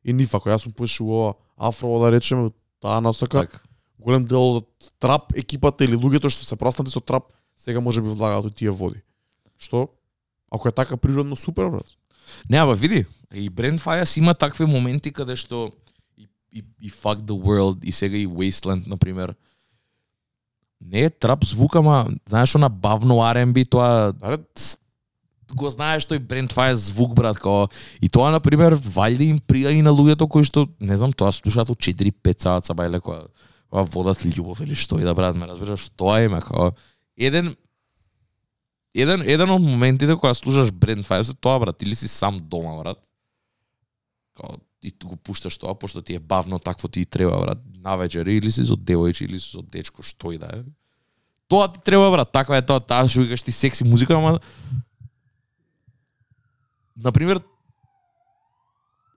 и 0.03 0.13
нив, 0.13 0.33
ако 0.35 0.49
јас 0.49 0.63
сум 0.63 0.73
ова 1.07 1.33
афро 1.57 1.99
да 1.99 2.11
речеме, 2.11 2.51
таа 2.81 3.01
насока, 3.01 3.45
Так. 3.45 3.63
голем 3.99 4.25
дел 4.25 4.57
од 4.57 4.67
трап 4.99 5.33
екипата 5.35 5.83
или 5.83 5.95
луѓето 5.95 6.29
што 6.29 6.45
се 6.45 6.55
проснати 6.55 6.91
со 6.91 6.99
трап, 6.99 7.23
сега 7.57 7.81
може 7.81 8.01
би 8.01 8.09
влагаат 8.09 8.45
од 8.45 8.55
тие 8.55 8.69
води. 8.71 9.01
Што 9.57 9.89
ако 10.51 10.67
е 10.67 10.71
така 10.71 10.97
природно 10.97 11.35
супер 11.35 11.69
брат. 11.69 11.87
Не, 12.49 12.57
ама 12.57 12.73
види, 12.75 13.05
и 13.33 13.49
Бренд 13.49 13.79
Фајас 13.79 14.17
има 14.17 14.33
такви 14.33 14.65
моменти 14.65 15.11
каде 15.11 15.35
што 15.35 15.71
и, 16.17 16.27
и, 16.51 16.63
и 16.81 16.89
Fuck 16.91 17.21
the 17.21 17.35
World 17.35 17.83
и 17.83 17.91
сега 17.91 18.17
и 18.17 18.27
Wasteland, 18.27 18.87
например, 18.87 19.35
не 20.81 21.03
е 21.03 21.09
трап 21.09 21.45
звук, 21.45 21.75
ама 21.75 22.07
знаеш 22.25 22.55
она 22.55 22.69
бавно 22.69 23.21
R&B, 23.21 23.69
тоа 23.69 24.13
Даре, 24.13 24.37
ц- 24.55 24.77
го 25.55 25.69
знаеш 25.69 26.05
тој 26.09 26.19
Бренд 26.19 26.53
Фајас 26.53 26.91
звук, 26.91 27.13
брат, 27.17 27.39
као 27.39 27.67
и 28.01 28.09
тоа, 28.09 28.31
например, 28.31 28.75
валјде 28.75 29.29
им 29.31 29.39
прија 29.39 29.73
и 29.75 29.81
на 29.81 29.93
луѓето 29.93 30.27
кои 30.27 30.47
што, 30.47 30.67
не 30.79 30.97
знам, 30.97 31.13
тоа 31.13 31.31
слушаат 31.35 31.69
од 31.69 31.79
4-5 31.79 32.47
саат 32.47 32.69
са 32.69 32.75
бајле, 32.77 33.01
која, 33.03 33.27
која 33.71 33.85
водат 33.93 34.25
љубов 34.25 34.61
или 34.63 34.75
што 34.75 34.99
и 34.99 35.07
да 35.07 35.13
брат, 35.17 35.35
ме 35.35 35.49
разбираш, 35.49 35.89
тоа 35.95 36.21
има, 36.25 36.41
као 36.41 36.71
еден 37.17 37.55
еден 38.95 39.23
еден 39.23 39.49
од 39.49 39.63
моментите 39.63 40.15
кога 40.15 40.33
слушаш 40.33 40.71
Бренд 40.71 41.07
Фајас 41.07 41.31
е 41.31 41.39
тоа 41.39 41.59
брат, 41.59 41.81
или 41.81 41.95
си 41.95 42.07
сам 42.07 42.39
дома 42.39 42.75
брат. 42.81 42.99
Као 44.35 44.59
и 44.81 44.91
го 45.03 45.15
пушташ 45.15 45.57
тоа 45.57 45.75
пошто 45.75 46.01
ти 46.01 46.15
е 46.15 46.19
бавно 46.19 46.59
такво 46.59 46.87
ти 46.87 47.01
и 47.01 47.05
треба 47.05 47.41
брат, 47.41 47.57
навечер 47.83 48.25
или 48.25 48.51
си 48.51 48.65
со 48.65 48.75
девојче 48.75 49.25
или 49.29 49.39
си 49.39 49.51
со 49.53 49.61
дечко 49.61 50.01
што 50.01 50.33
и 50.33 50.37
да 50.41 50.49
е. 50.49 50.63
Тоа 51.47 51.67
ти 51.67 51.79
треба 51.85 52.09
брат, 52.11 52.31
таква 52.31 52.57
е 52.57 52.65
тоа, 52.65 52.81
таа 52.81 53.07
што 53.07 53.21
викаш 53.21 53.43
ти 53.45 53.51
секси 53.51 53.85
музика, 53.85 54.17
ама 54.17 54.39
на 57.03 57.11
пример 57.11 57.41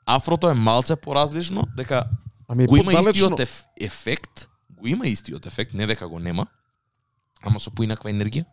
Афрото 0.06 0.48
е 0.48 0.54
малце 0.54 0.96
поразлично, 0.96 1.66
дека 1.76 2.04
ами 2.48 2.66
го 2.66 2.76
има 2.76 2.92
истиот 2.92 3.40
еф, 3.40 3.64
ефект, 3.80 4.48
го 4.70 4.86
има 4.86 5.06
истиот 5.06 5.46
ефект, 5.46 5.74
не 5.74 5.86
дека 5.86 6.08
го 6.08 6.18
нема, 6.18 6.46
ама 7.42 7.60
со 7.60 7.70
поинаква 7.70 8.10
енергија. 8.10 8.44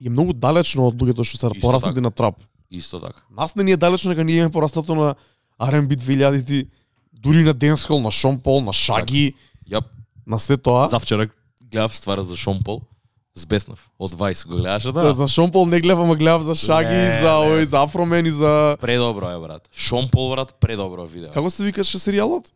и 0.00 0.06
е 0.06 0.10
многу 0.10 0.32
далечно 0.32 0.86
од 0.86 0.98
луѓето 0.98 1.24
што 1.24 1.38
се 1.38 1.60
пораснати 1.60 1.94
така. 1.94 2.00
на 2.06 2.10
трап. 2.10 2.34
Исто 2.70 3.00
така. 3.00 3.22
Нас 3.30 3.54
не 3.54 3.64
ни 3.64 3.72
е 3.72 3.76
далечно 3.76 4.10
дека 4.10 4.24
ние 4.24 4.36
имаме 4.36 4.50
пораснато 4.50 4.94
на 4.94 5.14
R&B 5.60 5.96
2000-ти, 5.96 6.66
дури 7.12 7.44
на 7.44 7.54
Денсхол, 7.54 8.00
на 8.00 8.10
Шон 8.10 8.40
Пол, 8.40 8.60
на 8.60 8.72
Шаги, 8.72 9.34
Јап, 9.70 9.84
на 10.26 10.38
се 10.38 10.56
тоа. 10.56 10.88
завчера 10.88 11.28
гледав 11.70 11.96
ствара 11.96 12.22
за 12.22 12.36
Шон 12.36 12.62
Пол, 12.64 12.82
збеснав. 13.36 13.88
Од 13.98 14.10
Vice 14.12 14.46
го 14.46 14.56
гледаше 14.56 14.86
Да. 14.88 15.02
да? 15.02 15.12
За 15.14 15.28
Шон 15.28 15.50
Пол 15.50 15.66
не 15.66 15.80
гледам, 15.80 16.00
ама 16.00 16.16
гледав 16.16 16.42
за 16.42 16.54
Шаги, 16.54 16.88
Не, 16.88 17.10
за 17.12 17.24
не. 17.24 17.28
овој, 17.28 17.62
за 17.62 17.82
Афромен 17.82 18.26
и 18.26 18.30
за 18.30 18.76
Предобро 18.80 19.28
е, 19.28 19.38
брат. 19.38 19.68
Шон 19.72 20.08
Пол, 20.08 20.30
брат, 20.30 20.54
предобро 20.56 21.06
видео. 21.06 21.30
Како 21.30 21.50
се 21.50 21.64
викаше 21.64 21.98
серијалот? 21.98 22.50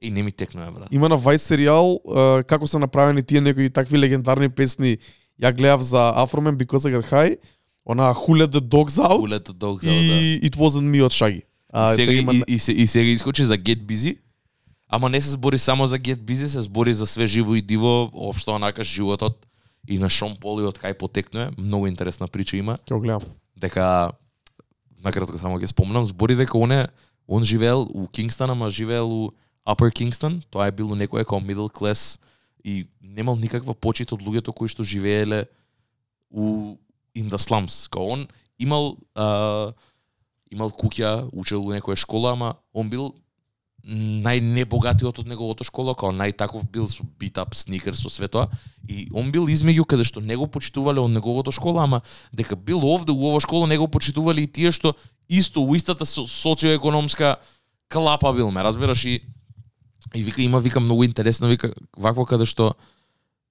И 0.00 0.10
не 0.10 0.22
ми 0.22 0.32
текнува, 0.32 0.70
брат. 0.70 0.88
Има 0.90 1.08
на 1.08 1.18
Vice 1.18 1.46
серијал 1.46 1.98
е, 2.40 2.42
како 2.42 2.68
се 2.68 2.78
направени 2.78 3.22
тие 3.22 3.40
некои 3.40 3.70
такви 3.70 3.98
легендарни 3.98 4.48
песни. 4.48 4.98
Ја 5.42 5.52
гледав 5.52 5.82
за 5.82 6.12
Afroman 6.16 6.56
Because 6.56 6.86
I 6.86 6.92
Get 6.92 7.06
High, 7.06 7.36
она 7.84 8.14
Who 8.14 8.28
Let 8.36 8.48
the 8.48 8.60
Dogs 8.60 8.98
Out 9.00 9.20
Улето 9.20 9.52
долг 9.52 9.80
за 9.80 9.88
да. 9.88 9.94
и 9.94 10.40
It 10.40 10.56
Wasn't 10.56 10.86
Me 10.86 11.02
од 11.02 11.12
Шаги. 11.12 11.42
А, 11.72 11.88
сега, 11.90 12.02
сега 12.02 12.12
има 12.12 12.34
и, 12.34 12.42
и, 12.48 12.58
се- 12.58 12.72
и 12.72 12.86
сега 12.86 13.04
искочи 13.06 13.44
за 13.44 13.54
Get 13.54 13.80
Busy. 13.80 14.16
Ама 14.88 15.08
не 15.08 15.20
се 15.20 15.30
збори 15.30 15.58
само 15.58 15.86
за 15.86 15.98
Get 15.98 16.16
Busy, 16.16 16.46
се 16.46 16.62
збори 16.62 16.94
за 16.94 17.06
све 17.06 17.26
живо 17.26 17.54
и 17.54 17.62
диво, 17.62 18.10
општо 18.14 18.50
онака 18.50 18.84
животот 18.84 19.46
и 19.88 19.98
на 19.98 20.08
Шон 20.08 20.36
Пол 20.36 20.62
и 20.62 20.66
од 20.66 20.78
кај 20.78 20.94
потекнува. 20.94 21.52
Многу 21.58 21.88
интересна 21.88 22.28
прича 22.28 22.56
има. 22.56 22.76
ќе 22.86 23.00
гледам. 23.00 23.26
дека 23.56 24.12
накратко 25.02 25.38
само 25.38 25.58
ќе 25.58 25.70
спомнам, 25.70 26.06
збори 26.06 26.36
дека 26.36 26.58
он 26.58 26.72
е 26.72 26.88
он 27.26 27.44
живеел 27.44 27.88
у 27.94 28.06
Кингстон, 28.08 28.50
ама 28.50 28.70
живеел 28.70 29.10
у 29.10 29.32
Upper 29.66 29.90
Kingston, 29.90 30.42
тоа 30.50 30.66
е 30.66 30.74
било 30.74 30.94
некој 30.98 31.22
како 31.22 31.40
middle 31.40 31.70
class 31.70 32.18
и 32.64 32.86
немал 33.00 33.36
никаква 33.36 33.74
почит 33.74 34.12
од 34.12 34.22
луѓето 34.22 34.52
кои 34.54 34.68
што 34.68 34.82
живееле 34.82 35.46
у 36.30 36.76
in 37.14 37.30
the 37.30 37.38
slums. 37.38 37.88
Као 37.90 38.06
он 38.06 38.28
имал 38.58 38.98
а, 39.14 39.70
имал 40.50 40.70
куќа, 40.70 41.30
учел 41.32 41.64
у 41.64 41.72
некоја 41.72 41.96
школа, 41.96 42.32
ама 42.32 42.56
он 42.72 42.90
бил 42.90 43.14
најнебогатиот 43.82 45.18
од 45.18 45.26
неговото 45.26 45.64
школа, 45.66 45.94
као 45.98 46.12
најтаков 46.14 46.68
бил 46.70 46.86
со 46.88 47.02
beat 47.18 47.38
up 47.42 47.54
сникер 47.58 47.96
со 47.98 48.10
све 48.10 48.28
тоа. 48.28 48.48
И 48.88 49.08
он 49.12 49.32
бил 49.32 49.48
измеѓу 49.50 49.84
каде 49.84 50.04
што 50.04 50.20
него 50.20 50.46
почитувале 50.46 51.00
од 51.02 51.10
неговото 51.10 51.50
школа, 51.50 51.84
ама 51.84 52.02
дека 52.32 52.56
бил 52.56 52.84
овде 52.86 53.12
у 53.12 53.26
ова 53.26 53.40
школа 53.40 53.66
него 53.66 53.88
почитувале 53.88 54.44
и 54.44 54.46
тие 54.46 54.70
што 54.70 54.94
исто 55.28 55.62
у 55.62 55.74
истата 55.74 56.06
со- 56.06 56.26
социоекономска 56.26 57.38
клапа 57.88 58.32
бил, 58.32 58.50
ме 58.50 58.62
разбираш? 58.62 59.04
И 59.04 59.22
и 60.14 60.22
вика 60.22 60.42
има 60.42 60.60
вика 60.60 60.80
многу 60.80 61.04
интересно 61.04 61.48
вика 61.48 61.74
вакво 61.96 62.24
каде 62.24 62.46
што 62.46 62.76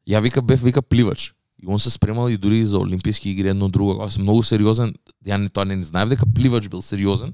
ја 0.08 0.22
вика 0.22 0.42
бев 0.42 0.64
вика 0.64 0.82
пливач. 0.82 1.34
И 1.62 1.68
он 1.68 1.80
се 1.80 1.90
спремал 1.90 2.30
и 2.30 2.38
дури 2.38 2.64
за 2.66 2.80
олимписки 2.80 3.30
игри 3.30 3.50
едно 3.50 3.70
друго, 3.70 3.94
кога 3.94 4.10
многу 4.18 4.44
сериозен, 4.44 4.96
ја 5.26 5.38
не 5.38 5.50
тоа 5.50 5.66
не 5.66 5.84
знаев 5.84 6.10
дека 6.10 6.26
пливач 6.26 6.68
бил 6.68 6.82
сериозен, 6.82 7.34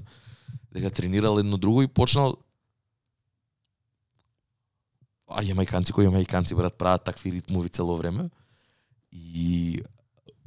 дека 0.72 0.90
тренирал 0.90 1.38
едно 1.38 1.56
друго 1.56 1.82
и 1.82 1.86
почнал 1.86 2.36
а 5.28 5.42
јамајканци 5.44 5.92
кои 5.92 6.06
јамајканци 6.06 6.56
брат 6.56 6.78
прават 6.78 7.04
такви 7.04 7.30
ритмови 7.30 7.68
цело 7.68 7.96
време. 7.96 8.30
И 9.12 9.82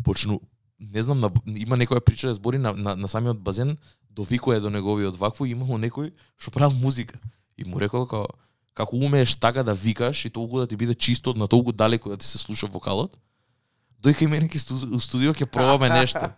почну 0.04 0.42
не 0.80 1.04
знам 1.04 1.22
на, 1.22 1.32
има 1.46 1.78
некоја 1.78 2.02
прича 2.02 2.28
да 2.28 2.34
збори 2.34 2.58
на, 2.58 2.74
на, 2.74 2.96
на 2.96 3.08
самиот 3.08 3.40
базен 3.40 3.78
довикува 4.10 4.60
до 4.60 4.70
неговиот 4.70 5.16
вакво 5.16 5.46
и 5.46 5.52
имало 5.52 5.78
некој 5.78 6.14
што 6.38 6.52
правил 6.52 6.78
музика. 6.78 7.20
И 7.58 7.66
му 7.66 7.80
рекол 7.80 8.06
како 8.06 8.28
како 8.74 8.96
умееш 8.96 9.36
така 9.36 9.64
да 9.64 9.74
викаш 9.74 10.26
и 10.26 10.30
толку 10.30 10.60
да 10.60 10.68
ти 10.68 10.76
биде 10.76 10.96
чисто 10.96 11.34
на 11.34 11.48
толку 11.48 11.72
далеко 11.72 12.10
да 12.10 12.18
ти 12.18 12.26
се 12.26 12.38
слуша 12.38 12.68
вокалот 12.68 13.18
дојка 14.02 14.24
и 14.24 14.28
мене 14.28 14.50
ке 14.50 14.60
студио 14.60 15.34
ќе 15.34 15.46
пробаме 15.46 15.90
нешто 15.90 16.32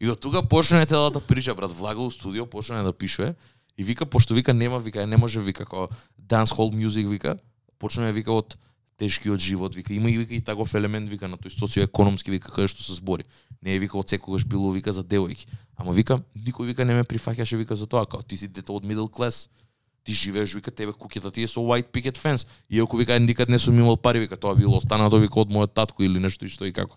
И 0.00 0.08
од 0.10 0.20
тука 0.20 0.42
почнува 0.42 0.86
целата 0.86 1.20
прича, 1.20 1.54
брат, 1.54 1.72
влага 1.72 2.02
у 2.02 2.10
студио, 2.10 2.46
почнува 2.46 2.82
да 2.82 2.92
пишува 2.92 3.34
и 3.78 3.84
вика 3.84 4.06
пошто 4.06 4.34
вика 4.34 4.54
нема, 4.54 4.78
вика 4.78 5.06
не 5.06 5.16
може 5.16 5.40
вика 5.40 5.64
како 5.64 5.88
dance 6.18 6.52
hall 6.52 6.74
music 6.74 7.08
вика, 7.08 7.38
почна 7.84 8.08
вика 8.16 8.32
од 8.32 8.56
тешкиот 8.96 9.42
живот, 9.42 9.74
вика 9.74 9.92
има 9.92 10.10
и 10.10 10.16
вика 10.16 10.34
и 10.34 10.40
таков 10.40 10.72
елемент 10.74 11.10
вика 11.10 11.28
на 11.28 11.36
тој 11.36 11.52
социоекономски 11.52 12.30
вика 12.32 12.52
каде 12.54 12.70
што 12.70 12.80
се 12.86 12.96
збори. 12.96 13.26
Не 13.60 13.74
е 13.76 13.82
вика 13.82 13.98
од 13.98 14.08
секогаш 14.08 14.46
било 14.48 14.70
вика 14.72 14.94
за 14.94 15.04
девојки. 15.04 15.44
Ама 15.76 15.92
вика 15.92 16.22
никој 16.32 16.70
вика 16.72 16.86
не 16.88 16.94
ме 16.94 17.04
прифаќаше 17.04 17.58
вика 17.60 17.76
за 17.76 17.86
тоа, 17.90 18.06
као 18.06 18.22
ти 18.22 18.38
си 18.40 18.48
дете 18.48 18.72
од 18.72 18.86
middle 18.86 19.10
class. 19.10 19.50
Ти 20.04 20.12
живееш 20.12 20.54
вика 20.54 20.70
тебе 20.70 20.92
куќата 20.92 21.32
ти 21.32 21.44
е 21.44 21.48
со 21.48 21.60
white 21.60 21.90
picket 21.92 22.16
fence. 22.16 22.46
Иако 22.70 22.96
вика 22.96 23.18
никад 23.20 23.48
не 23.48 23.58
сум 23.58 23.76
имал 23.78 23.96
пари 23.96 24.20
вика 24.20 24.36
тоа 24.36 24.54
било 24.54 24.78
останато 24.78 25.18
вика 25.18 25.40
од 25.40 25.50
мојот 25.50 25.74
татко 25.74 26.04
или 26.04 26.20
нешто 26.20 26.44
и 26.44 26.48
што 26.48 26.64
и 26.64 26.72
како. 26.72 26.96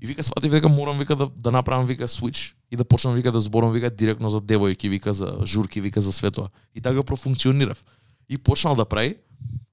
И 0.00 0.06
вика 0.06 0.22
свати 0.22 0.48
вика 0.48 0.68
морам 0.68 0.98
вика 0.98 1.16
да 1.16 1.30
да 1.36 1.50
направам 1.50 1.86
вика 1.86 2.08
switch 2.08 2.54
и 2.70 2.76
да 2.76 2.84
почнам 2.84 3.14
вика 3.14 3.32
да 3.32 3.40
зборам 3.40 3.72
вика 3.72 3.90
директно 3.90 4.30
за 4.30 4.40
девојки 4.40 4.90
вика 4.90 5.12
за 5.12 5.38
журки 5.46 5.80
вика 5.80 6.00
за 6.00 6.12
светоа. 6.12 6.50
И 6.74 6.80
така 6.80 6.96
го 6.96 7.04
профункционирав. 7.04 7.84
И 8.28 8.38
почнал 8.38 8.74
да 8.74 8.84
прави 8.84 9.16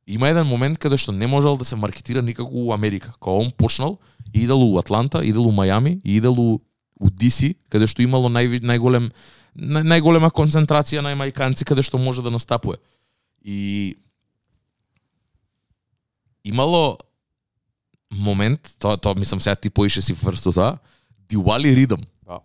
Има 0.08 0.30
еден 0.30 0.48
момент 0.48 0.80
каде 0.80 0.98
што 0.98 1.12
не 1.12 1.28
можел 1.28 1.56
да 1.58 1.66
се 1.66 1.76
маркетира 1.76 2.22
никако 2.22 2.52
у 2.52 2.74
Америка. 2.74 3.14
Кога 3.20 3.46
он 3.46 3.52
почнал, 3.52 4.00
и 4.34 4.44
идел 4.44 4.62
у 4.62 4.78
Атланта, 4.78 5.24
идел 5.24 5.48
у 5.48 5.52
Мајами, 5.52 6.02
и 6.04 6.18
идел 6.18 6.40
у, 6.40 6.62
у 7.00 7.10
DC, 7.10 7.56
каде 7.70 7.88
што 7.88 8.04
имало 8.04 8.30
нај, 8.30 8.60
најголем 8.60 9.12
нај, 9.56 9.86
најголема 9.88 10.32
концентрација 10.32 11.02
на 11.02 11.14
американци 11.14 11.66
каде 11.66 11.84
што 11.84 11.98
може 11.98 12.22
да 12.22 12.32
настапува. 12.32 12.78
И 13.44 13.96
имало 16.44 16.98
момент, 18.12 18.76
тоа 18.80 18.98
тоа 18.98 19.16
мислам 19.16 19.40
сега 19.40 19.56
ти 19.56 19.70
поише 19.70 20.02
си 20.02 20.14
врсту 20.14 20.52
тоа, 20.52 20.80
ридам. 21.30 21.48
Rhythm. 21.64 22.06
Да. 22.26 22.40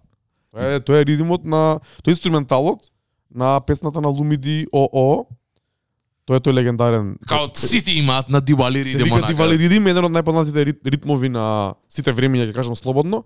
Тоа 0.50 0.74
е 0.74 0.80
тоа 0.80 1.00
е 1.00 1.04
ридимот 1.04 1.44
на 1.44 1.80
тој 2.04 2.08
е 2.08 2.14
инструменталот 2.16 2.90
на 3.30 3.60
песната 3.60 4.00
на 4.00 4.08
Лумиди 4.08 4.66
ОО. 4.72 5.26
Тоа 6.28 6.36
е 6.36 6.44
тој 6.44 6.52
легендарен. 6.60 7.14
Као 7.24 7.48
сите 7.56 7.94
имаат 7.96 8.28
на 8.28 8.42
Diwali 8.44 8.84
Се 8.84 8.98
Rhythm. 8.98 9.04
вика. 9.16 9.26
Дивали 9.32 9.56
Ридим, 9.56 9.86
еден 9.88 10.04
од 10.04 10.12
најпознатите 10.12 10.60
рит, 10.68 10.80
ритмови 10.84 11.30
на 11.32 11.74
сите 11.88 12.12
времиња, 12.12 12.50
ќе 12.50 12.52
кажам 12.52 12.76
слободно. 12.76 13.24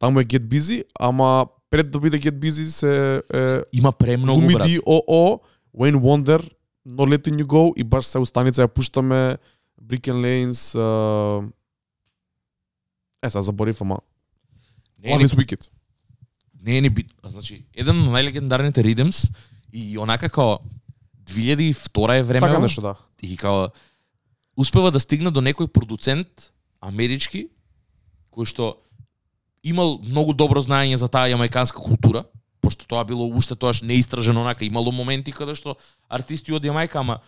Таму 0.00 0.20
е 0.20 0.24
Get 0.24 0.48
Busy, 0.48 0.80
ама 0.96 1.46
пред 1.68 1.90
да 1.92 2.00
биде 2.00 2.16
Get 2.20 2.40
Busy 2.40 2.64
се 2.72 3.20
е 3.34 3.60
Има 3.72 3.92
премногу 3.92 4.40
брат. 4.40 4.64
Лумиди 4.64 4.80
ОО, 4.86 5.40
Wayne 5.76 6.00
Wonder, 6.00 6.40
No 6.88 7.04
Letting 7.04 7.36
You 7.42 7.44
Go 7.44 7.72
и 7.76 7.84
баш 7.84 8.06
се 8.08 8.18
устаница 8.18 8.64
ја 8.64 8.68
пуштаме 8.72 9.36
Brick 9.76 10.08
and 10.08 10.24
Lanes, 10.24 10.72
uh... 10.72 11.44
е, 13.22 13.30
сега 13.30 13.42
заборив, 13.42 13.80
ама 13.80 13.98
Не, 15.04 15.10
Love 15.10 15.18
не, 15.18 15.28
is 15.28 15.36
Wicked. 15.36 15.68
не 16.64 16.78
е 16.78 16.80
ни 16.80 16.90
бит. 16.90 17.12
А, 17.22 17.28
Значи, 17.28 17.64
еден 17.76 18.08
од 18.08 18.08
најлегендарните 18.16 18.80
ридемс 18.82 19.28
и 19.72 19.98
онака 19.98 20.28
као 20.28 20.58
2002 21.26 22.18
е 22.18 22.22
време 22.22 22.46
Така 22.46 22.58
нешто, 22.58 22.80
да. 22.80 22.94
и 23.22 23.36
као 23.36 23.68
успева 24.56 24.90
да 24.90 25.00
стигне 25.00 25.30
до 25.30 25.40
некој 25.40 25.66
продуцент 25.66 26.52
амерички 26.80 27.48
кој 28.30 28.44
што 28.46 28.76
имал 29.64 29.98
многу 30.04 30.36
добро 30.36 30.60
знаење 30.60 31.00
за 31.00 31.08
таа 31.08 31.26
јамајканска 31.32 31.80
култура, 31.80 32.24
пошто 32.60 32.86
тоа 32.86 33.04
било 33.04 33.26
уште 33.26 33.56
тоаш 33.56 33.82
неистражено 33.82 34.44
онака, 34.44 34.64
имало 34.64 34.92
моменти 34.92 35.32
каде 35.32 35.56
што 35.58 35.76
артисти 36.08 36.54
од 36.54 36.62
Јамајка, 36.62 37.00
ама 37.00 37.20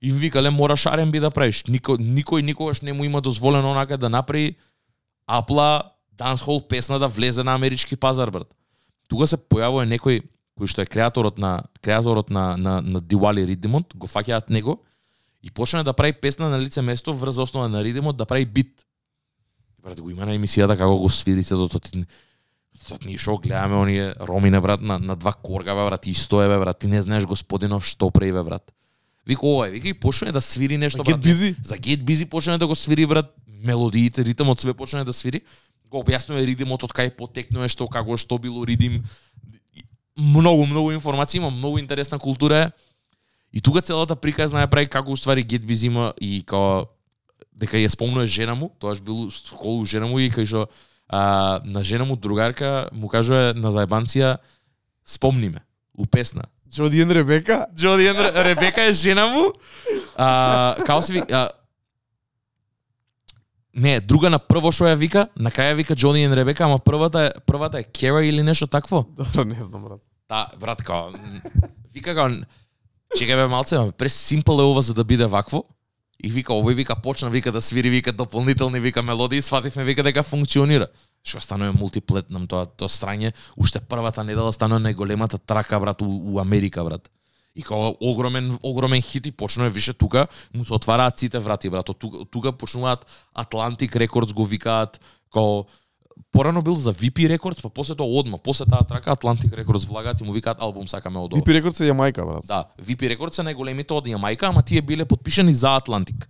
им 0.00 0.16
викале 0.16 0.50
мораш 0.50 0.86
R&B 0.86 1.20
да 1.20 1.30
правиш. 1.30 1.64
Никој 1.68 2.00
никој 2.00 2.42
никогаш 2.42 2.82
не 2.82 2.92
му 2.92 3.04
има 3.04 3.20
дозволено 3.20 3.70
онака 3.72 3.98
да 3.98 4.08
направи 4.08 4.56
апла 5.26 5.92
dancehall 6.16 6.62
песна 6.68 6.98
да 6.98 7.08
влезе 7.08 7.42
на 7.42 7.54
амерички 7.54 7.96
пазар 7.96 8.30
брат. 8.30 8.48
Тука 9.08 9.26
се 9.26 9.36
појавува 9.36 9.84
некој 9.88 10.22
кој 10.58 10.68
што 10.68 10.82
е 10.82 10.86
креаторот 10.86 11.38
на 11.38 11.64
креаторот 11.80 12.30
на 12.30 12.56
на 12.56 12.80
на 12.80 13.00
Diwali 13.00 13.46
Rhythmot, 13.48 13.96
го 13.96 14.06
фаќаат 14.06 14.50
него 14.50 14.82
и 15.42 15.50
почна 15.50 15.84
да 15.84 15.92
прави 15.92 16.12
песна 16.12 16.48
на 16.50 16.60
лице 16.60 16.82
место 16.82 17.14
врз 17.14 17.38
основа 17.38 17.68
на 17.68 17.84
ридимот 17.84 18.16
да 18.16 18.26
прави 18.26 18.44
бит. 18.44 18.86
Брат 19.82 20.00
го 20.00 20.10
има 20.10 20.26
на 20.26 20.36
емисијата 20.36 20.78
како 20.78 20.98
го 20.98 21.10
свири 21.10 21.42
се 21.42 21.54
до 21.54 21.68
ти 21.68 22.04
Тоа 22.88 22.98
ние 23.04 23.18
шо 23.18 23.36
гледаме 23.38 23.76
оние 23.76 24.14
ромине 24.20 24.60
брат 24.60 24.80
на 24.82 24.98
на 24.98 25.16
два 25.16 25.32
корга 25.32 25.74
бе 25.74 25.84
брат 25.84 26.06
и 26.06 26.14
стое 26.14 26.48
бе 26.48 26.58
брат 26.58 26.78
ти 26.78 26.86
не 26.86 27.02
знаеш 27.02 27.26
господинов 27.26 27.86
што 27.86 28.10
прави 28.10 28.32
бе 28.32 28.42
брат. 28.42 28.72
Вика 29.26 29.46
ова 29.46 29.68
е, 29.68 29.70
вика 29.70 29.88
и 29.88 29.94
почне 29.94 30.32
да 30.32 30.40
свири 30.40 30.78
нешто 30.78 31.04
Get 31.04 31.10
брат. 31.10 31.20
Busy? 31.20 31.56
За 31.62 31.76
Get 31.76 32.02
Busy 32.02 32.24
почне 32.24 32.58
да 32.58 32.66
го 32.66 32.74
свири 32.74 33.06
брат, 33.06 33.34
мелодиите, 33.46 34.24
ритмот 34.24 34.60
све 34.60 34.74
почне 34.74 35.04
да 35.04 35.12
свири. 35.12 35.42
Го 35.90 36.02
објаснува 36.02 36.42
ридимот 36.42 36.82
од 36.82 36.90
кај 36.90 37.10
потекнува 37.14 37.68
што 37.68 37.86
како 37.86 38.16
што 38.16 38.38
било 38.38 38.64
ридим. 38.64 39.02
Многу 40.18 40.66
многу 40.66 40.92
информации 40.92 41.38
има, 41.38 41.50
многу 41.50 41.78
интересна 41.78 42.18
култура 42.18 42.56
е. 42.56 42.70
И 43.52 43.60
тука 43.60 43.82
целата 43.82 44.16
приказна 44.16 44.62
ја 44.64 44.70
прави 44.70 44.88
како 44.88 45.12
уствари 45.12 45.44
Get 45.44 45.64
Busy 45.68 45.86
има 45.86 46.12
и 46.20 46.42
као 46.46 46.86
дека 47.52 47.76
ја 47.76 47.88
спомнува 47.92 48.26
жена 48.26 48.54
му, 48.54 48.72
тоаш 48.80 49.00
бил 49.00 49.28
колу 49.56 49.84
жена 49.84 50.08
му 50.08 50.18
и 50.18 50.30
кај 50.32 50.48
што 50.48 50.66
а, 51.08 51.60
на 51.64 51.84
жена 51.84 52.04
му 52.04 52.16
другарка 52.16 52.88
му 52.92 53.08
кажува 53.12 53.52
на 53.56 53.72
заебанција 53.72 54.38
спомни 55.04 55.48
ме 55.48 55.60
у 55.94 56.06
песна. 56.06 56.48
Джоди 56.72 57.04
Ребека? 57.04 57.66
Джоди 57.76 58.08
Ребека 58.48 58.88
е 58.88 58.92
жена 58.92 59.26
му. 59.26 59.52
А, 60.16 60.76
као 60.86 61.02
се 61.02 61.12
ви, 61.12 61.22
а, 61.30 61.48
Не, 63.74 64.00
друга 64.00 64.28
на 64.28 64.38
прво 64.38 64.68
што 64.72 64.84
ја 64.84 64.96
вика, 65.00 65.28
на 65.36 65.50
кај 65.50 65.72
ја 65.72 65.76
вика 65.76 65.94
Джони 65.96 66.26
Ен 66.26 66.34
Ребека, 66.36 66.64
ама 66.64 66.78
првата 66.78 67.20
е 67.24 67.30
првата 67.46 67.80
е 67.80 67.84
Кера 67.84 68.24
или 68.24 68.42
нешто 68.42 68.66
такво. 68.66 69.06
Добро, 69.16 69.44
не 69.44 69.62
знам, 69.62 69.84
брат. 69.84 70.00
Та, 70.28 70.48
брат, 70.60 70.82
као, 70.84 71.12
вика 71.94 72.14
као, 72.14 72.44
чекај 73.16 73.36
бе 73.36 73.46
малце, 73.48 73.76
ама 73.76 73.92
прес 73.92 74.12
симпл 74.12 74.60
е 74.60 74.64
ова 74.64 74.82
за 74.82 74.94
да 74.94 75.04
биде 75.04 75.26
вакво. 75.26 75.64
И 76.22 76.28
вика, 76.30 76.52
овој 76.52 76.74
вика 76.74 76.94
почна 77.02 77.30
вика 77.30 77.52
да 77.52 77.62
свири 77.62 77.90
вика 77.90 78.12
дополнителни 78.12 78.80
вика 78.80 79.02
мелодии, 79.02 79.42
свативме 79.42 79.84
вика 79.84 80.02
дека 80.02 80.22
функционира. 80.22 80.86
Што 81.24 81.40
станува 81.40 81.72
мултиплетнам 81.72 82.46
тоа 82.46 82.66
тоа 82.66 82.92
страње, 82.92 83.32
уште 83.56 83.80
првата 83.80 84.22
недела 84.24 84.52
станува 84.52 84.84
најголемата 84.84 85.40
трака 85.40 85.80
брат 85.80 86.02
у, 86.02 86.06
у 86.06 86.38
Америка 86.38 86.84
брат. 86.84 87.08
И 87.56 87.62
као 87.62 87.94
огромен 88.00 88.58
огромен 88.62 89.02
хит 89.02 89.26
и 89.26 89.32
почнува 89.32 89.70
више 89.70 89.92
тука 89.92 90.26
му 90.54 90.64
се 90.64 90.74
отвараат 90.74 91.18
сите 91.18 91.38
врати 91.38 91.70
брат. 91.70 91.90
Тука, 91.98 92.24
тука 92.30 92.52
почнуваат 92.52 93.06
Atlantic 93.38 93.96
Records 93.96 94.32
го 94.32 94.46
викаат 94.46 95.00
као 95.32 95.64
порано 96.32 96.62
бил 96.62 96.74
за 96.74 96.94
VP 96.94 97.38
Records, 97.38 97.62
па 97.62 97.68
после 97.68 97.94
тоа 97.94 98.06
одма, 98.06 98.38
после 98.38 98.64
таа 98.64 98.84
трака 98.84 99.16
Atlantic 99.16 99.52
Records 99.52 99.88
влагаат 99.88 100.20
и 100.20 100.24
му 100.24 100.32
викаат 100.32 100.60
албум 100.60 100.88
сакаме 100.88 101.18
од 101.18 101.32
ова. 101.32 101.40
Випи 101.40 101.54
рекорд 101.54 101.76
се 101.76 101.90
Јамајка, 101.90 102.24
брат. 102.24 102.46
Да, 102.46 102.64
VP 102.80 103.12
Records 103.12 103.36
се 103.36 103.44
најголемите 103.44 103.92
од 103.92 104.08
Јамајка, 104.08 104.48
ама 104.48 104.62
тие 104.62 104.82
биле 104.82 105.04
подпишани 105.04 105.54
за 105.54 105.76
Атлантик. 105.76 106.28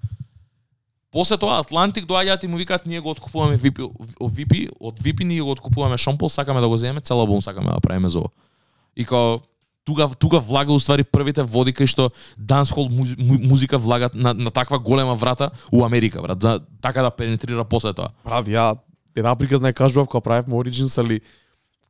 После 1.12 1.37
тоа 1.39 1.61
Атлантик 1.61 2.07
доаѓаат 2.09 2.45
и 2.45 2.49
му 2.49 2.57
викаат 2.57 2.87
ние 2.87 3.01
го 3.01 3.11
откупуваме 3.11 3.59
VP, 3.59 3.85
од 4.20 4.33
VP, 4.33 4.68
од 4.81 4.99
VP 4.99 5.25
ние 5.25 5.43
го 5.43 5.51
откупуваме 5.51 5.99
Шампол, 5.99 6.28
сакаме 6.28 6.61
да 6.61 6.69
го 6.69 6.77
земеме, 6.77 7.01
цел 7.01 7.20
албум 7.20 7.43
сакаме 7.43 7.70
да 7.70 7.81
правиме 7.81 8.09
за 8.09 8.19
ова. 8.19 8.31
И 8.97 9.05
као 9.05 9.40
тука 9.84 10.09
тука 10.09 10.40
влага 10.40 10.72
уствари 10.72 11.04
првите 11.04 11.42
води 11.42 11.72
кај 11.72 11.86
што 11.86 12.10
му- 13.18 13.40
музика 13.48 13.78
влагат 13.78 14.14
на, 14.14 14.34
на 14.34 14.50
таква 14.50 14.78
голема 14.78 15.14
врата 15.14 15.50
у 15.72 15.84
Америка, 15.84 16.22
брат, 16.22 16.42
за 16.42 16.60
така 16.80 17.02
да 17.02 17.10
пенетрира 17.10 17.64
после 17.64 17.92
тоа. 17.92 18.09
Брат, 18.24 18.46
ја 18.48 18.78
една 19.16 19.36
приказна 19.36 19.68
ја 19.68 19.74
кажував 19.74 20.09
кога 20.09 20.20
правевме 20.20 20.54
Origins, 20.54 20.98
али 20.98 21.20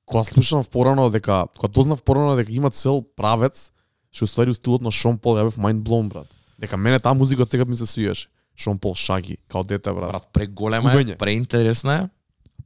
кога 0.06 0.24
слушнав 0.24 0.70
порано 0.70 1.10
дека 1.10 1.46
кога 1.58 1.68
дознав 1.68 2.02
порано 2.02 2.36
дека 2.36 2.52
има 2.52 2.70
цел 2.70 3.04
правец, 3.16 3.72
што 4.12 4.24
уствари 4.24 4.50
у 4.50 4.54
стилот 4.54 4.82
на 4.82 4.90
Шон 4.90 5.18
Пол, 5.18 5.36
ја 5.36 5.44
бев 5.44 5.56
mind 5.56 5.82
blown, 5.82 6.08
брат. 6.08 6.26
Дека 6.58 6.76
мене 6.76 6.98
таа 6.98 7.14
музика 7.14 7.42
од 7.42 7.50
сега 7.50 7.64
ми 7.64 7.76
се 7.76 7.86
свиеше. 7.86 8.28
Шон 8.56 8.78
Пол 8.78 8.94
Шаги, 8.94 9.36
као 9.48 9.64
дете, 9.64 9.92
брат. 9.92 10.10
Брат, 10.10 10.28
преголема 10.32 10.92
е, 10.92 11.16
преинтересна 11.16 11.94
е, 11.94 12.08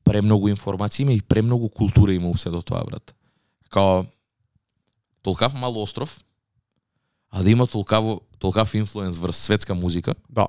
премногу 0.05 0.49
информации 0.49 1.03
има 1.03 1.13
и 1.13 1.21
премногу 1.21 1.69
култура 1.69 2.13
има 2.13 2.29
усе 2.29 2.51
до 2.51 2.63
тоа, 2.63 2.85
брат. 2.85 3.15
Као 3.71 4.05
толкав 5.27 5.55
мал 5.55 5.83
остров, 5.83 6.21
а 7.31 7.43
да 7.43 7.51
има 7.51 7.67
толкаво 7.67 8.21
толкав 8.39 8.75
инфлуенс 8.75 9.19
врз 9.19 9.37
светска 9.37 9.75
музика, 9.75 10.15
Да. 10.31 10.47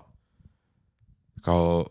као 1.42 1.86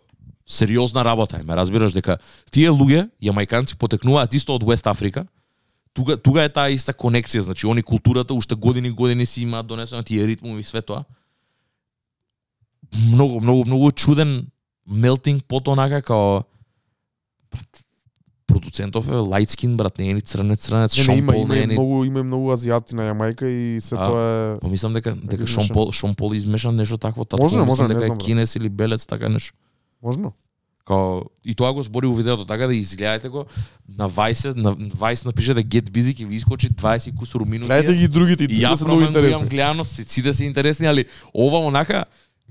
сериозна 0.47 1.05
работа 1.05 1.39
е, 1.41 1.43
ме 1.43 1.57
разбираш 1.57 1.93
дека 1.93 2.19
тие 2.51 2.71
луѓе, 2.71 3.11
јамајканци 3.23 3.75
потекнуваат 3.75 4.35
исто 4.35 4.55
од 4.55 4.63
Вест 4.63 4.87
Африка. 4.87 5.27
Туга 5.93 6.17
туга 6.17 6.45
е 6.47 6.53
таа 6.53 6.71
иста 6.71 6.95
конекција, 6.95 7.43
значи 7.43 7.67
они 7.67 7.83
културата 7.83 8.35
уште 8.35 8.55
години 8.55 8.91
години 8.91 9.27
си 9.27 9.43
имаат 9.43 9.67
донесено 9.67 10.03
тие 10.03 10.27
ритмови 10.27 10.61
и 10.61 10.65
све 10.65 10.83
тоа. 10.83 11.05
Многу 13.11 13.41
многу 13.41 13.65
многу 13.65 13.91
чуден 13.93 14.47
мелтинг 14.87 15.45
пот 15.45 15.69
онака 15.69 16.03
као 16.03 16.45
продуцентов 18.57 19.09
е 19.09 19.45
skin 19.47 19.77
брат, 19.77 19.99
не 19.99 20.11
е 20.11 20.15
ни 20.15 20.21
црнец 20.21 20.61
црнец, 20.61 20.97
Не, 20.97 21.03
не, 21.03 21.05
Шон 21.05 21.19
има, 21.19 21.33
Пол 21.33 21.41
има, 21.43 21.55
не 21.55 21.63
е 21.63 21.67
ни 21.67 21.75
многу, 21.75 22.05
има 22.05 22.23
многу 22.23 22.51
азијати 22.55 22.97
на 22.97 23.11
Јамајка 23.11 23.45
и 23.45 23.81
се 23.81 23.95
А, 23.95 24.07
тоа 24.07 24.23
е... 24.23 24.59
Па 24.61 24.69
мислам 24.69 24.97
дека 24.97 25.15
дека. 25.15 25.47
Шон 25.47 25.69
Пол 25.69 25.93
Шон 25.93 26.15
Пол 26.15 26.35
измешан 26.35 26.77
нешто 26.77 26.99
такво, 26.99 27.25
татко 27.25 27.45
Може, 27.45 27.65
мислам 27.65 27.89
дека 27.89 28.07
е 28.07 28.17
кинес 28.19 28.57
или 28.57 28.69
белец 28.69 29.07
така 29.07 29.29
нешто. 29.29 29.55
Можно? 30.03 30.33
Као, 30.87 31.21
и 31.45 31.55
тоа 31.55 31.73
го 31.73 31.83
збори 31.83 32.07
у 32.07 32.15
видеото, 32.15 32.45
така 32.47 32.67
да 32.67 32.75
изгледајте 32.75 33.29
го, 33.29 33.45
на 33.99 34.11
Vice, 34.11 34.55
на 34.55 34.77
Vice 34.77 35.27
напише 35.27 35.55
да 35.55 35.63
Get 35.63 35.91
Busy 35.91 36.15
ќе 36.15 36.27
ви 36.27 36.37
искочи 36.37 36.71
20 36.71 37.15
кусур 37.19 37.43
минути. 37.45 37.71
Гледајте 37.71 37.99
ги 37.99 38.09
другите 38.09 38.45
и 38.45 38.49
тие 38.49 38.63
јас 38.63 38.77
се 38.77 38.85
многу 38.85 39.01
имам 39.01 39.15
интересни. 39.15 39.49
гледано, 39.49 39.85
сите 39.85 40.33
се 40.33 40.45
интересни, 40.45 40.87
али 40.87 41.05
ова 41.35 41.59
онака 41.59 42.05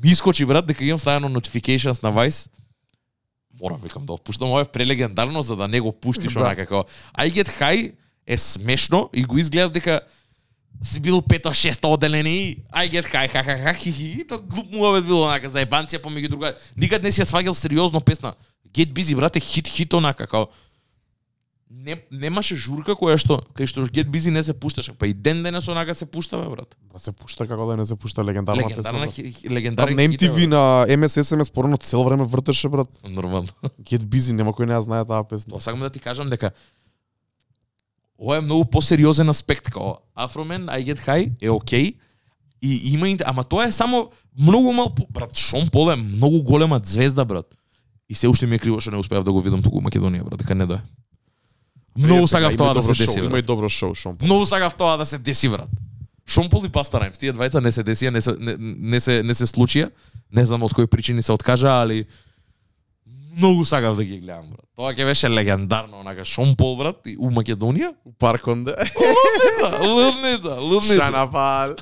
ми 0.04 0.10
искочи 0.10 0.46
брат 0.46 0.66
дека 0.68 0.86
имам 0.86 1.00
ставено 1.00 1.30
notifications 1.30 2.04
на 2.04 2.12
Vice. 2.12 2.50
Морам 3.62 3.80
викам 3.84 4.06
да 4.06 4.14
опуштам 4.14 4.50
ова 4.50 4.62
е 4.62 4.66
прелегендарно 4.66 5.42
за 5.42 5.56
да 5.56 5.68
не 5.68 5.80
го 5.80 5.92
пуштиш 5.92 6.34
Да. 6.34 6.40
онака 6.40 6.66
како 6.66 6.86
I 7.18 7.32
get 7.32 7.48
high 7.48 7.94
е 8.28 8.38
смешно 8.38 9.10
и 9.14 9.24
го 9.24 9.38
изгледав 9.38 9.72
дека 9.72 10.02
си 10.84 11.00
бил 11.00 11.22
пето 11.22 11.54
шесто 11.54 11.94
оделени 11.94 12.58
I 12.76 12.92
get 12.92 13.14
high 13.14 13.32
ха 13.32 13.44
ха 13.44 13.58
ха 13.58 13.74
хи 13.74 13.92
хи 13.92 14.16
и 14.20 14.28
то 14.28 14.40
глуп 14.40 14.72
му 14.72 14.86
овет 14.86 15.06
било 15.06 15.26
онака 15.26 15.50
за 15.50 15.64
ебанција 15.66 16.02
помеѓу 16.04 16.30
другари. 16.30 16.56
Никад 16.78 17.04
не 17.04 17.12
си 17.12 17.22
ја 17.22 17.30
сваѓал 17.32 17.54
сериозно 17.54 18.02
песна. 18.02 18.34
Get 18.74 18.92
busy 18.92 19.16
брате 19.16 19.40
хит 19.40 19.68
хит 19.68 19.94
онака 19.94 20.28
како 20.28 20.50
не, 21.76 21.96
немаше 22.12 22.56
журка 22.56 22.96
која 22.96 23.18
што 23.20 23.40
кај 23.58 23.68
што 23.70 23.84
Get 23.92 24.08
Busy 24.12 24.32
не 24.32 24.42
се 24.44 24.54
пушташе, 24.54 24.94
па 24.98 25.08
и 25.10 25.14
ден 25.14 25.44
денес 25.44 25.68
онака 25.68 25.96
се 25.96 26.06
пушта 26.10 26.38
бе 26.40 26.48
брат. 26.50 26.76
Ба 26.94 27.00
се 27.00 27.12
пушта 27.12 27.48
како 27.48 27.68
да 27.68 27.76
не 27.78 27.86
се 27.86 27.96
пушта 27.96 28.24
легендарна 28.24 28.64
песна. 28.70 28.82
Легендарна 28.82 29.08
Брат, 29.08 29.52
легендарен 29.52 29.96
на 29.96 30.08
MTV 30.08 30.46
на 30.48 30.62
MS 30.96 31.22
SMS 31.24 31.52
порано 31.52 31.78
цел 31.78 32.04
време 32.04 32.24
вртеше 32.24 32.70
брат. 32.70 32.90
Нормално. 33.04 33.48
Get 33.82 34.08
Busy, 34.08 34.32
нема 34.32 34.56
кој 34.56 34.72
не 34.72 34.78
ја 34.78 34.86
знае 34.88 35.06
таа 35.06 35.28
песна. 35.28 35.52
Тоа 35.52 35.62
сакам 35.62 35.84
да 35.84 35.90
ти 35.90 36.00
кажам 36.00 36.30
дека 36.30 36.52
ова 38.18 38.38
е 38.38 38.42
многу 38.42 38.66
посериозен 38.66 39.30
аспект 39.30 39.70
као 39.70 40.00
Afroman 40.16 40.72
I 40.72 40.86
Get 40.86 41.06
High 41.06 41.32
е 41.42 41.50
окей 41.50 41.94
и 42.62 42.94
има 42.94 43.18
ама 43.26 43.44
тоа 43.44 43.68
е 43.68 43.72
само 43.72 44.10
многу 44.40 44.72
мал 44.72 44.96
брат 45.10 45.38
Шон 45.38 45.70
Пол 45.70 45.92
е 45.92 45.96
многу 45.96 46.44
голема 46.44 46.82
звезда 46.84 47.26
брат. 47.26 47.46
И 48.10 48.16
се 48.16 48.28
уште 48.28 48.46
ми 48.48 48.56
е 48.56 48.60
криво 48.60 48.80
што 48.80 48.92
не 48.92 48.98
успеав 48.98 49.24
да 49.24 49.32
го 49.32 49.42
видам 49.42 49.64
туку 49.66 49.82
во 49.82 49.90
Македонија 49.90 50.24
брат, 50.24 50.40
дека 50.40 50.56
не 50.56 50.66
дое. 50.66 50.82
Многу 51.98 52.28
има 52.38 52.52
тоа 52.52 52.74
да 52.74 52.84
се 52.84 53.06
деси 53.06 53.20
Има 53.20 53.40
и 53.40 53.42
добро 53.42 53.70
шоу, 53.70 53.96
Шон 53.96 54.18
Пол. 54.18 54.26
Многу 54.26 54.46
сакав 54.46 54.76
тоа 54.76 54.98
да 54.98 55.06
се 55.06 55.18
деси 55.18 55.50
брат. 55.50 55.70
Шон 56.28 56.50
Пол 56.50 56.66
и 56.66 56.70
Паста 56.70 57.00
Раймс, 57.00 57.18
тие 57.18 57.34
двајца 57.34 57.62
не 57.62 57.72
се 57.72 57.84
десија, 57.86 58.10
не 58.10 58.22
се 58.22 58.34
не, 58.40 58.56
не 58.60 59.00
се 59.00 59.24
не 59.24 59.34
се 59.34 59.46
случија. 59.46 59.92
Не 60.34 60.46
знам 60.46 60.64
од 60.64 60.74
кои 60.74 60.88
причини 60.88 61.22
се 61.24 61.32
откажа, 61.32 61.70
али 61.82 62.06
многу 63.38 63.66
сакав 63.66 63.96
да 63.96 64.04
ги 64.04 64.20
гледам 64.20 64.50
брат. 64.50 64.66
Тоа 64.76 64.92
ќе 64.92 65.06
беше 65.06 65.30
легендарно, 65.30 66.02
онака 66.02 66.26
Шон 66.26 66.56
Пол 66.56 66.76
брат 66.76 67.06
и 67.06 67.16
у 67.18 67.32
Македонија. 67.32 67.94
У 68.06 68.12
Парконде. 68.12 68.76
Лудница, 68.76 69.70
лудница, 69.88 70.56
лудница. 70.60 70.96
Шанапал. 70.96 71.76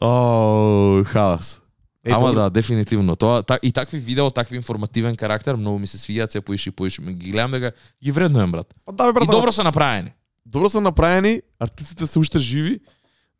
О, 0.00 1.04
хаос. 1.04 1.63
Е, 2.04 2.12
Ама 2.12 2.26
добро. 2.26 2.40
да, 2.40 2.50
дефинитивно. 2.50 3.16
Тоа 3.16 3.42
та, 3.42 3.58
и 3.62 3.72
такви 3.72 3.98
видео, 3.98 4.30
такви 4.30 4.56
информативен 4.56 5.16
карактер, 5.16 5.56
многу 5.56 5.78
ми 5.78 5.86
се 5.86 5.98
свијаат 5.98 6.30
се 6.30 6.40
поише 6.40 6.68
и 6.68 6.72
поише. 6.72 7.02
Ми 7.02 7.14
Ги 7.14 7.30
гледам 7.30 7.50
дека 7.50 7.72
ги 8.04 8.12
вреднувам 8.12 8.52
брат. 8.52 8.74
Па 8.84 8.92
да 8.92 9.06
бе 9.06 9.12
брат. 9.12 9.24
И 9.24 9.30
добро 9.30 9.52
се 9.52 9.62
направени. 9.62 10.12
добро 10.46 10.70
се 10.70 10.80
направени, 10.80 11.40
артистите 11.58 12.06
се 12.06 12.18
уште 12.18 12.38
живи 12.38 12.80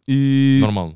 и 0.08 0.58
Нормално. 0.62 0.94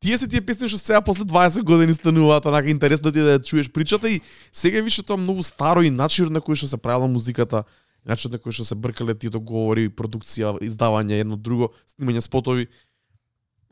тие 0.00 0.18
се 0.18 0.28
тие 0.28 0.40
песни 0.40 0.68
што 0.68 0.78
сега 0.78 1.00
после 1.00 1.24
20 1.24 1.62
години 1.62 1.94
стануваат 1.94 2.46
онака 2.46 2.70
интересно 2.70 3.12
ти 3.12 3.18
да 3.18 3.38
ја 3.38 3.42
чуеш 3.42 3.70
причата 3.70 4.10
и 4.10 4.20
сега 4.52 4.82
више 4.82 5.02
тоа 5.02 5.16
многу 5.16 5.42
старо 5.42 5.82
и 5.82 5.90
начинот 5.90 6.32
на 6.32 6.40
кој 6.40 6.54
што 6.54 6.68
се 6.68 6.76
правила 6.76 7.08
музиката, 7.08 7.64
начинот 8.06 8.32
на 8.32 8.38
кој 8.38 8.52
што 8.52 8.64
се 8.64 8.74
бркале 8.74 9.14
тие 9.14 9.30
договори, 9.30 9.88
продукција, 9.88 10.60
издавање 10.60 11.20
едно 11.20 11.36
друго, 11.36 11.72
снимање 11.88 12.20
спотови. 12.20 12.68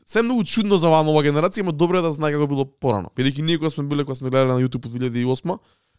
Се 0.07 0.21
многу 0.23 0.43
чудно 0.47 0.77
за 0.79 0.87
оваа 0.87 1.03
нова 1.03 1.19
генерација, 1.25 1.65
ама 1.65 1.73
добро 1.75 1.99
е 1.99 2.05
да 2.05 2.13
знае 2.15 2.31
како 2.31 2.47
било 2.47 2.63
порано. 2.63 3.09
Бидејќи 3.11 3.43
ние 3.43 3.59
кога 3.59 3.73
сме 3.73 3.83
биле 3.91 4.05
кога 4.07 4.15
сме 4.15 4.31
гледале 4.31 4.55
на 4.55 4.63
YouTube 4.63 4.87
од 4.87 4.95
2008, 4.95 5.57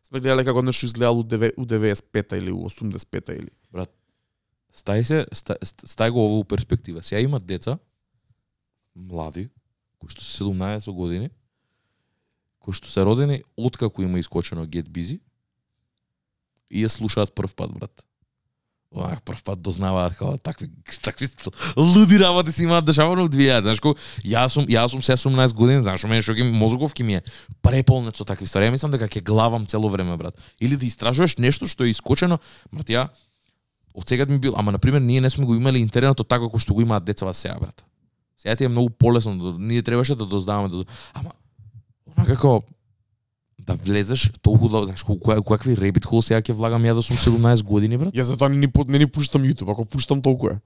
сме 0.09 0.21
гледале 0.21 0.47
како 0.49 0.63
нешто 0.65 0.89
изгледало 0.89 1.21
у 1.21 1.67
95-та 1.69 2.39
или 2.41 2.49
у 2.49 2.65
85-та 2.73 3.37
или. 3.37 3.53
Стај 4.73 5.05
се, 5.05 5.21
стај, 5.29 5.61
стај 5.61 6.15
го 6.17 6.25
ово 6.25 6.41
у 6.41 6.49
перспектива. 6.49 7.03
Сега 7.05 7.21
има 7.21 7.37
деца, 7.41 7.77
млади, 8.97 9.51
кои 10.01 10.09
што 10.09 10.25
се 10.25 10.41
17 10.41 10.89
години, 10.97 11.29
кои 12.65 12.73
што 12.73 12.89
се 12.89 13.05
родени 13.05 13.43
откако 13.61 14.03
има 14.03 14.19
искочено 14.25 14.65
Get 14.65 14.89
Busy 14.89 15.21
и 16.71 16.81
ја 16.81 16.89
слушаат 16.89 17.37
прв 17.37 17.53
пат, 17.53 17.77
брат. 17.77 18.08
Ова 18.89 19.19
прв 19.21 19.43
пат 19.45 19.61
дознаваат 19.61 20.15
како 20.17 20.39
такви 20.41 20.71
такви 21.05 21.29
луди 21.77 22.19
работи 22.19 22.53
си 22.53 22.65
имаат 22.65 22.87
дешавано 22.89 23.27
од 23.29 23.35
2000, 23.35 23.61
знаеш 23.61 23.83
кој, 23.85 23.99
јас 24.25 24.57
сум 24.57 24.65
јас 24.65 24.95
сум 24.95 25.03
се 25.05 25.13
18 25.13 25.53
години, 25.53 25.83
знаеш 25.85 26.05
мене 26.09 26.25
што 26.25 26.33
ги 26.33 26.47
мозоков 26.49 26.95
ки 26.97 27.05
ми 27.05 27.19
е 27.19 27.23
преполнет 27.61 28.17
со 28.17 28.25
такви 28.25 28.49
ствари. 28.49 28.71
Ја 28.71 28.73
мислам 28.73 28.95
дека 28.97 29.05
ќе 29.05 29.21
главам 29.21 29.67
цело 29.69 29.91
време, 29.93 30.17
брат. 30.17 30.41
Или 30.61 30.81
да 30.81 30.89
истражуваш 30.89 31.37
нешто 31.37 31.69
што 31.69 31.85
е 31.85 31.93
искочено, 31.93 32.41
брат, 32.73 32.89
ја 32.89 33.09
од 33.93 34.09
сега 34.09 34.25
ми 34.25 34.39
бил, 34.39 34.57
ама 34.57 34.73
на 34.73 34.79
пример 34.79 35.05
ние 35.05 35.21
не 35.21 35.31
сме 35.31 35.45
го 35.45 35.55
имале 35.55 35.85
интернетот 35.85 36.29
така 36.29 36.49
како 36.49 36.57
што 36.57 36.73
го 36.73 36.81
имаат 36.81 37.05
децата 37.05 37.35
сега, 37.35 37.61
брат. 37.61 37.85
Сега 38.39 38.57
ти 38.57 38.65
е 38.65 38.73
многу 38.73 38.89
полесно, 38.91 39.37
да- 39.37 39.59
ние 39.59 39.83
требаше 39.83 40.15
да 40.15 40.25
дознаваме 40.25 40.69
да 40.69 40.85
ама 41.13 41.31
онака 42.17 42.35
како 42.35 42.63
да 43.69 43.75
влезеш 43.77 44.33
толку 44.43 44.69
да 44.69 44.85
знаеш 44.85 45.03
која- 45.03 45.45
какви 45.45 45.77
ребит 45.77 46.05
хол 46.05 46.23
сега 46.23 46.41
ќе 46.41 46.53
влагам 46.53 46.83
ја 46.83 46.95
да 46.95 47.03
сум 47.03 47.17
17 47.19 47.63
години, 47.63 47.97
брат. 47.97 48.15
Јас 48.15 48.23
затоа 48.25 48.49
не 48.49 48.57
ни 48.57 48.69
не 48.89 48.99
ни 48.99 49.07
пуштам 49.07 49.43
YouTube, 49.43 49.71
ако 49.71 49.85
пуштам 49.85 50.23
толку 50.23 50.49
е. 50.49 50.59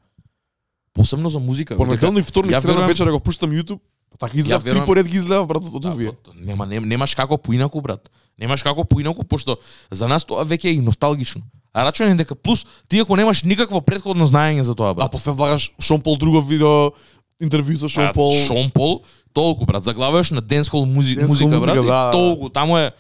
Посебно 0.94 1.28
за 1.28 1.38
музика. 1.38 1.76
Понеделник, 1.76 2.24
вторник, 2.24 2.52
ја 2.52 2.60
среда 2.60 2.86
вечер 2.86 3.08
го 3.08 3.20
пуштам 3.20 3.50
YouTube, 3.50 3.80
па 4.10 4.18
така 4.18 4.38
изгледав 4.38 4.62
Ја 4.62 4.70
три 4.70 4.84
поред 4.84 5.06
ги 5.06 5.16
изгледав 5.16 5.46
брат 5.46 5.62
од 5.64 5.82
Да, 5.82 5.88
овие. 5.90 6.12
па, 6.14 6.30
нема 6.36 6.66
нем, 6.66 6.84
немаш 6.84 7.14
како 7.14 7.38
поинаку 7.38 7.80
брат. 7.80 8.10
Немаш 8.38 8.62
како 8.62 8.84
поинаку 8.84 9.24
пошто 9.24 9.56
за 9.90 10.08
нас 10.08 10.24
тоа 10.24 10.44
веќе 10.44 10.64
е 10.66 10.72
и 10.72 10.80
носталгично. 10.80 11.42
А 11.72 11.84
рачунам 11.84 12.16
дека 12.16 12.34
плюс 12.34 12.66
ти 12.88 12.98
ако 12.98 13.16
немаш 13.16 13.42
никакво 13.42 13.80
претходно 13.80 14.26
знаење 14.26 14.60
за 14.62 14.74
тоа 14.74 14.90
А 14.90 14.94
брат. 14.94 15.12
после 15.12 15.32
влагаш 15.32 15.72
Шон 15.80 16.00
Пол 16.00 16.16
друго 16.16 16.40
видео, 16.42 16.92
интервју 17.40 17.76
со 17.76 17.88
Шон 17.88 18.04
А, 18.04 18.12
Пол. 18.12 18.32
Шон 18.36 18.70
Пол, 18.70 19.00
толку 19.32 19.66
брат, 19.66 19.84
заглавуваш 19.84 20.30
на 20.30 20.40
денсхол 20.40 20.86
музи, 20.86 21.16
Dancehall 21.16 21.28
музика, 21.28 21.48
музика, 21.48 21.60
брат, 21.60 21.76
да, 21.76 21.82
и 21.82 21.86
да. 21.86 22.10
толку 22.12 22.48
таму 22.48 22.78
е 22.78 22.92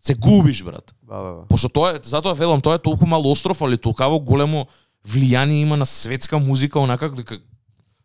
се 0.00 0.14
губиш 0.14 0.62
брат. 0.62 0.94
Да, 1.02 1.16
да, 1.16 1.30
да. 1.30 1.46
Пошто 1.48 1.68
тоа 1.68 1.90
е, 1.90 1.98
затоа 2.02 2.34
велам, 2.34 2.60
тоа 2.60 2.74
е 2.74 2.78
толку 2.78 3.06
мал 3.06 3.26
остров, 3.30 3.62
али 3.62 3.78
толкаво 3.78 4.20
големо 4.20 4.66
влијание 5.08 5.62
има 5.62 5.76
на 5.76 5.86
светска 5.86 6.38
музика, 6.38 6.80
онака 6.80 7.10
дека 7.10 7.38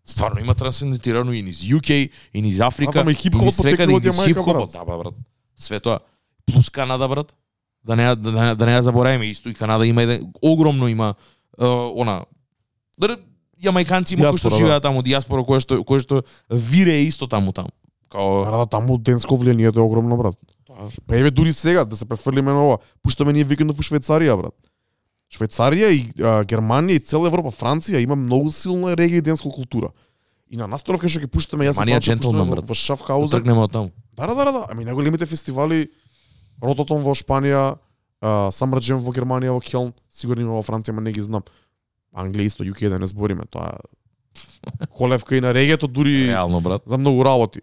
стварно 0.06 0.40
има 0.40 0.54
трансцендентирано 0.54 1.34
и 1.34 1.42
низ 1.42 1.62
UK, 1.62 2.10
и 2.34 2.42
низ 2.42 2.60
Африка, 2.60 3.04
А, 3.06 3.12
и 3.12 3.16
хип-хопот 3.16 3.46
низ 3.46 3.56
свекаде, 3.56 3.94
и 3.94 3.96
низ 3.96 4.18
брат. 4.46 4.72
да, 4.74 4.86
ба, 4.86 4.98
брат. 4.98 5.14
Све 5.56 5.80
тоа. 5.80 6.00
Плюс 6.46 6.70
Канада, 6.70 7.08
брат. 7.08 7.36
Да 7.84 7.96
не, 7.96 8.16
да, 8.16 8.32
да, 8.32 8.56
да 8.56 8.66
не 8.66 8.78
ја 8.78 8.82
забораваме, 8.82 9.26
исто 9.26 9.50
и 9.50 9.54
Канада 9.54 9.88
има 9.88 10.04
еден, 10.04 10.34
огромно 10.42 10.88
има, 10.88 11.16
е, 11.62 11.66
она, 11.66 12.26
да, 13.00 13.18
јамајканци 13.64 14.18
има 14.18 14.32
кои 14.32 14.42
што 14.42 14.50
да. 14.50 14.58
живеат 14.58 14.84
таму, 14.84 15.04
диаспора, 15.06 15.46
кој 15.46 15.62
што, 15.64 15.82
кој 15.86 16.02
што 16.04 16.24
вирее 16.50 17.08
исто 17.08 17.28
таму 17.28 17.54
таму. 17.54 17.72
Као, 18.12 18.44
Да, 18.46 18.52
да, 18.52 18.66
таму 18.66 18.98
денско 18.98 19.36
влијанието 19.36 19.78
е 19.78 19.86
огромно, 19.86 20.18
брат. 20.18 20.36
Па 21.08 21.18
еве 21.18 21.32
дури 21.32 21.54
сега 21.54 21.86
да 21.86 21.96
се 21.96 22.06
префрлиме 22.06 22.52
на 22.52 22.66
ова. 22.66 22.78
Пуштаме 23.04 23.34
ние 23.34 23.44
викендов 23.44 23.80
у 23.80 23.84
Швајцарија, 23.84 24.38
брат. 24.38 24.56
Швајцарија 25.32 25.92
и 25.94 26.02
а, 26.20 26.44
Германија 26.44 27.00
и 27.00 27.04
цела 27.06 27.30
Европа, 27.30 27.52
Франција 27.56 28.02
има 28.02 28.16
многу 28.16 28.52
силна 28.52 28.96
регија 28.96 29.22
и 29.22 29.28
денска 29.30 29.50
култура. 29.50 29.92
И 30.52 30.58
на 30.58 30.68
кај 30.68 31.08
што 31.08 31.24
ќе 31.24 31.28
пуштаме 31.32 31.70
јас 31.70 31.80
Панчо 31.80 32.00
джентлмен, 32.00 32.44
во, 32.44 32.56
брат. 32.58 32.66
во 32.68 32.74
да 32.74 32.76
Шафхаузен. 32.76 33.40
тргнеме 33.40 33.64
од 33.64 33.72
таму. 33.72 33.92
Да, 34.18 34.28
да, 34.28 34.36
да, 34.36 34.52
да. 34.52 34.66
Ами 34.70 34.84
најголемите 34.84 35.26
фестивали 35.26 35.88
Рототон 36.62 37.04
во 37.04 37.16
Шпанија, 37.16 37.78
Самар 38.52 38.82
Джем 38.84 39.00
во 39.00 39.14
Германија, 39.16 39.56
во 39.56 39.62
Келн, 39.64 39.94
сигурно 40.12 40.42
има 40.42 40.60
во 40.60 40.62
Франција, 40.62 40.92
ма 40.92 41.02
не 41.02 41.14
ги 41.16 41.22
знам. 41.22 41.44
Англија 42.12 42.52
исто, 42.52 42.64
UK 42.64 42.90
да 42.90 43.00
не 43.00 43.08
збориме, 43.08 43.46
тоа 43.46 43.80
колевка 44.90 45.36
и 45.36 45.42
на 45.42 45.54
регето 45.54 45.88
дури 45.88 46.28
Реално, 46.28 46.62
брат. 46.62 46.82
за 46.86 46.98
многу 46.98 47.26
работи. 47.26 47.62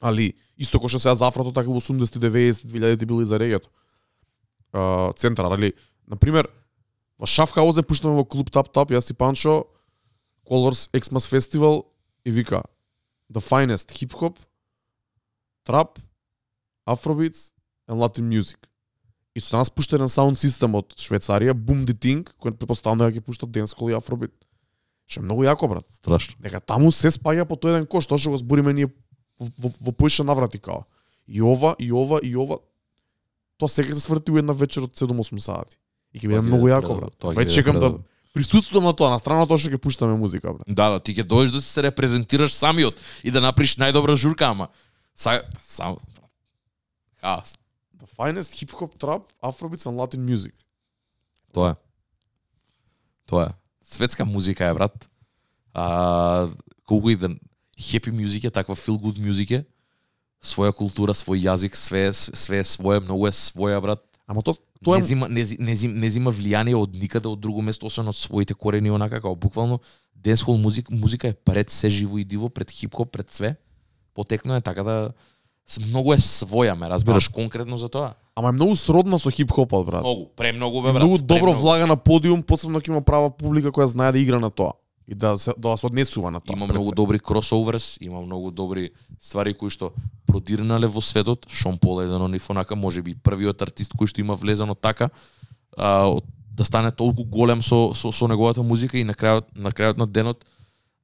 Али 0.00 0.34
исто 0.58 0.78
кој 0.78 0.88
што 0.88 1.00
сега 1.00 1.14
за 1.14 1.28
афрото 1.28 1.52
така 1.52 1.70
во 1.70 1.80
80 1.80 2.18
90 2.18 2.68
2000 2.68 3.06
било 3.06 3.22
и 3.22 3.26
за 3.26 3.38
регето. 3.38 3.70
А, 4.72 5.12
центар, 5.12 5.44
али 5.44 5.72
на 6.08 6.16
пример 6.16 6.48
во 7.18 7.26
Шафхаузен 7.26 7.84
пуштаме 7.84 8.14
во 8.14 8.24
клуб 8.24 8.50
Тап 8.50 8.72
Тап, 8.72 8.90
јас 8.90 9.10
и 9.10 9.14
Панчо 9.14 9.64
Colors 10.44 10.90
Xmas 10.92 11.24
Festival 11.30 11.84
и 12.24 12.30
вика 12.30 12.62
The 13.32 13.40
finest 13.40 13.90
hip 13.96 14.12
hop, 14.12 14.36
trap, 15.64 15.98
afrobeats 16.86 17.52
and 17.88 17.98
Latin 17.98 18.28
music. 18.28 18.58
И 19.34 19.40
со 19.40 19.56
нас 19.58 19.70
пушта 19.70 19.96
еден 19.96 20.08
саунд 20.08 20.38
систем 20.38 20.76
од 20.78 20.94
Швајцарија, 20.94 21.56
Boom 21.58 21.82
the 21.88 21.94
Thing, 21.98 22.28
кој 22.38 22.54
предпоставам 22.54 23.00
дека 23.02 23.18
ќе 23.18 23.24
пуштат 23.26 23.50
денскол 23.50 23.90
и 23.90 23.96
афробит. 23.96 24.34
Што 25.10 25.20
е 25.20 25.24
многу 25.26 25.42
јако, 25.42 25.68
брат. 25.68 25.88
Страшно. 25.90 26.36
Дека 26.40 26.60
таму 26.62 26.92
се 26.94 27.10
спаѓа 27.10 27.48
по 27.50 27.58
тој 27.58 27.74
еден 27.74 27.88
кош, 27.90 28.06
тоа 28.06 28.18
што 28.18 28.30
го 28.30 28.38
збориме 28.38 28.72
ние 28.72 28.92
во, 29.38 29.50
во, 29.58 29.72
во 29.80 29.92
поише 29.92 30.22
наврати 30.22 30.62
као. 30.62 30.84
И 31.26 31.42
ова, 31.42 31.74
и 31.78 31.90
ова, 31.90 32.20
и 32.22 32.36
ова. 32.36 32.60
Тоа 33.58 33.68
сега 33.68 33.94
се 33.94 34.00
сврти 34.00 34.30
у 34.30 34.38
една 34.38 34.54
вечер 34.54 34.86
од 34.86 34.94
7-8 34.94 35.42
сати. 35.42 35.76
И 36.14 36.22
ќе 36.22 36.30
биде 36.30 36.44
многу 36.46 36.70
јако, 36.70 36.94
брат. 37.00 37.18
Веќе 37.34 37.58
чекам 37.58 37.80
да 37.82 37.90
присуствувам 38.34 38.86
на 38.86 38.94
тоа, 38.94 39.10
на 39.10 39.18
страна 39.18 39.42
на 39.42 39.50
тоа 39.50 39.58
што 39.58 39.74
ќе 39.74 39.82
пуштаме 39.82 40.14
музика, 40.14 40.54
брат. 40.54 40.70
Да, 40.70 40.94
да, 40.94 41.02
ти 41.02 41.10
ќе 41.10 41.26
дојдеш 41.26 41.58
да 41.58 41.62
се 41.64 41.82
репрезентираш 41.90 42.54
самиот 42.54 43.02
и 43.26 43.34
да 43.34 43.42
направиш 43.42 43.74
најдобра 43.82 44.14
журка, 44.14 44.54
ама 44.54 44.70
са, 45.14 45.42
сам 45.66 45.98
хаос. 47.18 47.58
Finest 48.16 48.54
hip 48.54 48.70
hop 48.70 48.98
trap, 48.98 49.32
afrobeats 49.42 49.86
and 49.86 49.96
Latin 49.96 50.20
music. 50.20 50.54
Тоа 51.52 51.70
е. 51.70 51.74
Тоа 53.26 53.44
е. 53.44 53.48
Светска 53.80 54.24
музика 54.24 54.64
е, 54.66 54.74
брат. 54.74 55.10
А, 55.74 56.48
колку 56.86 57.10
и 57.10 57.16
да 57.16 57.28
happy 57.78 58.10
music 58.10 58.46
е, 58.46 58.50
таква 58.50 58.76
feel 58.76 58.98
good 58.98 59.52
е, 59.52 59.64
своја 60.44 60.72
култура, 60.76 61.14
свој 61.16 61.40
јазик, 61.48 61.74
све, 61.74 62.12
све 62.12 62.60
е 62.60 62.64
свое, 62.64 63.00
многу 63.00 63.26
е 63.26 63.32
своја, 63.32 63.80
брат. 63.80 64.04
Ама 64.26 64.42
то 64.42 64.54
тоа 64.84 64.98
не 64.98 65.02
е 65.02 65.06
зима, 65.06 65.28
не, 65.28 65.44
зи- 65.44 65.58
не, 65.58 65.74
зим, 65.76 65.94
не 65.96 66.10
зима 66.10 66.32
влијание 66.32 66.76
од 66.76 66.92
никаде 66.96 67.28
од 67.28 67.40
друго 67.40 67.64
место, 67.64 67.88
освен 67.88 68.08
од 68.08 68.16
своите 68.16 68.54
корени, 68.54 68.92
онака, 68.92 69.20
како 69.20 69.34
буквално 69.36 69.80
денсхол 70.14 70.56
музика, 70.60 70.92
музика 70.92 71.28
е 71.28 71.34
пред 71.34 71.70
се 71.70 71.88
живо 71.88 72.18
и 72.18 72.24
диво, 72.24 72.48
пред 72.48 72.70
хип-хоп, 72.70 73.10
пред 73.10 73.32
све. 73.32 73.56
Потекно 74.14 74.56
е 74.56 74.60
така 74.60 74.82
да 74.82 75.12
многу 75.90 76.12
е 76.12 76.18
своја, 76.20 76.74
ме 76.76 76.88
разбираш, 76.88 77.28
конкретно 77.28 77.76
за 77.76 77.88
тоа. 77.88 78.14
ама 78.36 78.48
е 78.48 78.52
многу 78.52 78.76
сродна 78.76 79.18
со 79.18 79.30
хип-хопот, 79.30 79.86
брат. 79.86 80.02
Многу, 80.02 80.26
премногу 80.36 80.82
бе, 80.82 80.92
брат. 80.92 81.02
многу 81.02 81.18
добро 81.18 81.38
премногу. 81.38 81.60
влага 81.60 81.86
на 81.86 81.96
подиум, 81.96 82.42
посебно 82.42 82.80
ќе 82.80 82.88
има 82.88 83.00
права 83.00 83.30
публика 83.30 83.70
која 83.70 83.86
знае 83.86 84.12
да 84.12 84.18
игра 84.18 84.38
на 84.38 84.50
тоа 84.50 84.72
и 85.08 85.14
да 85.14 85.38
се 85.38 85.52
да 85.56 85.76
се 85.76 85.86
однесува 85.86 86.30
на 86.30 86.40
тоа. 86.40 86.56
Има 86.56 86.66
многу 86.66 86.88
се. 86.88 86.94
добри 86.94 87.18
кросоверс, 87.18 87.98
има 88.00 88.22
многу 88.22 88.50
добри 88.50 88.90
ствари 89.20 89.54
кои 89.54 89.70
што 89.70 89.92
продирнале 90.26 90.86
во 90.86 91.00
светот. 91.00 91.46
Шон 91.48 91.78
Пол 91.78 92.02
е 92.02 92.04
еден 92.04 92.22
од 92.22 92.30
нив 92.30 92.50
онака, 92.50 92.76
можеби 92.76 93.14
првиот 93.14 93.62
артист 93.62 93.92
кој 93.96 94.06
што 94.06 94.20
има 94.20 94.34
влезено 94.34 94.74
така, 94.74 95.10
а, 95.76 96.20
да 96.50 96.64
стане 96.64 96.90
толку 96.90 97.24
голем 97.24 97.62
со, 97.62 97.94
со, 97.94 98.12
со 98.12 98.28
неговата 98.28 98.62
музика 98.62 98.98
и 98.98 99.04
на 99.04 99.12
крајот 99.12 99.54
на 99.54 99.70
крајот 99.70 99.98
на 99.98 100.06
денот 100.06 100.44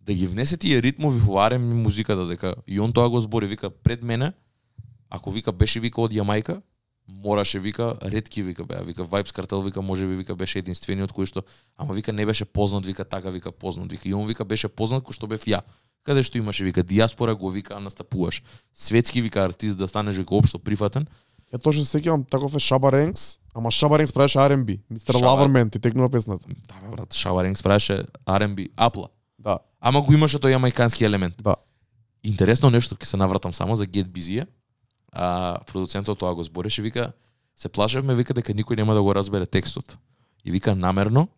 да 0.01 0.15
ги 0.15 0.27
внесе 0.27 0.57
тие 0.57 0.81
ритмови 0.83 1.21
во 1.21 1.45
R&B 1.49 1.75
музиката 1.75 2.27
дека 2.27 2.55
и 2.67 2.81
он 2.81 2.93
тоа 2.93 3.09
го 3.09 3.21
збори, 3.21 3.47
вика 3.47 3.71
пред 3.71 4.03
мене, 4.03 4.33
ако 5.11 5.31
вика 5.31 5.53
беше 5.53 5.81
вика 5.81 6.01
од 6.01 6.13
Јамајка, 6.13 6.61
мораше 7.09 7.59
вика 7.59 7.97
ретки 8.03 8.43
вика 8.43 8.65
беа, 8.65 8.83
вика 8.83 9.03
Vibes 9.03 9.31
Cartel 9.31 9.65
вика 9.65 9.83
можеби 9.83 10.17
вика 10.17 10.35
беше 10.35 10.59
единствениот 10.59 11.13
кој 11.13 11.27
што 11.27 11.43
ама 11.77 11.95
вика 11.95 12.13
не 12.13 12.27
беше 12.27 12.45
познат 12.45 12.87
вика 12.87 13.05
така 13.05 13.31
вика 13.31 13.53
познат 13.53 13.91
вика 13.91 14.09
и 14.09 14.15
он 14.15 14.27
вика 14.27 14.45
беше 14.45 14.69
познат 14.69 15.03
кој 15.03 15.13
што 15.13 15.27
бев 15.27 15.43
ја 15.45 15.61
каде 16.05 16.23
што 16.23 16.39
имаше 16.39 16.65
вика 16.65 16.83
диаспора 16.83 17.35
го 17.35 17.51
вика 17.51 17.81
настапуваш 17.81 18.43
светски 18.73 19.23
вика 19.23 19.45
артист 19.45 19.79
да 19.79 19.89
станеш 19.89 20.17
вика 20.17 20.35
општо 20.35 20.59
прифатен 20.59 21.07
Ја 21.51 21.59
точно 21.59 21.85
се 21.85 21.99
сеќавам 21.99 22.29
таков 22.31 22.55
е 22.55 22.61
Шаба 22.61 22.93
Ренкс, 22.93 23.39
ама 23.55 23.71
Шаба 23.71 23.99
Ренкс 23.99 24.13
правеше 24.13 24.39
R&B. 24.39 24.81
Мистер 24.91 25.15
Шаба- 25.15 25.27
Лавермен 25.27 25.71
ти 25.71 25.81
текнува 25.81 26.09
песната. 26.09 26.47
да 26.47 26.75
бе 26.81 26.97
брат 26.97 27.15
Шаваринг 27.15 27.63
правеше 27.63 28.05
R&B 28.27 28.71
апла 28.77 29.09
Да, 29.39 29.59
ама 29.81 30.01
го 30.01 30.13
имаше 30.13 30.39
тој 30.39 30.55
јамајкански 30.55 31.03
елемент 31.03 31.43
да. 31.43 31.57
интересно 32.23 32.71
нешто 32.71 32.95
ќе 32.95 33.05
се 33.05 33.17
навратам 33.17 33.53
само 33.53 33.77
за 33.77 33.87
Get 33.87 34.05
Busy 34.07 34.47
а 35.13 35.59
продуцентот 35.67 36.19
тоа 36.19 36.35
го 36.35 36.43
збореше 36.43 36.83
вика 36.83 37.13
се 37.57 37.69
плашевме 37.69 38.15
вика 38.15 38.35
дека 38.35 38.55
никој 38.55 38.77
нема 38.77 38.95
да 38.95 39.03
го 39.03 39.15
разбере 39.15 39.47
текстот 39.47 39.97
и 40.45 40.51
вика 40.51 40.75
намерно 40.75 41.29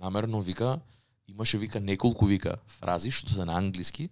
намерно 0.00 0.40
вика 0.40 0.80
имаше 1.28 1.58
вика 1.58 1.80
неколку 1.80 2.26
вика 2.26 2.56
фрази 2.66 3.10
што 3.10 3.32
се 3.32 3.44
на 3.44 3.56
англиски 3.56 4.10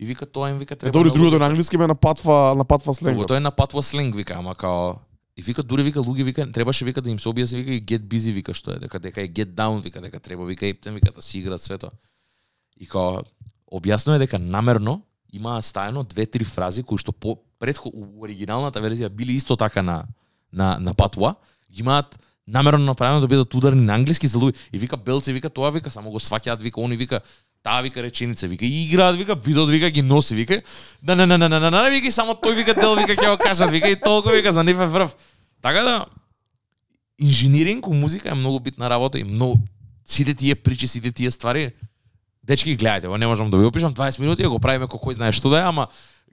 и 0.00 0.06
вика 0.06 0.26
тоа 0.26 0.50
им 0.50 0.58
вика 0.58 0.74
Е, 0.74 0.76
треба 0.76 0.92
добри, 0.92 1.10
многу 1.10 1.18
другото 1.18 1.38
на 1.38 1.46
англиски 1.46 1.76
ме 1.76 1.86
напатва, 1.86 2.54
напатва 2.56 2.94
сленгот. 2.94 3.16
Другото 3.16 3.34
е 3.34 3.40
на 3.40 3.50
патва 3.50 3.82
сленг 3.82 4.16
вика, 4.16 4.34
ама 4.34 4.54
као 4.54 4.94
и 5.36 5.42
вика 5.42 5.62
дури 5.62 5.82
вика 5.82 6.00
луѓе 6.00 6.24
вика 6.24 6.52
требаше 6.52 6.84
вика 6.84 7.02
да 7.02 7.10
им 7.10 7.18
се 7.18 7.28
објасни 7.28 7.56
вика 7.56 7.72
и 7.72 7.84
get 7.84 8.02
busy 8.08 8.32
вика 8.32 8.54
што 8.54 8.72
е 8.72 8.78
дека 8.78 8.98
дека 8.98 9.20
е 9.20 9.28
get 9.28 9.52
down 9.54 9.80
вика 9.80 10.00
дека 10.00 10.20
треба 10.20 10.44
вика 10.44 10.66
ептен 10.66 10.94
вика 10.94 11.12
да 11.12 11.22
си 11.22 11.38
играат 11.38 11.60
свето. 11.60 11.90
И 12.80 12.86
као 12.86 13.22
објасно 13.72 14.16
е 14.16 14.18
дека 14.18 14.38
намерно 14.38 15.02
имаа 15.32 15.62
стаено 15.62 16.04
две-три 16.04 16.44
фрази 16.44 16.82
кои 16.82 16.98
што 16.98 17.12
по 17.12 17.36
предхо 17.60 17.92
у 17.92 18.24
оригиналната 18.24 18.80
верзија 18.80 19.08
били 19.08 19.36
исто 19.36 19.56
така 19.56 19.82
на 19.82 20.04
на 20.52 20.78
на 20.80 20.94
патуа, 20.94 21.34
ги 21.70 21.80
имаат 21.80 22.18
намерно 22.46 22.84
направено 22.84 23.20
да 23.20 23.28
бидат 23.28 23.54
ударни 23.54 23.84
на 23.84 23.94
англиски 23.94 24.26
за 24.26 24.38
да 24.38 24.46
луѓе. 24.46 24.56
И 24.72 24.78
вика 24.78 24.96
Белци 24.96 25.32
вика 25.32 25.50
тоа 25.50 25.70
вика 25.70 25.90
само 25.90 26.10
го 26.10 26.18
сваќаат 26.18 26.60
вика 26.60 26.80
они 26.80 26.96
вика 26.96 27.20
таа 27.62 27.82
вика 27.82 28.02
реченица 28.02 28.48
вика 28.48 28.64
и 28.64 28.84
играат 28.84 29.16
вика 29.16 29.36
бидот 29.36 29.70
вика 29.70 29.90
ги 29.90 30.02
носи 30.02 30.34
вика 30.34 30.62
да 31.02 31.16
на 31.16 31.26
на 31.26 31.38
на 31.38 31.48
на 31.48 31.60
на 31.60 31.70
на 31.70 31.90
вика 31.90 32.06
и 32.06 32.10
само 32.10 32.32
тој 32.32 32.56
вика 32.56 32.74
дел 32.74 32.96
вика 32.96 33.14
ќе 33.14 33.30
го 33.30 33.38
кажат 33.38 33.70
вика 33.70 33.88
и 33.90 34.00
толку 34.00 34.30
вика 34.30 34.52
за 34.52 34.64
нив 34.64 34.80
е 34.80 34.86
врв. 34.86 35.16
Така 35.62 35.82
да 35.82 36.06
инженеринг 37.20 37.86
у 37.86 37.94
музика 37.94 38.28
е 38.28 38.34
многу 38.34 38.60
битна 38.60 38.90
работа 38.90 39.18
и 39.18 39.24
многу 39.24 39.60
сите 40.04 40.34
тие 40.34 40.54
причи, 40.54 40.86
сите 40.86 41.12
тие 41.12 41.30
ствари 41.30 41.72
дечки 42.42 42.76
гледајте 42.76 43.06
го, 43.06 43.18
не 43.18 43.26
можам 43.26 43.50
да 43.50 43.58
ви 43.58 43.64
опишам 43.64 43.94
20 43.94 44.20
минути, 44.20 44.42
ја 44.42 44.48
го 44.48 44.58
правиме 44.58 44.88
како 44.88 44.98
кој 44.98 45.20
знае 45.20 45.32
што 45.32 45.52
да 45.52 45.60
е, 45.60 45.68
ама 45.68 45.88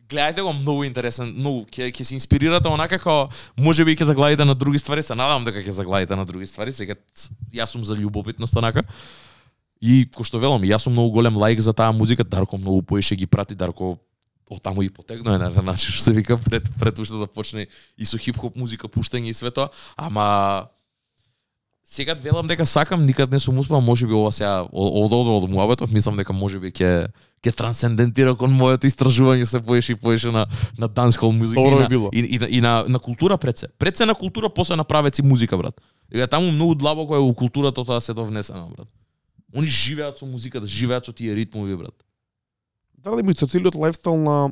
гледајте 0.10 0.42
го 0.42 0.54
многу 0.54 0.86
интересен, 0.88 1.32
многу 1.36 1.66
ќе 1.72 1.92
ќе 1.92 2.04
се 2.04 2.16
инспирирате 2.16 2.70
онака 2.72 2.98
како 2.98 3.30
можеби 3.60 3.96
ќе 3.96 4.10
заглавите 4.12 4.46
на 4.46 4.56
други 4.56 4.80
ствари, 4.80 5.04
се 5.04 5.16
надевам 5.16 5.46
дека 5.48 5.64
ќе 5.64 5.76
заглавите 5.82 6.16
на 6.16 6.26
други 6.26 6.48
ствари, 6.48 6.74
сега 6.74 6.96
јас 7.54 7.76
сум 7.76 7.84
за 7.84 7.98
љубопитност 7.98 8.58
онака. 8.58 8.84
И 9.82 10.08
кој 10.10 10.26
што 10.26 10.42
велам, 10.42 10.64
јас 10.66 10.88
сум 10.88 10.96
многу 10.96 11.20
голем 11.20 11.38
лаик 11.38 11.62
за 11.62 11.74
таа 11.74 11.92
музика, 11.92 12.24
Дарко 12.24 12.58
многу 12.58 12.82
поише 12.82 13.16
ги 13.16 13.28
прати, 13.28 13.56
Дарко 13.56 13.98
од 14.50 14.62
таму 14.64 14.82
и 14.82 14.88
е 14.88 15.38
на 15.38 15.50
начин 15.62 15.92
што 15.92 16.04
се 16.04 16.14
вика 16.14 16.38
пред 16.38 16.64
пред 16.80 17.00
уште 17.00 17.20
да 17.20 17.28
почне 17.28 17.68
и 17.98 18.06
со 18.06 18.18
хип-хоп 18.18 18.56
музика 18.56 18.88
пуштање 18.88 19.30
и 19.30 19.34
све 19.34 19.52
тоа, 19.52 19.70
ама 19.98 20.70
сега 21.89 22.14
велам 22.19 22.47
дека 22.47 22.65
сакам, 22.65 23.05
никад 23.05 23.31
не 23.31 23.39
сум 23.39 23.57
успеал, 23.57 23.81
можеби 23.81 24.14
ова 24.14 24.31
сега 24.31 24.68
од 24.73 25.14
од 25.14 25.27
од 25.27 25.49
муабетот, 25.49 25.91
мислам 25.91 26.18
дека 26.18 26.34
можеби 26.34 26.68
ќе 26.72 27.07
ќе 27.39 27.51
трансцендентира 27.55 28.35
кон 28.35 28.51
моето 28.51 28.88
истражување 28.88 29.45
се 29.45 29.61
поише 29.64 29.91
и 29.91 29.95
поише 29.95 30.31
на 30.31 30.47
на 30.77 30.89
dancehall 30.89 31.31
музика 31.31 31.61
и, 31.61 31.76
на, 31.80 31.88
било. 31.88 32.09
и, 32.14 32.19
и, 32.19 32.39
на- 32.39 32.49
и 32.49 32.61
на 32.61 32.84
на 32.88 32.99
култура 32.99 33.38
пред 33.38 33.57
се. 33.57 33.68
Пред 33.80 33.97
се 33.97 34.05
на 34.05 34.15
култура, 34.15 34.49
после 34.49 34.76
на 34.76 34.84
правеци 34.84 35.22
музика, 35.22 35.57
брат. 35.57 35.81
Дека 36.11 36.27
таму 36.27 36.51
многу 36.51 36.76
длабоко 36.76 37.15
е 37.15 37.19
у 37.19 37.34
културата 37.34 37.84
тоа 37.85 38.01
се 38.01 38.14
довнесено, 38.14 38.68
брат. 38.77 38.88
Они 39.55 39.65
живеат 39.68 40.18
со 40.19 40.26
музиката, 40.26 40.68
живеат 40.68 41.05
со 41.05 41.14
тие 41.14 41.35
ритмови, 41.35 41.76
брат. 41.76 41.95
Дали 42.97 43.15
да 43.15 43.22
има 43.22 43.31
и 43.31 43.35
со 43.35 43.47
целиот 43.47 43.76
лайфстайл 43.76 44.18
на 44.18 44.51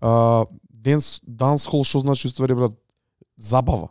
а, 0.00 0.46
денс, 0.72 1.20
dancehall, 1.28 1.84
што 1.84 2.00
значи 2.00 2.26
уствари, 2.28 2.54
брат, 2.54 2.72
забава. 3.36 3.88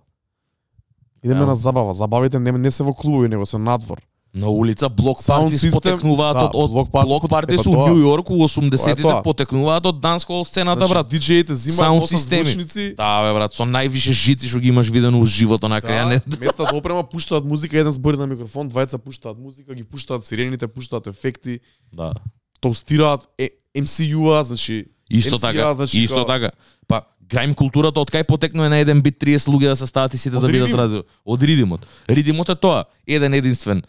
Идеме 1.25 1.39
Да. 1.39 1.45
на 1.47 1.55
забава. 1.55 1.93
Забавите 1.93 2.39
не, 2.39 2.51
не 2.53 2.71
се 2.71 2.83
во 2.83 2.93
клубови, 2.93 3.27
него 3.27 3.45
се 3.45 3.57
надвор. 3.57 3.97
На 4.35 4.49
улица 4.49 4.89
блок 4.89 5.17
Sound 5.17 5.41
парти 5.41 5.55
system, 5.57 5.71
потекнуваат 5.71 6.33
да, 6.33 6.45
од 6.45 6.55
од 6.55 6.69
блок 6.69 6.91
парти 6.91 7.07
блок 7.07 7.29
парти 7.29 7.53
епа 7.53 7.63
се 7.63 7.69
у 7.69 7.73
тоа. 7.73 7.87
Њу 7.87 7.99
Йорк 8.01 8.29
у 8.29 8.35
Тоа 8.35 8.47
80-тите 8.47 8.91
е 8.91 9.03
тоа. 9.03 9.21
потекнуваат 9.23 9.85
од 9.85 9.95
dancehall 9.95 10.43
сцената, 10.43 10.79
Значи, 10.81 10.93
брат. 10.93 11.07
диџеите 11.07 11.53
зимаат 11.53 11.95
носат 11.95 12.09
системи. 12.09 12.45
звучници, 12.45 12.93
Да, 12.95 13.23
бе, 13.23 13.33
брат, 13.33 13.53
со 13.53 13.63
највише 13.63 14.11
жици 14.11 14.45
што 14.45 14.59
ги 14.59 14.67
имаш 14.67 14.89
видено 14.89 15.15
у 15.15 15.25
живот, 15.25 15.63
онака, 15.63 15.87
ја 15.89 16.03
не... 16.05 16.19
Да, 16.19 16.37
места 16.37 16.63
да 16.63 16.75
опрема 16.75 17.03
пуштаат 17.05 17.45
музика, 17.45 17.79
еден 17.79 17.91
збори 17.91 18.17
на 18.17 18.27
микрофон, 18.27 18.67
двајца 18.67 18.97
пуштаат 18.97 19.39
музика, 19.39 19.71
ги 19.71 19.83
пуштаат 19.83 20.25
сирените, 20.25 20.67
пуштаат 20.67 21.07
ефекти, 21.07 21.59
Да. 21.93 22.11
тоустираат 22.59 23.29
е, 23.37 23.49
MCU-а, 23.73 24.43
значи 24.43 24.85
Исто 25.09 25.37
така, 25.37 25.75
значи, 25.75 26.01
исто 26.01 26.25
така. 26.25 26.51
Па, 26.87 27.01
граим 27.29 27.53
културата 27.53 27.99
од 27.99 28.11
кај 28.11 28.23
потекнува 28.23 28.69
на 28.69 28.77
еден 28.77 29.01
бит 29.01 29.19
30 29.19 29.49
луѓе 29.49 29.67
да 29.67 29.75
се 29.75 29.87
стават 29.87 30.13
и 30.13 30.17
сите 30.17 30.37
Од 30.37 30.41
да 30.41 30.47
бидат 30.49 30.71
разли. 30.71 31.03
Од 31.25 31.41
ридимот. 31.41 31.85
Ридимот 32.09 32.49
е 32.49 32.55
тоа, 32.55 32.85
еден 33.07 33.33
единствен 33.33 33.83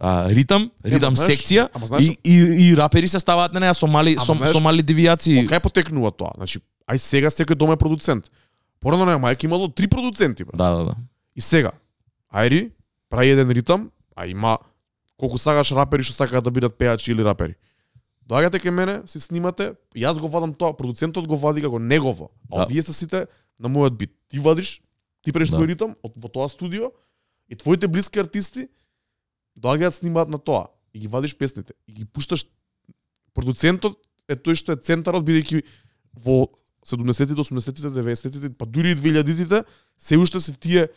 а, 0.00 0.28
ритам, 0.28 0.70
ритам 0.84 1.16
знаеш- 1.16 1.38
секција 1.38 1.68
ама 1.72 1.86
знаеш- 1.86 2.18
и, 2.24 2.32
и, 2.32 2.36
и 2.64 2.76
рапери 2.76 3.08
се 3.08 3.18
ставаат 3.18 3.52
на 3.52 3.60
неа 3.60 3.74
со 3.74 3.86
мали 3.86 4.16
Ама 4.16 4.20
со, 4.20 4.34
знаеш- 4.34 4.52
со 4.52 4.60
мали 4.60 4.82
девијации. 4.82 5.38
Од 5.38 5.50
кај 5.50 5.60
потекнува 5.60 6.10
тоа? 6.10 6.32
Значи, 6.36 6.60
ај 6.86 6.98
сега 6.98 7.28
секој 7.28 7.54
дом 7.54 7.72
е 7.72 7.76
продуцент. 7.76 8.30
Порано 8.80 9.04
на 9.04 9.18
мајка 9.18 9.44
имало 9.44 9.68
три 9.68 9.86
продуценти, 9.86 10.44
брат. 10.44 10.58
Да, 10.58 10.70
да, 10.70 10.84
да. 10.84 10.94
И 11.36 11.40
сега, 11.40 11.70
ајри, 12.34 12.70
прави 13.08 13.28
еден 13.28 13.50
ритам, 13.50 13.90
а 14.16 14.26
има 14.26 14.58
колку 15.16 15.38
сакаш 15.38 15.70
рапери 15.72 16.02
што 16.02 16.14
сакаат 16.14 16.44
да 16.44 16.50
бидат 16.50 16.74
пеачи 16.74 17.12
или 17.12 17.22
рапери. 17.22 17.54
Доаѓате 18.28 18.60
кај 18.62 18.70
мене, 18.70 18.94
се 19.06 19.20
снимате, 19.20 19.74
јас 19.98 20.20
го 20.20 20.28
вадам 20.30 20.54
тоа, 20.54 20.76
продуцентот 20.76 21.26
го 21.28 21.36
вади 21.36 21.62
како 21.62 21.78
негово. 21.78 22.30
А 22.52 22.62
Да. 22.62 22.66
вие 22.66 22.82
се 22.82 22.92
сите 22.92 23.26
на 23.60 23.68
мојот 23.68 23.96
бит. 23.96 24.12
Ти 24.28 24.38
вадиш, 24.38 24.82
ти 25.22 25.32
правиш 25.32 25.50
Да. 25.50 25.56
твој 25.58 25.66
ритам 25.66 25.96
од 26.02 26.12
во 26.16 26.28
тоа 26.28 26.48
студио 26.48 26.92
и 27.48 27.56
твоите 27.56 27.88
блиски 27.88 28.18
артисти 28.20 28.68
доаѓаат 29.58 29.98
снимаат 29.98 30.28
на 30.28 30.38
тоа 30.38 30.68
и 30.94 31.00
ги 31.00 31.06
вадиш 31.06 31.36
песните 31.36 31.74
и 31.86 31.92
ги 31.92 32.04
пушташ 32.04 32.46
продуцентот 33.34 33.98
е 34.28 34.36
тој 34.36 34.54
што 34.56 34.72
е 34.72 34.76
центарот 34.76 35.24
бидејќи 35.24 35.62
во 36.24 36.48
70-тите, 36.86 37.38
80-тите, 37.38 37.88
90-тите, 37.94 38.54
па 38.58 38.66
дури 38.66 38.92
и 38.92 38.96
2000-тите 38.96 39.64
се 39.98 40.18
уште 40.18 40.40
се 40.40 40.52
тие 40.52 40.88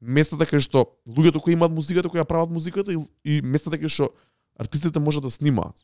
местата 0.00 0.44
кај 0.44 0.60
што 0.60 0.86
луѓето 1.08 1.40
кои 1.40 1.54
имаат 1.54 1.72
музиката, 1.72 2.08
кои 2.08 2.20
ја 2.20 2.24
прават 2.28 2.50
музиката 2.50 2.92
и, 2.92 2.98
и 3.24 3.40
местата 3.42 3.78
кај 3.78 3.88
што 3.88 4.10
артистите 4.58 5.00
можат 5.00 5.22
да 5.22 5.30
снимаат. 5.30 5.74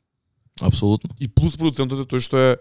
Апсолутно. 0.61 1.11
И 1.21 1.29
плюс 1.29 1.57
продуцентот 1.57 2.01
е 2.01 2.09
тој 2.09 2.21
што 2.21 2.37
е 2.39 2.57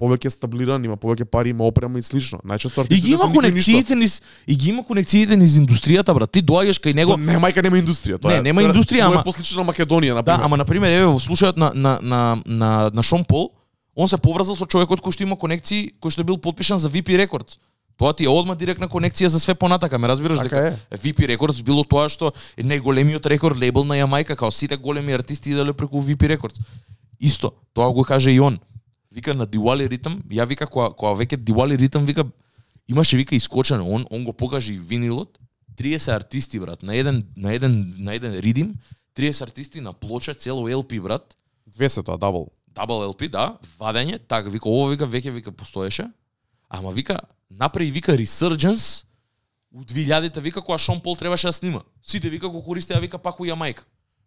повеќе 0.00 0.28
стаблиран, 0.28 0.84
има 0.84 0.96
повеќе 0.96 1.24
пари, 1.24 1.50
има 1.50 1.64
опрема 1.64 1.98
и 1.98 2.02
слично. 2.02 2.40
Најчесто 2.44 2.86
И 2.90 3.00
ги 3.00 3.14
има 3.14 3.30
конекциите 3.32 3.94
низ 3.94 4.22
и 4.46 4.56
ги 4.56 4.70
има 4.70 4.84
конекциите 4.84 5.36
низ 5.36 5.54
индустријата, 5.58 6.14
брат. 6.14 6.30
Ти 6.30 6.42
доаѓаш 6.42 6.80
кај 6.82 6.94
него, 6.94 7.14
Тоа 7.14 7.22
Не, 7.22 7.38
мајка 7.38 7.62
нема 7.62 7.78
индустрија. 7.78 8.18
Тоа 8.18 8.32
Не, 8.32 8.38
е, 8.38 8.42
нема 8.42 8.62
индустрија, 8.62 9.06
ама- 9.06 9.20
е 9.20 9.24
послично 9.24 9.62
на 9.62 9.72
Македонија, 9.72 10.14
на 10.14 10.22
Да, 10.22 10.40
ама 10.42 10.56
на 10.56 10.64
пример 10.64 10.90
еве 10.90 11.06
во 11.06 11.18
случајот 11.18 11.56
на 11.56 11.70
на 11.74 11.98
на 12.02 12.42
на 12.46 12.90
на 12.94 13.02
Шон 13.02 13.24
Пол, 13.24 13.52
он 13.96 14.08
се 14.08 14.18
поврзал 14.18 14.56
со 14.56 14.66
човекот 14.66 15.00
кој 15.00 15.12
што 15.12 15.22
има 15.22 15.36
конекции, 15.36 15.92
кој 16.02 16.10
што 16.10 16.24
бил 16.24 16.38
подпишан 16.38 16.78
за 16.78 16.90
VP 16.90 17.14
Records. 17.14 17.58
Тоа 17.96 18.12
ти 18.12 18.24
е 18.24 18.28
одма 18.28 18.56
директна 18.58 18.88
конекција 18.88 19.26
за 19.26 19.38
све 19.38 19.54
понатака, 19.54 19.98
ме 19.98 20.08
разбираш 20.08 20.38
Така 20.38 20.60
дека 20.60 20.78
е. 20.90 20.96
VP 20.98 21.30
Records 21.30 21.62
било 21.62 21.84
тоа 21.84 22.08
што 22.08 22.32
е 22.58 22.62
најголемиот 22.64 23.26
рекорд 23.26 23.54
лейбл 23.56 23.84
на 23.84 23.94
Јамајка, 23.94 24.34
као 24.34 24.50
сите 24.50 24.76
големи 24.76 25.14
артисти 25.14 25.50
иделе 25.50 25.72
преку 25.72 26.02
VP 26.02 26.26
Records. 26.26 26.58
Исто, 27.24 27.54
тоа 27.72 27.92
го 27.92 28.04
каже 28.04 28.32
и 28.32 28.40
он. 28.40 28.60
Вика 29.10 29.34
на 29.34 29.46
Diwali 29.46 29.88
Rhythm, 29.88 30.22
ја 30.28 30.46
вика 30.46 30.66
кога 30.66 30.90
кога 30.90 31.16
веќе 31.16 31.40
Diwali 31.40 31.78
Rhythm 31.80 32.04
вика 32.04 32.24
имаше 32.88 33.16
вика 33.16 33.34
искочено, 33.34 33.88
он 33.88 34.06
он 34.10 34.24
го 34.24 34.32
покаже 34.32 34.74
и 34.74 34.78
винилот, 34.78 35.38
30 35.76 36.16
артисти 36.16 36.58
брат, 36.58 36.82
на 36.82 36.94
еден 36.94 37.26
на 37.36 37.52
еден 37.52 37.94
на 37.98 38.14
еден 38.14 38.34
ридим, 38.34 38.74
30 39.16 39.42
артисти 39.42 39.80
на 39.80 39.92
плоча 39.92 40.34
цело 40.34 40.68
LP 40.68 41.00
брат. 41.00 41.36
Две 41.66 41.88
се 41.88 42.02
тоа, 42.02 42.18
дабл. 42.18 42.52
Double 42.74 43.06
LP, 43.06 43.28
да, 43.30 43.58
вадење, 43.78 44.18
така 44.18 44.50
вика 44.50 44.68
ово 44.68 44.90
вика 44.90 45.06
веќе 45.06 45.30
вика 45.30 45.52
постоеше. 45.52 46.10
Ама 46.68 46.92
вика 46.92 47.20
направи 47.50 47.90
вика 47.90 48.12
Resurgence 48.12 49.04
у 49.72 49.82
2000-та 49.84 50.40
вика 50.40 50.62
кога 50.62 50.78
Шон 50.78 51.00
Пол 51.00 51.16
требаше 51.16 51.46
да 51.46 51.52
снима. 51.52 51.80
Сите 52.02 52.30
вика 52.30 52.48
го 52.48 52.64
користеа 52.64 53.00
вика 53.00 53.18
пак 53.18 53.40
у 53.40 53.46
Јамајка. 53.46 53.82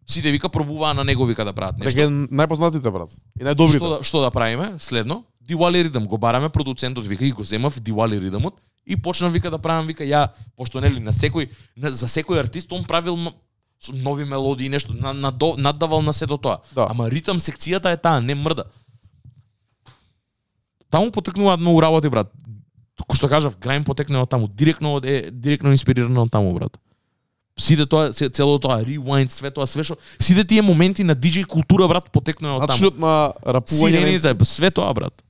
Сите 0.08 0.30
вика 0.30 0.48
пробуваа 0.48 0.94
на 0.94 1.04
него 1.04 1.26
вика 1.26 1.44
да 1.44 1.52
прават 1.52 1.78
нешто. 1.78 1.92
Дека 1.92 2.08
е 2.08 2.12
најпознатите 2.32 2.92
брат. 2.92 3.12
И 3.40 3.44
најдобрите. 3.44 3.76
Што 3.76 3.90
да, 3.90 3.98
што 4.04 4.22
да 4.24 4.30
правиме? 4.32 4.78
Следно, 4.80 5.24
Diwali 5.44 5.84
Rhythm 5.84 6.06
го 6.06 6.18
бараме 6.18 6.48
продуцентот 6.48 7.06
вика 7.06 7.24
и 7.24 7.32
го 7.32 7.44
земав 7.44 7.76
Diwali 7.80 8.16
Rhythmот 8.20 8.56
и 8.86 8.96
почнав 8.96 9.32
вика 9.32 9.50
да 9.50 9.58
правам 9.58 9.86
вика 9.86 10.04
ја 10.04 10.30
пошто 10.56 10.80
нели 10.80 11.00
на 11.00 11.12
секој 11.12 11.50
на, 11.76 11.92
за 11.92 12.08
секој 12.08 12.40
артист 12.40 12.72
он 12.72 12.84
правил 12.84 13.18
нови 13.92 14.24
мелодии 14.24 14.68
нешто 14.68 14.94
на, 14.94 15.12
на, 15.12 15.32
наддавал 15.56 16.02
на 16.02 16.12
сето 16.12 16.38
тоа. 16.38 16.58
Да. 16.74 16.88
Ама 16.90 17.10
ритам 17.10 17.38
секцијата 17.38 17.92
е 17.92 17.96
таа, 17.96 18.20
не 18.20 18.34
мрда. 18.34 18.64
Таму 20.90 21.12
потекнуваат 21.12 21.60
многу 21.60 21.80
работи 21.80 22.08
брат. 22.08 22.32
Што 23.14 23.28
кажав, 23.28 23.56
Грајм 23.60 23.84
потекнува 23.84 24.26
таму, 24.26 24.48
директно 24.48 24.96
од 24.96 25.04
е 25.04 25.30
директно 25.30 25.70
инспирирано 25.72 26.24
од 26.24 26.32
таму 26.32 26.52
брат. 26.56 26.80
Сите 27.58 27.86
тоа 27.90 28.12
цело 28.12 28.58
тоа 28.62 28.80
rewind, 28.86 29.32
све 29.34 29.50
тоа 29.50 29.66
све 29.66 29.82
што 29.82 29.98
сите 30.18 30.44
тие 30.46 30.62
моменти 30.62 31.04
на 31.04 31.16
DJ 31.18 31.44
култура 31.44 31.88
брат 31.90 32.10
потекнува 32.14 32.62
од 32.62 32.70
таму. 32.70 32.78
Начинот 32.78 33.00
на 33.02 33.14
рапување 33.42 33.98
на 33.98 34.12
Сирените, 34.14 34.44
све 34.46 34.70
тоа 34.70 34.92
брат. 34.94 35.24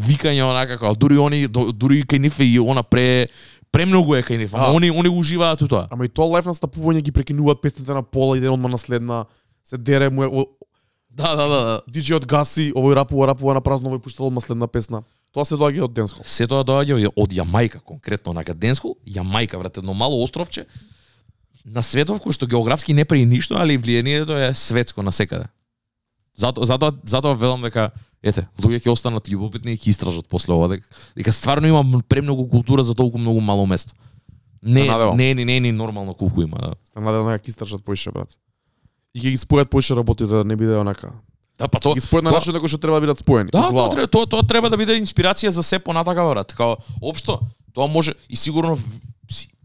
Викање 0.00 0.42
онака 0.42 0.78
како 0.80 0.94
дури 0.96 1.20
они 1.20 1.46
дури 1.48 2.02
кај 2.02 2.24
нив 2.24 2.40
и 2.40 2.56
она 2.58 2.82
пре 2.82 3.28
премногу 3.70 4.16
е 4.16 4.22
кај 4.22 4.38
нив, 4.38 4.54
ама 4.54 4.72
они 4.78 4.90
они 4.90 5.12
уживаат 5.12 5.62
у 5.62 5.68
тоа. 5.68 5.86
Ама 5.90 6.06
и 6.06 6.08
тоа 6.08 6.30
лайф 6.32 6.48
настапување 6.48 7.04
ги 7.04 7.12
прекинуваат 7.12 7.60
песните 7.60 7.92
на 7.92 8.02
пола, 8.02 8.38
иде 8.38 8.48
одма 8.48 8.68
на 8.68 8.78
следна, 8.78 9.26
се 9.62 9.76
дере 9.76 10.10
му 10.10 10.24
е 10.24 10.46
Да, 11.14 11.36
да, 11.36 11.46
да, 11.46 11.58
да. 11.62 11.74
диџејот 11.86 12.24
гаси, 12.26 12.72
овој 12.74 12.96
рапува, 12.98 13.28
рапува 13.30 13.54
на 13.54 13.60
празно, 13.62 13.92
овој 13.92 14.02
пуштал 14.02 14.26
одма 14.26 14.42
следна 14.42 14.66
песна. 14.66 15.04
Тоа 15.34 15.44
се 15.44 15.58
доаѓа 15.58 15.88
од 15.88 15.94
денсхол. 15.94 16.24
Се 16.24 16.46
тоа 16.46 16.62
доаѓа 16.62 17.10
од 17.10 17.32
Јамајка 17.34 17.80
конкретно 17.82 18.32
на 18.32 18.44
Денсхол, 18.44 18.94
Јамајка 19.06 19.58
брат, 19.58 19.78
едно 19.78 19.94
мало 19.94 20.22
островче 20.22 20.66
на 21.64 21.82
светов 21.82 22.20
кој 22.20 22.36
што 22.36 22.46
географски 22.46 22.94
не 22.94 23.04
прави 23.08 23.24
ништо, 23.26 23.56
али 23.56 23.78
влијанието 23.80 24.36
е 24.36 24.52
светско 24.54 25.02
на 25.02 25.12
секаде. 25.12 25.48
Зато 26.36 26.64
затоа 26.64 26.92
затоа 27.04 27.34
велам 27.34 27.62
дека 27.64 27.90
ете, 28.22 28.46
луѓе 28.60 28.84
ќе 28.84 28.92
останат 28.92 29.28
љубопитни 29.30 29.74
и 29.74 29.78
ќе 29.78 29.94
истражат 29.94 30.28
после 30.28 30.52
ова 30.54 30.68
дека, 30.68 30.86
дека 31.16 31.32
стварно 31.32 31.70
има 31.70 32.02
премногу 32.08 32.46
култура 32.48 32.84
за 32.84 32.94
толку 32.94 33.18
многу 33.18 33.40
мало 33.40 33.66
место. 33.66 33.94
Не, 34.62 34.88
не, 35.14 35.34
не, 35.34 35.44
не, 35.44 35.60
не, 35.60 35.72
нормално 35.72 36.14
колку 36.14 36.42
има, 36.42 36.58
да. 36.58 36.72
Се 36.92 37.00
надевам 37.00 37.32
дека 37.32 37.44
ќе 37.44 37.54
истражат 37.54 37.84
поише 37.84 38.12
брат. 38.12 38.28
И 39.14 39.20
ќе 39.20 39.30
ги 39.30 39.40
спојат 39.40 39.70
поише 39.70 39.96
работите 39.96 40.32
да 40.32 40.44
не 40.44 40.56
биде 40.56 40.76
онака. 40.76 41.14
Да, 41.58 41.68
па 41.68 41.78
тоа 41.78 41.94
Ги 41.94 42.02
спојат 42.02 42.24
на 42.26 42.30
тоа- 42.30 42.40
начин 42.40 42.52
на 42.52 42.60
кој 42.60 42.68
што 42.68 42.78
треба 42.82 42.98
да 42.98 43.06
бидат 43.06 43.18
споени. 43.22 43.50
Да, 43.54 43.68
тоа, 43.70 43.90
треба, 43.90 44.06
тоа, 44.10 44.26
тоа 44.26 44.42
треба 44.42 44.70
да 44.70 44.76
биде 44.76 44.98
инспирација 44.98 45.48
за 45.54 45.62
се 45.62 45.78
понатака, 45.78 46.24
брат. 46.26 46.50
Као, 46.52 46.76
општо, 47.00 47.40
тоа 47.74 47.86
може 47.86 48.14
и 48.28 48.36
сигурно, 48.36 48.78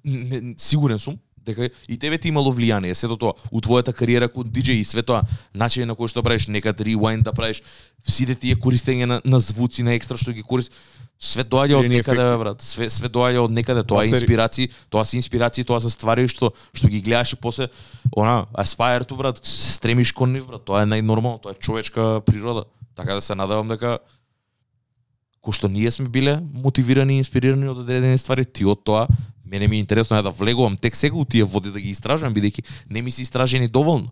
не, 0.06 0.54
сигурен 0.58 1.00
сум, 1.00 1.18
дека 1.46 1.70
и 1.90 1.98
тебе 1.98 2.18
ти 2.18 2.30
имало 2.30 2.54
влијание, 2.54 2.94
сето 2.94 3.18
тоа, 3.18 3.34
у 3.52 3.62
твојата 3.62 3.94
кариера 3.94 4.28
како 4.30 4.44
диџеј 4.46 4.82
и 4.82 4.86
све 4.86 5.02
тоа, 5.02 5.24
начин 5.54 5.88
на 5.90 5.96
кој 5.98 6.08
што 6.14 6.22
правиш, 6.22 6.46
некад 6.48 6.78
rewind 6.78 7.26
да 7.26 7.34
правиш, 7.34 7.64
сите 8.06 8.36
тие 8.36 8.56
користење 8.56 9.06
на, 9.10 9.22
на 9.26 9.40
звуци, 9.40 9.82
на 9.84 9.98
екстра 9.98 10.18
што 10.18 10.32
ги 10.32 10.44
користиш, 10.46 10.76
све 11.20 11.44
доаѓа 11.44 11.82
од 11.82 11.90
некаде, 11.92 12.24
бе, 12.24 12.38
брат. 12.40 12.62
Све 12.64 12.88
све 12.90 13.12
доаѓа 13.12 13.44
од 13.44 13.54
некаде, 13.54 13.84
тоа 13.84 14.06
е 14.06 14.14
инспирации, 14.14 14.70
тоа 14.90 15.04
се 15.06 15.20
инспирации, 15.20 15.68
тоа 15.68 15.82
се 15.84 15.92
ствари 15.92 16.28
што 16.32 16.54
што 16.72 16.88
ги 16.88 17.02
гледаш 17.04 17.36
и 17.36 17.40
после 17.40 17.68
она 18.16 18.46
aspire 18.56 19.04
to 19.04 19.20
брат, 19.20 19.42
стремиш 19.44 20.14
кон 20.16 20.32
нив 20.34 20.48
брат, 20.48 20.64
тоа 20.64 20.86
е 20.86 20.90
најнормално, 20.90 21.44
тоа 21.44 21.52
е 21.52 21.60
човечка 21.60 22.22
природа. 22.26 22.66
Така 22.96 23.20
да 23.20 23.22
се 23.22 23.36
надевам 23.36 23.68
дека 23.68 24.00
кој 25.44 25.56
што 25.56 25.68
ние 25.68 25.92
сме 25.92 26.08
биле 26.08 26.40
мотивирани 26.40 27.20
и 27.20 27.24
инспирирани 27.24 27.68
од 27.68 27.84
одредени 27.84 28.18
ствари, 28.18 28.48
ти 28.48 28.64
од 28.66 28.84
тоа 28.88 29.08
мене 29.50 29.68
ми 29.68 29.76
е 29.76 29.80
интересно 29.80 30.18
е 30.18 30.22
да 30.22 30.30
влегувам 30.30 30.78
тек 30.78 30.96
сега 30.96 31.16
у 31.16 31.26
тие 31.26 31.44
води 31.44 31.72
да 31.72 31.82
ги 31.82 31.90
истражувам 31.90 32.34
бидејќи 32.34 32.64
не 32.90 33.02
ми 33.02 33.12
се 33.12 33.22
истражени 33.22 33.68
доволно. 33.68 34.12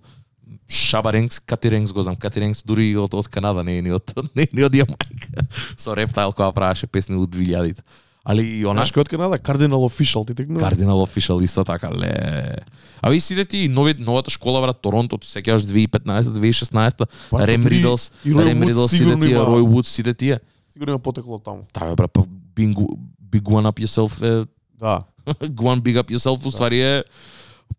Шаба 0.69 1.13
Ренкс, 1.13 1.39
Кати 1.39 1.71
Ренкс 1.71 1.91
го 1.91 2.03
знам, 2.03 2.15
Кати 2.15 2.41
Ренкс 2.41 2.63
дури 2.63 2.89
и 2.89 2.97
од, 2.97 3.13
од 3.13 3.27
Канада, 3.27 3.63
не 3.63 3.77
е 3.77 3.81
ни 3.81 3.91
од, 3.91 4.13
не 4.35 4.43
е 4.43 4.51
ни 4.53 4.63
од 4.63 4.73
Јамајка. 4.73 5.47
Со 5.77 5.95
Рептайл 5.95 6.35
која 6.35 6.51
правеше 6.55 6.87
песни 6.87 7.15
од 7.15 7.29
2000-те. 7.29 7.83
Али 8.27 8.43
и 8.43 8.65
она 8.67 8.83
Знаеш 8.83 8.97
од 8.97 9.07
Канада? 9.07 9.37
Cardinal 9.39 9.79
Official, 9.87 10.27
ти 10.27 10.35
текнува. 10.35 10.67
Cardinal 10.67 10.99
Official 10.99 11.43
исто 11.43 11.63
така, 11.63 11.89
ле. 11.89 12.11
А 13.01 13.09
ви 13.09 13.19
сите 13.19 13.45
ти 13.45 13.67
нови, 13.67 13.95
новата 13.99 14.31
школа 14.31 14.61
брат 14.61 14.81
Торонто, 14.81 15.17
ти 15.17 15.27
сеќаваш 15.27 15.63
2015, 15.63 16.35
2016, 16.35 17.07
Па, 17.31 17.47
Рем 17.47 17.63
дури 17.63 17.79
Ридълс, 17.79 18.11
и 18.25 18.35
Рој 18.35 18.45
Рем 18.45 18.59
Вудс 18.59 18.67
Ридълс 18.69 18.91
сите 18.91 19.15
тие, 19.15 19.37
Рој 19.39 19.63
Вудс 19.63 19.87
сите 19.87 20.13
тие. 20.13 20.39
Сигурно 20.73 20.91
има 20.91 20.99
потекло 20.99 21.39
таму. 21.39 21.63
Та 21.73 21.87
бе 21.87 21.95
брат, 21.95 22.11
па 22.11 22.25
big, 22.55 22.75
one 23.47 23.71
up 23.71 23.79
yourself 23.79 24.19
е 24.19 24.45
Да. 24.79 25.03
one 25.55 25.79
big 25.79 25.95
up 25.95 26.11
yourself 26.11 26.45
уствари 26.45 26.81
е 26.81 27.03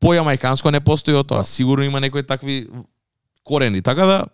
по 0.00 0.14
јамајканско 0.14 0.70
не 0.70 0.80
постои 0.80 1.14
тоа. 1.14 1.42
Да. 1.42 1.44
Сигурно 1.44 1.84
има 1.84 2.00
некои 2.00 2.22
такви 2.22 2.68
корени. 3.44 3.82
Така 3.82 4.06
да 4.06 4.24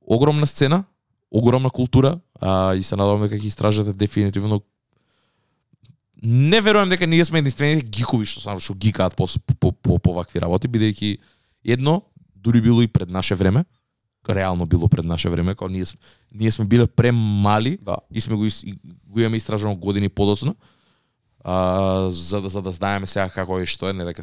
огромна 0.00 0.46
сцена, 0.46 0.84
огромна 1.30 1.70
култура, 1.70 2.18
а, 2.40 2.74
и 2.74 2.82
се 2.82 2.96
надевам 2.96 3.24
дека 3.26 3.38
ќе 3.40 3.46
истражате 3.46 3.92
дефинитивно 3.92 4.62
Не 6.24 6.60
верувам 6.60 6.88
дека 6.88 7.06
ние 7.06 7.24
сме 7.24 7.38
единствените 7.38 7.84
гикови 7.84 8.24
што 8.24 8.40
само 8.40 8.60
што 8.60 8.74
гикаат 8.74 9.16
по, 9.16 9.26
по, 9.60 9.72
по, 9.72 9.98
по 9.98 10.12
вакви 10.16 10.40
работи, 10.40 10.68
бидејќи 10.68 11.18
едно 11.64 12.02
дури 12.34 12.60
било 12.60 12.82
и 12.82 12.88
пред 12.88 13.10
наше 13.10 13.34
време, 13.34 13.64
реално 14.28 14.66
било 14.66 14.88
пред 14.88 15.04
наше 15.04 15.28
време, 15.28 15.54
кога 15.54 15.72
ние, 15.72 15.84
ние 16.32 16.50
сме 16.50 16.64
биле 16.64 16.86
премали 16.86 17.78
Да. 17.82 17.96
и 18.10 18.20
сме 18.20 18.36
го, 18.36 18.46
и 18.46 18.74
го 19.06 19.20
имаме 19.20 19.36
истражено 19.36 19.76
години 19.76 20.08
подоцна. 20.08 20.54
А, 21.44 22.08
за, 22.10 22.40
да- 22.40 22.48
за 22.48 22.62
да 22.62 22.70
знаеме 22.70 23.06
сега 23.06 23.28
како 23.28 23.58
е 23.60 23.62
и 23.62 23.66
што 23.66 23.88
е, 23.88 23.92
не 23.92 24.04
дека 24.04 24.22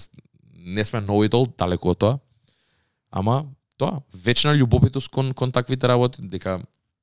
не 0.58 0.86
сме 0.86 1.02
know 1.02 1.22
далеко 1.58 1.90
од 1.90 1.98
тоа. 1.98 2.20
Ама 3.12 3.46
тоа, 3.78 4.02
вечна 4.14 4.54
љубопитост 4.54 5.10
кон 5.10 5.34
кон 5.34 5.52
таквите 5.52 5.88
работи, 5.88 6.22
дека 6.22 6.62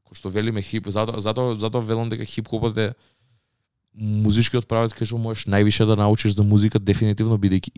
кој 0.09 0.15
што 0.19 0.29
велиме 0.31 0.63
хип, 0.63 0.89
затоа 0.89 1.21
затоа 1.21 1.55
затоа 1.55 1.81
велам 1.81 2.09
дека 2.09 2.25
хип 2.25 2.49
хопот 2.49 2.77
е 2.79 2.95
музичкиот 3.95 4.67
правец 4.67 4.93
кај 4.95 5.07
што 5.07 5.19
можеш 5.19 5.47
највише 5.47 5.87
да 5.87 5.97
научиш 5.97 6.35
за 6.35 6.43
музика 6.43 6.79
дефинитивно 6.79 7.39
бидејќи 7.39 7.71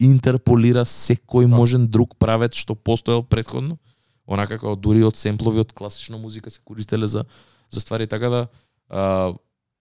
интерполира 0.00 0.84
секој 0.84 1.46
Да. 1.48 1.56
можен 1.56 1.86
друг 1.88 2.16
правец 2.18 2.54
што 2.56 2.74
постоел 2.74 3.22
претходно. 3.22 3.78
Онака 4.26 4.58
како 4.58 4.74
дури 4.76 5.02
од 5.04 5.16
семплови 5.16 5.60
од 5.60 5.72
класична 5.72 6.18
музика 6.18 6.50
се 6.50 6.60
користеле 6.64 7.06
за 7.06 7.24
за 7.70 7.80
ствари 7.80 8.06
така 8.06 8.28
да 8.28 8.46
а, 8.88 9.34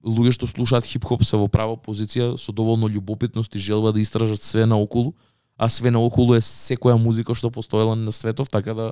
луѓе 0.04 0.34
што 0.36 0.48
слушаат 0.48 0.86
хип-хоп 0.86 1.24
се 1.24 1.40
во 1.40 1.48
права 1.48 1.78
позиција 1.80 2.36
со 2.38 2.52
доволно 2.52 2.90
љубопитност 2.92 3.56
и 3.56 3.60
желба 3.60 3.94
да 3.94 4.02
истражат 4.02 4.44
све 4.44 4.66
наоколу, 4.66 5.14
а 5.58 5.70
све 5.70 5.92
наоколу 5.92 6.36
е 6.36 6.42
секоја 6.42 7.00
музика 7.00 7.34
што 7.34 7.52
постоела 7.52 7.96
на 7.96 8.12
светов, 8.12 8.50
така 8.50 8.74
да 8.74 8.92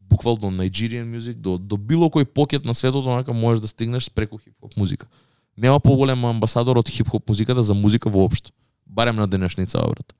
буквално 0.00 0.50
Nigerian 0.50 1.04
music 1.12 1.34
до 1.34 1.58
до 1.58 1.76
било 1.76 2.08
кој 2.08 2.24
покет 2.24 2.64
на 2.64 2.74
светот 2.74 3.06
онака 3.06 3.32
можеш 3.32 3.60
да 3.60 3.68
стигнеш 3.68 4.10
преку 4.10 4.38
хип-хоп 4.38 4.76
музика. 4.76 5.06
Нема 5.56 5.80
поголем 5.80 6.24
амбасадор 6.24 6.76
од 6.76 6.88
хип-хоп 6.88 7.28
музиката 7.28 7.62
за 7.62 7.74
музика 7.74 8.08
воопшто. 8.08 8.50
Барем 8.86 9.16
на 9.16 9.28
денешница, 9.28 9.78
брат. 9.78 10.14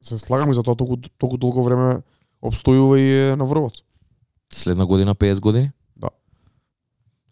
Се 0.00 0.18
слагам 0.18 0.50
и 0.50 0.54
за 0.54 0.62
тоа 0.62 0.76
толку 0.76 0.96
толку 1.18 1.36
долго 1.36 1.62
време 1.62 2.02
обстојува 2.42 2.98
и 2.98 3.32
е 3.32 3.36
на 3.36 3.44
врвот. 3.44 3.84
Следна 4.52 4.86
година 4.86 5.14
50 5.14 5.40
години? 5.40 5.70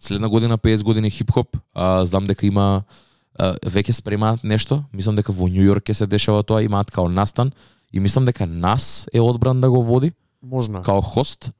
Следна 0.01 0.28
година 0.28 0.59
50 0.59 0.82
години 0.82 1.10
хип-хоп, 1.10 1.56
а, 1.74 2.05
знам 2.05 2.24
дека 2.24 2.47
има 2.47 2.82
а, 3.35 3.52
веќе 3.62 3.93
спремаат 3.93 4.44
нешто, 4.44 4.85
мислам 4.93 5.14
дека 5.14 5.31
во 5.31 5.47
Њу 5.47 5.60
Јорк 5.62 5.81
ќе 5.82 5.93
се 5.94 6.06
дешава 6.06 6.43
тоа, 6.43 6.62
имаат 6.62 6.90
као 6.90 7.09
настан 7.09 7.52
и 7.93 8.01
мислам 8.01 8.24
дека 8.24 8.47
нас 8.47 9.09
е 9.12 9.20
одбран 9.20 9.60
да 9.60 9.70
го 9.70 9.82
води 9.82 10.12
Можна. 10.43 10.82
као 10.82 11.01
хост. 11.02 11.51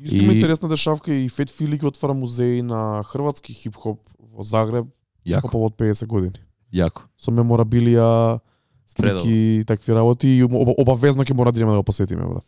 Исто 0.00 0.14
има 0.14 0.32
и- 0.32 0.36
интересна 0.36 0.68
дешавка 0.68 1.14
и 1.14 1.28
Фет 1.28 1.50
Фили 1.50 1.78
ќе 1.78 1.84
отвара 1.86 2.12
музеј 2.14 2.62
на 2.62 3.02
хрватски 3.02 3.54
хип-хоп 3.54 4.00
во 4.18 4.42
Загреб 4.42 4.86
Јако, 5.26 5.50
по 5.50 5.64
од 5.64 5.74
50 5.74 6.06
години. 6.06 6.40
јако. 6.72 7.02
Со 7.16 7.30
меморабилија, 7.30 8.38
слики 8.86 9.28
и 9.58 9.64
такви 9.64 9.92
работи 9.92 10.28
и 10.28 10.42
оба- 10.42 10.74
обавезно 10.78 11.24
ќе 11.24 11.34
мора 11.34 11.52
да 11.52 11.58
идеме 11.58 11.72
да 11.72 11.76
го 11.76 11.82
посетиме, 11.84 12.22
брат. 12.24 12.44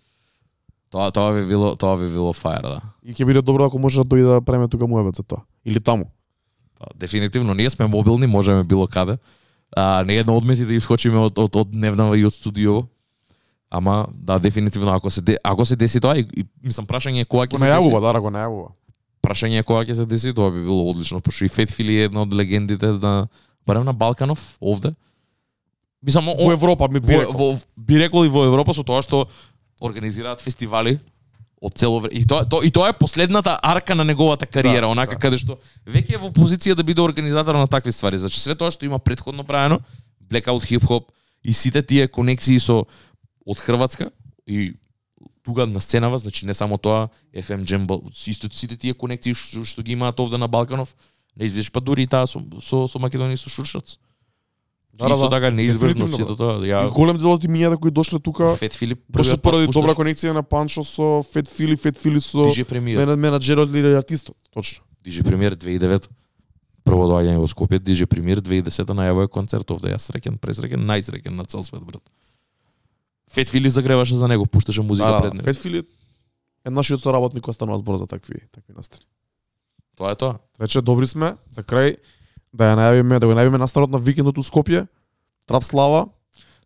Тоа 0.91 1.11
тоа 1.13 1.35
би 1.37 1.47
било 1.47 1.77
тоа 1.77 1.97
би 1.97 2.09
било 2.09 2.33
фаер, 2.33 2.63
да. 2.63 2.81
И 3.05 3.13
ќе 3.13 3.27
биде 3.29 3.43
добро 3.43 3.67
ако 3.69 3.79
може 3.79 4.01
да 4.01 4.09
дојде 4.09 4.39
да 4.39 4.41
преме 4.41 4.69
тука 4.69 4.87
муебет 4.87 5.17
за 5.17 5.23
тоа. 5.23 5.45
Или 5.65 5.81
таму. 5.81 6.09
Тоа, 6.79 6.89
дефинитивно, 6.97 7.55
ние 7.55 7.71
сме 7.71 7.87
мобилни, 7.87 8.27
можеме 8.27 8.65
било 8.65 8.87
каде. 8.87 9.19
А, 9.77 10.05
не 10.05 10.17
едно 10.17 10.37
одмети 10.37 10.65
да 10.65 10.73
искочиме 10.75 11.19
од, 11.19 11.39
од, 11.39 11.57
од 11.57 11.71
дневнава 11.71 12.17
и 12.17 12.25
од 12.25 12.33
студио. 12.33 12.87
Ама, 13.71 14.07
да, 14.15 14.39
дефинитивно, 14.39 14.95
ако 14.97 15.11
се, 15.11 15.21
ако 15.45 15.65
се 15.67 15.77
деси 15.77 16.01
тоа, 16.01 16.17
и, 16.17 16.25
и 16.37 16.45
мислам, 16.65 16.87
прашање 16.89 17.21
е 17.21 17.29
кога 17.29 17.45
ќе 17.45 17.59
се 17.61 17.69
најавува, 17.69 18.01
да, 18.01 18.21
го 18.21 18.31
најавува. 18.33 18.71
Прашање 19.21 19.61
е 19.61 19.67
кога 19.67 19.85
ќе 19.85 19.99
се 19.99 20.07
деси, 20.09 20.33
тоа 20.33 20.49
би 20.55 20.63
било 20.65 20.89
одлично, 20.89 21.21
пошто 21.21 21.45
и 21.45 21.53
Фет 21.53 21.69
Фили 21.69 21.99
е 22.01 22.09
една 22.09 22.25
од 22.25 22.33
легендите 22.33 22.95
на 22.97 23.29
барем 23.67 23.85
на 23.85 23.93
Балканов 23.93 24.57
овде. 24.57 24.95
Мислам, 26.01 26.33
Во 26.33 26.53
Европа 26.53 26.89
ми 26.89 27.01
би 27.01 27.13
во, 27.13 27.21
рекол. 27.21 27.35
во, 27.35 27.59
би 27.77 28.01
рекол 28.01 28.25
и 28.25 28.33
во 28.33 28.47
Европа 28.49 28.73
со 28.73 28.81
тоа 28.87 29.03
што 29.05 29.27
организираат 29.81 30.41
фестивали 30.41 30.99
од 31.61 31.75
цело 31.75 32.01
време. 32.01 32.21
И 32.21 32.27
тоа, 32.27 32.45
то, 32.45 32.63
и 32.63 32.71
тоа 32.71 32.89
е 32.89 32.99
последната 32.99 33.59
арка 33.63 33.95
на 33.95 34.05
неговата 34.05 34.47
кариера, 34.47 34.87
Да, 34.87 34.89
онака 34.89 35.15
да. 35.15 35.21
каде 35.21 35.39
што 35.39 35.59
веќе 35.87 36.15
е 36.15 36.23
во 36.23 36.31
позиција 36.31 36.75
да 36.75 36.83
биде 36.83 37.03
организатор 37.03 37.55
на 37.55 37.67
такви 37.67 37.93
ствари. 37.93 38.19
Значи 38.19 38.41
све 38.41 38.55
тоа 38.55 38.71
што 38.71 38.87
има 38.87 38.99
претходно 38.99 39.45
правено, 39.45 39.81
Blackout 40.23 40.65
Hip 40.71 40.87
Hop 40.87 41.11
и 41.43 41.53
сите 41.53 41.83
тие 41.83 42.09
конекции 42.09 42.59
со 42.59 42.87
од 43.47 43.59
Хрватска 43.59 44.11
и 44.47 44.75
тука 45.43 45.67
на 45.67 45.81
сценава, 45.81 46.19
значи 46.19 46.47
не 46.47 46.55
само 46.55 46.79
тоа, 46.79 47.09
FM 47.35 47.65
Jam, 47.65 47.87
исто 48.27 48.49
сите 48.53 48.77
тие 48.77 48.95
конекции 48.95 49.35
што, 49.35 49.65
што 49.65 49.83
ги 49.83 49.93
имаат 49.93 50.21
овде 50.21 50.39
на 50.39 50.49
Балканов, 50.49 50.95
неизбежно 51.37 51.73
па 51.73 51.81
дури 51.81 52.03
и 52.03 52.07
таа 52.07 52.27
со, 52.27 52.39
со, 52.61 52.87
со 52.87 52.99
Македонија 52.99 53.37
со 53.37 53.51
Шуршац. 53.51 53.97
Да, 54.99 55.07
да, 55.07 55.15
Исто 55.15 55.23
да. 55.23 55.31
така 55.31 55.51
неизбежно 55.51 56.09
сето 56.09 56.35
тоа. 56.35 56.59
И 56.59 56.69
Ја 56.69 56.91
голем 56.91 57.17
дел 57.17 57.31
од 57.31 57.43
имињата 57.43 57.77
кои 57.77 57.91
дошле 57.91 58.19
тука, 58.19 58.57
Фет 58.57 58.75
Филип 58.75 58.99
дошле 59.09 59.37
поради 59.37 59.67
добра 59.69 59.95
конекција 59.95 60.33
на 60.33 60.43
Панчо 60.43 60.83
со 60.83 61.23
Фет 61.25 61.49
Фили, 61.49 61.77
Фет 61.77 61.97
Фили 61.97 62.21
со 62.21 62.39
DJ 62.45 62.65
Премиер. 62.65 62.99
мен- 62.99 63.15
менаџерот 63.17 63.71
или 63.71 63.95
артистот. 63.95 64.35
Точно. 64.51 64.83
DJ 65.05 65.23
Премиер 65.23 65.55
2009 65.55 66.09
прво 66.85 67.07
доаѓање 67.07 67.39
во 67.39 67.47
Скопје, 67.47 67.79
DJ 67.79 68.07
Премиер 68.07 68.41
2010 68.41 68.91
најавува 68.91 69.29
концерт 69.29 69.71
овде. 69.71 69.89
Јас 69.89 70.11
среќен, 70.11 70.35
пресреќен, 70.37 70.83
најсреќен 70.83 71.31
на 71.31 71.45
цел 71.45 71.63
свет, 71.63 71.83
брат. 71.83 72.03
Фет 73.31 73.49
Фили 73.49 73.71
загреваше 73.71 74.17
за 74.17 74.27
него, 74.27 74.47
пушташе 74.47 74.83
музика 74.83 75.07
Да, 75.07 75.21
пред 75.21 75.31
да, 75.31 75.35
него. 75.35 75.45
Фет 75.45 75.57
Фили 75.57 75.83
е 76.65 76.71
нашиот 76.71 77.01
соработник 77.01 77.45
кој 77.45 77.53
станува 77.53 77.79
збор 77.79 77.97
за 77.97 78.07
такви 78.07 78.41
такви 78.51 78.75
настани. 78.75 79.05
Тоа 79.97 80.11
е 80.11 80.17
тоа. 80.17 80.39
Рече 80.59 80.81
добри 80.81 81.07
сме, 81.07 81.37
за 81.51 81.63
крај 81.63 81.97
да 82.59 82.73
ја 82.73 82.79
најавиме, 82.79 83.21
да 83.23 83.27
го 83.31 83.37
најавиме 83.39 83.61
настанот 83.63 83.91
на 83.95 83.99
викендот 84.03 84.39
у 84.39 84.43
Скопје. 84.43 84.87
Трап 85.47 85.65
Слава, 85.65 86.09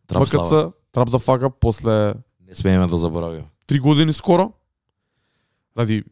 Трап 0.09 0.25
МКЦ, 0.25 0.33
слава. 0.33 0.73
Трап 0.93 1.11
да 1.11 1.19
фака 1.19 1.51
после 1.51 2.15
Не 2.49 2.55
смееме 2.55 2.87
да 2.87 2.97
заборавиме. 2.97 3.45
три 3.67 3.79
години 3.81 4.13
скоро. 4.13 4.53
Ради 5.79 6.05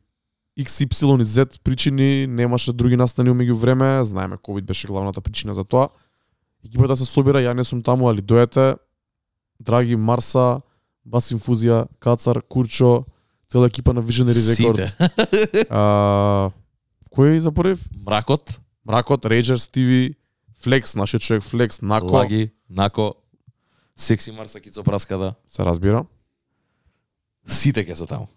X, 0.59 0.85
Y 0.85 1.21
и 1.21 1.25
Z 1.25 1.61
причини 1.65 2.27
немаше 2.27 2.73
други 2.73 2.97
настани 2.97 3.31
меѓу 3.31 3.55
време, 3.55 4.05
знаеме 4.05 4.37
ковид 4.37 4.65
беше 4.65 4.87
главната 4.87 5.21
причина 5.21 5.55
за 5.55 5.65
тоа. 5.65 5.89
Екипата 6.65 6.97
се 6.97 7.05
собира, 7.05 7.41
ја 7.41 7.55
не 7.55 7.65
сум 7.65 7.83
таму, 7.83 8.09
али 8.09 8.21
доете. 8.21 8.77
Драги 9.61 9.97
Марса, 9.97 10.61
Бас 11.05 11.33
Инфузија, 11.33 11.87
Кацар, 12.01 12.43
Курчо, 12.49 13.05
цела 13.49 13.67
екипа 13.67 13.93
на 13.93 14.03
Visionary 14.03 14.41
Records. 14.53 14.85
Сите. 14.85 15.67
А, 15.71 16.51
кој 17.13 17.37
е 17.37 17.41
за 17.41 17.53
прв? 17.53 17.81
Мракот, 18.07 18.61
Мракот, 18.85 19.25
Рейджерс 19.27 19.69
ТВ, 19.69 20.15
Флекс, 20.61 20.95
нашиот 20.95 21.23
човек 21.23 21.43
Флекс, 21.43 21.83
Нако, 21.83 22.07
Лаги, 22.07 22.51
Нако, 22.69 23.15
Секси 23.97 24.33
Марса 24.33 24.61
Кицо 24.61 24.85
Праскада. 24.85 25.35
се 25.49 25.65
разбира. 25.65 26.05
Сите 27.47 27.85
ќе 27.85 27.95
се 27.95 28.07
таму. 28.07 28.29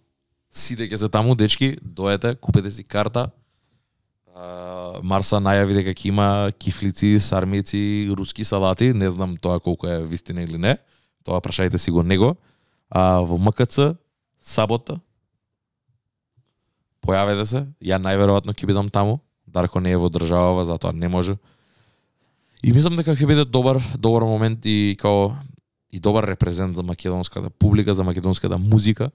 Сите 0.52 0.88
ќе 0.88 0.96
се 0.96 1.10
таму, 1.10 1.36
дечки, 1.36 1.78
доете, 1.82 2.36
купете 2.36 2.72
си 2.72 2.84
карта. 2.84 3.30
Марса 5.04 5.40
најави 5.40 5.74
дека 5.74 5.94
ќе 5.94 6.08
има 6.08 6.52
кифлици, 6.60 7.20
сармици, 7.20 8.10
руски 8.18 8.44
салати, 8.46 8.94
не 8.94 9.10
знам 9.10 9.38
тоа 9.38 9.60
колку 9.60 9.88
е 9.88 10.04
вистина 10.04 10.44
или 10.44 10.58
не. 10.58 10.78
Тоа 11.24 11.42
прашајте 11.42 11.78
си 11.78 11.92
го 11.92 12.04
него. 12.04 12.36
А 12.90 13.22
во 13.22 13.38
МКЦ 13.38 13.96
сабота 14.42 15.00
појавете 17.04 17.46
се, 17.46 17.62
ја 17.84 18.00
најверојатно 18.00 18.56
ќе 18.56 18.68
бидам 18.68 18.90
таму. 18.90 19.20
Дарко 19.54 19.80
не 19.80 19.92
е 19.94 19.98
во 19.98 20.10
државава, 20.10 20.66
затоа 20.66 20.94
не 20.94 21.08
може. 21.08 21.38
И 22.64 22.74
мислам 22.74 22.98
дека 22.98 23.14
ќе 23.14 23.28
биде 23.28 23.46
добар 23.46 23.82
добар 24.00 24.26
момент 24.26 24.66
и 24.66 24.98
као 25.00 25.34
и 25.94 26.00
добар 26.00 26.26
репрезент 26.28 26.76
за 26.76 26.84
македонската 26.84 27.50
публика, 27.50 27.94
за 27.94 28.04
македонската 28.04 28.58
музика. 28.58 29.12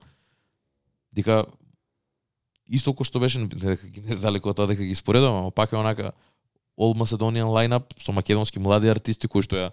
Дека 1.13 1.47
исто 2.71 2.95
кој 2.95 3.09
што 3.09 3.19
беше 3.19 3.43
недалеко 3.43 4.53
од 4.53 4.61
тоа 4.61 4.71
дека 4.71 4.85
ги 4.85 4.95
споредувам, 4.95 5.43
ама 5.43 5.51
пак 5.51 5.73
е 5.73 5.81
онака 5.81 6.13
All 6.79 6.95
Macedonian 6.95 7.51
lineup 7.51 7.91
со 7.99 8.13
македонски 8.13 8.63
млади 8.63 8.89
артисти 8.89 9.27
кои 9.27 9.43
што 9.43 9.57
ја 9.57 9.71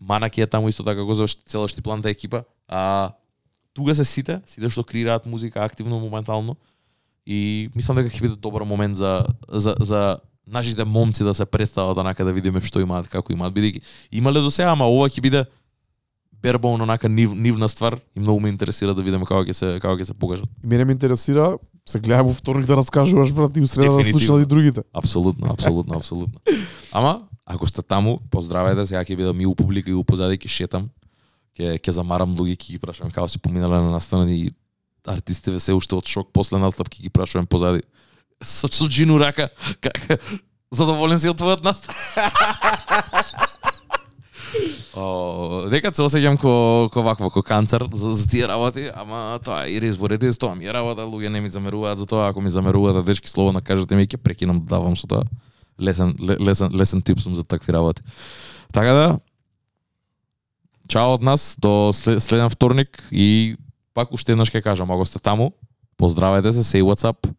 Манаки 0.00 0.42
е 0.42 0.46
таму 0.50 0.68
исто 0.68 0.82
така 0.82 1.04
го 1.04 1.14
за 1.14 1.28
цела 1.46 1.68
Штипланта 1.68 2.10
екипа, 2.10 2.42
а 2.68 3.14
тука 3.72 3.94
се 3.94 4.04
сите, 4.04 4.40
сите 4.46 4.68
што 4.68 4.82
креираат 4.82 5.26
музика 5.26 5.62
активно 5.62 6.00
моментално 6.00 6.56
и 7.26 7.70
мислам 7.74 7.98
дека 8.00 8.12
ќе 8.12 8.22
биде 8.22 8.36
добар 8.36 8.64
момент 8.68 8.96
за 8.96 9.24
за 9.48 9.74
за 9.80 10.18
нашите 10.46 10.84
момци 10.84 11.24
да 11.24 11.34
се 11.34 11.44
представат 11.44 11.98
онака 11.98 12.24
да 12.24 12.32
видиме 12.32 12.60
што 12.60 12.80
имаат, 12.80 13.08
како 13.08 13.32
имаат, 13.32 13.54
бидејќи 13.54 13.80
имале 14.12 14.40
до 14.44 14.50
сега, 14.50 14.72
ама 14.72 14.84
ова 14.84 15.08
ќе 15.08 15.22
биде 15.24 15.44
бербон 16.44 16.80
онака 16.80 17.08
нив, 17.08 17.32
нивна 17.32 17.68
ствар 17.68 17.96
и 18.16 18.20
многу 18.20 18.40
ме 18.40 18.52
интересира 18.52 18.94
да 18.94 19.02
видиме 19.02 19.24
како 19.24 19.44
ќе 19.48 19.52
се 19.52 19.78
како 19.80 19.96
ќе 19.96 20.10
се 20.10 20.14
покажат. 20.14 20.48
И 20.62 20.66
мене 20.66 20.84
ме 20.84 20.92
интересира, 20.92 21.56
се 21.88 22.00
гледам 22.00 22.28
во 22.28 22.34
вторник 22.36 22.66
да 22.68 22.76
раскажуваш, 22.76 23.32
брат, 23.32 23.56
и 23.56 23.64
у 23.64 23.68
среда 23.68 23.96
да 23.96 24.04
слушнали 24.04 24.42
и 24.42 24.46
другите. 24.46 24.84
Апсолутно, 24.92 25.52
апсолутно, 25.52 25.96
апсолутно. 25.96 26.40
Ама 26.92 27.22
ако 27.46 27.66
сте 27.66 27.82
таму, 27.82 28.20
поздравете, 28.30 28.86
сега 28.86 29.04
ќе 29.04 29.16
бидам 29.16 29.40
и 29.40 29.46
у 29.46 29.54
публика 29.54 29.90
и 29.90 29.96
у 29.96 30.04
позади 30.04 30.36
ќе 30.36 30.48
шетам. 30.48 30.90
Ќе 31.56 31.78
ќе 31.78 31.90
замарам 31.92 32.36
луѓе, 32.36 32.56
ќе 32.56 32.76
ги 32.76 32.80
прашувам 32.82 33.12
како 33.12 33.28
се 33.28 33.38
поминале 33.38 33.80
на 33.80 33.92
настана 33.92 34.28
и 34.32 34.50
артистите 35.06 35.60
се 35.60 35.74
уште 35.74 35.96
од 35.96 36.06
шок 36.08 36.30
после 36.32 36.58
настап 36.58 36.88
ќе 36.88 37.02
ги 37.02 37.10
прашувам 37.10 37.46
позади. 37.46 37.82
Со 38.42 38.68
со 38.68 38.88
джину 38.88 39.18
рака, 39.18 39.48
как 39.80 40.20
задоволен 40.72 41.20
си 41.20 41.28
од 41.28 41.38
твојот 41.38 41.64
настап? 41.64 41.94
О, 44.94 45.66
некад 45.66 45.96
се 45.96 46.04
осеќам 46.06 46.36
ко 46.38 46.52
ко 46.94 47.02
вакво, 47.02 47.30
ко 47.30 47.42
канцер 47.42 47.82
за, 47.92 48.12
за 48.14 48.28
тие 48.30 48.46
работи, 48.46 48.86
ама 48.94 49.40
тоа 49.42 49.64
е 49.66 49.74
ирис 49.74 49.96
во 49.98 50.06
редис, 50.08 50.38
тоа 50.38 50.54
ми 50.54 50.68
е 50.68 50.72
работа, 50.72 51.02
луѓе 51.02 51.32
не 51.34 51.40
ми 51.42 51.50
замеруваат 51.50 51.98
за 51.98 52.06
тоа, 52.06 52.28
ако 52.30 52.40
ми 52.40 52.50
замеруваат, 52.50 53.02
дечки 53.06 53.30
слободно 53.30 53.60
кажете 53.60 53.96
ми 53.98 54.06
ќе 54.06 54.16
прекинам 54.22 54.62
да 54.62 54.78
давам 54.78 54.94
со 54.96 55.10
тоа. 55.10 55.26
Лесен 55.82 56.14
ле- 56.22 56.38
лесен 56.38 56.70
лесен 56.70 57.02
тип 57.02 57.18
сум 57.18 57.34
за 57.34 57.42
такви 57.42 57.72
работи. 57.72 58.02
Така 58.72 58.92
да 58.92 59.18
Чао 60.88 61.14
од 61.14 61.22
нас 61.22 61.56
до 61.58 61.90
след, 61.92 62.22
следен 62.22 62.50
вторник 62.50 63.02
и 63.10 63.56
пак 63.94 64.12
уште 64.12 64.34
еднаш 64.34 64.50
ќе 64.50 64.62
кажам, 64.62 64.90
ако 64.90 65.06
сте 65.06 65.22
таму, 65.22 65.52
поздравете 65.96 66.52
се, 66.52 66.66
say 66.66 66.82
what's 66.82 67.06
up. 67.06 67.30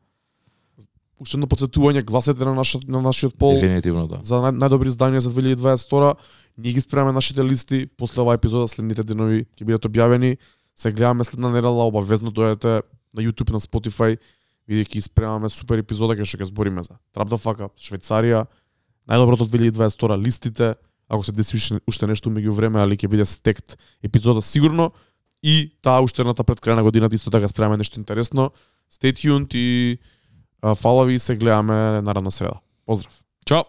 Уште 1.20 1.38
едно 1.38 1.48
подсетување, 1.48 2.04
гласете 2.04 2.44
на 2.44 2.56
нашиот 2.56 2.88
на 2.92 3.02
нашиот 3.02 3.38
пол 3.40 3.56
Дефинитивно 3.56 4.08
да. 4.08 4.20
за 4.24 4.42
нај, 4.44 4.56
најдобри 4.60 4.92
издања 4.92 5.24
за 5.24 5.32
2022. 5.32 6.16
Ние 6.58 6.74
ги 6.74 6.82
спремаме 6.82 7.16
нашите 7.16 7.44
листи, 7.44 7.86
после 7.88 8.22
оваа 8.24 8.36
епизода 8.36 8.68
следните 8.68 9.04
денови 9.04 9.46
ќе 9.56 9.68
бидат 9.68 9.88
објавени. 9.88 10.38
Се 10.76 10.92
гледаме 10.92 11.24
следна 11.24 11.52
недела, 11.52 11.88
обавезно 11.88 12.32
дојдете 12.32 12.84
на 13.16 13.24
YouTube, 13.24 13.52
на 13.56 13.64
Spotify, 13.64 14.18
бидејќи 14.68 15.08
спремаме 15.08 15.50
супер 15.50 15.80
епизода 15.80 16.16
кај 16.20 16.28
што 16.28 16.44
ќе 16.44 16.52
збориме 16.52 16.84
за 16.84 17.00
Трап 17.16 17.32
да 17.32 17.40
фака, 17.40 17.72
Швајцарија, 17.80 18.44
најдоброто 19.08 19.48
од 19.48 19.56
2022 19.56 20.20
листите, 20.20 20.76
ако 21.08 21.24
се 21.24 21.32
деси 21.32 21.80
уште 21.88 22.08
нешто 22.08 22.30
меѓу 22.30 22.56
време, 22.56 22.82
али 22.82 22.98
ќе 22.98 23.08
биде 23.08 23.26
стект 23.26 23.78
епизода 24.04 24.42
сигурно 24.42 24.92
и 25.46 25.70
таа 25.86 26.02
уште 26.02 26.24
едната 26.26 26.42
пред 26.42 26.58
крај 26.58 26.74
на 26.74 26.84
годината 26.84 27.14
исто 27.14 27.30
така 27.30 27.46
спремаме 27.48 27.78
нешто 27.78 28.00
интересно. 28.02 28.50
Stay 28.90 29.14
tuned 29.14 29.54
и 29.54 30.00
а, 30.62 30.74
фала 30.76 31.06
ви 31.06 31.14
и 31.14 31.20
се 31.20 31.36
гледаме 31.38 32.02
наредна 32.02 32.32
среда. 32.32 32.58
Поздрав. 32.86 33.22
Чао. 33.46 33.64